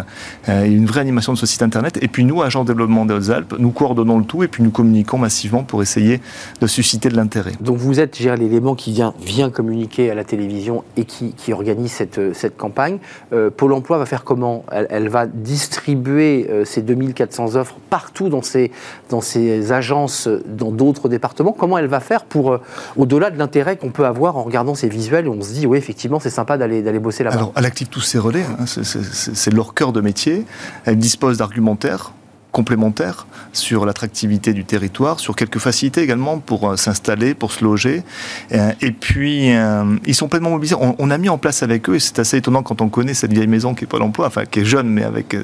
euh, 0.48 0.64
et 0.64 0.70
une 0.70 0.86
vraie 0.86 1.00
animation 1.00 1.32
de 1.32 1.38
ce 1.38 1.46
site 1.46 1.62
internet. 1.62 1.98
Et 2.02 2.08
puis 2.08 2.24
nous, 2.24 2.42
agents 2.42 2.64
de 2.64 2.68
développement 2.68 3.06
des 3.06 3.14
Hautes-Alpes, 3.14 3.54
nous 3.58 3.70
coordonnons 3.70 4.18
le 4.18 4.24
tout 4.24 4.42
et 4.42 4.48
puis 4.48 4.62
nous 4.62 4.70
communiquons 4.70 5.18
massivement 5.18 5.62
pour 5.62 5.82
essayer 5.82 6.20
de 6.60 6.66
susciter 6.66 7.08
de 7.08 7.16
l'intérêt. 7.16 7.52
Donc 7.60 7.78
vous 7.78 8.00
êtes 8.00 8.18
l'élément 8.18 8.74
qui 8.74 8.92
vient, 8.92 9.14
vient 9.20 9.50
communiquer 9.50 10.10
à 10.10 10.14
la 10.14 10.24
télévision 10.24 10.84
et 10.96 11.04
qui, 11.04 11.32
qui 11.32 11.52
organise 11.52 11.92
cette, 11.92 12.34
cette 12.34 12.56
campagne. 12.56 12.98
Euh, 13.32 13.50
Pôle 13.50 13.72
Emploi 13.72 13.98
va 13.98 14.06
faire 14.06 14.24
comment? 14.24 14.64
Elle, 14.70 14.86
elle, 14.90 15.08
va 15.08 15.26
distribuer 15.26 16.46
ces 16.64 16.82
2400 16.82 17.56
offres 17.56 17.76
partout 17.90 18.28
dans 18.28 18.42
ces, 18.42 18.70
dans 19.10 19.20
ces 19.20 19.72
agences, 19.72 20.28
dans 20.46 20.70
d'autres 20.70 21.08
départements. 21.08 21.52
Comment 21.52 21.78
elle 21.78 21.86
va 21.86 22.00
faire 22.00 22.24
pour, 22.24 22.52
euh, 22.52 22.60
au-delà 22.96 23.30
de 23.30 23.38
l'intérêt 23.38 23.76
qu'on 23.76 23.90
peut 23.90 24.06
avoir 24.06 24.36
en 24.36 24.42
regardant 24.42 24.74
ces 24.74 24.88
visuels, 24.88 25.28
on 25.28 25.40
se 25.42 25.52
dit, 25.52 25.66
oui, 25.66 25.78
effectivement, 25.78 26.20
c'est 26.20 26.30
sympa 26.30 26.58
d'aller, 26.58 26.82
bosser 26.98 27.24
là-bas 27.24 27.36
Alors, 27.36 27.52
elle 27.56 27.66
active 27.66 27.88
tous 27.88 28.00
ses 28.00 28.18
relais, 28.18 28.44
hein. 28.44 28.64
c'est 28.66 29.52
leur 29.52 29.74
cœur 29.74 29.92
de 29.92 30.00
métier. 30.00 30.44
Elle 30.84 30.98
dispose 30.98 31.38
d'argumentaires 31.38 32.12
complémentaires 32.54 33.26
sur 33.52 33.84
l'attractivité 33.84 34.52
du 34.52 34.64
territoire, 34.64 35.18
sur 35.18 35.34
quelques 35.34 35.58
facilités 35.58 36.02
également 36.02 36.38
pour 36.38 36.70
euh, 36.70 36.76
s'installer, 36.76 37.34
pour 37.34 37.52
se 37.52 37.64
loger. 37.64 38.04
Euh, 38.52 38.72
et 38.80 38.92
puis, 38.92 39.54
euh, 39.54 39.96
ils 40.06 40.14
sont 40.14 40.28
pleinement 40.28 40.50
mobilisés. 40.50 40.76
On, 40.78 41.10
a 41.10 41.18
mis 41.18 41.28
en 41.28 41.36
place 41.36 41.62
avec 41.64 41.90
eux, 41.90 41.96
et 41.96 42.00
c'est 42.00 42.20
assez 42.20 42.38
étonnant 42.38 42.62
quand 42.62 42.80
on 42.80 42.88
connaît 42.88 43.12
cette 43.12 43.32
vieille 43.32 43.48
maison 43.48 43.74
qui 43.74 43.84
est 43.84 43.88
pas 43.88 43.98
l'emploi, 43.98 44.28
enfin 44.28 44.44
qui 44.44 44.60
est 44.60 44.64
jeune, 44.64 44.88
mais 44.88 45.02
avec 45.02 45.36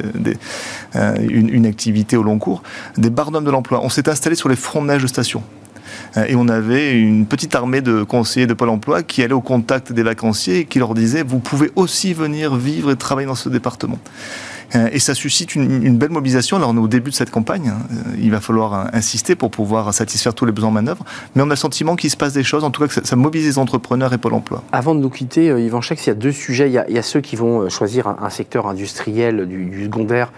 une, 0.95 1.67
activité 1.67 2.17
au 2.17 2.23
long 2.23 2.39
cours, 2.39 2.63
des 2.97 3.11
barnums 3.11 3.45
de 3.45 3.51
l'emploi. 3.51 3.81
On 3.83 3.89
s'est 3.89 4.09
installé 4.09 4.37
sur 4.37 4.49
les 4.49 4.57
fronts 4.57 4.83
de 4.83 4.87
neige 4.87 5.03
de 5.03 5.09
station 5.09 5.43
et 6.17 6.35
on 6.35 6.49
avait 6.49 6.93
une 6.93 7.27
petite 7.27 7.55
armée 7.55 7.81
de 7.81 8.03
conseillers 8.03 8.47
de 8.47 8.55
Pôle 8.55 8.71
emploi 8.71 9.03
qui 9.03 9.23
allaient 9.23 9.33
au 9.33 9.41
contact 9.41 9.93
des 9.93 10.03
vacanciers 10.03 10.61
et 10.61 10.65
qui 10.65 10.79
leur 10.79 10.95
disaient 10.95 11.23
vous 11.23 11.39
pouvez 11.39 11.71
aussi 11.77 12.15
venir 12.15 12.57
vivre 12.57 12.91
et 12.91 12.97
travailler 12.97 13.27
dans 13.27 13.35
ce 13.35 13.49
département. 13.49 13.99
Et 14.75 14.99
ça 14.99 15.15
suscite 15.15 15.55
une, 15.55 15.97
belle 15.97 16.11
mobilisation. 16.11 16.57
Alors 16.57 16.71
on 16.71 16.77
est 16.77 16.81
au 16.81 16.89
début 16.89 17.11
de 17.11 17.15
cette 17.15 17.31
campagne, 17.31 17.69
hein. 17.69 17.79
il 18.19 18.31
va 18.31 18.41
falloir 18.41 18.89
insister 18.93 19.35
pour 19.35 19.51
pouvoir 19.51 19.93
satisfaire 19.93 20.35
tous 20.35 20.45
les 20.45 20.53
besoins 20.53 20.71
en 20.71 20.73
manœuvre, 20.73 21.05
mais 21.35 21.43
on 21.43 21.47
a 21.47 21.51
le 21.51 21.57
sentiment 21.57 21.97
qu'il 21.97 22.11
se 22.11 22.17
passe 22.17 22.33
des 22.33 22.45
choses, 22.45 22.65
en 22.65 22.71
tout 22.71 22.81
cas 22.87 22.89
que 22.89 23.07
ça, 23.07 23.17
mobilise 23.17 23.47
les 23.47 23.59
entrepreneurs 23.59 24.13
et 24.13 24.19
Pôle 24.19 24.35
emploi. 24.35 24.63
Avant 24.73 24.95
de 24.95 25.01
nous 25.01 25.11
quitter, 25.11 25.47
Yvan 25.47 25.81
Chex, 25.81 26.07
il 26.07 26.11
y 26.11 26.13
a 26.13 26.15
deux 26.15 26.33
sujets. 26.33 26.69
Il 26.69 26.73
y 26.73 26.99
a, 26.99 27.03
ceux 27.03 27.21
qui 27.21 27.37
vont 27.37 27.69
choisir 27.69 28.07
un, 28.07 28.31
secteur 28.31 28.67
industriel 28.67 29.47
du, 29.47 29.85
secondaire 29.85 30.33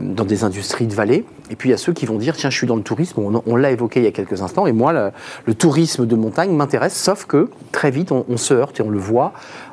dans 0.00 0.24
des 0.24 0.44
industries 0.44 0.86
de 0.86 0.94
vallée, 0.94 1.24
et 1.50 1.56
puis 1.56 1.68
il 1.68 1.72
y 1.72 1.74
a 1.74 1.78
ceux 1.78 1.92
qui 1.92 2.06
vont 2.06 2.16
dire, 2.16 2.36
tiens, 2.36 2.50
je 2.50 2.56
suis 2.56 2.66
dans 2.66 2.76
le 2.76 2.82
tourisme, 2.82 3.20
on, 3.46 3.56
l'a 3.56 3.70
évoqué 3.70 4.00
il 4.00 4.04
y 4.04 4.08
a 4.08 4.12
quelques 4.12 4.40
instants, 4.40 4.66
et 4.66 4.72
moi, 4.72 5.12
le, 5.46 5.54
tourisme 5.54 6.06
de 6.06 6.16
montagne 6.16 6.50
m'intéresse, 6.50 6.94
sauf 6.94 7.26
que 7.26 7.50
très 7.72 7.90
vite, 7.90 8.10
on, 8.10 8.36
se 8.36 8.54
heurte, 8.54 8.80
et 8.80 8.82
on 8.82 8.90
le 8.90 8.98
voit, 8.98 9.32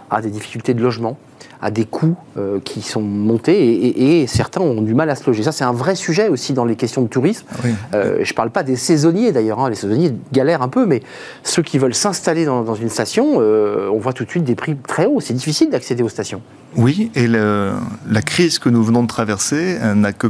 à 0.10 0.22
des 0.22 0.30
difficultés 0.30 0.74
de 0.74 0.82
logement, 0.82 1.18
à 1.62 1.72
des 1.72 1.86
coûts 1.86 2.16
euh, 2.38 2.60
qui 2.64 2.82
sont 2.82 3.01
montés 3.01 4.22
et, 4.22 4.28
certains 4.28 4.62
ont 4.62 4.82
du 4.82 4.93
mal 4.93 5.10
à 5.10 5.16
se 5.16 5.26
loger. 5.26 5.43
Ça, 5.43 5.51
c'est 5.51 5.64
un 5.64 5.74
vrai 5.74 5.95
sujet 5.95 6.30
aussi 6.30 6.53
dans 6.53 6.66
les 6.66 6.76
questions 6.76 7.01
de 7.01 7.07
tourisme. 7.07 7.45
Euh, 7.93 8.20
je 8.24 8.32
ne 8.32 8.36
parle 8.36 8.49
pas 8.49 8.64
des 8.64 8.76
saisonniers 8.76 9.32
d'ailleurs, 9.32 9.60
hein. 9.60 9.70
les 9.70 9.76
saisonniers 9.76 10.14
galèrent 10.32 10.62
un 10.62 10.70
peu, 10.70 10.86
mais 10.86 11.01
ceux 11.43 11.62
qui 11.62 11.78
veulent 11.78 11.95
s'installer 11.95 12.45
dans, 12.45 12.76
une 12.76 12.89
station, 12.89 13.38
euh, 13.39 13.89
on 13.91 13.99
voit 13.99 14.14
tout 14.14 14.24
de 14.24 14.30
suite 14.30 14.43
des 14.43 14.55
prix 14.55 14.76
très 14.76 15.05
hauts. 15.05 15.20
C'est 15.20 15.34
difficile 15.34 15.70
d'accéder 15.70 16.03
aux 16.03 16.10
stations. 16.10 16.41
Oui, 16.76 17.12
et 17.16 17.28
la 17.28 18.22
crise 18.24 18.60
que 18.60 18.70
nous 18.70 18.84
venons 18.84 19.03
de 19.03 19.07
traverser 19.07 19.78
n'a 19.95 20.14
que 20.14 20.28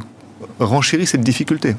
renchéri 0.59 1.05
cette 1.05 1.21
difficulté 1.21 1.75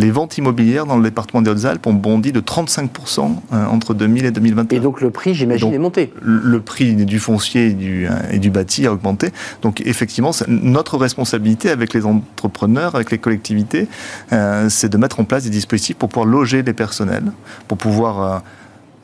les 0.00 0.10
ventes 0.10 0.38
immobilières 0.38 0.86
dans 0.86 0.96
le 0.96 1.02
département 1.02 1.42
des 1.42 1.50
Hautes-Alpes 1.50 1.86
ont 1.86 1.92
bondi 1.92 2.32
de 2.32 2.40
35% 2.40 3.36
euh, 3.52 3.66
entre 3.66 3.94
2000 3.94 4.24
et 4.24 4.30
2021. 4.30 4.76
Et 4.76 4.80
donc 4.80 5.00
le 5.00 5.10
prix, 5.10 5.34
j'imagine, 5.34 5.72
est 5.72 5.78
monté 5.78 6.12
Le 6.22 6.60
prix 6.60 6.94
du 6.94 7.18
foncier 7.18 7.66
et 7.66 7.72
du, 7.74 8.06
euh, 8.06 8.10
et 8.30 8.38
du 8.38 8.50
bâti 8.50 8.86
a 8.86 8.92
augmenté. 8.92 9.30
Donc 9.62 9.82
effectivement, 9.84 10.30
notre 10.48 10.96
responsabilité 10.96 11.70
avec 11.70 11.92
les 11.92 12.06
entrepreneurs, 12.06 12.94
avec 12.94 13.10
les 13.10 13.18
collectivités, 13.18 13.88
euh, 14.32 14.68
c'est 14.70 14.88
de 14.88 14.96
mettre 14.96 15.20
en 15.20 15.24
place 15.24 15.44
des 15.44 15.50
dispositifs 15.50 15.96
pour 15.96 16.08
pouvoir 16.08 16.26
loger 16.26 16.62
les 16.62 16.72
personnels, 16.72 17.32
pour 17.68 17.76
pouvoir 17.76 18.42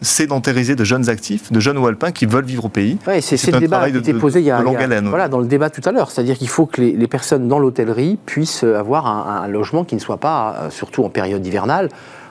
sédentariser 0.03 0.77
de 0.77 0.85
jeunes 0.85 1.09
actifs, 1.09 1.51
de 1.51 1.61
jeunes 1.61 1.79
Walpins 1.79 2.13
qui 2.13 2.27
veulent 2.27 2.45
vivre 2.45 2.67
au 2.67 2.69
pays. 2.69 2.99
c'est 3.21 3.51
le 3.51 3.61
débat 3.61 3.91
qui 3.91 3.97
était 3.97 4.15
posé 4.15 4.41
il 4.41 4.47
y 4.47 4.51
a, 4.51 4.63
voilà, 4.63 5.29
dans 5.29 5.41
le 5.41 5.47
débat 5.47 5.71
tout 5.71 5.87
à 5.89 5.93
l'heure. 5.93 6.11
C'est-à-dire 6.11 6.37
qu'il 6.37 6.49
faut 6.49 6.67
que 6.67 6.81
les, 6.81 7.07
personnes 7.07 7.49
dans 7.49 7.59
l'hôtellerie 7.59 8.19
puissent 8.27 8.65
avoir 8.65 9.07
un, 9.07 9.49
logement 9.49 9.85
qui 9.85 9.95
ne 9.95 10.01
soit 10.01 10.19
pas, 10.19 10.57
euh, 10.59 10.71
surtout 10.71 11.05
en 11.05 11.09
période 11.09 11.47
hivernale, 11.47 11.89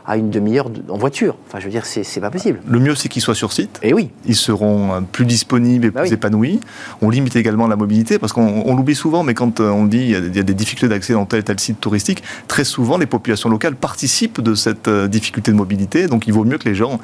à 0.07 0.17
une 0.17 0.29
demi-heure 0.29 0.69
en 0.89 0.97
voiture. 0.97 1.35
Enfin, 1.47 1.59
je 1.59 1.65
veux 1.65 1.71
dire, 1.71 1.83
c'est 1.85 2.19
pas 2.19 2.29
possible. 2.29 2.59
Le 2.67 2.79
mieux, 2.79 2.93
c'est 2.93 3.09
qu'ils 3.09 3.23
soient 3.23 3.33
sur 3.33 3.51
site. 3.51 3.79
Et 3.81 3.91
oui. 3.91 4.11
Ils 4.25 4.35
seront 4.35 4.93
euh, 4.93 4.99
plus 5.01 5.25
disponibles 5.25 5.85
et 5.87 5.89
bah 5.89 6.01
plus 6.01 6.13
épanouis. 6.13 6.59
On 7.01 7.09
limite 7.09 7.35
également 7.35 7.65
la 7.67 7.75
mobilité, 7.75 8.19
parce 8.19 8.31
qu'on 8.31 8.75
l'oublie 8.75 8.93
souvent, 8.93 9.23
mais 9.23 9.33
quand 9.33 9.59
euh, 9.59 9.69
on 9.69 9.85
dit 9.85 9.97
il 9.97 10.11
y 10.11 10.15
a, 10.15 10.19
il 10.19 10.35
y 10.35 10.39
a 10.39 10.43
des 10.43 10.53
difficultés 10.53 10.89
d'accès 10.89 11.13
dans 11.13 11.25
tel 11.25 11.39
et 11.39 11.43
tel 11.43 11.59
site 11.59 11.79
touristique, 11.79 12.21
très 12.47 12.65
souvent, 12.65 12.99
les 12.99 13.07
populations 13.07 13.49
locales 13.49 13.75
participent 13.75 14.41
de 14.41 14.53
cette 14.53 14.89
difficulté 14.89 15.51
de 15.51 15.57
mobilité. 15.57 16.07
Donc, 16.07 16.27
il 16.27 16.33
vaut 16.33 16.43
mieux 16.43 16.59
que 16.59 16.69
les 16.69 16.75
gens 16.75 16.99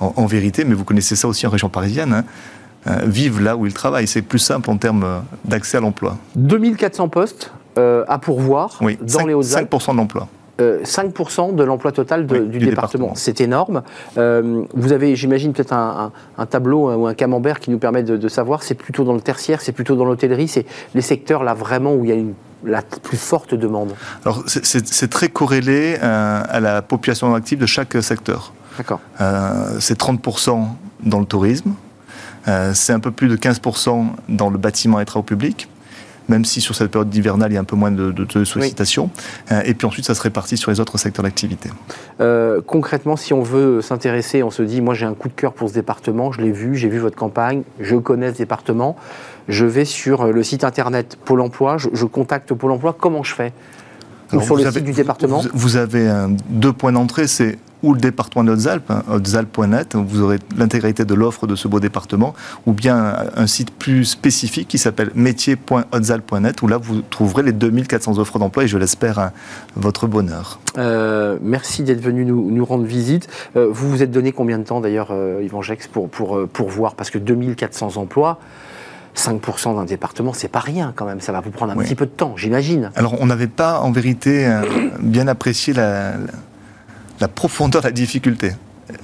en, 0.00 0.26
vérité, 0.26 0.64
mais 0.64 0.74
vous 0.74 0.84
connaissez 0.84 1.16
ça 1.16 1.28
aussi 1.28 1.46
en 1.46 1.50
région 1.50 1.68
parisienne, 1.68 2.12
hein, 2.12 2.24
euh, 2.86 3.00
vivent 3.04 3.42
là 3.42 3.56
où 3.56 3.66
ils 3.66 3.74
travaillent. 3.74 4.06
C'est 4.06 4.22
plus 4.22 4.38
simple 4.38 4.70
en 4.70 4.78
termes 4.78 5.04
euh, 5.04 5.18
d'accès 5.44 5.76
à 5.76 5.80
l'emploi. 5.80 6.16
2400 6.36 7.08
postes 7.08 7.52
euh, 7.78 8.04
à 8.08 8.18
pourvoir 8.18 8.80
dans 8.80 9.26
les 9.26 9.34
Hautes-Alpes. 9.34 9.72
5% 9.72 9.92
de 9.92 9.96
l'emploi. 9.96 10.28
5% 10.58 11.54
de 11.54 11.64
l'emploi 11.64 11.90
total 11.90 12.26
du, 12.26 12.58
département. 12.58 13.12
C'est 13.14 13.40
énorme. 13.40 13.82
vous 14.14 14.92
avez, 14.92 15.16
j'imagine, 15.16 15.54
peut-être 15.54 15.72
un, 15.72 16.12
tableau 16.50 16.92
ou 16.92 17.06
un 17.06 17.14
camembert 17.14 17.60
qui 17.60 17.70
nous 17.70 17.78
permet 17.78 18.02
de, 18.02 18.28
savoir, 18.28 18.62
c'est 18.62 18.74
plutôt 18.74 19.04
dans 19.04 19.14
le 19.14 19.22
tertiaire, 19.22 19.62
c'est 19.62 19.72
plutôt 19.72 19.96
dans 19.96 20.04
l'hôtellerie, 20.04 20.48
c'est 20.48 20.66
les 20.94 21.00
secteurs 21.00 21.44
là 21.44 21.54
vraiment 21.54 21.94
où 21.94 22.04
il 22.04 22.10
y 22.10 22.12
a 22.12 22.16
une 22.16 22.34
la 22.62 22.82
plus 22.82 23.16
forte 23.16 23.54
demande 23.54 23.94
Alors, 24.26 24.44
c'est 24.46 25.08
très 25.08 25.30
corrélé 25.30 25.96
à 25.96 26.60
la 26.60 26.82
population 26.82 27.34
active 27.34 27.58
de 27.58 27.64
chaque 27.64 27.96
secteur. 28.02 28.52
D'accord. 28.76 29.00
Euh, 29.20 29.78
c'est 29.80 29.98
30% 29.98 30.66
dans 31.04 31.20
le 31.20 31.26
tourisme, 31.26 31.74
euh, 32.48 32.72
c'est 32.74 32.92
un 32.92 33.00
peu 33.00 33.10
plus 33.10 33.28
de 33.28 33.36
15% 33.36 34.06
dans 34.28 34.50
le 34.50 34.58
bâtiment 34.58 35.00
et 35.00 35.04
travaux 35.04 35.22
publics 35.22 35.68
même 36.28 36.44
si 36.44 36.60
sur 36.60 36.76
cette 36.76 36.92
période 36.92 37.10
d'hivernale, 37.10 37.50
il 37.50 37.54
y 37.54 37.58
a 37.58 37.60
un 37.60 37.64
peu 37.64 37.74
moins 37.74 37.90
de, 37.90 38.12
de, 38.12 38.44
sollicitations. 38.44 39.10
Euh, 39.50 39.62
et 39.64 39.74
puis 39.74 39.84
ensuite, 39.84 40.04
ça 40.04 40.14
se 40.14 40.22
répartit 40.22 40.56
sur 40.56 40.70
les 40.70 40.78
autres 40.78 40.96
secteurs 40.96 41.24
d'activité. 41.24 41.70
concrètement, 42.68 43.16
si 43.16 43.32
on 43.32 43.42
veut 43.42 43.82
s'intéresser, 43.82 44.44
on 44.44 44.50
se 44.52 44.62
dit, 44.62 44.80
moi 44.80 44.94
j'ai 44.94 45.06
un 45.06 45.14
coup 45.14 45.26
de 45.26 45.34
cœur 45.34 45.52
pour 45.52 45.68
ce 45.68 45.74
département, 45.74 46.30
je 46.30 46.40
l'ai 46.40 46.52
vu, 46.52 46.76
j'ai 46.76 46.88
vu 46.88 47.00
votre 47.00 47.16
campagne, 47.16 47.64
je 47.80 47.96
connais 47.96 48.32
ce 48.32 48.38
département, 48.38 48.94
je 49.48 49.66
vais 49.66 49.84
sur 49.84 50.28
le 50.28 50.42
site 50.44 50.62
internet 50.62 51.18
Pôle 51.24 51.40
Emploi, 51.40 51.78
je 51.78 52.04
contacte 52.04 52.54
Pôle 52.54 52.70
Emploi, 52.70 52.94
comment 52.96 53.24
je 53.24 53.34
fais? 53.34 53.52
Sur 54.40 54.54
le 54.54 54.70
site 54.70 54.84
du 54.84 54.92
département? 54.92 55.42
Vous, 55.52 55.76
avez 55.76 56.08
deux 56.48 56.72
points 56.72 56.92
d'entrée, 56.92 57.26
c'est 57.26 57.58
ou 57.82 57.94
le 57.94 58.00
département 58.00 58.44
des 58.44 58.50
Hautes-Alpes, 58.50 58.90
hein, 58.90 59.02
hautes-alpes.net, 59.10 59.94
vous 59.94 60.20
aurez 60.20 60.38
l'intégralité 60.56 61.04
de 61.04 61.14
l'offre 61.14 61.46
de 61.46 61.54
ce 61.54 61.68
beau 61.68 61.80
département, 61.80 62.34
ou 62.66 62.72
bien 62.72 63.14
un 63.36 63.46
site 63.46 63.70
plus 63.70 64.04
spécifique 64.04 64.68
qui 64.68 64.78
s'appelle 64.78 65.10
métier.hautes-alpes.net, 65.14 66.62
où 66.62 66.68
là 66.68 66.78
vous 66.78 67.02
trouverez 67.02 67.42
les 67.42 67.52
2400 67.52 68.18
offres 68.18 68.38
d'emploi 68.38 68.64
et 68.64 68.68
je 68.68 68.78
l'espère 68.78 69.30
votre 69.76 70.06
bonheur. 70.06 70.60
Euh, 70.78 71.38
merci 71.42 71.82
d'être 71.82 72.00
venu 72.00 72.24
nous, 72.24 72.64
rendre 72.64 72.84
visite. 72.84 73.28
Euh, 73.56 73.68
vous 73.70 73.88
vous 73.88 74.02
êtes 74.02 74.10
donné 74.10 74.32
combien 74.32 74.58
de 74.58 74.64
temps 74.64 74.80
d'ailleurs, 74.80 75.08
euh, 75.10 75.42
Yvan 75.42 75.62
Gex, 75.62 75.88
pour, 75.88 76.08
pour, 76.08 76.48
pour 76.48 76.68
voir? 76.68 76.94
Parce 76.94 77.10
que 77.10 77.18
2400 77.18 77.96
emplois, 77.96 78.38
5% 79.16 79.74
d'un 79.74 79.84
département, 79.84 80.32
c'est 80.32 80.48
pas 80.48 80.60
rien 80.60 80.92
quand 80.94 81.04
même. 81.04 81.20
Ça 81.20 81.32
va 81.32 81.40
vous 81.40 81.50
prendre 81.50 81.72
un 81.72 81.76
petit 81.76 81.94
peu 81.94 82.06
de 82.06 82.10
temps, 82.10 82.34
j'imagine. 82.36 82.90
Alors, 82.94 83.16
on 83.20 83.26
n'avait 83.26 83.48
pas 83.48 83.80
en 83.80 83.90
vérité 83.90 84.48
bien 85.00 85.26
apprécié 85.26 85.72
la, 85.72 86.12
la 87.20 87.28
profondeur 87.28 87.82
de 87.82 87.88
la 87.88 87.92
difficulté. 87.92 88.52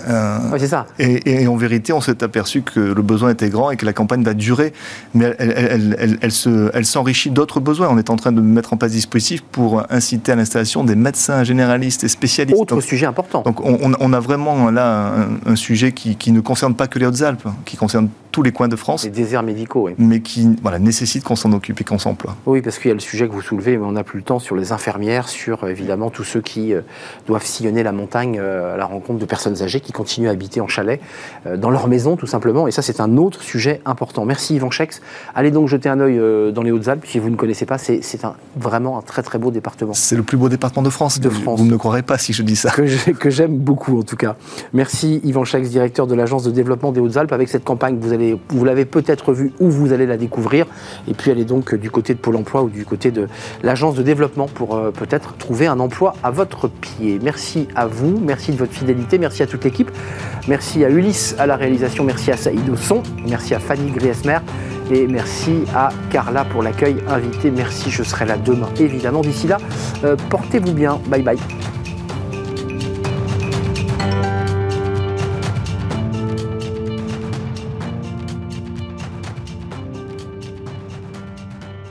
Euh, 0.08 0.38
c'est 0.58 0.68
ça. 0.68 0.86
Et, 0.98 1.46
en 1.46 1.56
vérité, 1.56 1.92
on 1.92 2.00
s'est 2.00 2.22
aperçu 2.22 2.62
que 2.62 2.80
le 2.80 3.02
besoin 3.02 3.30
était 3.30 3.48
grand 3.48 3.70
et 3.70 3.76
que 3.76 3.86
la 3.86 3.92
campagne 3.92 4.22
va 4.22 4.34
durer, 4.34 4.72
mais 5.14 5.34
elle, 5.38 6.18
elle, 6.20 6.84
s'enrichit 6.86 7.30
d'autres 7.30 7.60
besoins. 7.60 7.88
On 7.90 7.98
est 7.98 8.10
en 8.10 8.16
train 8.16 8.32
de 8.32 8.40
mettre 8.40 8.72
en 8.72 8.76
place 8.76 8.92
des 8.92 8.98
dispositifs 8.98 9.42
pour 9.42 9.82
inciter 9.90 10.32
à 10.32 10.36
l'installation 10.36 10.84
des 10.84 10.96
médecins 10.96 11.44
généralistes 11.44 12.04
et 12.04 12.08
spécialistes. 12.08 12.60
Autre 12.60 12.80
sujet 12.80 13.06
important. 13.06 13.42
Donc 13.42 13.60
on, 13.64 14.12
a 14.12 14.20
vraiment 14.20 14.70
là 14.70 15.12
un, 15.44 15.56
sujet 15.56 15.92
qui, 15.92 16.16
qui, 16.16 16.32
ne 16.32 16.40
concerne 16.40 16.74
pas 16.74 16.86
que 16.86 16.98
les 16.98 17.06
Hautes-Alpes, 17.06 17.46
qui 17.64 17.76
concerne 17.76 18.08
tous 18.36 18.42
les 18.42 18.52
coins 18.52 18.68
de 18.68 18.76
France. 18.76 19.04
Les 19.04 19.10
déserts 19.10 19.42
médicaux, 19.42 19.84
oui. 19.86 19.94
Mais 19.96 20.20
qui 20.20 20.46
voilà, 20.60 20.78
nécessite 20.78 21.24
qu'on 21.24 21.36
s'en 21.36 21.52
occupe 21.52 21.80
et 21.80 21.84
qu'on 21.84 21.98
s'emploie. 21.98 22.36
Oui, 22.44 22.60
parce 22.60 22.78
qu'il 22.78 22.88
y 22.88 22.90
a 22.90 22.94
le 22.94 23.00
sujet 23.00 23.26
que 23.28 23.32
vous 23.32 23.40
soulevez, 23.40 23.78
mais 23.78 23.86
on 23.86 23.92
n'a 23.92 24.04
plus 24.04 24.18
le 24.18 24.24
temps 24.24 24.38
sur 24.38 24.56
les 24.56 24.72
infirmières, 24.72 25.30
sur 25.30 25.66
évidemment 25.66 26.10
tous 26.10 26.24
ceux 26.24 26.42
qui 26.42 26.74
euh, 26.74 26.82
doivent 27.26 27.46
sillonner 27.46 27.82
la 27.82 27.92
montagne 27.92 28.38
euh, 28.38 28.74
à 28.74 28.76
la 28.76 28.84
rencontre 28.84 29.20
de 29.20 29.24
personnes 29.24 29.62
âgées 29.62 29.75
qui 29.80 29.92
continuent 29.92 30.28
à 30.28 30.32
habiter 30.32 30.60
en 30.60 30.68
chalet, 30.68 31.00
euh, 31.46 31.56
dans 31.56 31.70
leur 31.70 31.88
maison 31.88 32.16
tout 32.16 32.26
simplement. 32.26 32.66
Et 32.66 32.70
ça, 32.70 32.82
c'est 32.82 33.00
un 33.00 33.16
autre 33.16 33.42
sujet 33.42 33.80
important. 33.84 34.24
Merci 34.24 34.56
Yvan 34.56 34.70
Chex. 34.70 35.00
Allez 35.34 35.50
donc 35.50 35.68
jeter 35.68 35.88
un 35.88 36.00
œil 36.00 36.20
dans 36.52 36.62
les 36.62 36.72
Hautes-Alpes. 36.72 37.04
Si 37.06 37.18
vous 37.18 37.30
ne 37.30 37.36
connaissez 37.36 37.66
pas, 37.66 37.78
c'est 37.78 38.00
vraiment 38.56 38.98
un 38.98 39.02
très 39.02 39.22
très 39.22 39.38
beau 39.38 39.50
département. 39.50 39.92
C'est 39.94 40.16
le 40.16 40.22
plus 40.22 40.36
beau 40.36 40.48
département 40.48 40.82
de 40.82 40.90
France. 40.90 41.20
De 41.20 41.30
France. 41.30 41.60
Vous 41.60 41.66
ne 41.66 41.70
me 41.70 41.78
croirez 41.78 42.02
pas 42.02 42.18
si 42.18 42.32
je 42.32 42.42
dis 42.42 42.56
ça. 42.56 42.70
Que 42.70 43.30
j'aime 43.30 43.56
beaucoup 43.56 43.98
en 43.98 44.02
tout 44.02 44.16
cas. 44.16 44.36
Merci 44.72 45.20
Yvan 45.24 45.44
Chex, 45.44 45.68
directeur 45.68 46.06
de 46.06 46.14
l'Agence 46.14 46.42
de 46.44 46.50
développement 46.50 46.92
des 46.92 47.00
Hautes-Alpes. 47.00 47.32
Avec 47.32 47.48
cette 47.48 47.64
campagne, 47.64 47.98
vous, 48.00 48.12
allez, 48.12 48.38
vous 48.48 48.64
l'avez 48.64 48.84
peut 48.84 49.04
être 49.06 49.32
vu 49.32 49.52
où 49.60 49.70
vous 49.70 49.92
allez 49.92 50.06
la 50.06 50.16
découvrir. 50.16 50.66
Et 51.08 51.14
puis 51.14 51.30
est 51.30 51.44
donc 51.44 51.74
du 51.74 51.90
côté 51.90 52.14
de 52.14 52.18
Pôle 52.18 52.36
emploi 52.36 52.62
ou 52.62 52.68
du 52.68 52.84
côté 52.84 53.10
de 53.10 53.28
l'agence 53.62 53.94
de 53.94 54.02
développement 54.02 54.46
pour 54.46 54.76
euh, 54.76 54.90
peut-être 54.90 55.36
trouver 55.36 55.66
un 55.66 55.80
emploi 55.80 56.14
à 56.22 56.30
votre 56.30 56.68
pied. 56.68 57.18
Merci 57.22 57.68
à 57.74 57.86
vous, 57.86 58.18
merci 58.18 58.52
de 58.52 58.56
votre 58.56 58.72
fidélité, 58.72 59.18
merci 59.18 59.42
à 59.42 59.46
Merci 60.48 60.84
à 60.84 60.90
Ulysse 60.90 61.34
à 61.38 61.46
la 61.46 61.56
réalisation, 61.56 62.04
merci 62.04 62.30
à 62.30 62.36
Saïd 62.36 62.68
au 62.70 62.76
son, 62.76 63.02
merci 63.26 63.54
à 63.54 63.58
Fanny 63.58 63.90
Griesmer 63.90 64.38
et 64.90 65.06
merci 65.06 65.64
à 65.74 65.88
Carla 66.10 66.44
pour 66.44 66.62
l'accueil 66.62 66.96
invité. 67.08 67.50
Merci, 67.50 67.90
je 67.90 68.02
serai 68.02 68.26
là 68.26 68.36
demain 68.36 68.68
évidemment. 68.78 69.20
D'ici 69.20 69.48
là, 69.48 69.58
euh, 70.04 70.16
portez-vous 70.30 70.72
bien. 70.72 71.00
Bye 71.08 71.22
bye. 71.22 71.38